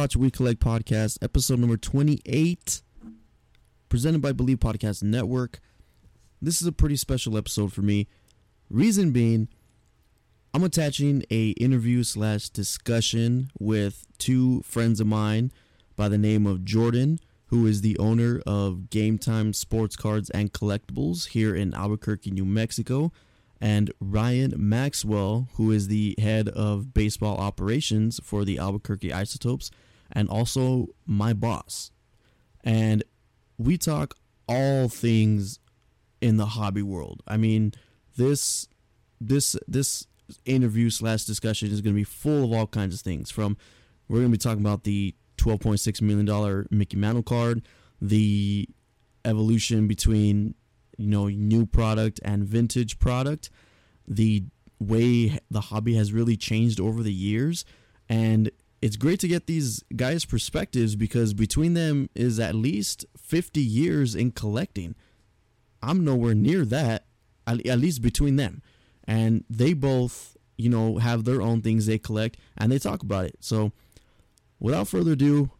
Watch 0.00 0.16
We 0.16 0.30
Collect 0.30 0.60
podcast, 0.60 1.18
episode 1.20 1.58
number 1.58 1.76
28, 1.76 2.80
presented 3.90 4.22
by 4.22 4.32
Believe 4.32 4.56
Podcast 4.56 5.02
Network. 5.02 5.60
This 6.40 6.62
is 6.62 6.66
a 6.66 6.72
pretty 6.72 6.96
special 6.96 7.36
episode 7.36 7.74
for 7.74 7.82
me. 7.82 8.08
Reason 8.70 9.10
being, 9.12 9.48
I'm 10.54 10.64
attaching 10.64 11.22
a 11.30 11.50
interview 11.50 12.02
slash 12.02 12.48
discussion 12.48 13.50
with 13.60 14.06
two 14.16 14.62
friends 14.62 15.00
of 15.00 15.06
mine 15.06 15.52
by 15.96 16.08
the 16.08 16.16
name 16.16 16.46
of 16.46 16.64
Jordan, 16.64 17.20
who 17.48 17.66
is 17.66 17.82
the 17.82 17.98
owner 17.98 18.40
of 18.46 18.86
Gametime 18.88 19.54
Sports 19.54 19.96
Cards 19.96 20.30
and 20.30 20.50
Collectibles 20.50 21.28
here 21.28 21.54
in 21.54 21.74
Albuquerque, 21.74 22.30
New 22.30 22.46
Mexico, 22.46 23.12
and 23.60 23.92
Ryan 24.00 24.54
Maxwell, 24.56 25.50
who 25.56 25.70
is 25.70 25.88
the 25.88 26.14
head 26.18 26.48
of 26.48 26.94
baseball 26.94 27.36
operations 27.36 28.18
for 28.24 28.46
the 28.46 28.58
Albuquerque 28.58 29.12
Isotopes, 29.12 29.70
and 30.12 30.28
also 30.28 30.88
my 31.06 31.32
boss. 31.32 31.90
And 32.62 33.02
we 33.58 33.78
talk 33.78 34.14
all 34.48 34.88
things 34.88 35.58
in 36.20 36.36
the 36.36 36.46
hobby 36.46 36.82
world. 36.82 37.22
I 37.26 37.36
mean, 37.36 37.72
this 38.16 38.68
this 39.20 39.56
this 39.66 40.06
interview 40.44 40.90
slash 40.90 41.24
discussion 41.24 41.70
is 41.70 41.80
going 41.80 41.94
to 41.94 42.00
be 42.00 42.04
full 42.04 42.44
of 42.44 42.52
all 42.52 42.66
kinds 42.66 42.94
of 42.94 43.00
things. 43.00 43.30
From 43.30 43.56
we're 44.08 44.18
going 44.18 44.30
to 44.30 44.32
be 44.32 44.38
talking 44.38 44.60
about 44.60 44.84
the 44.84 45.14
twelve 45.36 45.60
point 45.60 45.80
six 45.80 46.02
million 46.02 46.26
dollar 46.26 46.66
Mickey 46.70 46.96
Mantle 46.96 47.22
card, 47.22 47.62
the 48.00 48.68
evolution 49.24 49.86
between 49.86 50.54
you 50.96 51.06
know 51.06 51.28
new 51.28 51.66
product 51.66 52.20
and 52.24 52.44
vintage 52.44 52.98
product, 52.98 53.50
the 54.06 54.44
way 54.78 55.38
the 55.50 55.60
hobby 55.60 55.94
has 55.94 56.12
really 56.12 56.36
changed 56.36 56.80
over 56.80 57.02
the 57.02 57.12
years, 57.12 57.64
and 58.08 58.50
it's 58.82 58.96
great 58.96 59.20
to 59.20 59.28
get 59.28 59.46
these 59.46 59.82
guys' 59.94 60.24
perspectives 60.24 60.96
because 60.96 61.34
between 61.34 61.74
them 61.74 62.08
is 62.14 62.40
at 62.40 62.54
least 62.54 63.04
fifty 63.16 63.60
years 63.60 64.14
in 64.14 64.30
collecting. 64.30 64.94
I'm 65.82 66.04
nowhere 66.04 66.34
near 66.34 66.64
that, 66.66 67.04
at 67.46 67.78
least 67.78 68.02
between 68.02 68.36
them, 68.36 68.62
and 69.04 69.44
they 69.48 69.72
both 69.72 70.36
you 70.56 70.68
know 70.68 70.98
have 70.98 71.24
their 71.24 71.42
own 71.42 71.62
things 71.62 71.86
they 71.86 71.98
collect 71.98 72.38
and 72.56 72.72
they 72.72 72.78
talk 72.78 73.02
about 73.02 73.26
it. 73.26 73.36
So, 73.40 73.72
without 74.58 74.88
further 74.88 75.12
ado, 75.12 75.50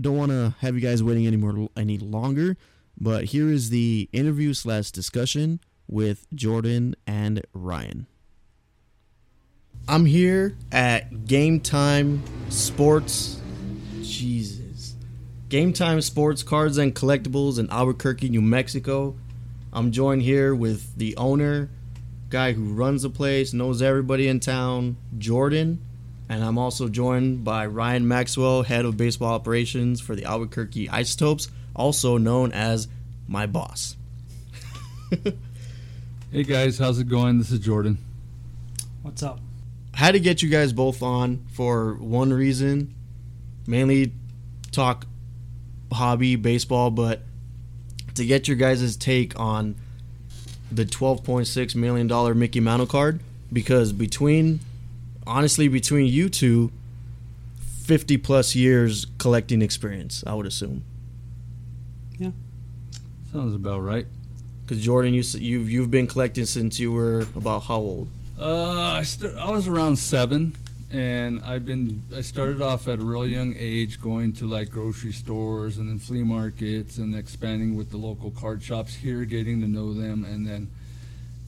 don't 0.00 0.16
want 0.16 0.30
to 0.30 0.54
have 0.60 0.74
you 0.74 0.80
guys 0.80 1.02
waiting 1.02 1.26
any 1.26 1.36
more 1.36 1.68
any 1.76 1.98
longer. 1.98 2.56
But 2.98 3.26
here 3.26 3.48
is 3.48 3.70
the 3.70 4.08
interview 4.12 4.52
slash 4.52 4.90
discussion 4.90 5.60
with 5.88 6.26
Jordan 6.34 6.94
and 7.06 7.42
Ryan. 7.52 8.06
I'm 9.88 10.04
here 10.04 10.56
at 10.70 11.10
Gametime 11.10 12.20
Sports. 12.48 13.40
Jesus. 14.02 14.94
Gametime 15.48 16.02
Sports 16.02 16.42
Cards 16.42 16.78
and 16.78 16.94
Collectibles 16.94 17.58
in 17.58 17.68
Albuquerque, 17.70 18.28
New 18.28 18.40
Mexico. 18.40 19.16
I'm 19.72 19.90
joined 19.90 20.22
here 20.22 20.54
with 20.54 20.96
the 20.96 21.16
owner, 21.16 21.70
guy 22.28 22.52
who 22.52 22.72
runs 22.72 23.02
the 23.02 23.10
place, 23.10 23.52
knows 23.52 23.82
everybody 23.82 24.28
in 24.28 24.38
town, 24.38 24.96
Jordan. 25.18 25.80
And 26.28 26.44
I'm 26.44 26.58
also 26.58 26.88
joined 26.88 27.42
by 27.42 27.66
Ryan 27.66 28.06
Maxwell, 28.06 28.62
head 28.62 28.84
of 28.84 28.96
baseball 28.96 29.32
operations 29.34 30.00
for 30.00 30.14
the 30.14 30.24
Albuquerque 30.24 30.88
Isotopes, 30.88 31.48
also 31.74 32.16
known 32.16 32.52
as 32.52 32.86
my 33.26 33.46
boss. 33.46 33.96
hey 36.30 36.44
guys, 36.44 36.78
how's 36.78 37.00
it 37.00 37.08
going? 37.08 37.38
This 37.38 37.50
is 37.50 37.58
Jordan. 37.58 37.98
What's 39.02 39.24
up? 39.24 39.40
Had 40.00 40.12
to 40.12 40.18
get 40.18 40.40
you 40.40 40.48
guys 40.48 40.72
both 40.72 41.02
on 41.02 41.44
for 41.52 41.92
one 41.96 42.32
reason, 42.32 42.94
mainly 43.66 44.14
talk 44.72 45.04
hobby 45.92 46.36
baseball, 46.36 46.90
but 46.90 47.20
to 48.14 48.24
get 48.24 48.48
your 48.48 48.56
guys' 48.56 48.96
take 48.96 49.38
on 49.38 49.74
the 50.72 50.86
$12.6 50.86 51.74
million 51.74 52.38
Mickey 52.38 52.60
Mantle 52.60 52.86
card 52.86 53.20
because 53.52 53.92
between, 53.92 54.60
honestly, 55.26 55.68
between 55.68 56.06
you 56.06 56.30
two, 56.30 56.72
50 57.82 58.16
plus 58.16 58.54
years 58.54 59.06
collecting 59.18 59.60
experience, 59.60 60.24
I 60.26 60.32
would 60.32 60.46
assume. 60.46 60.82
Yeah. 62.16 62.30
Sounds 63.32 63.54
about 63.54 63.80
right. 63.80 64.06
Because 64.62 64.82
Jordan, 64.82 65.12
you 65.12 65.22
you've 65.34 65.70
you've 65.70 65.90
been 65.90 66.06
collecting 66.06 66.46
since 66.46 66.80
you 66.80 66.90
were 66.90 67.26
about 67.36 67.64
how 67.64 67.76
old? 67.76 68.08
Uh, 68.40 68.94
I 68.96 69.02
st- 69.02 69.36
I 69.36 69.50
was 69.50 69.68
around 69.68 69.96
seven, 69.96 70.56
and 70.90 71.42
I've 71.44 71.66
been 71.66 72.02
I 72.16 72.22
started 72.22 72.62
off 72.62 72.88
at 72.88 72.98
a 72.98 73.02
real 73.04 73.26
young 73.26 73.54
age, 73.58 74.00
going 74.00 74.32
to 74.34 74.46
like 74.46 74.70
grocery 74.70 75.12
stores 75.12 75.76
and 75.76 75.90
then 75.90 75.98
flea 75.98 76.22
markets, 76.22 76.96
and 76.96 77.14
expanding 77.14 77.76
with 77.76 77.90
the 77.90 77.98
local 77.98 78.30
card 78.30 78.62
shops 78.62 78.94
here, 78.94 79.26
getting 79.26 79.60
to 79.60 79.68
know 79.68 79.92
them, 79.92 80.24
and 80.24 80.48
then 80.48 80.70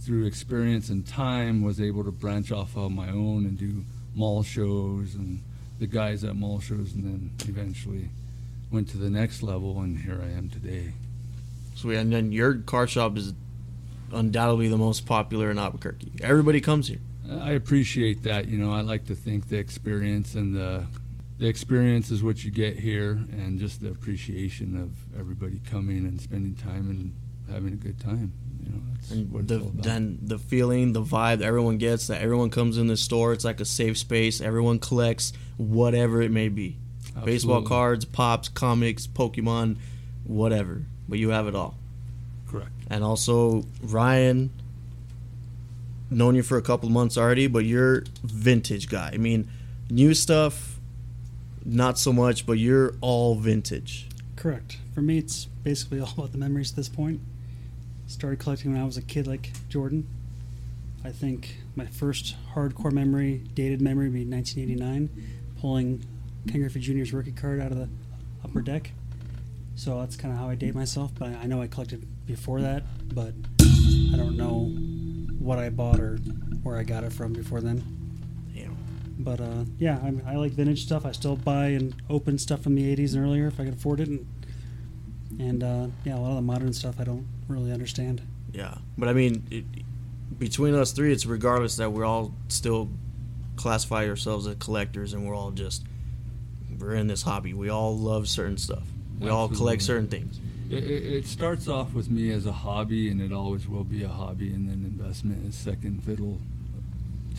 through 0.03 0.27
experience 0.27 0.91
and 0.91 1.07
time, 1.07 1.63
was 1.63 1.81
able 1.81 2.05
to 2.05 2.13
branch 2.13 2.53
off 2.53 2.77
on 2.77 2.95
my 2.95 3.09
own 3.09 3.47
and 3.47 3.59
do 3.59 3.85
mall 4.15 4.43
shows 4.43 5.15
and 5.15 5.43
the 5.79 5.87
guys 5.87 6.25
at 6.25 6.37
mall 6.37 6.61
shows, 6.61 6.93
and 6.93 7.05
then 7.05 7.31
eventually 7.49 8.11
went 8.71 8.87
to 8.91 8.99
the 8.99 9.09
next 9.09 9.43
level, 9.43 9.81
and 9.81 9.97
here 9.97 10.21
I 10.23 10.29
am 10.37 10.51
today. 10.51 10.93
So 11.75 11.89
and 11.89 12.13
then 12.13 12.33
your 12.33 12.57
car 12.57 12.87
shop 12.87 13.17
is 13.17 13.33
undoubtedly 14.13 14.69
the 14.69 14.79
most 14.79 15.07
popular 15.07 15.51
in 15.51 15.59
Albuquerque. 15.59 16.13
Everybody 16.23 16.61
comes 16.61 16.89
here. 16.89 17.01
I 17.31 17.53
appreciate 17.53 18.23
that. 18.25 18.49
You 18.49 18.59
know, 18.59 18.73
I 18.73 18.81
like 18.83 19.07
to 19.07 19.15
think 19.15 19.49
the 19.49 19.57
experience 19.59 20.35
and 20.35 20.55
the 20.55 20.85
the 21.39 21.49
experience 21.49 22.11
is 22.11 22.23
what 22.23 22.45
you 22.45 22.51
get 22.53 22.79
here, 22.79 23.13
and 23.33 23.59
just 23.59 23.81
the 23.81 23.89
appreciation 23.91 24.77
of 24.81 25.19
everybody 25.19 25.61
coming 25.69 25.99
and 26.07 26.21
spending 26.21 26.55
time 26.55 26.89
and 26.91 27.15
having 27.53 27.73
a 27.73 27.77
good 27.77 27.99
time. 28.01 28.33
You 28.65 28.71
know, 28.73 28.81
that's 28.95 29.11
And 29.11 29.33
what 29.33 29.49
the, 29.49 29.55
it's 29.57 29.63
all 29.65 29.71
about. 29.71 29.83
then 29.83 30.19
the 30.23 30.39
feeling, 30.39 30.93
the 30.93 31.03
vibe 31.03 31.39
that 31.39 31.47
everyone 31.47 31.79
gets, 31.79 32.07
that 32.07 32.23
everyone 32.23 32.51
comes 32.51 32.79
in 32.79 32.87
the 32.87 32.97
store. 32.97 33.33
It's 33.33 33.45
like 33.45 33.59
a 33.61 33.65
safe 33.65 33.99
space. 33.99 34.41
Everyone 34.41 34.79
collects 34.79 35.33
whatever 35.57 36.23
it 36.23 36.31
may 36.31 36.49
be. 36.49 36.77
Baseball 37.25 37.63
cards, 37.63 38.05
pops, 38.05 38.49
comics, 38.49 39.07
Pokemon, 39.09 39.79
whatever. 40.25 40.83
But 41.09 41.19
you 41.19 41.31
have 41.31 41.47
it 41.49 41.55
all. 41.57 41.77
And 42.93 43.03
also 43.03 43.65
Ryan, 43.83 44.51
known 46.11 46.35
you 46.35 46.43
for 46.43 46.59
a 46.59 46.63
couple 46.63 46.91
months 46.91 47.17
already, 47.17 47.47
but 47.47 47.65
you're 47.65 48.05
vintage 48.23 48.87
guy. 48.91 49.13
I 49.15 49.17
mean, 49.17 49.49
new 49.89 50.13
stuff, 50.13 50.79
not 51.65 51.99
so 51.99 52.13
much, 52.13 52.45
but 52.45 52.59
you're 52.59 52.95
all 53.01 53.35
vintage. 53.35 54.09
Correct. 54.37 54.77
For 54.95 55.01
me, 55.01 55.17
it's 55.17 55.47
basically 55.47 56.01
all 56.03 56.13
about 56.19 56.33
the 56.33 56.39
memories 56.39 56.73
at 56.73 56.77
this 56.77 56.91
point. 56.91 57.23
Started 58.09 58.39
collecting 58.41 58.75
when 58.75 58.83
I 58.83 58.85
was 58.85 58.99
a 58.99 59.03
kid, 59.03 59.27
like 59.27 59.53
Jordan. 59.71 60.07
I 61.03 61.13
think 61.13 61.57
my 61.75 61.87
first 61.87 62.37
hardcore 62.55 62.93
memory, 62.93 63.43
dated 63.55 63.81
memory, 63.81 64.11
would 64.11 64.15
be 64.15 64.27
1989, 64.27 65.09
pulling 65.63 66.05
Ken 66.47 66.61
Griffey 66.61 66.81
Jr.'s 66.81 67.15
rookie 67.15 67.33
card 67.33 67.59
out 67.59 67.73
of 67.73 67.79
the 67.79 67.89
upper 68.45 68.61
deck. 68.61 68.93
So 69.77 69.99
that's 70.01 70.15
kind 70.15 70.35
of 70.35 70.39
how 70.39 70.51
I 70.51 70.57
date 70.57 70.75
myself. 70.75 71.13
But 71.19 71.31
I 71.37 71.47
know 71.47 71.63
I 71.63 71.69
collected 71.69 72.07
before 72.27 72.61
that, 72.61 72.83
but 73.15 73.35
I 73.61 74.17
don't 74.17 74.37
know 74.37 74.67
what 75.39 75.59
I 75.59 75.71
bought 75.71 76.01
or 76.01 76.17
where 76.63 76.77
I 76.77 76.83
got 76.83 77.05
it 77.05 77.13
from 77.13 77.33
before 77.33 77.61
then. 77.61 77.83
Damn. 78.55 78.77
But 79.19 79.41
uh, 79.41 79.65
yeah, 79.79 79.99
I, 80.03 80.33
I 80.33 80.37
like 80.37 80.53
vintage 80.53 80.85
stuff. 80.85 81.05
I 81.05 81.13
still 81.13 81.37
buy 81.37 81.67
and 81.67 81.95
open 82.09 82.39
stuff 82.39 82.63
from 82.63 82.75
the 82.75 82.97
'80s 82.97 83.15
and 83.15 83.25
earlier 83.25 83.47
if 83.47 83.59
I 83.61 83.65
can 83.65 83.73
afford 83.75 84.01
it, 84.01 84.09
and 84.09 84.27
and 85.39 85.63
uh, 85.63 85.87
yeah, 86.05 86.17
a 86.17 86.21
lot 86.21 86.31
of 86.31 86.37
the 86.37 86.43
modern 86.43 86.73
stuff 86.73 86.97
I 86.99 87.05
don't 87.05 87.27
really 87.49 87.73
understand. 87.73 88.23
Yeah, 88.53 88.77
but 88.97 89.09
I 89.09 89.13
mean, 89.13 89.47
it, 89.51 89.65
between 90.39 90.75
us 90.75 90.93
three, 90.93 91.13
it's 91.13 91.27
regardless 91.27 91.77
that 91.77 91.93
we're 91.93 92.05
all 92.05 92.35
still 92.49 92.91
classify 93.57 94.09
ourselves 94.09 94.47
as 94.47 94.57
collectors, 94.57 95.13
and 95.13 95.27
we're 95.27 95.35
all 95.35 95.51
just 95.51 95.85
we're 96.79 96.95
in 96.95 97.07
this 97.07 97.23
hobby. 97.23 97.55
We 97.55 97.69
all 97.69 97.97
love 97.97 98.29
certain 98.29 98.59
stuff. 98.59 98.85
We 99.19 99.29
all 99.29 99.49
collect 99.49 99.83
certain 99.83 100.07
Absolutely. 100.07 100.31
things. 100.33 100.52
It, 100.73 100.85
it, 100.85 101.27
starts 101.27 101.69
off 101.69 101.93
with 101.93 102.11
me 102.11 102.31
as 102.31 102.47
a 102.47 102.53
hobby, 102.53 103.11
and 103.11 103.21
it 103.21 103.31
always 103.31 103.69
will 103.69 103.85
be 103.85 104.05
a 104.05 104.09
hobby, 104.09 104.55
and 104.55 104.67
then 104.67 104.85
investment 104.87 105.47
is 105.47 105.55
second 105.55 106.03
fiddle 106.03 106.41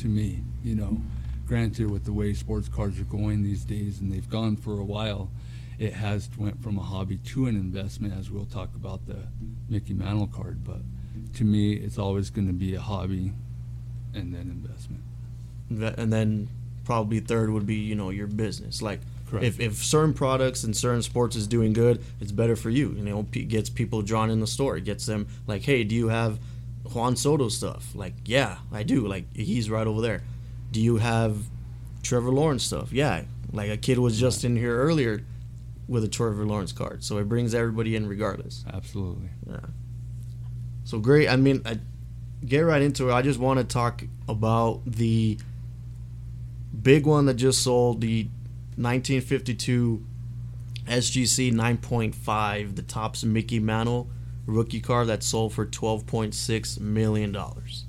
to 0.02 0.08
me. 0.08 0.44
You 0.64 0.76
know, 0.76 1.02
granted, 1.48 1.90
with 1.90 2.06
the 2.06 2.14
way 2.14 2.34
sports 2.34 2.70
cards 2.70 3.00
are 3.00 3.06
going 3.06 3.42
these 3.42 3.66
days, 3.66 4.00
and 4.00 4.12
they've 4.12 4.30
gone 4.30 4.56
for 4.56 4.80
a 4.80 4.84
while, 4.84 5.32
it 5.80 5.94
has 5.94 6.30
went 6.38 6.62
from 6.62 6.78
a 6.78 6.84
hobby 6.84 7.18
to 7.18 7.48
an 7.48 7.56
investment, 7.56 8.14
as 8.14 8.30
we'll 8.30 8.46
talk 8.46 8.70
about 8.76 9.08
the 9.08 9.24
Mickey 9.68 9.96
Mantle 9.96 10.28
card. 10.28 10.64
But 10.64 10.82
to 11.36 11.44
me, 11.44 11.74
it's 11.74 11.98
always 11.98 12.30
going 12.30 12.48
to 12.48 12.54
be 12.54 12.76
a 12.76 12.82
hobby, 12.82 13.34
and 14.14 14.32
then 14.32 14.42
investment. 14.42 15.02
And 15.98 16.14
then 16.14 16.50
probably 16.86 17.20
third 17.20 17.50
would 17.50 17.66
be 17.66 17.78
you 17.78 17.96
know 17.96 18.12
your 18.12 18.28
business. 18.28 18.82
Like 18.84 19.00
Correct. 19.34 19.46
if 19.46 19.60
if 19.60 19.84
certain 19.84 20.14
products 20.14 20.64
and 20.64 20.76
certain 20.76 21.02
sports 21.02 21.36
is 21.36 21.48
doing 21.48 21.74
good, 21.74 22.04
it's 22.22 22.32
better 22.32 22.56
for 22.56 22.70
you. 22.70 22.92
You 22.92 23.04
know, 23.04 23.26
it 23.34 23.48
gets 23.48 23.70
people 23.70 24.02
drawn 24.04 24.30
in 24.30 24.40
the 24.40 24.48
store. 24.48 24.78
It 24.78 24.84
gets 24.84 25.06
them 25.08 25.28
like, 25.48 25.64
hey, 25.64 25.84
do 25.84 25.96
you 25.96 26.10
have 26.10 26.40
Juan 26.94 27.16
Soto 27.16 27.50
stuff? 27.50 27.96
Like, 27.96 28.14
yeah, 28.26 28.58
I 28.72 28.84
do. 28.84 29.08
Like 29.08 29.36
he's 29.36 29.70
right 29.70 29.88
over 29.88 30.02
there. 30.02 30.22
Do 30.72 30.80
you 30.80 30.98
have 30.98 31.38
Trevor 32.04 32.30
Lawrence 32.32 32.64
stuff? 32.64 32.92
Yeah, 32.92 33.24
Like 33.52 33.72
a 33.72 33.78
kid 33.78 33.98
was 33.98 34.20
just 34.20 34.44
in 34.44 34.56
here 34.56 34.78
earlier 34.78 35.24
with 35.88 36.04
a 36.04 36.08
Trevor 36.08 36.46
Lawrence 36.46 36.72
card, 36.72 37.04
so 37.04 37.18
it 37.18 37.28
brings 37.28 37.54
everybody 37.56 37.96
in 37.96 38.08
regardless. 38.08 38.64
Absolutely. 38.72 39.30
Yeah. 39.50 39.58
So 40.86 41.00
great. 41.00 41.28
I 41.28 41.36
mean, 41.38 41.62
I, 41.66 41.80
get 42.46 42.62
right 42.62 42.82
into 42.82 43.10
it. 43.10 43.14
I 43.14 43.22
just 43.22 43.40
want 43.40 43.60
to 43.60 43.64
talk 43.64 44.04
about 44.28 44.82
the 44.86 45.38
big 46.82 47.06
one 47.06 47.26
that 47.26 47.36
just 47.36 47.64
sold 47.64 48.02
the 48.02 48.28
1952 48.78 50.06
SGC 50.88 51.54
9.5, 51.54 52.76
the 52.76 52.82
Topps 52.82 53.24
Mickey 53.24 53.60
Mantle 53.60 54.10
rookie 54.46 54.82
car 54.82 55.06
that 55.06 55.24
sold 55.24 55.54
for 55.54 55.66
12.6 55.66 56.80
million 56.80 57.32
dollars. 57.32 57.86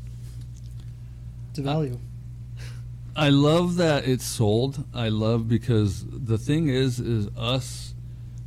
It's 1.50 1.58
a 1.58 1.62
value. 1.62 1.98
I 3.16 3.28
love 3.28 3.76
that 3.76 4.08
it's 4.08 4.24
sold. 4.24 4.84
I 4.92 5.08
love 5.08 5.48
because 5.48 6.04
the 6.04 6.38
thing 6.38 6.68
is, 6.68 6.98
is 6.98 7.28
us 7.36 7.94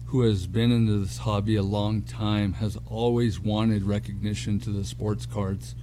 who 0.07 0.21
has 0.21 0.47
been 0.47 0.71
into 0.71 0.99
this 0.99 1.19
hobby 1.19 1.55
a 1.55 1.63
long 1.63 2.01
time 2.01 2.53
has 2.53 2.77
always 2.89 3.39
wanted 3.39 3.83
recognition 3.83 4.59
to 4.61 4.69
the 4.69 4.83
sports 4.83 5.25
cards 5.25 5.75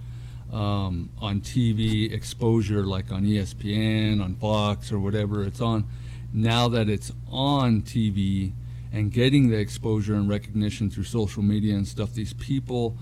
um, 0.52 1.10
on 1.20 1.40
TV 1.40 2.12
exposure, 2.12 2.84
like 2.84 3.10
on 3.10 3.24
ESPN, 3.24 4.22
on 4.22 4.34
Fox, 4.36 4.92
or 4.92 4.98
whatever 4.98 5.44
it's 5.44 5.60
on. 5.60 5.84
Now 6.34 6.68
that 6.68 6.90
it's 6.90 7.12
on 7.30 7.82
TV 7.82 8.52
and 8.92 9.10
getting 9.10 9.48
the 9.48 9.56
exposure 9.56 10.14
and 10.14 10.28
recognition 10.28 10.90
through 10.90 11.04
social 11.04 11.42
media 11.42 11.74
and 11.76 11.88
stuff, 11.88 12.12
these 12.12 12.34
people, 12.34 12.98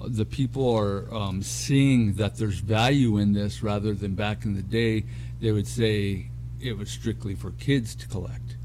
uh, 0.00 0.06
the 0.08 0.24
people 0.24 0.74
are 0.74 1.12
um, 1.12 1.42
seeing 1.42 2.14
that 2.14 2.36
there's 2.36 2.60
value 2.60 3.18
in 3.18 3.34
this 3.34 3.62
rather 3.62 3.92
than 3.92 4.14
back 4.14 4.44
in 4.46 4.54
the 4.54 4.62
day, 4.62 5.04
they 5.40 5.52
would 5.52 5.66
say 5.66 6.30
it 6.62 6.78
was 6.78 6.88
strictly 6.88 7.34
for 7.34 7.50
kids 7.52 7.94
to 7.96 8.08
collect 8.08 8.56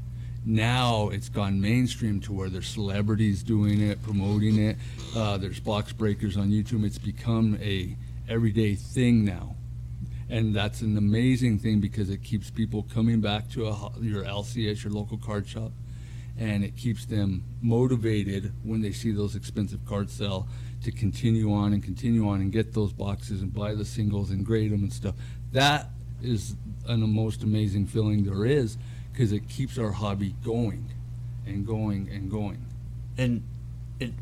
now 0.46 1.08
it's 1.08 1.28
gone 1.28 1.60
mainstream 1.60 2.20
to 2.20 2.32
where 2.32 2.48
there's 2.48 2.68
celebrities 2.68 3.42
doing 3.42 3.80
it, 3.80 4.02
promoting 4.02 4.58
it. 4.58 4.76
Uh, 5.16 5.38
there's 5.38 5.58
box 5.58 5.92
breakers 5.92 6.36
on 6.36 6.50
YouTube. 6.50 6.84
It's 6.84 6.98
become 6.98 7.58
a 7.62 7.96
everyday 8.28 8.74
thing 8.74 9.24
now, 9.24 9.56
and 10.28 10.54
that's 10.54 10.80
an 10.80 10.96
amazing 10.96 11.58
thing 11.58 11.80
because 11.80 12.10
it 12.10 12.22
keeps 12.22 12.50
people 12.50 12.86
coming 12.94 13.20
back 13.20 13.50
to 13.50 13.66
a, 13.68 13.92
your 14.00 14.24
LCS, 14.24 14.84
your 14.84 14.92
local 14.92 15.18
card 15.18 15.46
shop, 15.46 15.72
and 16.38 16.64
it 16.64 16.76
keeps 16.76 17.04
them 17.04 17.44
motivated 17.62 18.52
when 18.62 18.80
they 18.80 18.92
see 18.92 19.12
those 19.12 19.36
expensive 19.36 19.84
cards 19.86 20.12
sell 20.12 20.48
to 20.82 20.90
continue 20.90 21.52
on 21.52 21.72
and 21.72 21.82
continue 21.82 22.28
on 22.28 22.40
and 22.40 22.52
get 22.52 22.72
those 22.74 22.92
boxes 22.92 23.42
and 23.42 23.52
buy 23.52 23.74
the 23.74 23.84
singles 23.84 24.30
and 24.30 24.44
grade 24.44 24.70
them 24.70 24.82
and 24.82 24.92
stuff. 24.92 25.14
That 25.52 25.90
is 26.22 26.56
an, 26.86 27.00
the 27.00 27.06
most 27.06 27.42
amazing 27.42 27.86
feeling 27.86 28.24
there 28.24 28.44
is 28.44 28.76
because 29.12 29.32
it 29.32 29.48
keeps 29.48 29.78
our 29.78 29.92
hobby 29.92 30.34
going 30.44 30.90
and 31.46 31.66
going 31.66 32.08
and 32.12 32.30
going. 32.30 32.64
And 33.16 33.42
it 34.00 34.12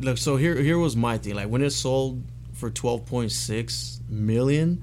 look 0.00 0.18
so 0.18 0.36
here 0.36 0.56
here 0.56 0.78
was 0.78 0.96
my 0.96 1.18
thing. 1.18 1.34
Like 1.34 1.48
when 1.48 1.62
it 1.62 1.70
sold 1.70 2.22
for 2.52 2.70
12.6 2.70 4.08
million, 4.08 4.82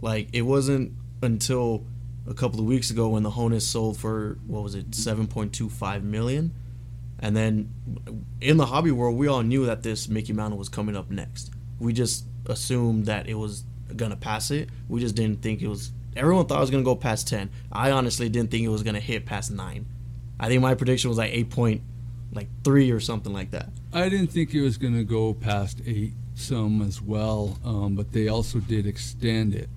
like 0.00 0.28
it 0.32 0.42
wasn't 0.42 0.92
until 1.22 1.84
a 2.28 2.34
couple 2.34 2.60
of 2.60 2.66
weeks 2.66 2.90
ago 2.90 3.08
when 3.08 3.22
the 3.22 3.30
Honus 3.30 3.62
sold 3.62 3.96
for 3.96 4.38
what 4.46 4.62
was 4.62 4.74
it 4.74 4.90
7.25 4.90 6.02
million. 6.02 6.54
And 7.18 7.36
then 7.36 7.72
in 8.40 8.58
the 8.58 8.66
hobby 8.66 8.90
world, 8.90 9.16
we 9.16 9.26
all 9.26 9.42
knew 9.42 9.66
that 9.66 9.82
this 9.82 10.08
Mickey 10.08 10.32
Mantle 10.32 10.58
was 10.58 10.68
coming 10.68 10.96
up 10.96 11.10
next. 11.10 11.50
We 11.80 11.92
just 11.92 12.24
assumed 12.46 13.06
that 13.06 13.28
it 13.28 13.34
was 13.34 13.64
gonna 13.96 14.16
pass 14.16 14.50
it. 14.50 14.68
We 14.88 15.00
just 15.00 15.14
didn't 15.14 15.42
think 15.42 15.62
it 15.62 15.68
was. 15.68 15.90
Everyone 16.16 16.46
thought 16.46 16.58
it 16.58 16.60
was 16.60 16.70
gonna 16.70 16.84
go 16.84 16.94
past 16.94 17.26
ten. 17.26 17.50
I 17.72 17.90
honestly 17.90 18.28
didn't 18.28 18.50
think 18.50 18.64
it 18.64 18.68
was 18.68 18.82
gonna 18.82 19.00
hit 19.00 19.26
past 19.26 19.50
nine. 19.50 19.86
I 20.38 20.48
think 20.48 20.62
my 20.62 20.74
prediction 20.74 21.08
was 21.08 21.18
like 21.18 21.32
eight 21.32 21.50
point, 21.50 21.82
like 22.32 22.48
three 22.62 22.92
or 22.92 23.00
something 23.00 23.32
like 23.32 23.50
that. 23.50 23.70
I 23.92 24.08
didn't 24.08 24.28
think 24.28 24.54
it 24.54 24.60
was 24.60 24.78
to 24.78 25.04
go 25.04 25.34
past 25.34 25.80
eight 25.86 26.12
some 26.34 26.82
as 26.82 27.02
well, 27.02 27.58
um, 27.64 27.96
but 27.96 28.12
they 28.12 28.28
also 28.28 28.60
did 28.60 28.86
extend 28.86 29.54
it 29.54 29.68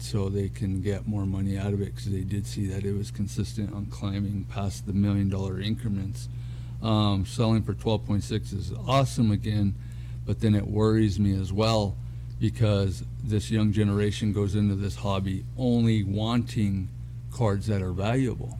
so 0.00 0.28
they 0.28 0.48
can 0.48 0.80
get 0.82 1.06
more 1.06 1.26
money 1.26 1.56
out 1.58 1.72
of 1.72 1.80
it 1.80 1.94
because 1.94 2.10
they 2.10 2.22
did 2.22 2.46
see 2.46 2.66
that 2.66 2.84
it 2.84 2.92
was 2.92 3.10
consistent 3.10 3.72
on 3.72 3.86
climbing 3.86 4.44
past 4.48 4.86
the 4.86 4.92
million 4.92 5.28
dollar 5.28 5.60
increments. 5.60 6.28
Um, 6.82 7.24
selling 7.26 7.62
for 7.62 7.74
12.6 7.74 8.52
is 8.52 8.72
awesome 8.86 9.30
again, 9.30 9.74
but 10.26 10.40
then 10.40 10.54
it 10.54 10.66
worries 10.66 11.18
me 11.18 11.38
as 11.40 11.52
well 11.52 11.96
because 12.38 13.02
this 13.24 13.50
young 13.50 13.72
generation 13.72 14.32
goes 14.32 14.54
into 14.54 14.74
this 14.74 14.96
hobby 14.96 15.44
only 15.56 16.04
wanting 16.04 16.88
cards 17.32 17.66
that 17.66 17.82
are 17.82 17.92
valuable, 17.92 18.58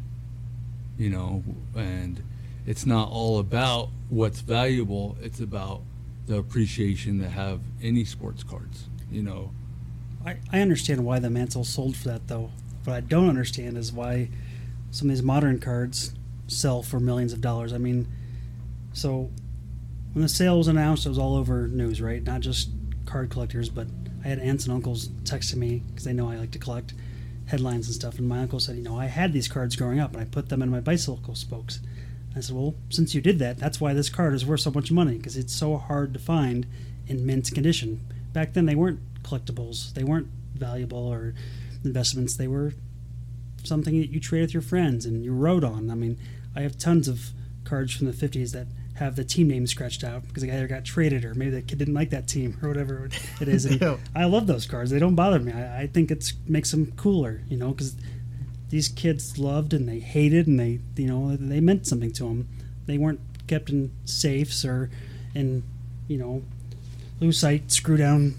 you 0.98 1.10
know, 1.10 1.42
and 1.74 2.22
it's 2.66 2.86
not 2.86 3.10
all 3.10 3.38
about 3.38 3.88
what's 4.08 4.40
valuable, 4.40 5.16
it's 5.22 5.40
about 5.40 5.82
the 6.26 6.38
appreciation 6.38 7.20
to 7.20 7.28
have 7.28 7.60
any 7.82 8.04
sports 8.04 8.42
cards, 8.42 8.86
you 9.10 9.22
know. 9.22 9.50
I, 10.26 10.60
understand 10.60 11.04
why 11.04 11.20
the 11.20 11.30
mantle 11.30 11.62
sold 11.62 11.96
for 11.96 12.08
that 12.08 12.26
though. 12.26 12.50
What 12.84 12.94
I 12.94 13.00
don't 13.00 13.28
understand 13.28 13.76
is 13.76 13.92
why 13.92 14.28
some 14.90 15.08
of 15.08 15.14
these 15.14 15.22
modern 15.22 15.60
cards 15.60 16.14
sell 16.48 16.82
for 16.82 16.98
millions 16.98 17.32
of 17.32 17.40
dollars. 17.40 17.72
I 17.72 17.78
mean, 17.78 18.08
so 18.92 19.30
when 20.12 20.22
the 20.22 20.28
sale 20.28 20.58
was 20.58 20.68
announced, 20.68 21.06
it 21.06 21.10
was 21.10 21.18
all 21.18 21.36
over 21.36 21.68
news, 21.68 22.00
right? 22.00 22.22
Not 22.22 22.40
just 22.40 22.70
card 23.04 23.30
collectors, 23.30 23.68
but 23.68 23.86
I 24.24 24.28
had 24.28 24.38
aunts 24.40 24.64
and 24.64 24.74
uncles 24.74 25.08
texting 25.24 25.56
me 25.56 25.82
because 25.88 26.04
they 26.04 26.12
know 26.12 26.30
I 26.30 26.36
like 26.36 26.50
to 26.52 26.58
collect 26.58 26.94
headlines 27.46 27.86
and 27.86 27.94
stuff. 27.94 28.18
And 28.18 28.28
my 28.28 28.40
uncle 28.40 28.58
said, 28.58 28.76
you 28.76 28.82
know, 28.82 28.98
I 28.98 29.06
had 29.06 29.32
these 29.32 29.46
cards 29.46 29.76
growing 29.76 30.00
up 30.00 30.12
and 30.12 30.20
I 30.20 30.24
put 30.24 30.48
them 30.48 30.62
in 30.62 30.70
my 30.70 30.80
bicycle 30.80 31.36
spokes. 31.36 31.80
I 32.34 32.40
said, 32.40 32.56
well, 32.56 32.74
since 32.90 33.14
you 33.14 33.20
did 33.20 33.38
that, 33.38 33.58
that's 33.58 33.80
why 33.80 33.94
this 33.94 34.08
card 34.08 34.34
is 34.34 34.44
worth 34.44 34.60
so 34.60 34.70
much 34.70 34.90
money 34.90 35.16
because 35.16 35.36
it's 35.36 35.54
so 35.54 35.76
hard 35.76 36.12
to 36.14 36.18
find 36.18 36.66
in 37.06 37.24
mint 37.24 37.52
condition. 37.54 38.00
Back 38.32 38.52
then, 38.52 38.66
they 38.66 38.74
weren't 38.74 39.00
collectibles, 39.26 39.92
they 39.94 40.04
weren't 40.04 40.28
valuable 40.54 41.06
or 41.06 41.34
investments. 41.84 42.36
They 42.36 42.48
were 42.48 42.72
something 43.64 44.00
that 44.00 44.10
you 44.10 44.20
trade 44.20 44.42
with 44.42 44.54
your 44.54 44.62
friends 44.62 45.04
and 45.04 45.24
you 45.24 45.32
wrote 45.32 45.64
on. 45.64 45.90
I 45.90 45.94
mean, 45.94 46.18
I 46.54 46.60
have 46.60 46.78
tons 46.78 47.08
of 47.08 47.30
cards 47.64 47.92
from 47.94 48.06
the 48.06 48.12
50s 48.12 48.52
that 48.52 48.66
have 48.94 49.16
the 49.16 49.24
team 49.24 49.48
name 49.48 49.66
scratched 49.66 50.02
out 50.04 50.26
because 50.26 50.42
the 50.42 50.48
guy 50.48 50.54
either 50.54 50.68
got 50.68 50.84
traded 50.84 51.24
or 51.24 51.34
maybe 51.34 51.50
the 51.50 51.62
kid 51.62 51.78
didn't 51.78 51.94
like 51.94 52.10
that 52.10 52.26
team 52.26 52.58
or 52.62 52.68
whatever 52.68 53.08
it 53.40 53.48
is. 53.48 53.64
And 53.64 53.80
Yeah. 53.80 53.96
I 54.14 54.24
love 54.24 54.46
those 54.46 54.66
cards. 54.66 54.90
They 54.90 54.98
don't 54.98 55.14
bother 55.14 55.38
me. 55.38 55.52
I, 55.52 55.82
I 55.82 55.86
think 55.86 56.10
it 56.10 56.32
makes 56.46 56.70
them 56.70 56.92
cooler, 56.96 57.42
you 57.48 57.56
know, 57.56 57.70
because 57.70 57.96
these 58.70 58.88
kids 58.88 59.38
loved 59.38 59.74
and 59.74 59.88
they 59.88 60.00
hated 60.00 60.46
and 60.46 60.58
they, 60.58 60.80
you 60.96 61.06
know, 61.06 61.36
they 61.36 61.60
meant 61.60 61.86
something 61.86 62.12
to 62.12 62.24
them. 62.24 62.48
They 62.86 62.98
weren't 62.98 63.20
kept 63.46 63.70
in 63.70 63.92
safes 64.04 64.64
or 64.64 64.90
in, 65.34 65.62
you 66.08 66.18
know, 66.18 66.42
lucite 67.20 67.70
screw 67.70 67.96
down 67.96 68.34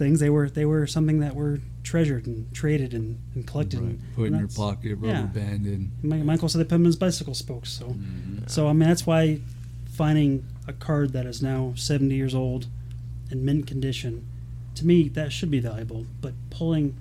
things. 0.00 0.18
They 0.18 0.30
were 0.30 0.50
they 0.50 0.64
were 0.64 0.86
something 0.88 1.20
that 1.20 1.36
were 1.36 1.60
treasured 1.84 2.26
and 2.26 2.52
traded 2.52 2.92
and, 2.92 3.20
and 3.34 3.46
collected. 3.46 3.78
Right. 3.80 3.90
And, 3.90 4.14
Put 4.16 4.26
in 4.26 4.38
your 4.38 4.48
pocket, 4.48 4.96
rubber 4.96 5.06
yeah. 5.06 5.40
and 5.44 5.92
My, 6.02 6.16
Michael 6.16 6.48
said 6.48 6.58
they 6.58 6.64
put 6.64 6.70
them 6.70 6.82
in 6.82 6.86
his 6.86 6.96
bicycle 6.96 7.34
spokes. 7.34 7.70
So, 7.70 7.86
mm-hmm. 7.86 8.46
so 8.48 8.66
I 8.66 8.72
mean 8.72 8.88
that's 8.88 9.06
why 9.06 9.40
finding 9.92 10.44
a 10.66 10.72
card 10.72 11.12
that 11.12 11.26
is 11.26 11.42
now 11.42 11.74
70 11.76 12.14
years 12.14 12.34
old 12.34 12.66
in 13.30 13.44
mint 13.44 13.68
condition, 13.68 14.26
to 14.74 14.84
me 14.84 15.08
that 15.10 15.30
should 15.30 15.50
be 15.50 15.60
valuable. 15.60 16.06
But 16.20 16.34
pulling 16.50 16.96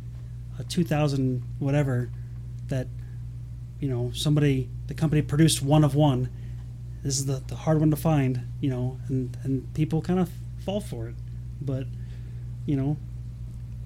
a 0.60 0.64
2000 0.64 1.42
whatever 1.58 2.12
that 2.68 2.88
you 3.80 3.90
know 3.90 4.12
somebody 4.14 4.70
the 4.90 4.94
company 4.96 5.22
produced 5.22 5.62
one 5.62 5.84
of 5.84 5.96
one. 5.96 6.30
This 7.04 7.18
is 7.18 7.28
the, 7.28 7.42
the 7.48 7.56
hard 7.56 7.80
one 7.80 7.92
to 7.92 7.96
find, 7.96 8.42
you 8.60 8.70
know, 8.70 9.00
and, 9.08 9.38
and 9.44 9.74
people 9.74 10.02
kind 10.02 10.20
of 10.20 10.30
fall 10.66 10.82
for 10.82 11.08
it. 11.08 11.16
But, 11.62 11.86
you 12.70 12.76
know, 12.76 12.98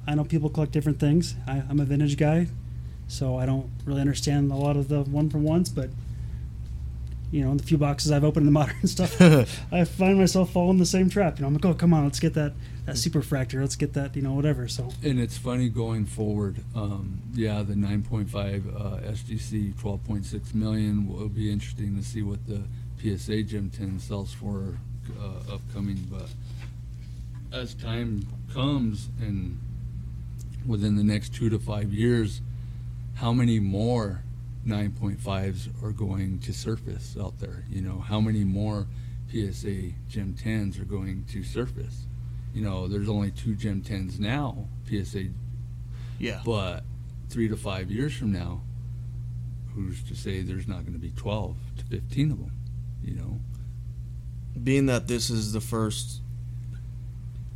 I 0.06 0.14
know 0.14 0.26
people 0.26 0.50
collect 0.50 0.74
different 0.74 1.00
things. 1.00 1.36
I, 1.48 1.64
I'm 1.70 1.80
a 1.80 1.86
vintage 1.86 2.18
guy, 2.18 2.48
so 3.08 3.38
I 3.38 3.46
don't 3.46 3.70
really 3.86 4.02
understand 4.02 4.52
a 4.52 4.56
lot 4.56 4.76
of 4.76 4.90
the 4.90 5.04
one 5.04 5.30
for 5.30 5.38
ones, 5.38 5.70
but 5.70 5.90
you 7.32 7.46
know, 7.46 7.56
the 7.56 7.64
few 7.64 7.78
boxes 7.78 8.12
I've 8.12 8.26
opened 8.26 8.46
in 8.46 8.54
the 8.54 8.60
modern 8.60 8.86
stuff, 8.86 9.20
I 9.72 9.86
find 9.86 10.20
myself 10.20 10.52
falling 10.52 10.80
the 10.80 10.86
same 10.86 11.10
trap. 11.10 11.40
You 11.40 11.44
know, 11.44 11.48
I'm 11.48 11.54
like, 11.54 11.66
oh, 11.66 11.74
come 11.74 11.94
on, 11.94 12.04
let's 12.04 12.20
get 12.20 12.34
that 12.34 12.54
that 12.86 12.98
super 12.98 13.22
fractor, 13.22 13.62
let's 13.62 13.78
get 13.78 13.94
that, 13.94 14.18
you 14.18 14.22
know, 14.22 14.34
whatever. 14.34 14.68
So 14.68 14.90
And 15.02 15.18
it's 15.18 15.38
funny 15.38 15.70
going 15.70 16.06
forward. 16.06 16.58
Um, 16.76 17.22
yeah, 17.34 17.64
the 17.64 17.76
9.5 17.76 18.36
uh, 18.36 19.12
SGC 19.12 19.74
12.6 19.76 20.54
million 20.54 21.08
will 21.08 21.30
be 21.30 21.50
interesting 21.50 21.96
to 21.96 22.04
see 22.04 22.22
what 22.22 22.40
the 22.46 22.64
PSA 23.02 23.44
Gem 23.44 23.70
10 23.70 24.00
sells 24.00 24.34
for 24.34 24.78
uh, 25.18 25.54
upcoming. 25.54 26.06
But 26.12 26.28
as 27.54 27.74
time 27.76 28.26
comes 28.54 29.10
and 29.22 29.60
within 30.66 30.96
the 30.96 31.04
next 31.04 31.34
two 31.34 31.50
to 31.50 31.60
five 31.60 31.94
years, 31.94 32.42
how 33.16 33.32
many 33.32 33.60
more 33.60 34.24
9.5s 34.66 35.70
are 35.84 35.92
going 35.92 36.40
to 36.40 36.54
surface 36.54 37.16
out 37.20 37.40
there? 37.40 37.64
You 37.70 37.82
know, 37.82 38.00
how 38.00 38.20
many 38.20 38.44
more 38.44 38.88
PSA 39.32 39.92
Gem 40.10 40.36
10s 40.42 40.82
are 40.82 40.86
going 40.86 41.26
to 41.32 41.44
surface? 41.44 42.06
You 42.54 42.64
know, 42.64 42.88
there's 42.88 43.10
only 43.10 43.32
two 43.32 43.56
Gem 43.56 43.82
10s 43.82 44.20
now, 44.20 44.68
PSA 44.90 45.26
Yeah. 46.20 46.42
but 46.46 46.84
three 47.30 47.48
to 47.48 47.58
five 47.58 47.92
years 47.92 48.14
from 48.14 48.32
now, 48.32 48.62
who's 49.74 50.02
to 50.04 50.16
say 50.16 50.42
there's 50.42 50.68
not 50.68 50.82
going 50.82 50.94
to 50.94 51.00
be 51.00 51.12
12 51.16 51.56
to 51.78 51.84
15 51.86 52.32
of 52.32 52.38
them? 52.40 52.52
You 53.04 53.16
know, 53.16 53.40
being 54.64 54.86
that 54.86 55.08
this 55.08 55.30
is 55.30 55.52
the 55.52 55.62
first 55.62 56.22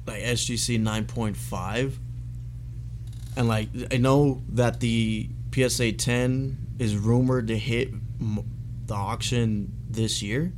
like 0.08 0.24
SGC 0.24 0.82
9.5 0.82 1.94
and 3.36 3.48
like 3.48 3.70
I 3.92 3.98
know 3.98 4.42
that 4.50 4.80
the 4.80 5.30
PSA 5.54 5.94
10 5.94 6.58
is 6.80 6.96
rumored 6.96 7.48
to 7.50 7.58
hit 7.58 7.90
the 8.88 8.94
auction 8.94 9.74
this 9.90 10.22
year 10.22 10.54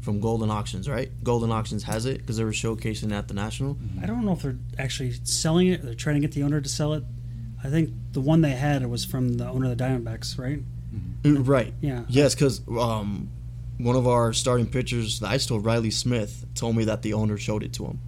from 0.00 0.20
Goldin 0.20 0.50
Auctions, 0.50 0.88
right? 0.88 1.10
Goldin 1.24 1.50
Auctions 1.50 1.82
has 1.84 2.04
it 2.06 2.18
because 2.18 2.36
they 2.36 2.44
were 2.44 2.50
showcasing 2.52 3.12
at 3.12 3.26
the 3.28 3.34
National. 3.34 3.76
I 4.02 4.06
don't 4.06 4.24
know 4.24 4.32
if 4.32 4.42
they're 4.42 4.56
actually 4.78 5.12
selling 5.24 5.68
it. 5.68 5.82
They're 5.82 5.94
trying 5.94 6.16
to 6.16 6.20
get 6.20 6.32
the 6.32 6.42
owner 6.42 6.60
to 6.60 6.68
sell 6.68 6.92
it. 6.92 7.04
I 7.62 7.68
think 7.70 7.90
the 8.12 8.20
one 8.20 8.42
they 8.42 8.50
had 8.50 8.84
was 8.86 9.04
from 9.06 9.34
the 9.38 9.48
owner 9.48 9.70
of 9.70 9.76
the 9.78 9.82
Diamondbacks, 9.82 10.38
right? 10.38 10.60
Mm, 11.22 11.48
Right. 11.48 11.72
Yeah. 11.80 12.04
Yes, 12.08 12.34
because 12.34 12.60
um, 12.68 13.30
one 13.78 13.96
of 13.96 14.06
our 14.06 14.34
starting 14.34 14.66
pitchers, 14.66 15.22
I 15.22 15.38
told 15.38 15.64
Riley 15.64 15.90
Smith, 15.90 16.44
told 16.54 16.76
me 16.76 16.84
that 16.84 17.00
the 17.00 17.14
owner 17.14 17.38
showed 17.38 17.62
it 17.62 17.72
to 17.74 17.86
him. 17.86 17.98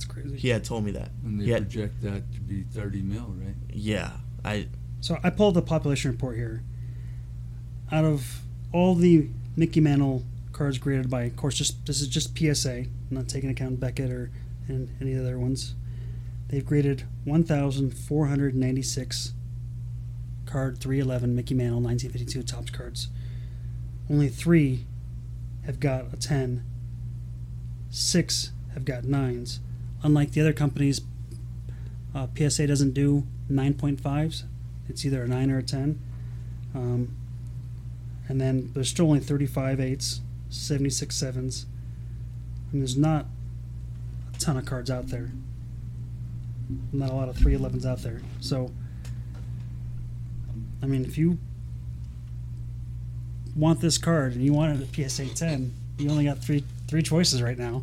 That's 0.00 0.10
crazy. 0.10 0.38
He 0.38 0.48
had 0.48 0.64
told 0.64 0.84
me 0.86 0.92
that. 0.92 1.10
and 1.24 1.38
they 1.38 1.44
Yeah. 1.44 1.58
project 1.58 2.00
that 2.00 2.32
to 2.32 2.40
be 2.40 2.62
30 2.62 3.02
mil, 3.02 3.34
right? 3.38 3.54
Yeah. 3.70 4.12
I 4.42 4.68
So 5.02 5.18
I 5.22 5.28
pulled 5.30 5.54
the 5.54 5.62
population 5.62 6.10
report 6.10 6.36
here. 6.36 6.62
Out 7.92 8.04
of 8.06 8.40
all 8.72 8.94
the 8.94 9.28
Mickey 9.56 9.80
Mantle 9.80 10.24
cards 10.52 10.78
graded 10.78 11.10
by, 11.10 11.24
of 11.24 11.36
course, 11.36 11.54
just 11.56 11.84
this 11.86 12.00
is 12.00 12.08
just 12.08 12.36
PSA, 12.38 12.78
I'm 12.80 12.88
not 13.10 13.28
taking 13.28 13.50
account 13.50 13.78
Beckett 13.80 14.10
or 14.10 14.30
and 14.68 14.88
any 15.02 15.14
other 15.16 15.38
ones. 15.38 15.74
They've 16.48 16.64
graded 16.64 17.02
1,496 17.24 19.34
card 20.46 20.78
311 20.78 21.34
Mickey 21.34 21.52
Mantle 21.54 21.80
1952 21.80 22.42
Topps 22.42 22.70
cards. 22.70 23.08
Only 24.08 24.28
three 24.28 24.86
have 25.64 25.78
got 25.78 26.10
a 26.12 26.16
10. 26.16 26.62
Six 27.90 28.52
have 28.74 28.84
got 28.86 29.04
nines. 29.04 29.60
Unlike 30.02 30.32
the 30.32 30.40
other 30.40 30.52
companies, 30.52 31.02
uh, 32.14 32.26
PSA 32.36 32.66
doesn't 32.66 32.92
do 32.92 33.26
9.5s. 33.50 34.44
It's 34.88 35.04
either 35.04 35.22
a 35.22 35.28
9 35.28 35.50
or 35.50 35.58
a 35.58 35.62
10. 35.62 36.00
Um, 36.74 37.16
and 38.28 38.40
then 38.40 38.70
there's 38.74 38.88
still 38.88 39.06
only 39.06 39.20
35 39.20 39.80
eights, 39.80 40.20
76 40.50 41.14
sevens. 41.14 41.66
And 42.72 42.80
there's 42.80 42.96
not 42.96 43.26
a 44.34 44.38
ton 44.38 44.56
of 44.56 44.64
cards 44.64 44.90
out 44.90 45.08
there. 45.08 45.30
Not 46.92 47.10
a 47.10 47.14
lot 47.14 47.28
of 47.28 47.36
311s 47.36 47.84
out 47.84 47.98
there. 48.02 48.20
So, 48.40 48.70
I 50.82 50.86
mean, 50.86 51.04
if 51.04 51.18
you 51.18 51.38
want 53.56 53.80
this 53.80 53.98
card 53.98 54.34
and 54.34 54.44
you 54.44 54.52
want 54.52 54.80
it 54.80 55.04
at 55.04 55.10
PSA 55.10 55.26
10, 55.34 55.72
you 55.98 56.10
only 56.10 56.24
got 56.24 56.38
three 56.38 56.64
three 56.88 57.02
choices 57.02 57.42
right 57.42 57.58
now. 57.58 57.82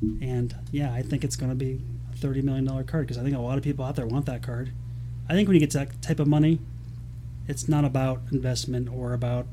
And 0.00 0.54
yeah, 0.70 0.92
I 0.92 1.02
think 1.02 1.24
it's 1.24 1.36
going 1.36 1.50
to 1.50 1.56
be 1.56 1.80
a 2.12 2.16
$30 2.16 2.42
million 2.42 2.66
card 2.84 3.06
because 3.06 3.18
I 3.18 3.22
think 3.24 3.36
a 3.36 3.40
lot 3.40 3.58
of 3.58 3.64
people 3.64 3.84
out 3.84 3.96
there 3.96 4.06
want 4.06 4.26
that 4.26 4.42
card. 4.42 4.70
I 5.28 5.34
think 5.34 5.48
when 5.48 5.54
you 5.54 5.60
get 5.60 5.70
that 5.72 6.00
type 6.02 6.20
of 6.20 6.26
money, 6.28 6.60
it's 7.46 7.68
not 7.68 7.84
about 7.84 8.22
investment 8.30 8.88
or 8.88 9.12
about, 9.12 9.46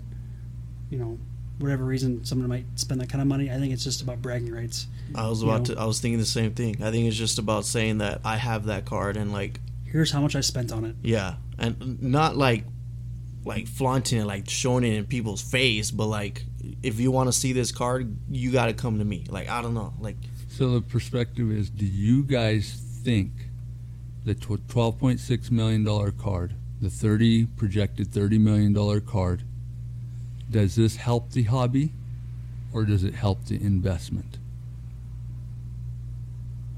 you 0.89 0.97
know, 0.97 1.17
whatever 1.59 1.83
reason 1.85 2.23
someone 2.25 2.47
might 2.49 2.65
spend 2.75 2.99
that 3.01 3.09
kind 3.09 3.21
of 3.21 3.27
money. 3.27 3.49
I 3.49 3.57
think 3.57 3.73
it's 3.73 3.83
just 3.83 4.01
about 4.01 4.21
bragging 4.21 4.53
rights. 4.53 4.87
I 5.15 5.27
was 5.29 5.41
You 5.41 5.49
about 5.49 5.69
know. 5.69 5.75
to 5.75 5.81
I 5.81 5.85
was 5.85 5.99
thinking 5.99 6.19
the 6.19 6.25
same 6.25 6.53
thing. 6.53 6.83
I 6.83 6.91
think 6.91 7.07
it's 7.07 7.15
just 7.17 7.39
about 7.39 7.65
saying 7.65 7.99
that 7.99 8.21
I 8.23 8.35
have 8.37 8.65
that 8.65 8.85
card 8.85 9.17
and 9.17 9.31
like 9.31 9.59
Here's 9.85 10.11
how 10.11 10.19
much 10.19 10.35
I 10.35 10.41
spent 10.41 10.73
on 10.73 10.83
it. 10.83 10.95
yeah, 11.03 11.35
and 11.57 12.01
not 12.03 12.35
like 12.35 12.65
like 13.45 13.67
flaunting 13.67 14.19
it, 14.19 14.25
like 14.25 14.49
showing 14.49 14.83
it 14.83 14.93
in 14.93 15.05
people's 15.05 15.41
face, 15.41 15.91
but 15.91 16.07
like 16.07 16.43
if 16.83 16.99
you 16.99 17.11
want 17.11 17.27
to 17.29 17.33
see 17.33 17.53
this 17.53 17.71
card, 17.71 18.13
you 18.29 18.51
got 18.51 18.65
to 18.65 18.73
come 18.73 18.97
to 18.99 19.05
me. 19.05 19.25
Like 19.29 19.47
I 19.49 19.61
don't 19.61 19.73
know, 19.73 19.93
like 19.99 20.17
So 20.55 20.69
the 20.69 20.81
perspective 20.81 21.51
is: 21.51 21.69
Do 21.69 21.85
you 21.85 22.23
guys 22.23 22.81
think 23.03 23.31
the 24.23 24.33
twelve 24.33 24.97
point 24.97 25.19
six 25.19 25.51
million 25.51 25.83
dollar 25.83 26.11
card, 26.11 26.55
the 26.79 26.89
thirty 26.89 27.45
projected 27.45 28.13
thirty 28.13 28.37
million 28.37 28.71
dollar 28.71 29.01
card, 29.01 29.43
does 30.49 30.77
this 30.77 30.95
help 30.95 31.31
the 31.31 31.43
hobby, 31.43 31.91
or 32.71 32.85
does 32.85 33.03
it 33.03 33.15
help 33.15 33.43
the 33.47 33.55
investment? 33.55 34.37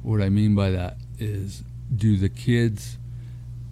What 0.01 0.24
I 0.24 0.29
mean 0.29 0.55
by 0.55 0.72
that 0.72 0.98
is, 1.19 1.62
do 1.96 2.17
the 2.17 2.29
kids 2.29 2.98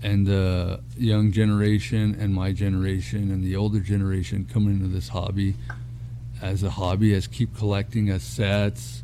and 0.03 0.27
the 0.27 0.81
young 0.99 1.31
generation 1.31 2.15
and 2.19 2.31
my 2.31 2.51
generation 2.51 3.31
and 3.31 3.43
the 3.43 3.55
older 3.55 3.79
generation 3.79 4.45
coming 4.45 4.75
into 4.75 4.87
this 4.87 5.07
hobby 5.07 5.55
as 6.43 6.61
a 6.61 6.69
hobby 6.69 7.15
as 7.15 7.25
keep 7.25 7.57
collecting 7.57 8.11
as 8.11 8.21
sets 8.21 9.01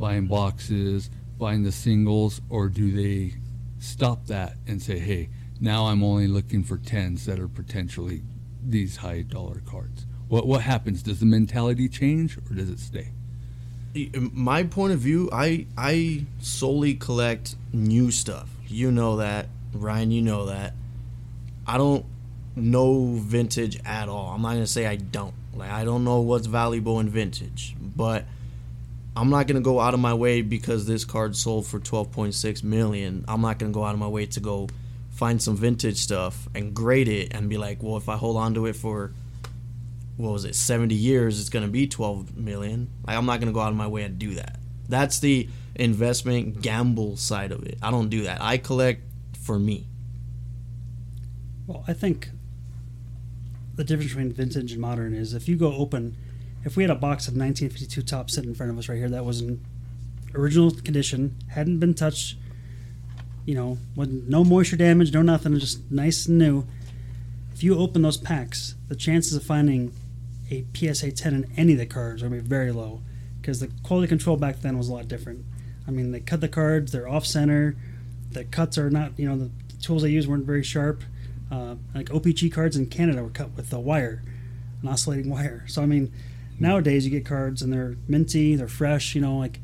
buying 0.00 0.26
boxes 0.26 1.10
buying 1.38 1.62
the 1.62 1.72
singles 1.72 2.40
or 2.48 2.68
do 2.68 2.90
they 2.90 3.34
stop 3.78 4.26
that 4.26 4.54
and 4.66 4.82
say 4.82 4.98
hey 4.98 5.28
now 5.60 5.86
i'm 5.86 6.02
only 6.02 6.26
looking 6.26 6.64
for 6.64 6.76
tens 6.78 7.24
that 7.26 7.38
are 7.38 7.48
potentially 7.48 8.22
these 8.62 8.96
high 8.96 9.22
dollar 9.22 9.62
cards 9.64 10.06
what 10.28 10.46
what 10.46 10.62
happens 10.62 11.02
does 11.02 11.20
the 11.20 11.26
mentality 11.26 11.88
change 11.88 12.36
or 12.36 12.54
does 12.54 12.68
it 12.68 12.80
stay 12.80 13.12
my 14.32 14.62
point 14.64 14.92
of 14.92 15.00
view, 15.00 15.28
I 15.32 15.66
I 15.76 16.26
solely 16.40 16.94
collect 16.94 17.56
new 17.72 18.10
stuff. 18.10 18.48
You 18.68 18.92
know 18.92 19.16
that, 19.16 19.48
Ryan. 19.72 20.10
You 20.12 20.22
know 20.22 20.46
that. 20.46 20.74
I 21.66 21.76
don't 21.76 22.04
know 22.56 23.14
vintage 23.14 23.80
at 23.84 24.08
all. 24.08 24.32
I'm 24.32 24.42
not 24.42 24.52
gonna 24.52 24.66
say 24.66 24.86
I 24.86 24.96
don't. 24.96 25.34
Like 25.54 25.70
I 25.70 25.84
don't 25.84 26.04
know 26.04 26.20
what's 26.20 26.46
valuable 26.46 27.00
in 27.00 27.08
vintage, 27.08 27.74
but 27.80 28.24
I'm 29.16 29.30
not 29.30 29.46
gonna 29.46 29.60
go 29.60 29.80
out 29.80 29.94
of 29.94 30.00
my 30.00 30.14
way 30.14 30.42
because 30.42 30.86
this 30.86 31.04
card 31.04 31.36
sold 31.36 31.66
for 31.66 31.80
12.6 31.80 32.62
million. 32.62 33.24
I'm 33.28 33.40
not 33.40 33.58
gonna 33.58 33.72
go 33.72 33.84
out 33.84 33.94
of 33.94 34.00
my 34.00 34.08
way 34.08 34.26
to 34.26 34.40
go 34.40 34.68
find 35.10 35.42
some 35.42 35.56
vintage 35.56 35.98
stuff 35.98 36.48
and 36.54 36.72
grade 36.74 37.08
it 37.08 37.34
and 37.34 37.48
be 37.48 37.58
like, 37.58 37.82
well, 37.82 37.96
if 37.96 38.08
I 38.08 38.16
hold 38.16 38.36
on 38.36 38.54
to 38.54 38.66
it 38.66 38.76
for 38.76 39.12
what 40.20 40.32
was 40.32 40.44
it 40.44 40.54
70 40.54 40.94
years 40.94 41.40
it's 41.40 41.48
to 41.64 41.70
be 41.70 41.86
12 41.86 42.36
million. 42.36 42.90
Like 43.06 43.16
i'm 43.16 43.26
not 43.26 43.40
to 43.48 43.54
go 43.54 43.60
out 43.60 43.70
of 43.70 43.76
my 43.76 43.86
way 43.86 44.02
and 44.02 44.18
do 44.18 44.34
that. 44.34 44.58
That's 44.88 45.20
the 45.20 45.48
investment 45.74 46.60
gamble 46.60 47.16
side 47.16 47.52
of 47.52 47.64
it. 47.64 47.78
I 47.82 47.90
don't 47.90 48.08
do 48.08 48.24
that. 48.24 48.42
I 48.42 48.58
collect 48.58 49.02
for 49.38 49.58
me. 49.58 49.86
Well, 51.66 51.84
I 51.86 51.92
think 51.92 52.30
the 53.76 53.84
difference 53.84 54.12
between 54.12 54.32
vintage 54.32 54.72
and 54.72 54.80
modern 54.80 55.14
is 55.14 55.32
if 55.32 55.48
you 55.48 55.56
go 55.56 55.72
open, 55.72 56.16
if 56.64 56.76
we 56.76 56.82
had 56.82 56.90
a 56.90 56.94
box 56.94 57.26
of 57.26 57.34
1952 57.34 58.02
Topps 58.02 58.34
sitting 58.34 58.50
in 58.50 58.54
front 58.54 58.72
of 58.72 58.78
us 58.78 58.88
right 58.88 58.98
here 58.98 59.08
that 59.08 59.24
was 59.24 59.40
in 59.40 59.64
original 60.34 60.70
condition, 60.70 61.36
hadn't 61.48 61.78
been 61.78 61.94
touched, 61.94 62.36
you 63.44 63.54
know, 63.54 63.78
with 63.96 64.10
no 64.28 64.44
moisture 64.44 64.76
damage, 64.76 65.12
no 65.12 65.22
nothing, 65.22 65.58
just 65.58 65.90
nice 65.90 66.26
and 66.26 66.38
new. 66.38 66.66
If 67.52 67.64
you 67.64 67.78
open 67.78 68.02
those 68.02 68.16
packs, 68.16 68.74
the 68.88 68.96
chances 68.96 69.34
of 69.34 69.42
finding 69.42 69.92
a 70.50 70.64
PSA 70.74 71.12
10 71.12 71.34
in 71.34 71.52
any 71.56 71.72
of 71.72 71.78
the 71.78 71.86
cards 71.86 72.22
are 72.22 72.28
going 72.28 72.40
to 72.40 72.44
be 72.44 72.48
very 72.48 72.72
low 72.72 73.00
because 73.40 73.60
the 73.60 73.70
quality 73.82 74.08
control 74.08 74.36
back 74.36 74.60
then 74.60 74.76
was 74.76 74.88
a 74.88 74.92
lot 74.92 75.08
different. 75.08 75.44
I 75.86 75.90
mean, 75.90 76.12
they 76.12 76.20
cut 76.20 76.40
the 76.40 76.48
cards, 76.48 76.92
they're 76.92 77.08
off 77.08 77.24
center, 77.24 77.76
the 78.30 78.44
cuts 78.44 78.78
are 78.78 78.90
not, 78.90 79.18
you 79.18 79.28
know, 79.28 79.36
the 79.36 79.50
tools 79.80 80.02
they 80.02 80.10
used 80.10 80.28
weren't 80.28 80.44
very 80.44 80.62
sharp. 80.62 81.02
Uh, 81.50 81.74
like 81.94 82.06
OPC 82.06 82.52
cards 82.52 82.76
in 82.76 82.86
Canada 82.86 83.22
were 83.22 83.30
cut 83.30 83.50
with 83.56 83.72
a 83.72 83.80
wire, 83.80 84.22
an 84.82 84.88
oscillating 84.88 85.30
wire. 85.30 85.64
So 85.66 85.82
I 85.82 85.86
mean, 85.86 86.12
nowadays 86.60 87.04
you 87.04 87.10
get 87.10 87.24
cards 87.24 87.62
and 87.62 87.72
they're 87.72 87.96
minty, 88.06 88.54
they're 88.54 88.68
fresh. 88.68 89.14
You 89.14 89.20
know, 89.22 89.36
like 89.38 89.60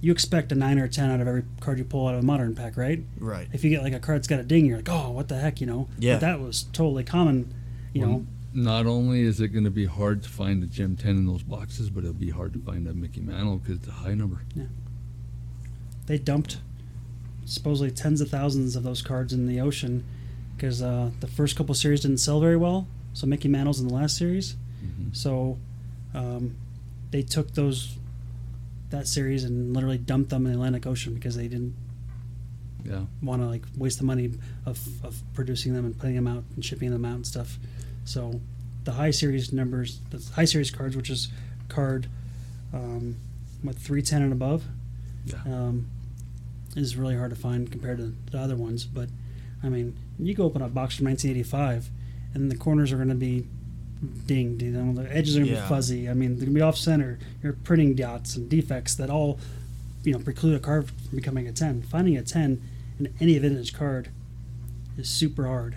you 0.00 0.12
expect 0.12 0.52
a 0.52 0.54
nine 0.54 0.78
or 0.78 0.84
a 0.84 0.88
ten 0.88 1.10
out 1.10 1.20
of 1.20 1.26
every 1.26 1.42
card 1.60 1.78
you 1.78 1.84
pull 1.84 2.06
out 2.06 2.14
of 2.14 2.20
a 2.20 2.26
modern 2.26 2.54
pack, 2.54 2.76
right? 2.76 3.02
right 3.18 3.48
If 3.52 3.64
you 3.64 3.70
get 3.70 3.82
like 3.82 3.92
a 3.94 3.98
card 3.98 4.18
that's 4.18 4.28
got 4.28 4.38
a 4.38 4.44
ding, 4.44 4.66
you're 4.66 4.76
like, 4.76 4.88
oh, 4.88 5.10
what 5.10 5.26
the 5.28 5.38
heck, 5.38 5.60
you 5.60 5.66
know? 5.66 5.88
Yeah. 5.98 6.14
But 6.14 6.20
that 6.20 6.40
was 6.40 6.64
totally 6.72 7.02
common. 7.02 7.52
You 7.92 8.06
know, 8.06 8.26
not 8.54 8.86
only 8.86 9.22
is 9.22 9.40
it 9.40 9.48
going 9.48 9.64
to 9.64 9.70
be 9.70 9.86
hard 9.86 10.22
to 10.22 10.28
find 10.28 10.62
a 10.62 10.66
gem 10.66 10.94
10 10.94 11.10
in 11.16 11.26
those 11.26 11.42
boxes 11.42 11.90
but 11.90 12.04
it'll 12.04 12.12
be 12.14 12.30
hard 12.30 12.52
to 12.52 12.58
find 12.60 12.86
a 12.86 12.92
mickey 12.94 13.20
mantle 13.20 13.56
because 13.58 13.76
it's 13.76 13.88
a 13.88 13.92
high 13.92 14.14
number 14.14 14.40
Yeah. 14.54 14.64
they 16.06 16.16
dumped 16.18 16.58
supposedly 17.44 17.90
tens 17.90 18.20
of 18.20 18.28
thousands 18.30 18.76
of 18.76 18.82
those 18.84 19.02
cards 19.02 19.32
in 19.32 19.46
the 19.46 19.60
ocean 19.60 20.04
because 20.56 20.80
uh, 20.82 21.10
the 21.20 21.26
first 21.26 21.56
couple 21.56 21.74
series 21.74 22.00
didn't 22.02 22.18
sell 22.18 22.40
very 22.40 22.56
well. 22.56 22.86
So 23.14 23.26
Mickey 23.26 23.48
Mantle's 23.48 23.80
in 23.80 23.88
the 23.88 23.94
last 23.94 24.16
series. 24.16 24.56
Mhm. 24.84 25.14
So 25.16 25.58
um, 26.14 26.56
they 27.10 27.22
took 27.22 27.52
those 27.54 27.96
that 28.90 29.06
series 29.06 29.44
and 29.44 29.74
literally 29.74 29.98
dumped 29.98 30.30
them 30.30 30.46
in 30.46 30.52
the 30.52 30.58
Atlantic 30.58 30.86
Ocean 30.86 31.14
because 31.14 31.36
they 31.36 31.48
didn't 31.48 31.74
yeah 32.84 33.02
want 33.22 33.42
to 33.42 33.48
like 33.48 33.64
waste 33.76 33.98
the 33.98 34.04
money 34.04 34.32
of, 34.64 34.80
of 35.04 35.20
producing 35.34 35.74
them 35.74 35.84
and 35.84 35.98
putting 35.98 36.14
them 36.14 36.26
out 36.26 36.44
and 36.54 36.64
shipping 36.64 36.90
them 36.90 37.04
out 37.04 37.14
and 37.14 37.26
stuff. 37.26 37.58
So 38.04 38.40
the 38.84 38.92
high 38.92 39.10
series 39.10 39.52
numbers, 39.52 40.00
the 40.10 40.24
high 40.34 40.46
series 40.46 40.70
cards, 40.70 40.96
which 40.96 41.10
is 41.10 41.28
card 41.68 42.08
um, 42.72 43.16
what 43.62 43.76
three 43.76 44.02
ten 44.02 44.22
and 44.22 44.32
above, 44.32 44.64
yeah 45.24 45.40
um, 45.46 45.88
is 46.76 46.96
really 46.96 47.16
hard 47.16 47.30
to 47.30 47.36
find 47.36 47.70
compared 47.70 47.98
to 47.98 48.14
the 48.30 48.38
other 48.38 48.56
ones. 48.56 48.84
But 48.84 49.08
I 49.62 49.68
mean, 49.68 49.96
you 50.18 50.34
go 50.34 50.44
open 50.44 50.62
a 50.62 50.68
box 50.68 50.96
from 50.96 51.06
1985, 51.06 51.90
and 52.34 52.50
the 52.50 52.56
corners 52.56 52.92
are 52.92 52.96
going 52.96 53.08
to 53.08 53.14
be 53.14 53.46
dinged. 54.26 54.62
You 54.62 54.70
know, 54.72 55.02
the 55.02 55.14
edges 55.14 55.36
are 55.36 55.40
gonna 55.40 55.52
Yeah. 55.52 55.62
be 55.62 55.68
fuzzy. 55.68 56.08
I 56.08 56.14
mean, 56.14 56.36
they're 56.36 56.46
gonna 56.46 56.54
be 56.54 56.60
off 56.60 56.76
center. 56.76 57.18
You're 57.42 57.52
printing 57.54 57.94
dots 57.94 58.36
and 58.36 58.48
defects 58.48 58.94
that 58.96 59.10
all, 59.10 59.38
you 60.04 60.12
know, 60.12 60.18
preclude 60.18 60.54
a 60.54 60.60
card 60.60 60.86
from 60.88 61.16
becoming 61.16 61.46
a 61.48 61.52
ten. 61.52 61.82
Finding 61.82 62.16
a 62.16 62.22
ten 62.22 62.60
in 62.98 63.08
any 63.20 63.36
vintage 63.38 63.72
card 63.72 64.08
is 64.96 65.08
super 65.08 65.46
hard. 65.46 65.76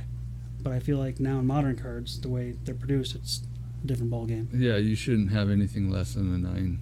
But 0.63 0.73
I 0.73 0.79
feel 0.79 0.97
like 0.97 1.19
now 1.19 1.39
in 1.39 1.47
modern 1.47 1.75
cards, 1.75 2.19
the 2.19 2.29
way 2.29 2.55
they're 2.65 2.75
produced, 2.75 3.15
it's 3.15 3.41
a 3.83 3.87
different 3.87 4.11
ball 4.11 4.25
game. 4.27 4.47
Yeah, 4.53 4.77
you 4.77 4.95
shouldn't 4.95 5.31
have 5.31 5.49
anything 5.49 5.89
less 5.89 6.13
than 6.13 6.33
a 6.33 6.37
nine 6.37 6.79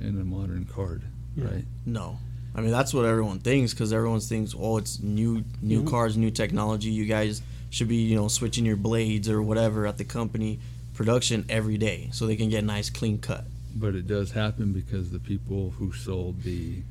in 0.00 0.18
a 0.20 0.24
modern 0.24 0.64
card, 0.64 1.02
Yeah. 1.36 1.44
right? 1.44 1.64
No. 1.84 2.18
I 2.56 2.60
mean 2.60 2.70
that's 2.70 2.94
what 2.94 3.04
everyone 3.04 3.40
thinks 3.40 3.72
because 3.74 3.92
everyone 3.92 4.20
thinks, 4.20 4.54
oh, 4.58 4.76
it's 4.78 5.02
new 5.02 5.44
new 5.60 5.82
Mhm. 5.82 5.86
cars, 5.88 6.16
new 6.16 6.30
technology. 6.30 6.88
You 6.90 7.04
guys 7.04 7.42
should 7.74 7.88
be 7.88 7.96
you 7.96 8.14
know 8.16 8.28
switching 8.28 8.64
your 8.64 8.76
blades 8.76 9.28
or 9.28 9.42
whatever 9.42 9.86
at 9.86 9.98
the 9.98 10.04
company 10.04 10.60
production 10.94 11.44
every 11.48 11.76
day 11.76 12.08
so 12.12 12.26
they 12.26 12.36
can 12.36 12.48
get 12.48 12.62
a 12.62 12.66
nice 12.66 12.88
clean 12.88 13.18
cut. 13.18 13.44
But 13.74 13.94
it 13.96 14.06
does 14.06 14.30
happen 14.30 14.72
because 14.72 15.10
the 15.10 15.18
people 15.18 15.70
who 15.70 15.92
sold 15.92 16.42
the 16.42 16.82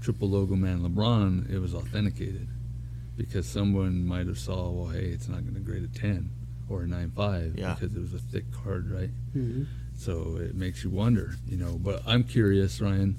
triple 0.00 0.28
logo 0.30 0.56
man 0.56 0.80
LeBron, 0.80 1.48
it 1.48 1.60
was 1.60 1.72
authenticated. 1.74 2.48
Because 3.16 3.46
someone 3.46 4.04
might 4.04 4.26
have 4.26 4.38
saw, 4.38 4.68
well, 4.70 4.88
hey, 4.88 5.04
it's 5.06 5.28
not 5.28 5.42
going 5.42 5.54
to 5.54 5.60
grade 5.60 5.84
a 5.84 5.98
10 5.98 6.30
or 6.68 6.82
a 6.82 6.86
9.5 6.86 7.56
Yeah. 7.58 7.74
because 7.74 7.94
it 7.94 8.00
was 8.00 8.14
a 8.14 8.18
thick 8.18 8.46
card, 8.64 8.90
right? 8.90 9.10
Mm-hmm. 9.36 9.64
So 9.96 10.38
it 10.40 10.54
makes 10.56 10.82
you 10.82 10.90
wonder, 10.90 11.34
you 11.46 11.58
know. 11.58 11.78
But 11.78 12.02
I'm 12.06 12.24
curious, 12.24 12.80
Ryan, 12.80 13.18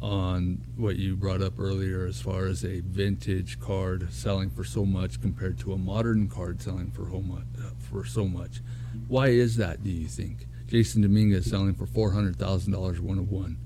on 0.00 0.60
what 0.76 0.96
you 0.96 1.16
brought 1.16 1.42
up 1.42 1.58
earlier 1.58 2.06
as 2.06 2.20
far 2.20 2.46
as 2.46 2.64
a 2.64 2.80
vintage 2.80 3.58
card 3.58 4.12
selling 4.12 4.50
for 4.50 4.62
so 4.64 4.84
much 4.84 5.20
compared 5.20 5.58
to 5.60 5.72
a 5.72 5.76
modern 5.78 6.28
card 6.28 6.62
selling 6.62 6.90
for 6.90 7.08
so 7.10 7.20
much. 7.20 7.44
For 7.90 8.04
so 8.04 8.26
much. 8.28 8.60
Why 9.08 9.28
is 9.28 9.56
that? 9.56 9.82
Do 9.82 9.90
you 9.90 10.06
think 10.06 10.46
Jasson 10.66 11.02
Dominguez 11.02 11.46
selling 11.46 11.74
for 11.74 11.86
four 11.86 12.12
hundred 12.12 12.36
thousand 12.36 12.72
dollars 12.72 13.00
one 13.00 13.18
of 13.18 13.30
one? 13.30 13.58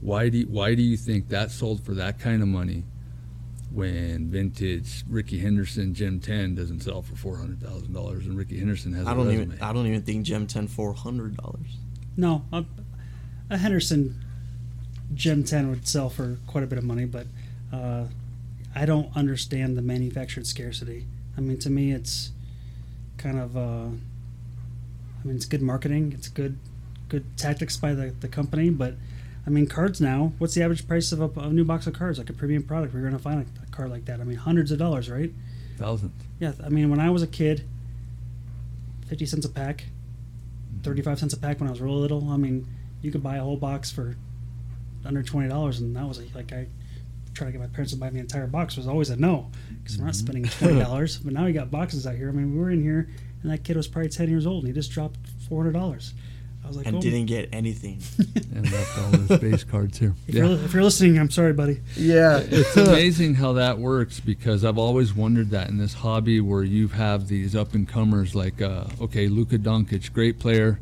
Why 0.00 0.28
do 0.30 0.38
you, 0.38 0.46
Why 0.46 0.74
do 0.74 0.82
you 0.82 0.96
think 0.96 1.28
that 1.28 1.50
sold 1.50 1.84
for 1.84 1.94
that 1.94 2.18
kind 2.18 2.42
of 2.42 2.48
money? 2.48 2.84
When 3.72 4.28
vintage 4.30 5.04
Rickey 5.08 5.38
Henderson 5.38 5.94
Gem 5.94 6.18
10 6.18 6.56
doesn't 6.56 6.80
sell 6.80 7.02
for 7.02 7.14
four 7.14 7.36
hundred 7.36 7.60
thousand 7.62 7.92
dollars, 7.92 8.26
and 8.26 8.36
Rickey 8.36 8.58
Henderson 8.58 8.92
has 8.94 9.06
I 9.06 9.12
a 9.12 9.14
don't 9.14 9.26
resume. 9.28 9.42
even 9.52 9.62
I 9.62 9.72
don't 9.72 9.86
even 9.86 10.02
think 10.02 10.24
Gem 10.26 10.48
10 10.48 10.66
four 10.66 10.92
hundred 10.92 11.36
dollars. 11.36 11.76
No, 12.16 12.44
a, 12.52 12.64
a 13.48 13.56
Henderson 13.58 14.18
Gem 15.14 15.44
10 15.44 15.70
would 15.70 15.88
sell 15.88 16.08
for 16.08 16.38
quite 16.46 16.64
a 16.64 16.66
bit 16.66 16.78
of 16.78 16.84
money, 16.84 17.04
but 17.04 17.26
uh, 17.72 18.04
I 18.74 18.86
don't 18.86 19.14
understand 19.16 19.76
the 19.76 19.82
manufactured 19.82 20.46
scarcity. 20.46 21.06
I 21.36 21.40
mean, 21.40 21.58
to 21.58 21.70
me, 21.70 21.92
it's 21.92 22.30
kind 23.18 23.38
of, 23.38 23.56
uh, 23.56 23.60
I 23.60 25.24
mean, 25.24 25.36
it's 25.36 25.46
good 25.46 25.62
marketing, 25.62 26.12
it's 26.14 26.28
good, 26.28 26.58
good 27.08 27.24
tactics 27.36 27.76
by 27.76 27.94
the, 27.94 28.14
the 28.20 28.28
company, 28.28 28.70
but 28.70 28.94
I 29.46 29.50
mean, 29.50 29.66
cards 29.66 30.00
now. 30.00 30.32
What's 30.38 30.54
the 30.54 30.62
average 30.62 30.86
price 30.86 31.12
of 31.12 31.20
a, 31.20 31.40
a 31.40 31.52
new 31.52 31.64
box 31.64 31.86
of 31.86 31.94
cards, 31.94 32.18
like 32.18 32.30
a 32.30 32.32
premium 32.32 32.62
product? 32.62 32.94
We're 32.94 33.00
going 33.00 33.12
to 33.12 33.18
find 33.18 33.40
a, 33.40 33.62
a 33.62 33.66
card 33.70 33.90
like 33.90 34.04
that. 34.04 34.20
I 34.20 34.24
mean, 34.24 34.36
hundreds 34.36 34.70
of 34.70 34.78
dollars, 34.78 35.10
right? 35.10 35.32
Thousands. 35.78 36.12
Yeah, 36.38 36.52
I 36.62 36.68
mean, 36.68 36.90
when 36.90 37.00
I 37.00 37.10
was 37.10 37.22
a 37.22 37.26
kid, 37.26 37.64
fifty 39.08 39.24
cents 39.24 39.46
a 39.46 39.48
pack, 39.48 39.84
thirty-five 40.82 41.18
cents 41.18 41.32
a 41.32 41.38
pack 41.38 41.58
when 41.58 41.68
I 41.68 41.70
was 41.72 41.80
real 41.80 41.98
little. 41.98 42.30
I 42.30 42.36
mean, 42.36 42.66
you 43.02 43.10
could 43.10 43.22
buy 43.22 43.36
a 43.36 43.42
whole 43.42 43.56
box 43.56 43.90
for 43.90 44.16
under 45.04 45.22
twenty 45.22 45.48
dollars, 45.48 45.80
and 45.80 45.94
that 45.96 46.06
was 46.06 46.20
like 46.34 46.52
I 46.52 46.66
tried 47.34 47.46
to 47.46 47.52
get 47.52 47.60
my 47.60 47.66
parents 47.68 47.92
to 47.92 47.98
buy 47.98 48.10
me 48.10 48.18
an 48.18 48.26
entire 48.26 48.46
box 48.46 48.76
was 48.76 48.86
always 48.88 49.10
a 49.10 49.16
no 49.16 49.50
because 49.82 49.98
we're 49.98 50.06
not 50.06 50.14
spending 50.14 50.44
twenty 50.44 50.80
dollars. 50.80 51.18
but 51.18 51.32
now 51.32 51.46
you 51.46 51.52
got 51.52 51.70
boxes 51.70 52.06
out 52.06 52.16
here. 52.16 52.28
I 52.28 52.32
mean, 52.32 52.52
we 52.52 52.58
were 52.58 52.70
in 52.70 52.82
here, 52.82 53.08
and 53.42 53.50
that 53.50 53.64
kid 53.64 53.76
was 53.76 53.88
probably 53.88 54.10
ten 54.10 54.28
years 54.28 54.46
old, 54.46 54.64
and 54.64 54.68
he 54.68 54.74
just 54.74 54.90
dropped 54.90 55.18
four 55.48 55.62
hundred 55.62 55.72
dollars. 55.72 56.14
I 56.62 56.68
was 56.68 56.76
like, 56.76 56.86
and 56.86 56.96
oh, 56.96 57.00
didn't 57.00 57.26
get 57.26 57.48
anything. 57.52 58.00
and 58.54 58.70
left 58.70 58.98
all 58.98 59.10
those 59.10 59.40
base 59.40 59.64
cards 59.64 59.98
here. 59.98 60.14
if, 60.28 60.34
you're, 60.34 60.44
if 60.52 60.74
you're 60.74 60.82
listening, 60.82 61.18
I'm 61.18 61.30
sorry, 61.30 61.54
buddy. 61.54 61.80
Yeah. 61.96 62.42
it's 62.44 62.76
amazing 62.76 63.36
how 63.36 63.54
that 63.54 63.78
works 63.78 64.20
because 64.20 64.64
I've 64.64 64.76
always 64.76 65.14
wondered 65.14 65.50
that 65.50 65.68
in 65.68 65.78
this 65.78 65.94
hobby 65.94 66.40
where 66.40 66.62
you 66.62 66.88
have 66.88 67.28
these 67.28 67.56
up 67.56 67.72
and 67.74 67.88
comers 67.88 68.34
like, 68.34 68.60
uh, 68.60 68.84
okay, 69.00 69.28
Luka 69.28 69.58
Doncic, 69.58 70.12
great 70.12 70.38
player, 70.38 70.78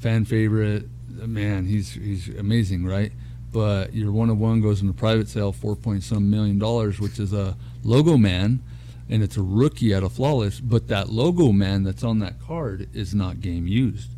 fan 0.00 0.26
favorite, 0.26 0.84
man, 1.08 1.64
he's 1.64 1.92
he's 1.92 2.28
amazing, 2.28 2.84
right? 2.84 3.10
But 3.56 3.94
your 3.94 4.12
one 4.12 4.28
of 4.28 4.38
one 4.38 4.60
goes 4.60 4.82
in 4.82 4.88
a 4.90 4.92
private 4.92 5.30
sale, 5.30 5.50
four 5.50 5.76
point 5.76 6.02
some 6.02 6.28
million 6.28 6.58
dollars, 6.58 7.00
which 7.00 7.18
is 7.18 7.32
a 7.32 7.56
logo 7.82 8.18
man, 8.18 8.62
and 9.08 9.22
it's 9.22 9.38
a 9.38 9.42
rookie 9.42 9.94
at 9.94 10.02
a 10.02 10.10
flawless. 10.10 10.60
But 10.60 10.88
that 10.88 11.08
logo 11.08 11.52
man 11.52 11.82
that's 11.82 12.04
on 12.04 12.18
that 12.18 12.38
card 12.38 12.86
is 12.92 13.14
not 13.14 13.40
game 13.40 13.66
used 13.66 14.10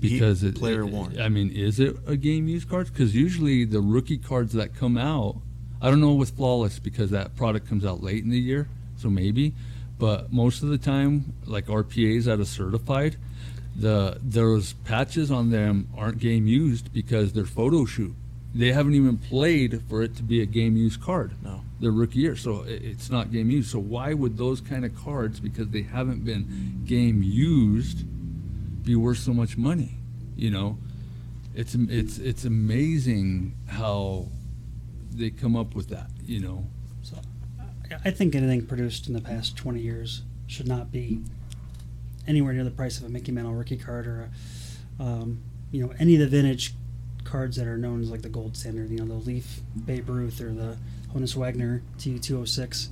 because 0.00 0.42
it, 0.42 0.54
player 0.54 0.84
it- 0.84 0.92
one. 0.92 1.20
I 1.20 1.28
mean, 1.28 1.50
is 1.50 1.78
it 1.78 1.94
a 2.06 2.16
game 2.16 2.48
used 2.48 2.70
card? 2.70 2.86
Because 2.86 3.14
usually 3.14 3.66
the 3.66 3.82
rookie 3.82 4.16
cards 4.16 4.54
that 4.54 4.74
come 4.74 4.96
out, 4.96 5.36
I 5.82 5.90
don't 5.90 6.00
know 6.00 6.14
with 6.14 6.30
flawless 6.30 6.78
because 6.78 7.10
that 7.10 7.36
product 7.36 7.68
comes 7.68 7.84
out 7.84 8.02
late 8.02 8.24
in 8.24 8.30
the 8.30 8.40
year, 8.40 8.66
so 8.96 9.10
maybe. 9.10 9.52
But 9.98 10.32
most 10.32 10.62
of 10.62 10.70
the 10.70 10.78
time, 10.78 11.34
like 11.44 11.66
RPAs 11.66 12.26
at 12.32 12.40
a 12.40 12.46
certified, 12.46 13.18
the 13.76 14.18
those 14.22 14.72
patches 14.72 15.30
on 15.30 15.50
them 15.50 15.88
aren't 15.94 16.18
game 16.18 16.46
used 16.46 16.94
because 16.94 17.34
they're 17.34 17.44
photo 17.44 17.84
shoot. 17.84 18.14
They 18.54 18.72
haven't 18.72 18.94
even 18.94 19.16
played 19.18 19.82
for 19.88 20.02
it 20.02 20.16
to 20.16 20.22
be 20.22 20.40
a 20.42 20.46
game 20.46 20.76
used 20.76 21.00
card. 21.00 21.32
No. 21.42 21.62
Their 21.78 21.92
rookie 21.92 22.18
year, 22.18 22.34
so 22.36 22.64
it's 22.66 23.08
not 23.10 23.30
game 23.32 23.48
used. 23.50 23.70
So 23.70 23.78
why 23.78 24.12
would 24.12 24.36
those 24.36 24.60
kind 24.60 24.84
of 24.84 24.94
cards, 24.96 25.38
because 25.40 25.68
they 25.68 25.82
haven't 25.82 26.24
been 26.24 26.82
game 26.84 27.22
used, 27.22 28.04
be 28.84 28.96
worth 28.96 29.18
so 29.18 29.32
much 29.32 29.56
money? 29.56 29.94
You 30.36 30.50
know, 30.50 30.78
it's 31.54 31.74
it's 31.74 32.18
it's 32.18 32.44
amazing 32.44 33.54
how 33.68 34.26
they 35.12 35.30
come 35.30 35.54
up 35.56 35.74
with 35.74 35.88
that. 35.90 36.10
You 36.26 36.40
know, 36.40 36.66
So 37.02 37.16
I- 37.90 38.08
I 38.08 38.10
think 38.10 38.34
anything 38.34 38.66
produced 38.66 39.06
in 39.08 39.14
the 39.14 39.20
past 39.20 39.56
20 39.56 39.80
years 39.80 40.22
should 40.46 40.66
not 40.68 40.90
be 40.92 41.20
anywhere 42.26 42.52
near 42.52 42.64
the 42.64 42.70
price 42.70 42.98
of 42.98 43.04
a 43.04 43.08
Mickey 43.08 43.32
Mantle 43.32 43.54
rookie 43.54 43.76
card 43.76 44.06
or 44.06 44.30
a, 44.98 45.02
um, 45.02 45.38
you 45.72 45.82
know, 45.84 45.92
any 45.98 46.14
of 46.14 46.20
the 46.20 46.28
vintage 46.28 46.74
cards 47.30 47.56
that 47.56 47.66
are 47.66 47.78
known 47.78 48.00
as 48.02 48.10
like 48.10 48.22
the 48.22 48.28
gold 48.28 48.56
standard, 48.56 48.90
you 48.90 48.98
know, 48.98 49.06
the 49.06 49.14
Leaf 49.14 49.60
Babe 49.86 50.08
Ruth 50.08 50.40
or 50.40 50.52
the 50.52 50.76
Honus 51.14 51.36
Wagner 51.36 51.82
T206. 51.98 52.88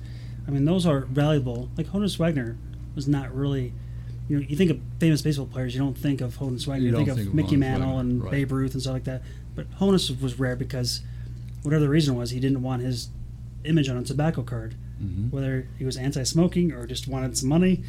I 0.47 0.51
mean, 0.51 0.65
those 0.65 0.85
are 0.85 1.01
valuable. 1.01 1.69
Like 1.77 1.87
Honus 1.87 2.17
Wagner 2.17 2.57
was 2.95 3.07
not 3.07 3.33
really, 3.35 3.73
you 4.27 4.37
know, 4.39 4.45
you 4.47 4.55
think 4.55 4.71
of 4.71 4.79
famous 4.99 5.21
baseball 5.21 5.45
players, 5.45 5.73
you 5.75 5.81
don't 5.81 5.97
think 5.97 6.21
of 6.21 6.37
Honus 6.37 6.65
Wagner. 6.67 6.85
You 6.87 6.97
You, 6.99 7.05
don't 7.05 7.15
think, 7.15 7.27
of 7.27 7.33
Mickey 7.33 7.55
Mantle 7.57 7.95
Wagner, 7.95 7.99
and 8.01 8.23
right. 8.23 8.31
Babe 8.31 8.51
Ruth 8.51 8.73
and 8.73 8.81
stuff 8.81 8.93
like 8.93 9.03
that. 9.05 9.21
But 9.55 9.69
Honus 9.79 10.21
was 10.21 10.39
rare 10.39 10.55
because 10.55 11.01
whatever 11.63 11.81
the 11.83 11.89
reason 11.89 12.15
was, 12.15 12.29
he 12.31 12.39
didn't 12.39 12.61
want 12.61 12.81
his 12.81 13.09
image 13.65 13.89
on 13.89 13.97
a 13.97 14.03
tobacco 14.03 14.41
card, 14.41 14.75
Mhm. 15.03 15.31
whether 15.31 15.67
he 15.77 15.83
was 15.85 15.97
anti-smoking 15.97 16.71
or 16.71 16.87
just 16.87 17.07
wanted 17.07 17.37
some 17.37 17.49
money. 17.49 17.83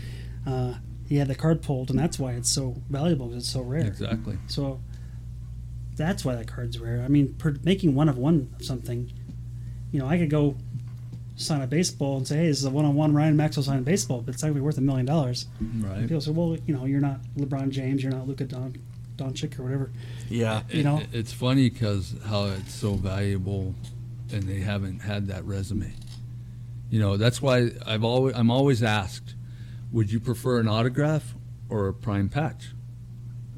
Uh, 0.45 0.75
he 1.09 1.17
had 1.17 1.29
the 1.29 1.35
card 1.35 1.63
pulled, 1.63 1.91
and 1.91 1.99
that's 1.99 2.19
why 2.19 2.33
it's 2.33 2.51
so 2.51 2.77
valuable 2.89 3.29
because 3.29 3.45
it's 3.45 3.53
so 3.53 3.61
rare. 3.63 3.87
exactly. 3.87 4.37
So 4.49 4.81
that's 6.01 6.25
why 6.25 6.35
that 6.35 6.47
card's 6.47 6.79
rare. 6.79 7.03
I 7.03 7.09
mean, 7.09 7.35
per, 7.35 7.55
making 7.63 7.95
one 7.95 8.09
of 8.09 8.17
one 8.19 8.49
of 8.59 8.65
something, 8.65 9.13
you 9.93 9.99
know, 10.01 10.07
I 10.07 10.19
could 10.19 10.31
go 10.31 10.57
sign 11.37 11.61
a 11.63 11.67
baseball 11.67 12.17
and 12.19 12.27
say, 12.27 12.37
"Hey, 12.39 12.47
this 12.49 12.59
is 12.59 12.65
a 12.65 12.71
one-on-one 12.71 13.15
Ryan 13.15 13.37
Maxwell 13.37 13.63
signed 13.65 13.85
baseball," 13.85 14.21
but 14.23 14.35
it's 14.35 14.43
not 14.43 14.49
gonna 14.49 14.61
be 14.61 14.65
worth 14.65 14.79
a 14.79 14.83
million 14.83 15.07
dollars. 15.07 15.47
And 15.59 15.85
Right. 15.85 16.01
People 16.03 16.21
say, 16.21 16.31
"Well, 16.33 16.57
you 16.67 16.75
know, 16.75 16.85
you're 16.87 17.01
not 17.01 17.21
LeBron 17.37 17.71
James, 17.71 18.03
you're 18.03 18.13
not 18.13 18.27
Luka 18.29 18.45
Don 18.45 18.75
Doncic 19.17 19.59
or 19.59 19.63
whatever." 19.65 19.91
Yeah. 20.29 20.63
You 20.73 20.83
know? 20.83 20.99
It- 20.99 21.09
it's 21.13 21.33
funny 21.33 21.71
because 21.71 22.15
how 22.27 22.47
it's 22.47 22.75
so 22.75 22.95
valuable, 22.95 23.75
and 24.33 24.43
they 24.45 24.61
haven't 24.61 25.01
had 25.01 25.27
that 25.29 25.45
resume. 25.45 25.93
You 26.91 26.99
know, 27.01 27.17
that's 27.17 27.41
why 27.41 27.71
I've 27.87 28.05
always 28.05 28.35
I'm 28.35 28.51
always 28.51 28.83
asked, 28.83 29.35
would 29.93 30.11
you 30.13 30.21
prefer 30.21 30.61
an 30.61 30.69
autograph 30.69 31.35
or 31.69 31.89
a 31.89 31.95
prime 31.95 32.29
patch? 32.29 32.71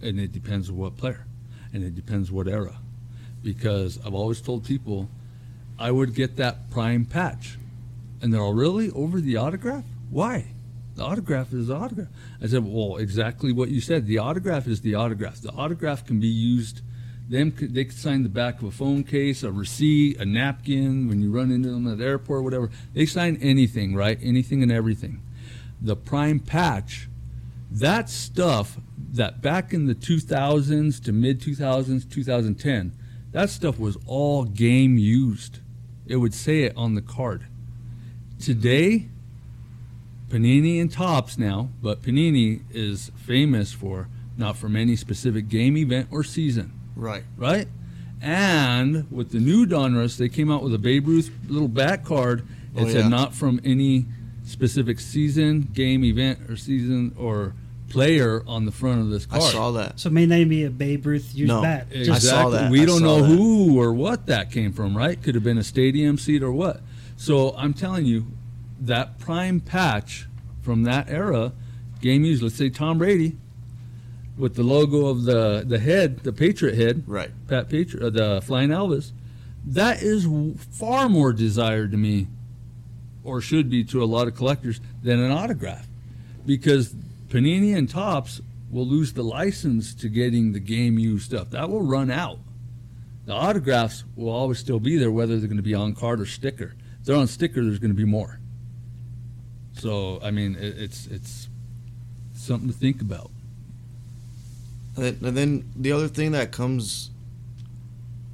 And 0.00 0.18
it 0.20 0.32
depends 0.32 0.68
on 0.68 0.76
what 0.76 0.96
player, 0.96 1.26
and 1.72 1.82
it 1.82 1.94
depends 1.94 2.30
what 2.30 2.48
era, 2.48 2.76
because 3.42 3.98
I've 4.04 4.14
always 4.14 4.40
told 4.40 4.64
people, 4.64 5.08
I 5.78 5.90
would 5.90 6.14
get 6.14 6.36
that 6.36 6.70
prime 6.70 7.04
patch, 7.04 7.58
and 8.20 8.32
they're 8.32 8.40
all 8.40 8.54
really 8.54 8.90
over 8.90 9.20
the 9.20 9.36
autograph. 9.36 9.84
Why? 10.10 10.46
The 10.94 11.04
autograph 11.04 11.52
is 11.52 11.68
the 11.68 11.76
autograph. 11.76 12.08
I 12.42 12.46
said, 12.46 12.64
well, 12.64 12.96
exactly 12.96 13.50
what 13.52 13.70
you 13.70 13.80
said. 13.80 14.06
The 14.06 14.18
autograph 14.18 14.66
is 14.66 14.82
the 14.82 14.94
autograph. 14.94 15.40
The 15.40 15.50
autograph 15.52 16.06
can 16.06 16.20
be 16.20 16.28
used. 16.28 16.82
Them 17.28 17.54
they 17.58 17.86
could 17.86 17.96
sign 17.96 18.24
the 18.24 18.28
back 18.28 18.58
of 18.58 18.64
a 18.64 18.70
phone 18.70 19.04
case, 19.04 19.42
a 19.42 19.50
receipt, 19.50 20.18
a 20.18 20.26
napkin 20.26 21.08
when 21.08 21.22
you 21.22 21.30
run 21.30 21.50
into 21.50 21.70
them 21.70 21.86
at 21.90 21.98
the 21.98 22.04
airport, 22.04 22.44
whatever. 22.44 22.70
They 22.92 23.06
sign 23.06 23.38
anything, 23.40 23.94
right? 23.94 24.18
Anything 24.20 24.62
and 24.62 24.70
everything. 24.70 25.22
The 25.80 25.96
prime 25.96 26.40
patch, 26.40 27.08
that 27.70 28.10
stuff 28.10 28.76
that 29.12 29.42
back 29.42 29.72
in 29.74 29.86
the 29.86 29.94
2000s 29.94 31.02
to 31.04 31.12
mid 31.12 31.40
2000s, 31.40 32.10
2010, 32.10 32.92
that 33.32 33.50
stuff 33.50 33.78
was 33.78 33.96
all 34.06 34.44
game 34.44 34.96
used. 34.98 35.58
It 36.06 36.16
would 36.16 36.34
say 36.34 36.62
it 36.62 36.72
on 36.76 36.94
the 36.94 37.02
card. 37.02 37.46
Today, 38.40 39.08
Panini 40.28 40.80
and 40.80 40.90
Topps 40.90 41.38
now, 41.38 41.68
but 41.82 42.02
Panini 42.02 42.62
is 42.70 43.10
famous 43.16 43.72
for 43.72 44.08
not 44.36 44.56
from 44.56 44.74
any 44.76 44.96
specific 44.96 45.48
game, 45.48 45.76
event, 45.76 46.08
or 46.10 46.24
season. 46.24 46.72
Right. 46.96 47.22
Right? 47.36 47.68
And 48.20 49.10
with 49.10 49.30
the 49.30 49.38
new 49.40 49.66
Donruss, 49.66 50.16
they 50.16 50.28
came 50.28 50.50
out 50.50 50.62
with 50.62 50.72
a 50.74 50.78
Babe 50.78 51.06
Ruth 51.06 51.30
little 51.48 51.68
back 51.68 52.04
card. 52.04 52.46
Oh, 52.74 52.80
it 52.80 52.84
Oh, 52.84 52.88
said 52.88 53.00
yeah. 53.04 53.08
not 53.08 53.34
from 53.34 53.60
any 53.64 54.06
specific 54.44 55.00
season, 55.00 55.68
game, 55.72 56.04
event, 56.04 56.38
or 56.48 56.56
season 56.56 57.14
or 57.18 57.54
player 57.92 58.42
on 58.46 58.64
the 58.64 58.72
front 58.72 59.00
of 59.00 59.10
this 59.10 59.26
card. 59.26 59.42
I 59.42 59.46
saw 59.52 59.70
that. 59.72 60.00
So 60.00 60.08
it 60.08 60.12
may 60.12 60.26
not 60.26 60.36
even 60.36 60.48
be 60.48 60.64
a 60.64 60.70
Babe 60.70 61.06
Ruth 61.06 61.34
used 61.34 61.48
No. 61.48 61.62
bat. 61.62 61.86
I 61.90 61.94
Exactly. 61.98 62.28
saw 62.28 62.50
that. 62.50 62.70
We 62.70 62.82
I 62.82 62.84
don't 62.86 63.02
know 63.02 63.22
that. 63.22 63.28
who 63.28 63.78
or 63.80 63.92
what 63.92 64.26
that 64.26 64.50
came 64.50 64.72
from, 64.72 64.96
right? 64.96 65.20
Could 65.22 65.34
have 65.34 65.44
been 65.44 65.58
a 65.58 65.64
stadium 65.64 66.18
seat 66.18 66.42
or 66.42 66.52
what. 66.52 66.80
So 67.16 67.54
I'm 67.56 67.74
telling 67.74 68.06
you, 68.06 68.26
that 68.80 69.18
prime 69.18 69.60
patch 69.60 70.26
from 70.62 70.82
that 70.84 71.08
era, 71.08 71.52
game 72.00 72.24
used, 72.24 72.42
let's 72.42 72.56
say 72.56 72.68
Tom 72.70 72.98
Brady, 72.98 73.36
with 74.36 74.54
the 74.54 74.62
logo 74.62 75.06
of 75.06 75.24
the, 75.24 75.62
the 75.66 75.78
head, 75.78 76.20
the 76.20 76.32
Patriot 76.32 76.74
head, 76.74 77.04
Right. 77.06 77.30
Pat 77.48 77.68
Patriot, 77.68 78.02
uh, 78.04 78.10
the 78.10 78.40
Flying 78.42 78.70
Elvis, 78.70 79.12
that 79.64 80.02
is 80.02 80.24
w- 80.24 80.54
far 80.56 81.08
more 81.08 81.32
desired 81.32 81.92
to 81.92 81.96
me, 81.96 82.26
or 83.22 83.40
should 83.40 83.70
be 83.70 83.84
to 83.84 84.02
a 84.02 84.06
lot 84.06 84.26
of 84.26 84.34
collectors, 84.34 84.80
than 85.02 85.20
an 85.20 85.30
autograph. 85.30 85.86
Because 86.44 86.94
Panini 87.32 87.74
and 87.74 87.88
Topps 87.88 88.42
will 88.70 88.86
lose 88.86 89.14
the 89.14 89.22
license 89.22 89.94
to 89.94 90.08
getting 90.10 90.52
the 90.52 90.60
game 90.60 90.98
used 90.98 91.24
stuff. 91.24 91.48
That 91.50 91.70
will 91.70 91.80
run 91.82 92.10
out. 92.10 92.38
The 93.24 93.32
autographs 93.32 94.04
will 94.16 94.28
always 94.28 94.58
still 94.58 94.78
be 94.78 94.98
there, 94.98 95.10
whether 95.10 95.38
they're 95.38 95.48
going 95.48 95.56
to 95.56 95.62
be 95.62 95.74
on 95.74 95.94
card 95.94 96.20
or 96.20 96.26
sticker. 96.26 96.74
If 97.00 97.06
they're 97.06 97.16
on 97.16 97.28
sticker, 97.28 97.64
there's 97.64 97.78
going 97.78 97.90
to 97.90 97.96
be 97.96 98.04
more. 98.04 98.38
So, 99.74 100.20
I 100.22 100.30
mean, 100.30 100.56
it, 100.56 100.76
it's 100.78 101.06
it's 101.06 101.48
something 102.34 102.68
to 102.68 102.74
think 102.74 103.00
about. 103.00 103.30
And 104.96 105.04
then- 105.04 105.28
and 105.28 105.36
then 105.36 105.64
the 105.74 105.92
other 105.92 106.08
thing 106.08 106.32
that 106.32 106.52
comes 106.52 107.10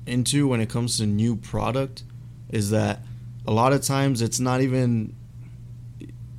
into 0.07 0.49
when 0.49 0.61
it 0.61 0.69
comes 0.69 0.97
to 0.97 1.07
new 1.07 1.37
product 1.37 2.03
is 2.51 2.71
that 2.71 3.01
a 3.47 3.53
lot 3.53 3.73
of 3.73 3.83
times 3.83 4.23
it's 4.23 4.41
not 4.41 4.61
even 4.61 5.15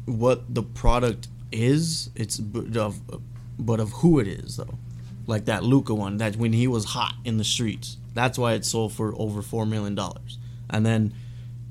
what 0.06 0.54
the 0.54 0.64
product 0.64 1.30
is, 1.52 2.10
it's 2.16 2.38
b- 2.40 2.78
of 2.80 3.00
but 3.58 3.80
of 3.80 3.92
who 3.92 4.20
it 4.20 4.28
is 4.28 4.58
though. 4.58 4.78
Like 5.28 5.46
that 5.46 5.64
Luka 5.64 5.94
one, 5.94 6.18
that 6.18 6.36
when 6.38 6.54
he 6.54 6.68
was 6.68 6.86
hot 6.86 7.14
in 7.26 7.38
the 7.38 7.44
streets, 7.44 7.98
that's 8.14 8.38
why 8.38 8.54
it 8.54 8.66
sold 8.66 8.94
for 8.94 9.14
over 9.18 9.42
four 9.42 9.66
million 9.66 9.96
dollars. 9.96 10.38
And 10.70 10.86
then 10.86 11.14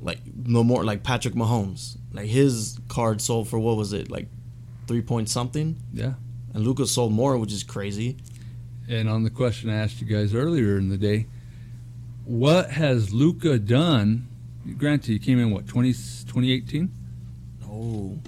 like 0.00 0.20
no 0.46 0.62
more 0.62 0.84
like 0.84 1.02
Patrick 1.02 1.34
Mahomes, 1.34 1.96
like 2.12 2.26
his 2.26 2.78
card 2.88 3.20
sold 3.20 3.48
for 3.48 3.58
what 3.58 3.76
was 3.76 3.92
it 3.92 4.10
like 4.10 4.28
three 4.86 5.02
point 5.02 5.28
something, 5.28 5.76
Yeah. 5.92 6.14
and 6.54 6.64
Luka 6.64 6.86
sold 6.86 7.12
more, 7.12 7.36
which 7.36 7.52
is 7.52 7.62
crazy. 7.64 8.16
And 8.88 9.08
on 9.08 9.22
the 9.24 9.30
question 9.30 9.68
I 9.70 9.74
asked 9.76 10.00
you 10.00 10.06
guys 10.06 10.34
earlier 10.34 10.78
in 10.78 10.88
the 10.88 10.96
day, 10.96 11.26
what 12.24 12.70
has 12.70 13.12
Luka 13.12 13.58
done? 13.58 14.28
Granted, 14.78 15.10
he 15.12 15.18
came 15.18 15.38
in 15.38 15.50
what 15.50 15.66
20, 15.66 15.92
2018? 15.92 16.90
Oh. 17.64 18.18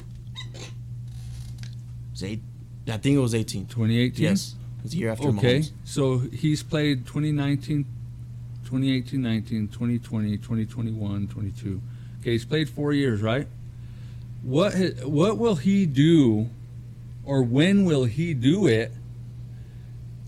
It's 2.20 2.30
eight, 2.30 2.42
I 2.86 2.98
think 2.98 3.16
it 3.16 3.20
was 3.20 3.34
18. 3.34 3.66
2018? 3.66 4.22
Yes. 4.22 4.54
It's 4.84 4.92
a 4.92 4.96
year 4.96 5.10
after 5.10 5.28
Okay, 5.28 5.60
Mahomes. 5.60 5.70
so 5.84 6.18
he's 6.18 6.62
played 6.62 7.06
2019, 7.06 7.84
2018, 8.64 9.22
19, 9.22 9.68
2020, 9.68 10.36
2021, 10.36 11.28
22. 11.28 11.80
Okay, 12.20 12.32
he's 12.32 12.44
played 12.44 12.68
four 12.68 12.92
years, 12.92 13.22
right? 13.22 13.46
What 14.42 14.74
what 15.04 15.38
will 15.38 15.56
he 15.56 15.86
do, 15.86 16.48
or 17.24 17.42
when 17.42 17.84
will 17.84 18.04
he 18.04 18.34
do 18.34 18.66
it, 18.66 18.92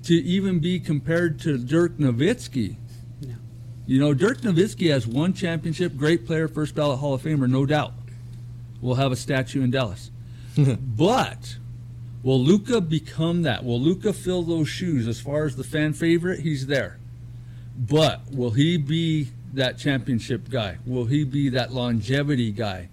to 0.04 0.14
even 0.14 0.58
be 0.60 0.80
compared 0.80 1.40
to 1.40 1.58
Dirk 1.58 1.98
Nowitzki? 1.98 2.76
Yeah. 3.20 3.34
You 3.86 4.00
know, 4.00 4.12
Dirk 4.14 4.42
Nowitzki 4.42 4.90
has 4.90 5.06
one 5.06 5.32
championship, 5.34 5.96
great 5.96 6.26
player, 6.26 6.48
first 6.48 6.74
ballot 6.74 6.98
Hall 6.98 7.14
of 7.14 7.22
Famer, 7.22 7.50
no 7.50 7.64
doubt. 7.66 7.92
We'll 8.80 8.96
have 8.96 9.12
a 9.12 9.16
statue 9.16 9.62
in 9.62 9.70
Dallas. 9.70 10.10
but 10.56 11.56
will 12.22 12.40
Luka 12.40 12.80
become 12.80 13.42
that? 13.42 13.64
Will 13.64 13.80
Luka 13.80 14.12
fill 14.12 14.42
those 14.42 14.68
shoes? 14.68 15.06
As 15.08 15.20
far 15.20 15.44
as 15.44 15.56
the 15.56 15.64
fan 15.64 15.92
favorite, 15.92 16.40
he's 16.40 16.66
there. 16.66 16.98
But 17.76 18.30
will 18.32 18.50
he 18.50 18.76
be 18.76 19.28
that 19.54 19.78
championship 19.78 20.48
guy? 20.50 20.78
Will 20.86 21.06
he 21.06 21.24
be 21.24 21.48
that 21.50 21.72
longevity 21.72 22.52
guy? 22.52 22.88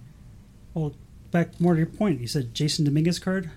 Well, 0.74 0.94
back 1.32 1.60
more 1.60 1.74
to 1.74 1.80
your 1.80 1.88
point, 1.88 2.22
you 2.22 2.28
said 2.28 2.54
Jasson 2.54 2.86
Dominguez 2.86 3.20
card. 3.20 3.50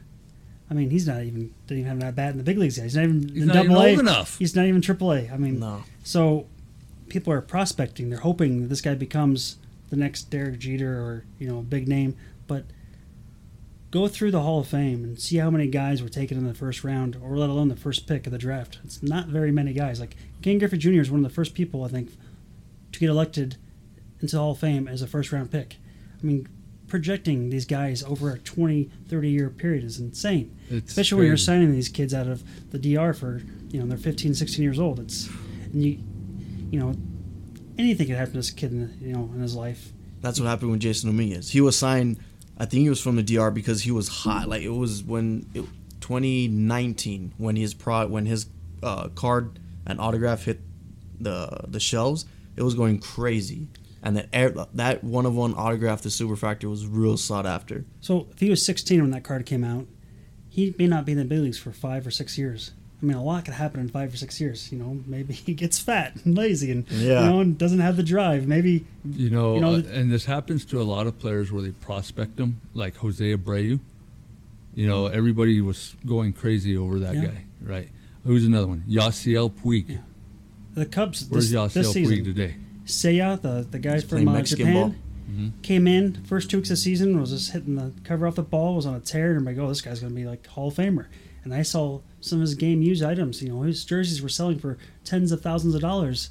I 0.71 0.75
mean, 0.75 0.91
he's 0.91 1.07
not 1.07 1.23
even 1.23 1.53
didn't 1.67 1.81
even 1.81 1.91
have 1.91 2.01
that 2.01 2.15
bad 2.17 2.31
in 2.33 2.39
the 2.39 2.45
big 2.45 2.57
leagues. 2.59 2.79
Yet. 2.79 2.85
He's 2.85 2.97
not 2.97 3.05
even 3.05 3.29
He's 3.29 3.43
in 3.43 3.49
not 3.49 3.57
even 3.57 3.69
double 3.73 3.83
A. 3.83 3.91
old 3.91 3.99
enough. 4.01 4.39
He's 4.39 4.57
not 4.57 4.65
even 4.67 4.81
triple 4.81 5.13
A. 5.13 5.29
I 5.29 5.37
mean, 5.37 5.61
No. 5.61 5.85
so 6.03 6.47
people 7.09 7.33
are 7.33 7.43
prospecting. 7.43 8.09
They're 8.09 8.21
hoping 8.21 8.63
that 8.63 8.69
this 8.69 8.81
guy 8.81 8.95
becomes 8.95 9.57
the 9.91 9.97
next 9.97 10.31
Derek 10.31 10.59
Jeter 10.59 10.95
or 10.99 11.25
you 11.39 11.47
know 11.47 11.59
a 11.59 11.63
big 11.63 11.89
name. 11.89 12.17
But 12.47 12.65
go 13.93 14.09
through 14.09 14.33
the 14.33 14.41
Hall 14.41 14.59
of 14.59 14.67
Fame 14.67 15.05
and 15.05 15.21
see 15.21 15.37
how 15.37 15.51
many 15.51 15.69
guys 15.69 16.03
were 16.03 16.09
taken 16.09 16.37
in 16.37 16.47
the 16.49 16.55
first 16.55 16.83
round, 16.83 17.17
or 17.23 17.37
let 17.37 17.49
alone 17.49 17.69
the 17.69 17.77
first 17.77 18.09
pick 18.09 18.27
of 18.27 18.33
the 18.33 18.39
draft. 18.39 18.81
It's 18.85 19.03
not 19.03 19.27
very 19.29 19.53
many 19.53 19.73
guys. 19.73 20.01
Like 20.01 20.17
Ken 20.41 20.59
Griffey 20.59 20.79
Jr. 20.79 21.01
is 21.03 21.11
one 21.11 21.25
of 21.25 21.31
the 21.31 21.35
first 21.35 21.55
people 21.55 21.85
I 21.85 21.89
think 21.89 22.11
to 22.91 22.99
get 22.99 23.11
elected 23.11 23.57
into 24.21 24.35
the 24.35 24.43
Hall 24.43 24.53
of 24.53 24.59
Fame 24.59 24.89
as 24.89 25.03
a 25.03 25.07
first 25.07 25.31
round 25.31 25.53
pick. 25.53 25.77
I 26.21 26.27
mean, 26.27 26.49
projecting 26.89 27.51
these 27.51 27.67
guys 27.67 28.03
over 28.03 28.31
a 28.31 28.39
20, 28.39 28.91
30 29.09 29.31
year 29.31 29.51
period 29.51 29.85
is 29.85 29.99
insane. 30.01 30.57
It's 30.71 30.91
Especially 30.91 31.19
when 31.19 31.27
you're 31.27 31.37
signing 31.37 31.73
these 31.73 31.89
kids 31.91 32.15
out 32.15 32.27
of 32.27 32.43
the 32.71 32.79
DR 32.79 33.13
for, 33.13 33.43
you 33.71 33.81
know, 33.81 33.87
they're 33.87 33.99
15, 33.99 34.35
16 34.35 34.63
years 34.63 34.79
old. 34.81 35.01
It's, 35.01 35.29
and 35.73 35.83
you, 35.83 35.99
you 36.71 36.81
know, 36.81 36.95
anything 37.79 38.07
could 38.07 38.17
happen 38.17 38.33
to 38.33 38.39
this 38.39 38.51
kid, 38.51 38.73
in, 38.73 38.97
you 39.01 39.13
know, 39.13 39.31
in 39.35 39.43
his 39.43 39.55
life. 39.55 39.93
That's 40.23 40.41
what 40.41 40.49
happened 40.49 40.71
with 40.71 40.81
Jasson 40.81 41.07
Dominguez. 41.07 41.51
He 41.51 41.61
was 41.61 41.77
signed, 41.77 42.19
I 42.59 42.67
think 42.67 42.83
he 42.83 42.89
was 42.89 43.01
from 43.01 43.17
the 43.17 43.23
DR 43.23 43.51
because 43.51 43.83
he 43.83 43.91
was 43.91 44.09
hot. 44.09 44.49
Like 44.49 44.63
it 44.63 44.71
was 44.71 45.03
when 45.03 45.47
it, 45.55 45.65
2019 46.01 47.35
when 47.39 47.57
his 47.57 47.75
pro 47.75 48.07
when 48.07 48.27
his 48.27 48.47
uh, 48.83 49.09
card 49.09 49.59
and 49.87 50.01
autograph 50.01 50.45
hit 50.45 50.61
the 51.21 51.65
the 51.69 51.81
shelves. 51.81 52.27
It 52.55 52.63
was 52.63 52.75
going 52.75 52.99
crazy, 52.99 53.69
and 54.03 54.17
that 54.17 54.69
that 54.75 55.03
one 55.03 55.25
of 55.25 55.35
one 55.35 55.55
autograph, 55.55 56.03
the 56.03 56.11
Super 56.11 56.37
Fractor, 56.37 56.69
was 56.69 56.87
real 56.87 57.17
sought 57.17 57.47
after. 57.47 57.87
So 58.01 58.29
if 58.31 58.41
he 58.41 58.51
was 58.51 58.65
16 58.65 59.01
when 59.01 59.11
that 59.13 59.25
card 59.25 59.47
came 59.47 59.65
out, 59.65 59.87
he 60.49 60.75
may 60.79 60.87
not 60.87 61.07
be 61.07 61.13
in 61.13 61.19
the 61.19 61.25
big 61.25 61.41
leagues 61.41 61.59
for 61.59 61.73
five 61.73 62.07
or 62.07 62.11
six 62.11 62.37
years. 62.37 62.73
I 63.03 63.05
mean, 63.05 63.17
a 63.17 63.23
lot 63.23 63.45
could 63.45 63.55
happen 63.55 63.81
in 63.81 63.89
five 63.89 64.15
or 64.15 64.17
six 64.17 64.41
years. 64.41 64.71
You 64.71 64.79
know, 64.79 65.01
maybe 65.07 65.33
he 65.49 65.55
gets 65.55 65.79
fat 65.79 66.17
and 66.25 66.37
lazy, 66.37 66.71
and 66.71 66.89
Yeah. 66.91 67.25
you 67.25 67.31
know, 67.31 67.41
and 67.41 67.59
doesn't 67.59 67.81
have 67.81 67.97
the 67.97 68.03
drive. 68.05 68.47
Maybe 68.47 68.85
You 69.05 69.29
know, 69.31 69.55
You 69.57 69.61
know, 69.61 69.75
uh, 69.75 69.83
and 69.93 70.11
this 70.13 70.25
happens 70.27 70.65
to 70.67 70.81
a 70.81 70.85
lot 70.85 71.07
of 71.07 71.19
players 71.19 71.51
where 71.51 71.63
they 71.63 71.71
prospect 71.73 72.37
them, 72.37 72.61
like 72.75 72.97
Jose 72.99 73.25
Abreu. 73.37 73.81
You 74.75 74.87
know, 74.87 75.07
everybody 75.07 75.61
was 75.61 75.97
going 76.07 76.33
crazy 76.33 76.77
over 76.77 76.99
that 77.01 77.15
Yeah. 77.15 77.27
guy, 77.27 77.45
right? 77.63 77.89
Who's 78.25 78.47
another 78.47 78.69
one? 78.69 78.85
Yasiel 78.89 79.51
Puig. 79.51 79.89
Yeah. 79.89 79.97
the 80.75 80.87
Cubs 80.87 81.27
Where's 81.29 81.51
this, 81.51 81.75
this 81.75 81.89
Yasiel 81.89 81.93
season. 81.93 82.17
Puig 82.17 82.25
today? 82.25 82.55
Seiya, 82.87 83.41
the 83.43 83.67
the 83.71 83.79
guy 83.79 83.95
He's 83.95 84.05
from 84.05 84.27
uh, 84.29 84.41
Japan, 84.43 84.73
ball. 84.75 84.95
Mhm. 85.31 85.53
came 85.63 85.87
in 85.87 86.15
first 86.25 86.51
two 86.51 86.57
weeks 86.59 86.71
of 86.71 86.77
the 86.77 86.81
season 86.83 87.21
was 87.21 87.31
just 87.31 87.53
hitting 87.53 87.75
the 87.77 87.93
cover 88.05 88.27
off 88.27 88.37
the 88.37 88.43
ball, 88.43 88.77
was 88.77 88.87
on 88.87 88.95
a 88.95 89.01
tear, 89.01 89.27
and 89.33 89.37
everybody 89.37 89.57
go, 89.57 89.65
oh, 89.67 89.69
this 89.69 89.81
guy's 89.83 90.01
going 90.01 90.13
to 90.13 90.17
be 90.17 90.25
like 90.27 90.47
Hall 90.47 90.69
of 90.69 90.75
Famer. 90.75 91.07
And 91.45 91.53
I 91.53 91.63
saw 91.63 92.01
some 92.21 92.39
of 92.39 92.43
his 92.43 92.55
game 92.55 92.83
used 92.83 93.03
items. 93.03 93.43
You 93.43 93.49
know, 93.49 93.63
his 93.63 93.85
jerseys 93.85 94.23
were 94.23 94.29
selling 94.29 94.59
for 94.59 94.79
tens 95.05 95.33
of 95.33 95.41
thousands 95.41 95.75
of 95.75 95.81
dollars. 95.81 96.31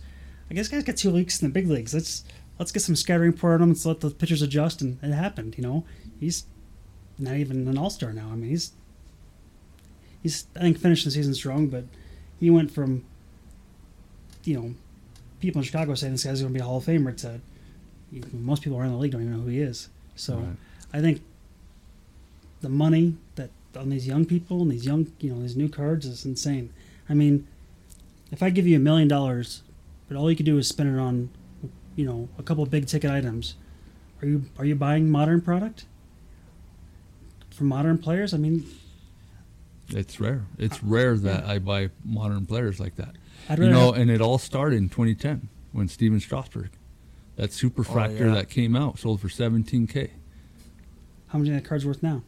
I 0.50 0.54
guess 0.54 0.68
guys 0.68 0.84
got 0.84 0.98
two 0.98 1.12
weeks 1.12 1.42
in 1.42 1.48
the 1.48 1.54
big 1.54 1.68
leagues. 1.68 1.94
Let's 1.94 2.24
let's 2.60 2.72
get 2.72 2.82
some 2.82 2.96
scattering 2.96 3.34
pour 3.34 3.54
on 3.54 3.62
him. 3.62 3.70
Let's 3.70 3.86
let 3.86 4.00
the 4.00 4.10
pitchers 4.10 4.42
adjust, 4.42 4.82
and 4.82 4.98
it 5.02 5.14
happened. 5.14 5.56
You 5.58 5.64
know, 5.64 5.86
he's 6.20 6.46
not 7.18 7.36
even 7.36 7.68
an 7.68 7.78
all 7.78 7.90
star 7.90 8.14
now. 8.14 8.30
I 8.32 8.36
mean, 8.36 8.50
he's 8.50 8.72
he's 10.24 10.48
I 10.56 10.60
think 10.60 10.78
finished 10.78 11.06
the 11.06 11.12
season 11.12 11.34
strong, 11.34 11.68
but 11.68 11.86
he 12.40 12.50
went 12.50 12.72
from 12.72 13.04
you 14.44 14.60
know 14.60 14.74
people 15.40 15.60
in 15.60 15.66
Chicago 15.66 15.94
saying 15.96 16.14
this 16.14 16.24
guy's 16.24 16.42
going 16.42 16.54
to 16.54 16.58
be 16.58 16.62
a 16.62 16.66
Hall 16.66 16.78
of 16.78 16.86
Famer 16.86 17.16
to 17.18 17.42
most 18.34 18.62
people 18.62 18.78
around 18.78 18.92
the 18.92 18.98
league 18.98 19.12
don't 19.12 19.22
even 19.22 19.34
know 19.34 19.44
who 19.44 19.50
he 19.50 19.62
is. 19.62 19.90
So 20.16 20.36
Right. 20.36 20.56
I 20.94 21.00
think 21.00 21.22
the 22.60 22.70
money 22.70 23.16
that 23.36 23.50
on 23.78 23.90
these 23.90 24.08
young 24.08 24.26
people 24.26 24.62
and 24.62 24.72
these 24.72 24.86
young 24.86 25.12
you 25.20 25.34
know 25.34 25.42
these 25.42 25.56
new 25.56 25.70
cards 25.70 26.06
is 26.06 26.26
insane. 26.26 26.72
I 27.10 27.14
mean, 27.14 27.48
if 28.32 28.42
I 28.44 28.50
give 28.50 28.68
you 28.68 28.76
a 28.76 28.80
million 28.80 29.08
dollars, 29.08 29.64
but 30.08 30.18
all 30.18 30.30
you 30.30 30.36
can 30.36 30.46
do 30.46 30.58
is 30.58 30.68
spend 30.68 30.96
it 30.96 31.00
on 31.00 31.30
you 31.96 32.06
know 32.06 32.30
a 32.38 32.44
couple 32.44 32.64
of 32.64 32.70
big 32.72 32.88
ticket 32.88 33.12
items, 33.12 33.56
are 34.22 34.28
you 34.28 34.44
are 34.58 34.66
you 34.66 34.76
buying 34.76 35.10
modern 35.10 35.42
product 35.42 35.86
for 37.50 37.64
modern 37.64 37.98
players? 37.98 38.34
I 38.34 38.38
mean, 38.38 38.66
It's 39.90 40.20
rare. 40.20 40.46
It's 40.58 40.78
uh, 40.78 40.84
rare 40.84 41.18
that 41.18 41.46
I 41.46 41.60
buy 41.60 41.90
modern 42.06 42.46
players 42.46 42.80
like 42.80 42.96
that. 42.96 43.16
I'd 43.50 43.60
You 43.60 43.70
know, 43.70 43.92
have- 43.92 44.02
and 44.02 44.10
it 44.12 44.22
all 44.22 44.38
started 44.38 44.78
in 44.78 44.90
2010 44.90 45.50
when 45.74 45.88
Stephen 45.88 46.20
Strasburg, 46.20 46.70
that 47.36 47.52
super 47.52 47.82
oh, 47.82 47.86
fractor 47.94 48.20
yeah. 48.28 48.34
that 48.36 48.50
came 48.50 48.76
out, 48.76 49.00
sold 49.00 49.20
for 49.22 49.28
17k. 49.28 50.12
how 51.28 51.40
much 51.40 51.48
are 51.50 51.54
that 51.54 51.66
card's 51.66 51.86
worth 51.86 52.04
now? 52.04 52.24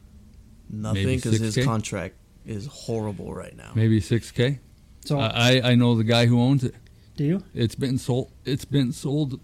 Nothing 0.69 1.06
because 1.08 1.39
his 1.39 1.58
contract 1.65 2.15
is 2.45 2.65
horrible 2.67 3.34
right 3.34 3.56
now. 3.56 3.71
Maybe 3.76 3.99
six 3.99 4.32
k. 4.32 4.60
So 5.06 5.19
I 5.19 5.62
I 5.71 5.76
know 5.76 5.95
the 5.95 6.04
guy 6.04 6.26
who 6.26 6.39
owns 6.41 6.63
it. 6.63 6.76
do 7.17 7.23
you? 7.23 7.43
It's 7.54 7.76
been 7.76 7.97
sold. 7.97 8.32
It's 8.45 8.65
been 8.65 8.91
sold, 8.91 9.39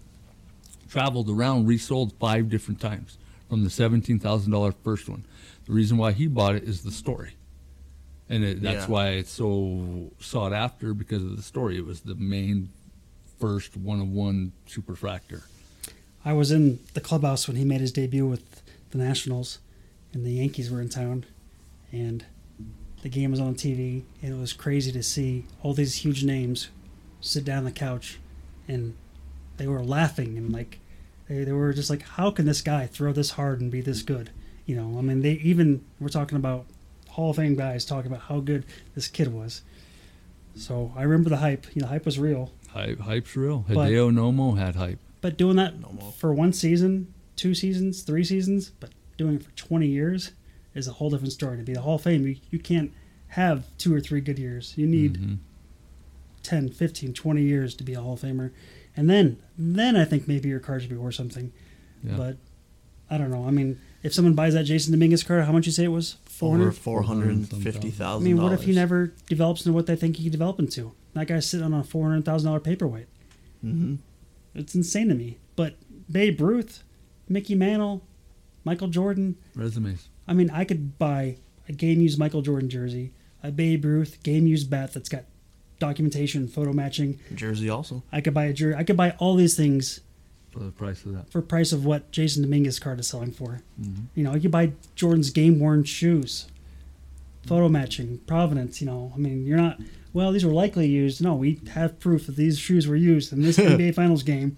traveled 0.88 1.28
around, 1.30 1.66
resold 1.66 2.12
five 2.18 2.48
different 2.48 2.80
times 2.80 3.18
from 3.48 3.62
the 3.64 3.70
seventeen 3.70 4.18
thousand 4.18 4.52
dollar 4.52 4.72
first 4.72 5.08
one. 5.08 5.24
The 5.66 5.72
reason 5.72 5.98
why 5.98 6.12
he 6.12 6.26
bought 6.26 6.54
it 6.56 6.64
is 6.64 6.82
the 6.82 6.90
story, 6.90 7.32
and 8.28 8.42
it, 8.44 8.62
that's 8.62 8.86
Yeah. 8.86 8.92
why 8.92 9.08
it's 9.10 9.30
so 9.30 10.10
sought 10.18 10.52
after 10.52 10.94
because 10.94 11.22
of 11.22 11.36
the 11.36 11.42
story. 11.42 11.76
It 11.76 11.86
was 11.86 12.00
the 12.00 12.14
main 12.16 12.70
first 13.38 13.76
one 13.76 14.00
of 14.00 14.08
one 14.08 14.52
superfractor. 14.68 15.42
I 16.24 16.32
was 16.34 16.50
in 16.50 16.80
the 16.94 17.00
clubhouse 17.00 17.46
when 17.48 17.56
he 17.56 17.64
made 17.64 17.80
his 17.80 17.92
debut 17.92 18.26
with 18.26 18.62
the 18.90 18.98
Nationals, 18.98 19.58
and 20.12 20.24
the 20.24 20.32
Yankees 20.32 20.70
were 20.70 20.80
in 20.80 20.88
town, 20.88 21.24
and 21.92 22.24
the 23.02 23.08
game 23.08 23.30
was 23.30 23.40
on 23.40 23.54
TV, 23.54 24.02
and 24.22 24.34
it 24.34 24.38
was 24.38 24.52
crazy 24.52 24.92
to 24.92 25.02
see 25.02 25.46
all 25.62 25.72
these 25.74 25.96
huge 25.96 26.24
names 26.24 26.68
sit 27.20 27.44
down 27.44 27.58
on 27.58 27.64
the 27.64 27.70
couch, 27.72 28.18
and 28.68 28.94
they 29.56 29.66
were 29.66 29.82
laughing 29.82 30.38
and 30.38 30.52
like 30.52 30.78
they, 31.28 31.44
they 31.44 31.52
were 31.52 31.72
just 31.72 31.90
like, 31.90 32.02
how 32.02 32.30
can 32.30 32.46
this 32.46 32.60
guy 32.62 32.86
throw 32.86 33.12
this 33.12 33.32
hard 33.32 33.60
and 33.60 33.70
be 33.70 33.80
this 33.80 34.02
good? 34.02 34.30
You 34.66 34.74
know, 34.76 34.98
I 34.98 35.02
mean, 35.02 35.20
they 35.22 35.32
even 35.32 35.84
we're 36.00 36.08
talking 36.08 36.36
about 36.36 36.66
Hall 37.08 37.30
of 37.30 37.36
Fame 37.36 37.56
guys 37.56 37.84
talking 37.84 38.10
about 38.10 38.24
how 38.24 38.40
good 38.40 38.64
this 38.94 39.06
kid 39.08 39.32
was. 39.32 39.62
So 40.54 40.92
I 40.96 41.02
remember 41.02 41.30
the 41.30 41.36
hype. 41.36 41.66
You 41.74 41.82
know, 41.82 41.88
hype 41.88 42.04
was 42.04 42.18
real. 42.18 42.52
Hype, 42.70 43.00
hype's 43.00 43.36
real. 43.36 43.64
But- 43.68 43.76
Hideo 43.88 44.10
Nomo 44.12 44.56
had 44.58 44.76
hype. 44.76 44.98
But 45.20 45.36
doing 45.36 45.56
that 45.56 45.78
No 45.80 45.92
more. 45.92 46.12
for 46.12 46.32
one 46.32 46.52
season, 46.54 47.12
two 47.36 47.54
seasons, 47.54 48.02
three 48.02 48.24
seasons, 48.24 48.70
but 48.80 48.90
doing 49.20 49.36
it 49.36 49.42
for 49.44 49.50
20 49.54 49.86
years 49.86 50.32
is 50.74 50.88
a 50.88 50.92
whole 50.92 51.10
different 51.10 51.32
story. 51.32 51.58
To 51.58 51.62
be 51.62 51.74
the 51.74 51.82
Hall 51.82 51.96
of 51.96 52.02
Fame, 52.02 52.26
you, 52.26 52.36
you 52.50 52.58
can't 52.58 52.90
have 53.28 53.64
two 53.76 53.94
or 53.94 54.00
three 54.00 54.20
good 54.22 54.38
years. 54.38 54.72
You 54.76 54.86
need 54.86 55.18
Mhm. 55.18 55.36
10, 56.42 56.70
15, 56.70 57.12
20 57.12 57.42
years 57.42 57.74
to 57.74 57.84
be 57.84 57.92
a 57.92 58.00
Hall 58.00 58.14
of 58.14 58.20
Famer. 58.22 58.50
And 58.96 59.10
then, 59.10 59.36
then 59.58 59.94
I 59.94 60.04
think 60.06 60.26
maybe 60.26 60.48
your 60.48 60.58
card 60.58 60.80
should 60.80 60.90
be 60.90 60.96
worth 60.96 61.14
something. 61.14 61.52
Yeah. 62.02 62.16
But 62.16 62.36
I 63.10 63.18
don't 63.18 63.30
know. 63.30 63.44
I 63.46 63.50
mean, 63.50 63.78
if 64.02 64.14
someone 64.14 64.32
buys 64.34 64.54
that 64.54 64.64
Jasson 64.64 64.90
Dominguez 64.92 65.22
card, 65.22 65.44
how 65.44 65.52
much 65.52 65.66
you 65.66 65.72
say 65.72 65.84
it 65.84 65.88
was? 65.88 66.16
Over 66.42 66.72
400? 66.72 66.72
four 66.74 67.02
hundred 67.02 67.28
and 67.30 67.46
fifty 67.62 67.92
I 68.02 68.18
mean, 68.20 68.40
what 68.40 68.52
if 68.54 68.62
he 68.62 68.72
never 68.72 69.12
develops 69.28 69.66
into 69.66 69.74
what 69.74 69.84
they 69.86 69.96
think 69.96 70.16
he 70.16 70.22
could 70.22 70.32
develop 70.32 70.58
into? 70.58 70.92
That 71.12 71.26
guy's 71.26 71.44
sitting 71.46 71.66
on 71.66 71.74
a 71.74 71.82
$400,000 71.84 72.64
paperweight. 72.64 73.06
hmm 73.60 73.96
It's 74.54 74.74
insane 74.74 75.08
to 75.08 75.14
me. 75.14 75.36
But 75.56 75.74
Babe 76.10 76.40
Ruth, 76.40 76.82
Mickey 77.28 77.54
Mantle, 77.54 78.02
Michael 78.64 78.88
Jordan. 78.88 79.36
Resumes. 79.54 80.08
I 80.28 80.32
mean, 80.34 80.50
I 80.50 80.64
could 80.64 80.98
buy 80.98 81.36
a 81.68 81.72
game 81.72 82.00
used 82.00 82.18
Michael 82.18 82.42
Jordan 82.42 82.68
jersey, 82.70 83.12
a 83.42 83.50
Babe 83.50 83.84
Ruth 83.84 84.22
game 84.22 84.46
used 84.46 84.68
bat 84.70 84.92
that's 84.92 85.08
got 85.08 85.24
documentation, 85.78 86.46
photo 86.48 86.72
matching. 86.72 87.18
Jersey 87.34 87.68
also. 87.70 88.02
I 88.12 88.20
could 88.20 88.34
buy 88.34 88.44
a 88.46 88.52
jersey. 88.52 88.76
I 88.76 88.84
could 88.84 88.96
buy 88.96 89.12
all 89.18 89.34
these 89.34 89.56
things 89.56 90.00
For 90.52 90.58
the 90.60 90.70
price 90.72 91.04
of 91.04 91.14
that. 91.14 91.30
for 91.30 91.40
price 91.40 91.72
of 91.72 91.84
what 91.84 92.10
Jasson 92.12 92.42
Dominguez 92.42 92.78
card 92.78 93.00
is 93.00 93.08
selling 93.08 93.32
for. 93.32 93.62
Mhm. 93.80 94.04
You 94.14 94.24
know, 94.24 94.34
you 94.34 94.40
could 94.42 94.50
buy 94.50 94.72
Jordan's 94.94 95.30
game 95.30 95.58
worn 95.58 95.84
shoes, 95.84 96.46
photo 97.46 97.68
matching, 97.68 98.18
Providence. 98.26 98.80
You 98.80 98.86
know, 98.88 99.12
I 99.14 99.18
mean, 99.18 99.46
you're 99.46 99.56
not. 99.56 99.80
Well, 100.12 100.32
these 100.32 100.44
were 100.44 100.52
likely 100.52 100.88
used. 100.88 101.22
No, 101.22 101.34
we 101.34 101.60
have 101.70 101.98
proof 102.00 102.26
that 102.26 102.36
these 102.36 102.58
shoes 102.58 102.86
were 102.86 102.96
used 102.96 103.32
in 103.32 103.42
this 103.42 103.56
NBA 103.58 103.94
Finals 103.94 104.22
game. 104.22 104.56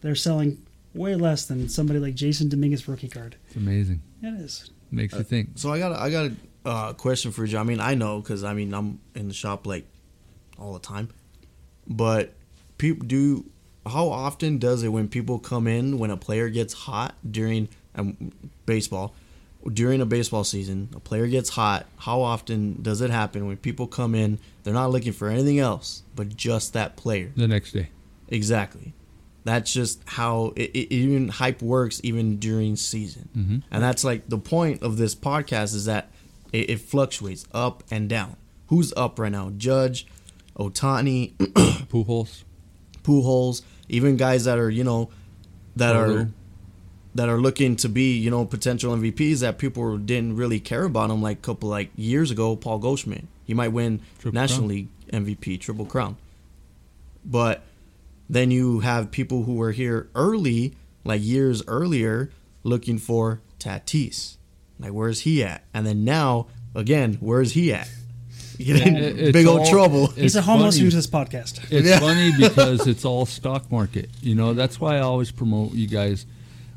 They're 0.00 0.14
selling 0.14 0.58
way 0.96 1.14
less 1.14 1.46
than 1.46 1.68
somebody 1.68 1.98
like 1.98 2.14
Jasson 2.14 2.48
Dominguez 2.48 2.88
rookie 2.88 3.08
card. 3.08 3.36
It's 3.46 3.56
amazing. 3.56 4.02
It 4.22 4.34
is. 4.40 4.70
Makes 4.90 5.14
you 5.14 5.22
think. 5.22 5.50
So 5.56 5.72
I 5.72 5.78
got 5.78 5.92
a, 5.92 6.00
I 6.00 6.10
got 6.10 6.30
a 6.64 6.68
uh, 6.68 6.92
question 6.94 7.32
for 7.32 7.44
you. 7.44 7.58
I 7.58 7.62
mean, 7.62 7.80
I 7.80 7.94
know 7.94 8.20
because 8.20 8.44
I 8.44 8.54
mean 8.54 8.72
I'm 8.72 9.00
in 9.14 9.28
the 9.28 9.34
shop 9.34 9.66
like 9.66 9.86
all 10.58 10.72
the 10.72 10.80
time, 10.80 11.08
but 11.86 12.32
people 12.78 13.06
do. 13.06 13.44
How 13.86 14.08
often 14.08 14.58
does 14.58 14.82
it 14.82 14.88
when 14.88 15.08
people 15.08 15.38
come 15.38 15.68
in 15.68 15.98
when 15.98 16.10
a 16.10 16.16
player 16.16 16.48
gets 16.48 16.72
hot 16.72 17.14
during 17.28 17.68
um, 17.94 18.32
baseball, 18.64 19.14
during 19.72 20.00
a 20.00 20.06
baseball 20.06 20.42
season, 20.42 20.88
a 20.94 21.00
player 21.00 21.28
gets 21.28 21.50
hot? 21.50 21.86
How 21.98 22.20
often 22.20 22.82
does 22.82 23.00
it 23.00 23.10
happen 23.10 23.46
when 23.46 23.56
people 23.58 23.86
come 23.86 24.16
in? 24.16 24.40
They're 24.64 24.74
not 24.74 24.90
looking 24.90 25.12
for 25.12 25.28
anything 25.28 25.60
else 25.60 26.02
but 26.16 26.36
just 26.36 26.72
that 26.72 26.96
player. 26.96 27.30
The 27.36 27.46
next 27.46 27.72
day. 27.72 27.90
Exactly. 28.28 28.92
That's 29.46 29.72
just 29.72 30.00
how 30.06 30.52
it, 30.56 30.70
it, 30.74 30.92
even 30.92 31.28
hype 31.28 31.62
works, 31.62 32.00
even 32.02 32.38
during 32.38 32.74
season. 32.74 33.28
Mhm. 33.36 33.62
And 33.70 33.80
that's 33.80 34.02
like 34.02 34.28
the 34.28 34.38
point 34.38 34.82
of 34.82 34.96
this 34.96 35.14
podcast 35.14 35.72
is 35.72 35.84
that 35.84 36.10
it, 36.52 36.68
it 36.68 36.80
fluctuates 36.80 37.46
up 37.54 37.84
and 37.88 38.08
down. 38.08 38.34
Who's 38.70 38.92
up 38.96 39.20
right 39.20 39.30
now? 39.30 39.52
Judge, 39.56 40.04
Ohtani, 40.58 41.34
Pujols. 41.38 42.42
Pujols, 43.04 43.62
even 43.88 44.16
guys 44.16 44.46
that 44.46 44.58
are 44.58 44.68
you 44.68 44.82
know 44.82 45.10
that 45.76 45.94
are 45.94 46.28
that 47.14 47.28
are 47.28 47.38
looking 47.40 47.76
to 47.76 47.88
be 47.88 48.16
you 48.16 48.32
know 48.32 48.44
potential 48.44 48.96
MVPs 48.96 49.38
that 49.42 49.58
people 49.58 49.96
didn't 49.96 50.34
really 50.34 50.58
care 50.58 50.82
about 50.82 51.08
them 51.08 51.22
like 51.22 51.38
a 51.38 51.40
couple 51.40 51.68
like 51.68 51.90
years 51.94 52.32
ago. 52.32 52.56
Paul 52.56 52.78
Goldschmidt, 52.78 53.26
he 53.44 53.54
might 53.54 53.68
win 53.68 54.00
Triple 54.18 54.34
National 54.40 54.66
Crown. 54.66 54.68
League 54.68 54.88
MVP, 55.12 55.60
Triple 55.60 55.86
Crown. 55.86 56.16
But 57.24 57.62
then 58.28 58.50
you 58.50 58.80
have 58.80 59.10
people 59.10 59.44
who 59.44 59.54
were 59.54 59.72
here 59.72 60.08
early, 60.14 60.74
like 61.04 61.22
years 61.22 61.62
earlier, 61.66 62.30
looking 62.64 62.98
for 62.98 63.40
Tatis. 63.58 64.36
Like, 64.78 64.92
where's 64.92 65.20
he 65.20 65.42
at? 65.42 65.64
And 65.72 65.86
then 65.86 66.04
now, 66.04 66.48
again, 66.74 67.18
where's 67.20 67.52
he 67.52 67.72
at? 67.72 67.88
You 68.58 68.76
get 68.78 68.86
in 68.86 68.96
It- 68.96 69.32
big 69.32 69.46
old 69.46 69.60
all- 69.60 69.70
trouble. 69.70 70.04
It's 70.10 70.16
He's 70.16 70.36
a 70.36 70.42
homeless 70.42 70.78
funny. 70.78 70.90
to 70.90 70.96
this 70.96 71.06
podcast. 71.06 71.60
It's 71.70 71.86
Yeah. 71.88 72.00
funny 72.00 72.32
because 72.38 72.86
it's 72.86 73.04
all 73.04 73.26
stock 73.26 73.70
market. 73.70 74.10
You 74.22 74.34
know, 74.34 74.54
that's 74.54 74.80
why 74.80 74.96
I 74.96 75.00
always 75.00 75.30
promote 75.30 75.74
you 75.74 75.86
guys 75.86 76.26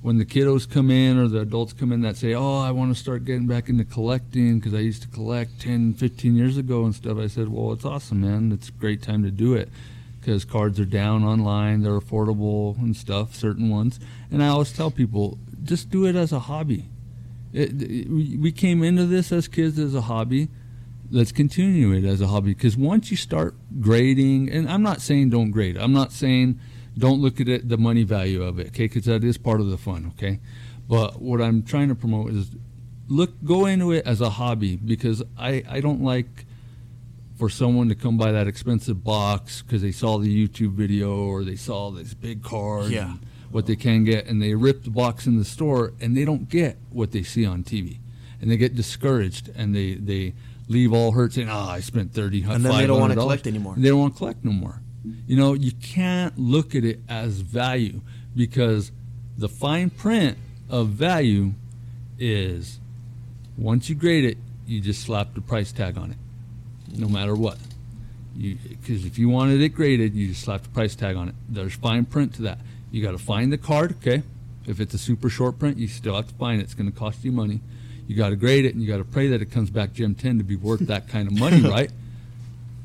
when 0.01 0.17
the 0.17 0.25
kiddos 0.25 0.69
come 0.69 0.91
in 0.91 1.17
or 1.17 1.27
the 1.27 1.39
adults 1.41 1.73
come 1.73 1.91
in 1.91 2.01
that 2.01 2.15
say, 2.17 2.33
"Oh, 2.33 2.57
I 2.59 2.71
want 2.71 2.93
to 2.93 2.99
start 2.99 3.25
getting 3.25 3.47
back 3.47 3.67
into 3.69 3.83
collecting 3.85 4.59
because 4.59 4.73
I 4.73 4.79
used 4.79 5.01
to 5.03 5.07
collect 5.09 5.59
10, 5.61 5.93
15 5.93 6.35
years 6.35 6.57
ago 6.57 6.83
and 6.85 6.93
stuff." 6.95 7.17
I 7.17 7.27
said, 7.27 7.49
"Well, 7.49 7.71
it's 7.73 7.85
awesome, 7.85 8.21
man. 8.21 8.51
It's 8.51 8.69
a 8.69 8.73
great 8.73 9.01
time 9.01 9.23
to 9.23 9.31
do 9.31 9.53
it 9.55 9.69
because 10.19 10.45
cards 10.45 10.79
are 10.79 10.85
down 10.85 11.23
online, 11.23 11.81
they're 11.81 11.99
affordable 11.99 12.77
and 12.79 12.95
stuff, 12.95 13.35
certain 13.35 13.69
ones." 13.69 13.99
And 14.31 14.43
I 14.43 14.47
always 14.47 14.71
tell 14.71 14.91
people, 14.91 15.37
just 15.63 15.89
do 15.89 16.05
it 16.05 16.15
as 16.15 16.31
a 16.31 16.39
hobby. 16.39 16.89
It, 17.53 17.81
it- 17.81 18.09
we 18.39 18.51
came 18.51 18.83
into 18.83 19.05
this 19.05 19.31
as 19.31 19.47
kids 19.47 19.79
as 19.79 19.95
a 19.95 20.01
hobby 20.01 20.49
let's 21.11 21.31
continue 21.31 21.91
it 21.91 22.05
as 22.05 22.21
a 22.21 22.27
hobby 22.27 22.53
because 22.53 22.77
once 22.77 23.09
you 23.09 23.17
start 23.17 23.55
grading 23.81 24.47
and 24.51 24.69
i'm 24.69 24.83
not 24.83 25.01
saying 25.01 25.27
don't 25.31 25.49
grade 25.49 25.75
i'm 25.75 25.91
not 25.91 26.11
saying 26.11 26.59
don't 26.95 27.19
look 27.19 27.41
at 27.41 27.47
it 27.49 27.67
the 27.67 27.77
money 27.79 28.03
value 28.03 28.43
of 28.43 28.59
it 28.59 28.67
okay 28.67 28.83
because 28.85 29.05
that 29.05 29.23
is 29.23 29.35
part 29.35 29.59
of 29.59 29.71
the 29.71 29.77
fun 29.77 30.05
okay 30.15 30.39
but 30.87 31.19
what 31.19 31.41
i'm 31.41 31.63
trying 31.63 31.87
to 31.89 31.95
promote 31.95 32.29
is 32.31 32.51
look 33.07 33.31
go 33.43 33.65
into 33.65 33.91
it 33.91 34.05
as 34.05 34.21
a 34.21 34.29
hobby 34.29 34.75
because 34.75 35.23
i 35.35 35.63
i 35.67 35.79
don't 35.81 36.03
like 36.03 36.45
for 37.39 37.49
someone 37.49 37.87
to 37.89 37.95
come 37.95 38.17
by 38.17 38.31
that 38.33 38.47
expensive 38.47 39.03
box 39.03 39.61
because 39.63 39.81
they 39.81 39.91
saw 39.93 40.17
the 40.19 40.27
youtube 40.47 40.73
video 40.73 41.23
or 41.25 41.43
they 41.45 41.55
saw 41.55 41.89
this 41.89 42.13
big 42.13 42.43
card 42.43 42.91
Yeah. 42.91 43.11
and 43.11 43.19
what 43.49 43.65
they 43.65 43.75
can 43.77 44.03
get 44.03 44.27
and 44.27 44.41
they 44.41 44.53
rip 44.53 44.83
the 44.83 44.89
box 44.91 45.25
in 45.25 45.37
the 45.37 45.45
store 45.45 45.93
and 46.01 46.15
they 46.17 46.25
don't 46.25 46.49
get 46.49 46.77
what 46.91 47.11
they 47.11 47.23
see 47.23 47.45
on 47.45 47.63
tv 47.63 47.97
and 48.41 48.51
they 48.51 48.57
get 48.57 48.75
discouraged 48.75 49.49
and 49.55 49.73
they 49.75 49.93
they 49.95 50.33
leave 50.67 50.93
all 50.93 51.13
hurt 51.13 51.33
saying, 51.33 51.49
"Ah, 51.49 51.71
I 51.71 51.79
spent 51.79 52.13
thirty, 52.13 52.43
And 52.43 52.63
then 52.63 52.77
they 52.77 52.85
don't 52.85 52.99
wanna 52.99 53.15
collect 53.15 53.47
anymore. 53.47 53.73
They 53.75 53.89
don't 53.89 53.99
want 53.99 54.13
to 54.13 54.17
collect 54.19 54.45
no 54.45 54.51
more. 54.51 54.81
You 55.27 55.35
know, 55.35 55.53
you 55.53 55.71
can't 55.71 56.37
look 56.37 56.75
at 56.75 56.83
it 56.83 56.99
as 57.09 57.39
value 57.39 58.01
because 58.35 58.91
the 59.35 59.49
fine 59.49 59.89
print 59.89 60.37
of 60.69 60.89
value 60.89 61.53
is 62.19 62.79
once 63.57 63.89
you 63.89 63.95
grade 63.95 64.25
it, 64.25 64.37
you 64.67 64.79
just 64.79 65.01
slap 65.01 65.33
the 65.33 65.41
price 65.41 65.71
tag 65.71 65.97
on 65.97 66.11
it, 66.11 66.17
no 66.97 67.07
matter 67.07 67.35
what. 67.35 67.57
Because 68.37 69.05
if 69.05 69.17
you 69.17 69.29
wanted 69.29 69.61
it 69.61 69.69
graded, 69.69 70.13
you 70.13 70.29
just 70.29 70.43
slap 70.43 70.63
the 70.63 70.69
price 70.69 70.95
tag 70.95 71.15
on 71.15 71.29
it. 71.29 71.35
There's 71.49 71.75
fine 71.75 72.05
print 72.05 72.35
to 72.35 72.43
that. 72.43 72.59
You 72.91 73.03
got 73.03 73.11
to 73.11 73.17
find 73.17 73.51
the 73.51 73.57
card, 73.57 73.95
okay? 73.97 74.23
If 74.65 74.79
it's 74.79 74.93
a 74.93 74.97
super 74.97 75.29
short 75.29 75.59
print, 75.59 75.77
you 75.77 75.87
still 75.87 76.15
have 76.15 76.27
to 76.27 76.33
find 76.35 76.61
it. 76.61 76.63
It's 76.63 76.73
going 76.73 76.91
to 76.91 76.97
cost 76.97 77.23
you 77.23 77.31
money. 77.31 77.59
You 78.07 78.15
got 78.15 78.29
to 78.29 78.35
grade 78.35 78.65
it, 78.65 78.73
and 78.73 78.81
you 78.81 78.87
got 78.87 78.97
to 78.97 79.03
pray 79.03 79.27
that 79.27 79.41
it 79.41 79.51
comes 79.51 79.69
back 79.69 79.93
Gem 79.93 80.15
10 80.15 80.37
to 80.37 80.43
be 80.43 80.55
worth 80.55 80.81
that 80.81 81.07
kind 81.07 81.27
of 81.27 81.37
money, 81.37 81.61
right? 81.69 81.91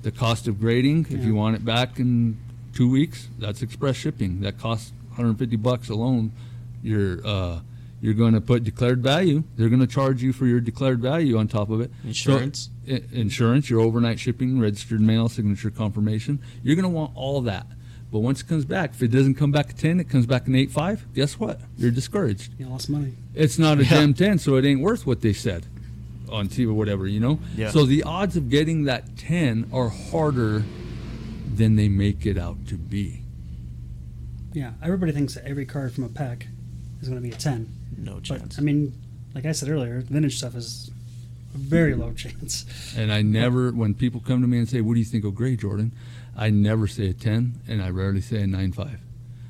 The 0.03 0.11
cost 0.11 0.49
of 0.49 0.61
grading, 0.61 1.07
if 1.11 1.25
you 1.25 1.35
want 1.35 1.57
it 1.57 1.65
back 1.65 1.99
in 1.99 2.37
two 2.75 2.91
weeks, 2.91 3.29
that's 3.39 3.63
express 3.63 3.97
shipping. 3.97 4.41
That 4.41 4.59
costs 4.59 4.93
150 5.09 5.57
bucks 5.57 5.89
alone. 5.89 6.33
You're 6.83 7.27
uh, 7.27 7.61
you're 8.05 8.13
going 8.13 8.35
to 8.35 8.41
put 8.43 8.65
declared 8.65 9.03
value. 9.03 9.45
They're 9.57 9.71
going 9.71 9.81
to 9.81 9.87
charge 9.87 10.23
you 10.23 10.35
for 10.35 10.45
your 10.45 10.61
declared 10.61 11.01
value 11.01 11.39
on 11.39 11.49
top 11.49 11.71
of 11.71 11.81
it. 11.81 11.91
Insurance. 12.05 12.69
i- 12.87 13.01
insurance, 13.13 13.71
your 13.71 13.81
overnight 13.81 14.21
shipping, 14.21 14.61
registered 14.61 15.01
mail, 15.01 15.31
signature 15.31 15.71
confirmation. 15.71 16.39
You're 16.63 16.77
going 16.77 16.83
to 16.85 16.91
want 16.91 17.13
all 17.15 17.41
that. 17.41 17.67
But 18.13 18.19
once 18.19 18.43
it 18.43 18.47
comes 18.47 18.67
back, 18.67 18.91
if 18.91 19.03
it 19.03 19.09
doesn't 19.09 19.37
come 19.37 19.53
back 19.53 19.71
at 19.71 19.79
10, 19.79 20.01
it 20.01 20.11
comes 20.11 20.27
back 20.27 20.47
in 20.47 20.53
8.5, 20.53 21.01
guess 21.15 21.41
what? 21.41 21.61
You're 21.79 21.91
discouraged. 21.91 22.53
You 22.59 22.67
lost 22.69 22.91
money. 22.91 23.15
It's 23.35 23.59
not 23.59 23.79
a 23.79 23.85
Yeah. 23.85 23.89
Gem 23.91 24.13
10, 24.13 24.39
so 24.39 24.57
it 24.57 24.67
ain't 24.67 24.83
worth 24.83 25.07
what 25.07 25.23
they 25.23 25.33
said. 25.33 25.65
on 26.31 26.49
TV 26.49 26.67
or 26.69 26.75
whatever, 26.75 27.07
you 27.07 27.21
know. 27.21 27.39
Yeah. 27.57 27.71
So 27.71 27.85
the 27.87 28.03
odds 28.03 28.37
of 28.37 28.51
getting 28.51 28.85
that 28.85 29.17
ten 29.17 29.69
are 29.73 29.89
harder 29.89 30.65
than 31.55 31.77
they 31.77 31.89
make 31.89 32.27
it 32.27 32.37
out 32.37 32.67
to 32.69 32.77
be. 32.77 33.21
Yeah, 34.53 34.73
everybody 34.83 35.13
thinks 35.13 35.35
that 35.35 35.45
every 35.47 35.65
card 35.67 35.93
from 35.93 36.05
a 36.05 36.09
pack 36.09 36.49
is 37.01 37.09
going 37.09 37.21
to 37.23 37.27
be 37.29 37.33
a 37.35 37.39
10. 37.39 37.69
No 38.05 38.15
But, 38.15 38.25
chance. 38.25 38.59
I 38.59 38.63
mean, 38.63 38.93
like 39.35 39.45
I 39.47 39.53
said 39.53 39.69
earlier, 39.69 40.01
vintage 40.01 40.39
stuff 40.39 40.55
is 40.55 40.91
a 41.55 41.59
very 41.59 41.95
low 41.95 42.13
chance. 42.13 42.65
And 42.97 43.13
I 43.13 43.23
never, 43.23 43.73
when 43.73 43.95
people 43.95 44.21
come 44.21 44.41
to 44.43 44.47
me 44.47 44.59
and 44.59 44.69
say, 44.69 44.81
"What 44.81 44.95
do 44.95 45.01
you 45.01 45.05
think 45.07 45.25
of 45.25 45.35
Gray 45.35 45.57
Jordan?" 45.57 45.93
I 46.37 46.51
never 46.51 46.87
say 46.87 47.09
a 47.09 47.13
ten, 47.13 47.55
and 47.69 47.83
I 47.83 47.91
rarely 47.91 48.21
say 48.21 48.43
a 48.43 48.47
nine 48.47 48.73
five. 48.73 49.01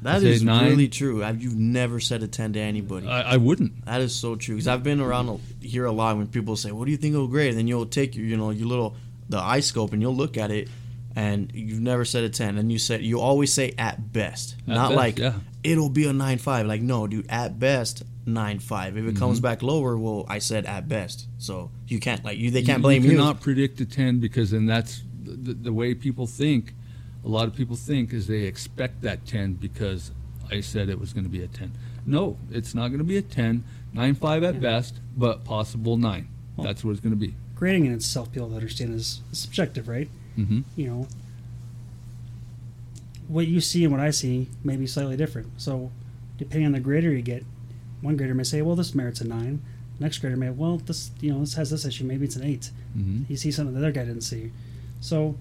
That 0.02 0.22
is 0.22 0.40
say 0.40 0.44
nine. 0.44 0.68
really 0.68 0.88
true. 0.88 1.24
I've, 1.24 1.42
you've 1.42 1.56
never 1.56 1.98
said 1.98 2.22
a 2.22 2.28
10 2.28 2.52
to 2.52 2.60
anybody. 2.60 3.08
I, 3.08 3.34
I 3.34 3.36
wouldn't. 3.38 3.86
That 3.86 4.02
is 4.02 4.14
so 4.14 4.36
true. 4.36 4.56
Because 4.56 4.68
I've 4.68 4.82
been 4.82 5.00
around 5.00 5.30
a, 5.30 5.66
here 5.66 5.86
a 5.86 5.92
lot 5.92 6.18
when 6.18 6.26
people 6.26 6.56
say, 6.56 6.72
"What 6.72 6.84
do 6.84 6.90
you 6.90 6.98
think 6.98 7.16
of 7.16 7.30
Gray?" 7.30 7.48
And 7.48 7.56
then 7.56 7.66
you'll 7.66 7.86
take 7.86 8.14
your, 8.14 8.26
you 8.26 8.36
know, 8.36 8.50
your 8.50 8.66
little 8.68 8.96
the 9.30 9.38
eye 9.38 9.60
scope 9.60 9.94
and 9.94 10.02
you'll 10.02 10.14
look 10.14 10.36
at 10.36 10.50
it, 10.50 10.68
and 11.16 11.50
you've 11.54 11.80
never 11.80 12.04
said 12.04 12.24
a 12.24 12.28
ten, 12.28 12.58
and 12.58 12.70
you 12.70 12.78
said 12.78 13.02
you 13.02 13.18
always 13.20 13.52
say 13.52 13.74
at 13.78 14.12
best, 14.12 14.56
At 14.62 14.68
not 14.68 14.88
best, 14.90 14.96
like 14.96 15.18
yeah. 15.18 15.34
it'll 15.62 15.88
be 15.88 16.06
a 16.06 16.12
nine 16.12 16.38
five. 16.38 16.66
Like 16.66 16.82
no, 16.82 17.06
dude, 17.06 17.26
at 17.30 17.58
best 17.58 18.02
nine 18.26 18.58
five. 18.58 18.96
If 18.96 19.04
it 19.06 19.16
comes 19.16 19.38
Mm-hmm. 19.38 19.42
back 19.42 19.62
lower, 19.62 19.96
well, 19.96 20.24
I 20.28 20.38
said 20.38 20.66
at 20.66 20.88
best, 20.88 21.26
so 21.38 21.70
you 21.88 22.00
can't 22.00 22.24
like 22.24 22.38
you. 22.38 22.50
They 22.50 22.62
can't 22.62 22.82
blame 22.82 23.02
you. 23.04 23.10
you. 23.12 23.16
cannot 23.16 23.40
predict 23.40 23.80
a 23.80 23.86
ten 23.86 24.18
because 24.20 24.50
then 24.50 24.66
that's 24.66 25.02
the, 25.22 25.54
the 25.54 25.72
way 25.72 25.94
people 25.94 26.26
think. 26.26 26.74
A 27.24 27.28
lot 27.28 27.48
of 27.48 27.54
people 27.56 27.74
think 27.76 28.12
is 28.12 28.26
they 28.26 28.42
expect 28.42 29.00
that 29.02 29.24
ten 29.26 29.54
because 29.54 30.10
I 30.50 30.60
said 30.60 30.88
it 30.88 30.98
was 31.00 31.12
going 31.12 31.24
to 31.24 31.30
be 31.30 31.42
a 31.42 31.46
ten. 31.48 31.72
No, 32.06 32.36
it's 32.50 32.74
not 32.74 32.88
going 32.88 32.98
to 32.98 33.04
be 33.04 33.16
a 33.16 33.22
10. 33.22 33.64
Nine 33.94 34.14
five 34.14 34.42
at 34.42 34.54
Yeah. 34.56 34.60
best, 34.60 35.00
but 35.16 35.42
possible 35.44 35.96
nine. 35.96 36.28
Well- 36.56 36.66
That's 36.66 36.84
what 36.84 36.90
it's 36.90 37.00
going 37.00 37.14
to 37.14 37.18
be. 37.18 37.34
Grading 37.54 37.86
in 37.86 37.92
itself, 37.94 38.30
people 38.32 38.50
to 38.50 38.54
understand, 38.56 38.92
is 38.94 39.22
subjective, 39.32 39.88
right? 39.88 40.08
hmm 40.36 40.60
You 40.76 40.86
know, 40.88 41.08
what 43.28 43.46
you 43.46 43.60
see 43.60 43.84
and 43.84 43.92
what 43.92 44.00
I 44.02 44.10
see 44.10 44.48
may 44.62 44.76
be 44.76 44.86
slightly 44.86 45.16
different. 45.16 45.48
So, 45.56 45.90
depending 46.36 46.66
on 46.66 46.72
the 46.72 46.80
grader 46.80 47.10
you 47.10 47.22
get, 47.22 47.44
one 48.04 48.16
grader 48.16 48.34
may 48.34 48.44
say, 48.44 48.62
"Well, 48.62 48.76
this 48.76 48.94
merits 48.94 49.20
a 49.20 49.26
nine." 49.26 49.60
Next 49.98 50.18
grader 50.18 50.36
may, 50.36 50.50
"Well, 50.50 50.78
this 50.78 51.10
you 51.20 51.32
know 51.32 51.40
this 51.40 51.54
has 51.54 51.70
this 51.70 51.84
issue. 51.84 52.04
Maybe 52.04 52.24
it's 52.24 52.36
an 52.36 52.44
8 52.44 52.70
hmm 52.94 53.22
You 53.28 53.36
see 53.36 53.50
something 53.50 53.74
the 53.74 53.80
other 53.80 53.92
guy 53.92 54.04
didn't 54.04 54.22
see. 54.22 54.50
So, 55.00 55.36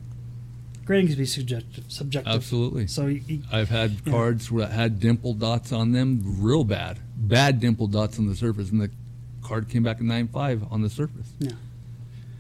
grading 0.86 1.08
can 1.08 1.18
be 1.18 1.26
subjective. 1.26 1.86
Subjective. 1.88 2.34
Absolutely. 2.34 2.88
So, 2.88 3.08
you, 3.08 3.22
you, 3.28 3.42
I've 3.52 3.70
had 3.70 4.04
cards 4.06 4.50
that 4.50 4.72
had 4.72 5.00
dimple 5.00 5.34
dots 5.34 5.72
on 5.72 5.92
them, 5.92 6.22
real 6.40 6.64
bad, 6.64 7.00
bad 7.18 7.60
dimple 7.60 7.88
dots 7.88 8.20
on 8.20 8.28
the 8.28 8.36
surface, 8.36 8.70
and 8.72 8.82
the 8.82 8.90
card 9.42 9.70
came 9.70 9.84
back 9.84 10.00
a 10.00 10.04
nine 10.04 10.28
five 10.28 10.64
on 10.72 10.82
the 10.82 10.90
surface. 10.90 11.34
yeah, 11.40 11.52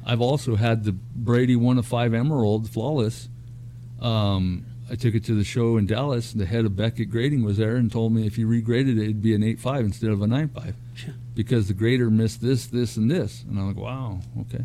I've 0.06 0.22
also 0.22 0.56
had 0.56 0.84
the 0.84 0.92
Brady 0.94 1.56
one 1.56 1.78
of 1.78 1.86
five 1.86 2.14
Emerald 2.14 2.70
flawless. 2.70 3.28
Um, 4.02 4.66
I 4.94 4.96
took 4.96 5.16
it 5.16 5.26
to 5.26 5.34
the 5.34 5.44
show 5.44 5.78
in 5.78 5.88
Dallas. 5.88 6.34
The 6.34 6.46
head 6.46 6.66
of 6.66 6.76
Beckett 6.76 7.10
Grading 7.10 7.44
was 7.44 7.58
there 7.58 7.78
and 7.78 7.92
told 7.92 8.14
me 8.14 8.28
if 8.28 8.38
you 8.38 8.48
regraded 8.48 9.00
it, 9.00 9.06
it'd 9.06 9.24
be 9.24 9.34
an 9.34 9.42
eight 9.42 9.60
five 9.60 9.84
instead 9.84 10.12
of 10.12 10.22
a 10.22 10.28
nine 10.28 10.50
five 10.50 10.76
Sure. 10.94 11.16
because 11.34 11.68
the 11.68 11.74
grader 11.74 12.12
missed 12.12 12.44
this, 12.44 12.68
this, 12.68 12.96
and 12.96 13.10
this. 13.10 13.44
And 13.50 13.58
I'm 13.58 13.70
like, 13.70 13.76
wow, 13.76 14.20
okay. 14.42 14.64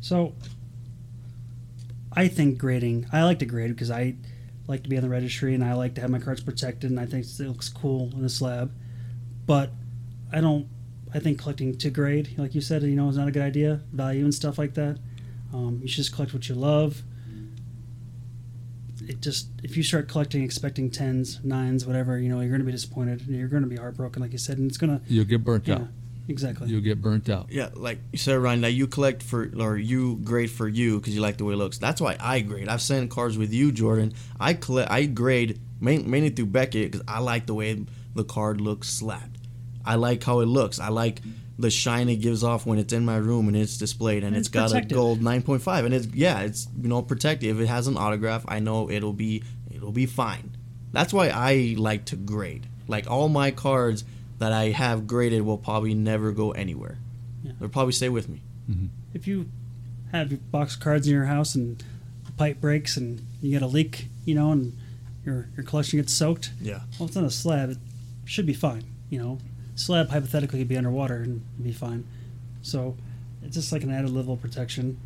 So, 0.00 0.32
I 2.10 2.26
think 2.28 2.56
grading. 2.56 3.06
I 3.12 3.24
like 3.24 3.38
to 3.40 3.44
grade 3.44 3.68
because 3.68 3.90
I 3.90 4.14
like 4.66 4.82
to 4.84 4.88
be 4.88 4.96
on 4.96 5.02
the 5.02 5.10
registry 5.10 5.54
and 5.54 5.62
I 5.62 5.74
like 5.74 5.94
to 5.96 6.00
have 6.00 6.08
my 6.08 6.20
cards 6.20 6.40
protected, 6.40 6.90
and 6.90 6.98
I 6.98 7.04
think 7.04 7.26
it 7.26 7.46
looks 7.46 7.68
cool 7.68 8.12
in 8.16 8.24
a 8.24 8.30
slab. 8.30 8.72
But 9.44 9.72
I 10.32 10.40
don't. 10.40 10.68
I 11.12 11.18
think 11.18 11.38
collecting 11.38 11.76
to 11.76 11.90
grade, 11.90 12.34
like 12.38 12.54
you 12.54 12.62
said, 12.62 12.82
you 12.82 12.96
know, 12.96 13.10
is 13.10 13.18
not 13.18 13.28
a 13.28 13.30
good 13.30 13.42
idea. 13.42 13.82
Value 13.92 14.24
and 14.24 14.34
stuff 14.34 14.56
like 14.56 14.72
that. 14.72 14.98
Um, 15.52 15.80
you 15.82 15.88
should 15.88 15.98
just 15.98 16.14
collect 16.14 16.32
what 16.32 16.48
you 16.48 16.54
love. 16.54 17.02
It 19.08 19.20
just 19.20 19.48
if 19.62 19.76
you 19.76 19.82
start 19.82 20.08
collecting 20.08 20.42
expecting 20.42 20.90
tens, 20.90 21.40
nines, 21.44 21.86
whatever, 21.86 22.18
you 22.18 22.28
know, 22.28 22.40
you're 22.40 22.48
going 22.50 22.60
to 22.60 22.66
be 22.66 22.72
disappointed 22.72 23.26
and 23.26 23.36
you're 23.36 23.48
going 23.48 23.62
to 23.62 23.68
be 23.68 23.76
heartbroken, 23.76 24.22
like 24.22 24.32
you 24.32 24.38
said, 24.38 24.58
and 24.58 24.68
it's 24.68 24.78
going 24.78 24.98
to. 24.98 25.04
You'll 25.06 25.24
get 25.24 25.44
burnt 25.44 25.66
Yeah, 25.68 25.74
out. 25.76 25.88
exactly. 26.28 26.68
You'll 26.68 26.80
get 26.80 27.00
burnt 27.02 27.28
out. 27.28 27.46
Yeah, 27.50 27.68
like 27.74 27.98
you 28.12 28.18
said, 28.18 28.34
Ryan, 28.38 28.62
that 28.62 28.72
you 28.72 28.86
collect 28.86 29.22
for 29.22 29.50
or 29.58 29.76
you 29.76 30.16
grade 30.24 30.50
for 30.50 30.66
you 30.68 30.98
because 30.98 31.14
you 31.14 31.20
like 31.20 31.36
the 31.36 31.44
way 31.44 31.54
it 31.54 31.56
looks. 31.58 31.78
That's 31.78 32.00
why 32.00 32.16
I 32.20 32.40
grade. 32.40 32.68
I've 32.68 32.82
sent 32.82 33.10
cards 33.10 33.36
with 33.38 33.52
you, 33.52 33.72
Jordan. 33.72 34.12
I 34.40 34.54
collect. 34.54 34.90
I 34.90 35.06
grade 35.06 35.60
main, 35.80 36.08
mainly 36.10 36.30
through 36.30 36.46
Beckett 36.46 36.92
because 36.92 37.04
I 37.08 37.20
like 37.20 37.46
the 37.46 37.54
way 37.54 37.84
the 38.14 38.24
card 38.24 38.60
looks 38.60 38.88
slapped. 38.88 39.38
I 39.84 39.96
like 39.96 40.22
how 40.24 40.40
it 40.40 40.46
looks. 40.46 40.78
I 40.78 40.88
like 40.88 41.20
the 41.58 41.70
shine 41.70 42.08
it 42.08 42.16
gives 42.16 42.42
off 42.42 42.66
when 42.66 42.78
it's 42.78 42.92
in 42.92 43.04
my 43.04 43.16
room 43.16 43.46
and 43.48 43.56
it's 43.56 43.78
displayed 43.78 44.24
and, 44.24 44.28
And 44.28 44.36
it's 44.36 44.48
it's 44.48 44.52
got 44.54 44.70
protected. 44.70 44.92
a 44.92 44.94
gold 44.94 45.20
9.5 45.20 45.84
and 45.84 45.94
it's 45.94 46.06
yeah, 46.08 46.40
it's 46.40 46.66
you 46.80 46.88
know 46.88 47.00
protected. 47.02 47.50
If 47.50 47.60
it 47.60 47.66
has 47.68 47.86
an 47.86 47.96
autograph, 47.96 48.44
I 48.48 48.58
know 48.58 48.90
it'll 48.90 49.12
be 49.12 49.42
it'll 49.70 49.92
be 49.92 50.06
fine. 50.06 50.56
That's 50.92 51.12
why 51.12 51.28
I 51.28 51.74
like 51.78 52.06
to 52.06 52.16
grade. 52.16 52.66
Like 52.88 53.10
all 53.10 53.28
my 53.28 53.50
cards 53.50 54.04
that 54.38 54.52
I 54.52 54.70
have 54.70 55.06
graded 55.06 55.42
will 55.42 55.58
probably 55.58 55.94
never 55.94 56.32
go 56.32 56.50
anywhere. 56.52 56.98
Yeah. 57.44 57.52
They'll 57.60 57.68
probably 57.68 57.92
stay 57.92 58.08
with 58.08 58.28
me. 58.28 58.42
Mm-hmm. 58.70 58.86
if 59.12 59.26
you 59.26 59.46
have 60.12 60.30
your 60.30 60.40
box 60.50 60.74
of 60.74 60.80
cards 60.80 61.06
in 61.06 61.12
your 61.12 61.26
house 61.26 61.54
and 61.54 61.82
the 62.24 62.32
pipe 62.32 62.60
breaks 62.60 62.96
and 62.96 63.20
you 63.42 63.50
get 63.50 63.60
a 63.62 63.66
leak, 63.66 64.08
you 64.24 64.34
know, 64.34 64.52
and 64.52 64.76
your 65.24 65.48
your 65.56 65.64
collection 65.64 65.98
gets 65.98 66.12
soaked, 66.12 66.50
Yeah. 66.60 66.80
well, 66.98 67.06
it's 67.08 67.16
on 67.16 67.24
a 67.24 67.30
slab. 67.30 67.70
It 67.70 67.78
should 68.24 68.46
be 68.46 68.54
fine, 68.54 68.84
you 69.10 69.18
know. 69.20 69.38
Slab 69.76 70.10
hypothetically 70.10 70.60
could 70.60 70.68
be 70.68 70.76
underwater 70.76 71.16
and 71.16 71.42
be 71.62 71.72
fine. 71.72 72.06
So 72.62 72.96
it's 73.42 73.54
just 73.56 73.72
like 73.72 73.82
an 73.82 73.90
added 73.92 74.10
level 74.10 74.34
of 74.34 74.40
protection 74.40 74.98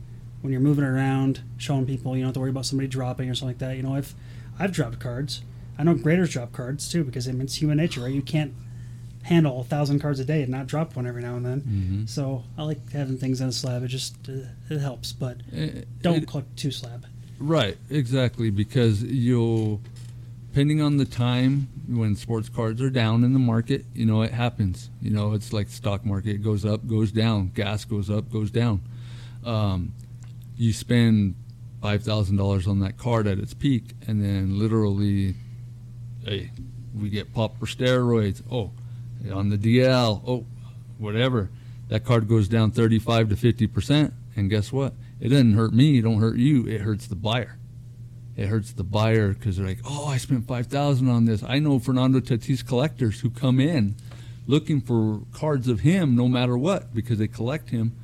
when 0.43 0.53
you're 0.53 0.61
moving 0.63 0.85
around, 0.85 1.41
showing 1.57 1.87
people. 1.87 2.15
You 2.17 2.23
don't 2.23 2.29
have 2.29 2.35
to 2.35 2.41
worry 2.41 2.51
about 2.51 2.67
somebody 2.67 2.87
dropping 2.89 3.29
or 3.31 3.35
something 3.35 3.55
like 3.55 3.59
that. 3.59 3.77
You 3.77 3.83
know, 3.83 3.95
I've 3.95 4.15
I've 4.59 4.73
dropped 4.73 4.99
cards. 5.01 5.43
I 5.79 5.85
know 5.85 5.95
graders 5.95 6.31
drop 6.31 6.53
cards 6.53 6.89
too 6.91 7.05
because 7.05 7.29
I 7.29 7.33
mean, 7.33 7.43
it's 7.43 7.55
human 7.57 7.77
nature, 7.79 8.03
right? 8.03 8.13
You 8.13 8.23
can't 8.23 8.53
handle 9.23 9.61
a 9.61 9.65
thousand 9.65 9.99
cards 10.01 10.21
a 10.21 10.25
day 10.25 10.43
and 10.43 10.51
not 10.51 10.67
drop 10.67 10.97
one 10.97 11.07
every 11.07 11.23
now 11.23 11.37
and 11.37 11.45
then. 11.45 11.61
hmm 11.61 12.07
So 12.07 12.45
I 12.57 12.63
like 12.63 12.93
having 12.93 13.19
things 13.19 13.41
on 13.41 13.49
a 13.49 13.53
slab. 13.53 13.83
It 13.83 13.89
just 13.89 14.17
uh, 14.29 14.33
it 14.71 14.79
helps, 14.81 15.13
but 15.13 15.39
Eh, 15.55 15.83
don't 16.03 16.27
collect 16.27 16.57
two 16.57 16.71
slab. 16.71 17.07
Right, 17.41 17.77
exactly, 17.89 18.51
because 18.51 19.03
you'll, 19.05 19.81
depending 20.59 20.83
on 20.83 20.97
the 20.97 21.05
time 21.05 21.69
when 21.87 22.17
sports 22.17 22.49
cards 22.49 22.83
are 22.83 22.91
down 22.91 23.23
in 23.23 23.33
the 23.33 23.39
market, 23.39 23.85
you 23.95 24.05
know, 24.05 24.23
it 24.23 24.33
happens. 24.33 24.91
You 25.01 25.13
know, 25.13 25.33
it's 25.33 25.53
like 25.53 25.69
the 25.69 25.73
stock 25.73 26.05
market 26.05 26.31
it 26.31 26.43
goes 26.43 26.65
up, 26.65 26.85
goes 26.89 27.13
down, 27.13 27.53
gas 27.55 27.85
goes 27.85 28.11
up, 28.11 28.29
goes 28.29 28.51
down. 28.51 28.81
Um, 29.47 29.93
you 30.57 30.73
spend 30.73 31.37
$5,000 31.81 32.67
on 32.67 32.81
that 32.81 32.99
card 32.99 33.29
at 33.29 33.39
its 33.39 33.55
peak, 33.55 33.95
and 34.09 34.21
then 34.21 34.59
literally, 34.59 35.37
hey, 36.25 36.51
we 36.93 37.09
get 37.09 37.33
popped 37.33 37.61
for 37.61 37.67
steroids. 37.67 38.43
Oh, 38.51 38.73
on 39.33 39.51
the 39.51 39.57
DL, 39.59 40.21
oh, 40.27 40.45
whatever. 40.99 41.51
That 41.87 42.05
card 42.05 42.29
goes 42.29 42.49
down 42.49 42.73
35 42.73 43.29
to 43.29 43.37
50%, 43.37 44.13
and 44.35 44.51
guess 44.51 44.73
what? 44.73 44.95
It 45.21 45.29
doesn't 45.29 45.53
hurt 45.53 45.73
me, 45.73 46.01
it 46.01 46.03
don't 46.03 46.19
hurt 46.19 46.37
you, 46.37 46.67
it 46.67 46.81
hurts 46.81 47.07
the 47.07 47.15
buyer. 47.15 47.58
It 48.39 48.47
hurts 48.47 48.71
the 48.71 48.85
buyer 48.85 49.35
because 49.35 49.57
they're 49.57 49.67
like, 49.67 49.81
oh, 49.85 50.07
I 50.07 50.17
spent 50.17 50.47
5000 50.47 51.09
on 51.09 51.25
this. 51.25 51.43
I 51.43 51.59
know 51.59 51.81
Fernando 51.81 52.21
Tatis 52.21 52.65
collectors 52.65 53.19
who 53.19 53.31
come 53.31 53.59
in 53.59 53.97
looking 54.47 54.81
for 54.81 55.23
cards 55.33 55.67
of 55.67 55.81
him 55.81 56.15
no 56.15 56.29
matter 56.29 56.57
what 56.57 56.95
because 56.95 57.19
they 57.19 57.27
collect 57.27 57.71
him. 57.71 57.97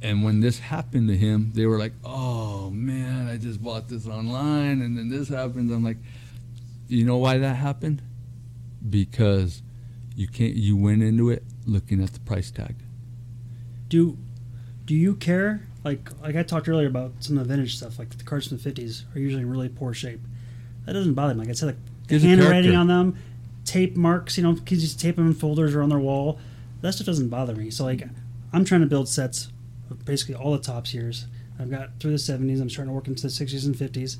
And 0.00 0.22
when 0.22 0.38
this 0.38 0.60
happened 0.60 1.08
to 1.08 1.16
him, 1.16 1.50
they 1.52 1.66
were 1.66 1.80
like, 1.80 1.94
oh, 2.04 2.70
man, 2.70 3.26
I 3.26 3.38
just 3.38 3.60
bought 3.60 3.88
this 3.88 4.06
online 4.06 4.80
and 4.82 4.96
then 4.96 5.08
this 5.08 5.28
happens. 5.28 5.72
I'm 5.72 5.82
like, 5.82 5.96
you 6.86 7.04
know 7.04 7.16
why 7.16 7.38
that 7.38 7.56
happened? 7.56 8.00
Because 8.88 9.62
you 10.14 10.28
can't. 10.28 10.54
You 10.54 10.76
went 10.76 11.02
into 11.02 11.28
it 11.28 11.42
looking 11.66 12.00
at 12.00 12.12
the 12.12 12.20
price 12.20 12.52
tag. 12.52 12.76
Do 13.88 14.16
do 14.84 14.94
you 14.94 15.16
care? 15.16 15.67
Like 15.88 16.10
like 16.20 16.36
I 16.36 16.42
talked 16.42 16.68
earlier 16.68 16.86
about 16.86 17.12
some 17.20 17.38
of 17.38 17.48
the 17.48 17.54
vintage 17.54 17.76
stuff, 17.76 17.98
like 17.98 18.10
the 18.10 18.24
cards 18.24 18.48
from 18.48 18.58
the 18.58 18.62
fifties 18.62 19.04
are 19.14 19.18
usually 19.18 19.42
in 19.42 19.50
really 19.50 19.70
poor 19.70 19.94
shape. 19.94 20.20
That 20.84 20.92
doesn't 20.92 21.14
bother 21.14 21.34
me. 21.34 21.40
Like 21.40 21.48
I 21.48 21.52
said, 21.52 21.66
like 21.66 21.76
the 22.06 22.14
Gives 22.14 22.24
a 22.24 22.28
handwriting 22.28 22.74
on 22.74 22.88
them, 22.88 23.16
tape 23.64 23.96
marks. 23.96 24.36
You 24.36 24.42
know, 24.44 24.54
kids 24.54 24.82
just 24.82 25.00
tape 25.00 25.16
them 25.16 25.26
in 25.26 25.34
folders 25.34 25.74
or 25.74 25.82
on 25.82 25.88
their 25.88 25.98
wall. 25.98 26.38
That 26.82 26.92
stuff 26.92 27.06
doesn't 27.06 27.30
bother 27.30 27.54
me. 27.54 27.70
So 27.70 27.84
like, 27.84 28.02
I'm 28.52 28.64
trying 28.64 28.82
to 28.82 28.86
build 28.86 29.08
sets 29.08 29.48
of 29.90 30.04
basically 30.04 30.34
all 30.34 30.52
the 30.52 30.58
Topps 30.58 30.92
years. 30.92 31.26
I've 31.58 31.70
got 31.70 31.98
through 31.98 32.12
the 32.12 32.18
seventies. 32.18 32.60
I'm 32.60 32.68
starting 32.68 32.90
to 32.90 32.94
work 32.94 33.08
into 33.08 33.22
the 33.22 33.30
sixties 33.30 33.64
and 33.64 33.76
fifties. 33.76 34.18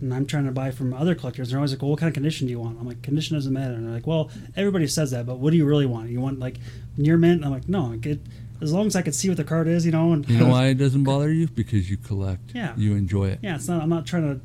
And 0.00 0.14
I'm 0.14 0.26
trying 0.26 0.46
to 0.46 0.52
buy 0.52 0.70
from 0.70 0.94
other 0.94 1.16
collectors. 1.16 1.50
They're 1.50 1.58
always 1.58 1.72
like, 1.72 1.82
well, 1.82 1.90
what 1.90 1.98
kind 1.98 2.08
of 2.08 2.14
condition 2.14 2.46
do 2.46 2.52
you 2.52 2.60
want? 2.60 2.78
I'm 2.78 2.86
like, 2.86 3.02
condition 3.02 3.36
doesn't 3.36 3.52
matter. 3.52 3.74
And 3.74 3.84
they're 3.84 3.94
like, 3.94 4.06
well, 4.06 4.30
everybody 4.56 4.86
says 4.86 5.10
that, 5.10 5.26
but 5.26 5.40
what 5.40 5.50
do 5.50 5.56
you 5.56 5.66
really 5.66 5.86
want? 5.86 6.10
You 6.10 6.20
want 6.20 6.38
like 6.38 6.58
near 6.96 7.16
mint? 7.16 7.44
I'm 7.44 7.50
like, 7.50 7.68
no, 7.68 7.96
get 7.96 8.20
as 8.60 8.72
long 8.72 8.86
as 8.86 8.96
I 8.96 9.02
can 9.02 9.12
see 9.12 9.28
what 9.28 9.36
the 9.36 9.44
card 9.44 9.68
is, 9.68 9.86
you 9.86 9.92
know. 9.92 10.12
And 10.12 10.28
You 10.28 10.38
know 10.38 10.48
why 10.50 10.66
it 10.66 10.74
doesn't 10.74 11.04
bother 11.04 11.32
you? 11.32 11.48
Because 11.48 11.90
you 11.90 11.96
collect. 11.96 12.52
Yeah. 12.54 12.74
You 12.76 12.94
enjoy 12.94 13.28
it. 13.28 13.40
Yeah, 13.42 13.56
it's 13.56 13.68
not. 13.68 13.82
I'm 13.82 13.88
not 13.88 14.06
trying 14.06 14.34
to 14.34 14.40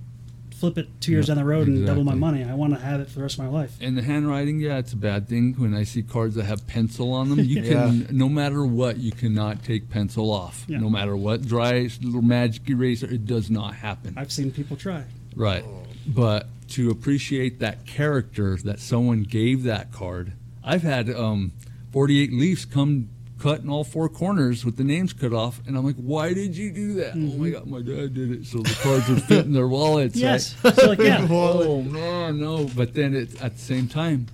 flip 0.55 0.78
it 0.78 0.88
two 1.01 1.11
years 1.11 1.28
Yeah, 1.28 1.36
down 1.36 1.43
the 1.43 1.49
road 1.49 1.68
and 1.68 1.86
double 1.86 2.05
my 2.05 2.16
money. 2.16 2.43
I 2.43 2.53
want 2.53 2.74
to 2.74 2.80
have 2.80 3.01
it 3.01 3.09
for 3.09 3.16
the 3.16 3.22
rest 3.24 3.38
of 3.38 3.43
my 3.43 3.49
life. 3.51 3.76
And 3.82 3.97
the 3.97 4.01
handwriting, 4.01 4.59
yeah, 4.61 4.78
it's 4.78 4.93
a 4.93 4.97
bad 4.97 5.28
thing. 5.28 5.55
When 5.57 5.74
I 5.74 5.84
see 5.84 6.03
cards 6.03 6.36
that 6.36 6.45
have 6.45 6.66
pencil 6.68 7.11
on 7.11 7.30
them, 7.30 7.39
you 7.43 7.64
can, 7.64 8.07
no 8.11 8.30
matter 8.30 8.66
what, 8.66 8.97
you 8.97 9.11
cannot 9.11 9.64
take 9.64 9.89
pencil 9.89 10.32
off. 10.32 10.64
Yeah. 10.70 10.80
No 10.80 10.89
matter 10.89 11.18
what 11.18 11.41
dry 11.45 11.89
little 12.01 12.22
magic 12.22 12.70
eraser, 12.70 13.07
it 13.07 13.26
does 13.26 13.49
not 13.49 13.76
happen. 13.76 14.14
I've 14.16 14.32
seen 14.32 14.51
people 14.51 14.78
try. 14.78 15.03
Right. 15.36 15.66
But 16.07 16.47
to 16.70 16.89
appreciate 16.89 17.59
that 17.59 17.86
character 17.86 18.55
that 18.57 18.80
someone 18.80 19.24
gave 19.24 19.64
that 19.64 19.91
card, 19.91 20.32
I've 20.64 20.84
had 20.84 21.09
um, 21.09 21.51
48 21.91 22.32
Leafs 22.32 22.64
come 22.64 23.09
cut 23.44 23.60
in 23.60 23.70
all 23.70 23.84
four 23.84 24.08
corners 24.08 24.64
with 24.64 24.78
the 24.78 24.86
names 24.86 25.12
cut 25.12 25.34
off, 25.34 25.60
and 25.68 25.76
I'm 25.78 25.86
like, 25.86 25.98
why 25.98 26.34
did 26.34 26.56
you 26.56 26.72
do 26.72 26.94
that? 26.94 27.12
Oh 27.12 27.18
my 27.18 27.26
mm-hmm. 27.26 27.52
God, 27.52 27.68
my 27.68 27.82
dad 27.82 28.14
did 28.14 28.32
it, 28.32 28.46
so 28.46 28.60
the 28.60 28.74
cards 28.82 29.10
would 29.10 29.22
fit 29.24 29.46
in 29.46 29.52
their 29.52 29.68
wallets. 29.68 30.16
Yes. 30.16 30.56
Right? 30.64 30.74
So 30.74 30.88
like 30.88 31.00
yeah. 31.00 31.28
Oh 31.30 31.82
no, 31.82 32.32
no! 32.32 32.70
But 32.74 32.94
then 32.94 33.14
it, 33.14 33.41
at 33.41 33.56
the 33.56 33.60
same 33.60 33.89
time, 33.89 34.28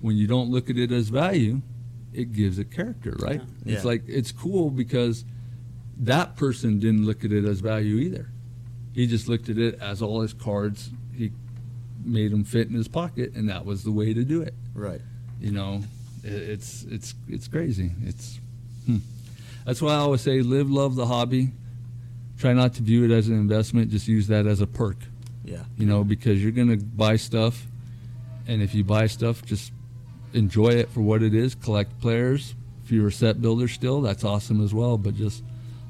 when 0.00 0.16
you 0.16 0.28
don't 0.28 0.48
look 0.48 0.70
at 0.70 0.76
it 0.76 0.92
as 0.92 1.08
value, 1.08 1.60
it 2.12 2.32
gives 2.32 2.60
it 2.60 2.70
character, 2.70 3.16
right? 3.18 3.40
Yeah. 3.64 3.74
It's 3.74 3.84
like 3.84 4.04
it's 4.06 4.30
cool 4.30 4.70
because 4.70 5.24
that 5.98 6.36
person 6.36 6.78
didn't 6.78 7.04
look 7.04 7.24
at 7.24 7.32
it 7.32 7.44
as 7.44 7.58
value 7.58 7.96
either. 7.96 8.28
He 8.94 9.08
just 9.08 9.28
looked 9.28 9.48
at 9.48 9.58
it 9.58 9.80
as 9.80 10.02
all 10.02 10.20
his 10.20 10.34
cards. 10.34 10.90
He 11.16 11.32
made 12.04 12.30
them 12.30 12.44
fit 12.44 12.68
in 12.68 12.74
his 12.74 12.86
pocket, 12.86 13.32
and 13.34 13.48
that 13.48 13.64
was 13.66 13.82
the 13.82 13.92
way 13.92 14.14
to 14.14 14.22
do 14.22 14.40
it. 14.40 14.54
Right. 14.72 15.00
You 15.40 15.50
know, 15.50 15.82
it's 16.22 16.84
it's 16.84 17.14
it's 17.28 17.48
crazy. 17.48 17.90
It's 18.04 18.38
hmm. 18.86 18.96
that's 19.64 19.80
why 19.82 19.92
I 19.92 19.96
always 19.96 20.20
say 20.20 20.40
live, 20.42 20.70
love 20.70 20.94
the 20.94 21.06
hobby. 21.06 21.52
Try 22.38 22.52
not 22.52 22.74
to 22.74 22.82
view 22.82 23.04
it 23.04 23.10
as 23.10 23.28
an 23.28 23.34
investment. 23.34 23.90
Just 23.90 24.08
use 24.08 24.26
that 24.28 24.46
as 24.46 24.60
a 24.60 24.66
perk 24.66 24.96
Yeah. 25.44 25.62
you 25.76 25.86
know, 25.86 26.02
because 26.02 26.42
you're 26.42 26.52
gonna 26.52 26.76
buy 26.76 27.16
stuff, 27.16 27.66
and 28.48 28.60
if 28.62 28.74
you 28.74 28.82
buy 28.84 29.06
stuff, 29.06 29.44
just 29.44 29.72
enjoy 30.32 30.70
it 30.70 30.88
for 30.90 31.00
what 31.00 31.22
it 31.22 31.34
is. 31.34 31.54
Collect 31.54 32.00
players. 32.00 32.54
If 32.84 32.90
you're 32.90 33.08
a 33.08 33.12
set 33.12 33.40
builder 33.40 33.68
still, 33.68 34.00
that's 34.00 34.24
awesome 34.24 34.62
as 34.64 34.74
well. 34.74 34.98
But 34.98 35.14
just 35.14 35.42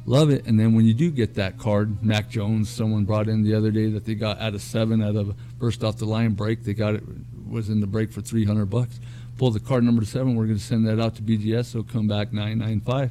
love 0.05 0.30
it, 0.30 0.45
and 0.47 0.59
then 0.61 0.74
when 0.74 0.84
you 0.84 0.93
do 0.95 1.11
get 1.11 1.34
that 1.34 1.59
card, 1.59 2.03
Mac 2.05 2.28
Jones, 2.28 2.68
someone 2.68 3.05
brought 3.05 3.28
in 3.28 3.43
the 3.43 3.55
other 3.55 3.70
day 3.70 3.88
that 3.90 4.05
they 4.05 4.14
got 4.14 4.38
out 4.40 4.55
of 4.55 4.61
seven 4.61 5.03
out 5.03 5.16
of 5.16 5.30
a 5.30 5.34
first 5.59 5.82
off 5.82 5.97
the 5.97 6.05
line 6.05 6.32
break. 6.32 6.64
They 6.64 6.74
got 6.74 6.95
it 6.95 7.03
was 7.49 7.68
in 7.68 7.80
the 7.80 7.86
break 7.86 8.12
for 8.12 8.20
300 8.20 8.66
bucks. 8.66 8.99
Pull 9.43 9.51
the 9.51 9.59
card 9.59 9.82
number 9.82 10.05
seven. 10.05 10.36
We're 10.36 10.47
gonna 10.47 10.61
send 10.61 10.86
that 10.86 11.01
out 11.01 11.16
to 11.16 11.22
BGS. 11.22 11.64
So 11.64 11.82
come 11.82 12.07
back 12.07 12.32
995. 12.32 13.11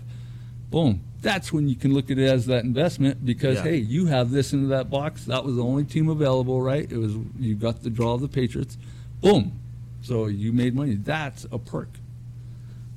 Boom. 0.69 1.01
That's 1.21 1.51
when 1.51 1.67
you 1.67 1.75
can 1.75 1.93
look 1.93 2.09
at 2.09 2.17
it 2.17 2.25
as 2.25 2.45
that 2.45 2.63
investment 2.63 3.25
because 3.25 3.57
Yeah. 3.57 3.63
hey, 3.63 3.77
you 3.79 4.05
have 4.05 4.31
this 4.31 4.53
into 4.53 4.67
that 4.67 4.89
box. 4.89 5.25
That 5.25 5.43
was 5.43 5.57
the 5.57 5.61
only 5.61 5.83
team 5.83 6.07
available, 6.07 6.61
right? 6.61 6.89
It 6.89 6.97
was 6.97 7.17
you 7.37 7.55
got 7.55 7.83
the 7.83 7.89
draw 7.89 8.13
of 8.13 8.21
the 8.21 8.29
Patriots. 8.29 8.77
Boom. 9.19 9.59
So 10.03 10.27
you 10.27 10.53
made 10.53 10.73
money. 10.73 10.93
That's 10.93 11.45
a 11.51 11.59
perk. 11.59 11.89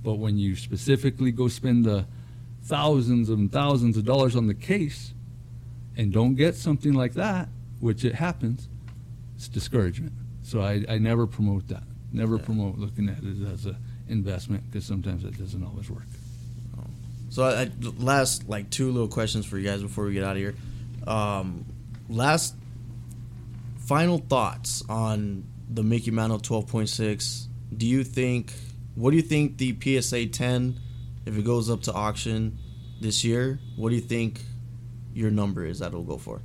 But 0.04 0.14
when 0.14 0.38
you 0.38 0.54
specifically 0.54 1.32
go 1.32 1.48
spend 1.48 1.84
the 1.84 2.06
thousands 2.62 3.30
and 3.30 3.50
thousands 3.50 3.96
of 3.96 4.04
dollars 4.04 4.36
on 4.36 4.46
the 4.46 4.54
case 4.54 5.12
and 5.96 6.12
don't 6.12 6.36
get 6.36 6.54
something 6.54 6.92
like 6.92 7.14
that, 7.14 7.48
which 7.80 8.04
it 8.04 8.14
happens, 8.14 8.68
it's 9.34 9.48
discouragement. 9.48 10.12
So 10.44 10.60
I, 10.60 10.84
I 10.88 10.98
never 10.98 11.26
promote 11.26 11.66
that. 11.66 11.82
Never 12.14 12.36
Yeah. 12.36 12.44
promote 12.44 12.78
looking 12.78 13.08
at 13.10 13.22
it 13.22 13.42
as 13.52 13.66
an 13.66 13.76
investment 14.08 14.62
because 14.70 14.86
sometimes 14.86 15.24
it 15.24 15.36
doesn't 15.36 15.62
always 15.62 15.90
work. 15.90 16.06
So 17.28 17.42
I, 17.42 17.62
I, 17.62 17.70
last 17.98 18.48
like 18.48 18.70
two 18.70 18.92
little 18.92 19.08
questions 19.08 19.44
for 19.44 19.58
you 19.58 19.64
guys 19.68 19.82
before 19.82 20.04
we 20.04 20.14
get 20.14 20.22
out 20.22 20.36
of 20.36 20.42
here. 20.42 20.54
Um, 21.06 21.64
last 22.08 22.54
final 23.78 24.18
thoughts 24.18 24.84
on 24.88 25.44
the 25.68 25.82
Mickey 25.82 26.12
Mantle 26.12 26.38
12.6. 26.38 27.46
Do 27.76 27.86
you 27.86 28.04
think? 28.04 28.52
What 28.94 29.10
do 29.10 29.16
you 29.16 29.22
think 29.22 29.58
the 29.58 29.76
PSA 30.00 30.26
10, 30.26 30.78
if 31.26 31.36
it 31.36 31.44
goes 31.44 31.68
up 31.68 31.82
to 31.82 31.92
auction 31.92 32.56
this 33.00 33.24
year? 33.24 33.58
What 33.74 33.88
do 33.88 33.96
you 33.96 34.00
think 34.00 34.40
your 35.12 35.32
number 35.32 35.64
is 35.66 35.80
that 35.80 35.88
it'll 35.88 36.04
go 36.04 36.18
for? 36.18 36.40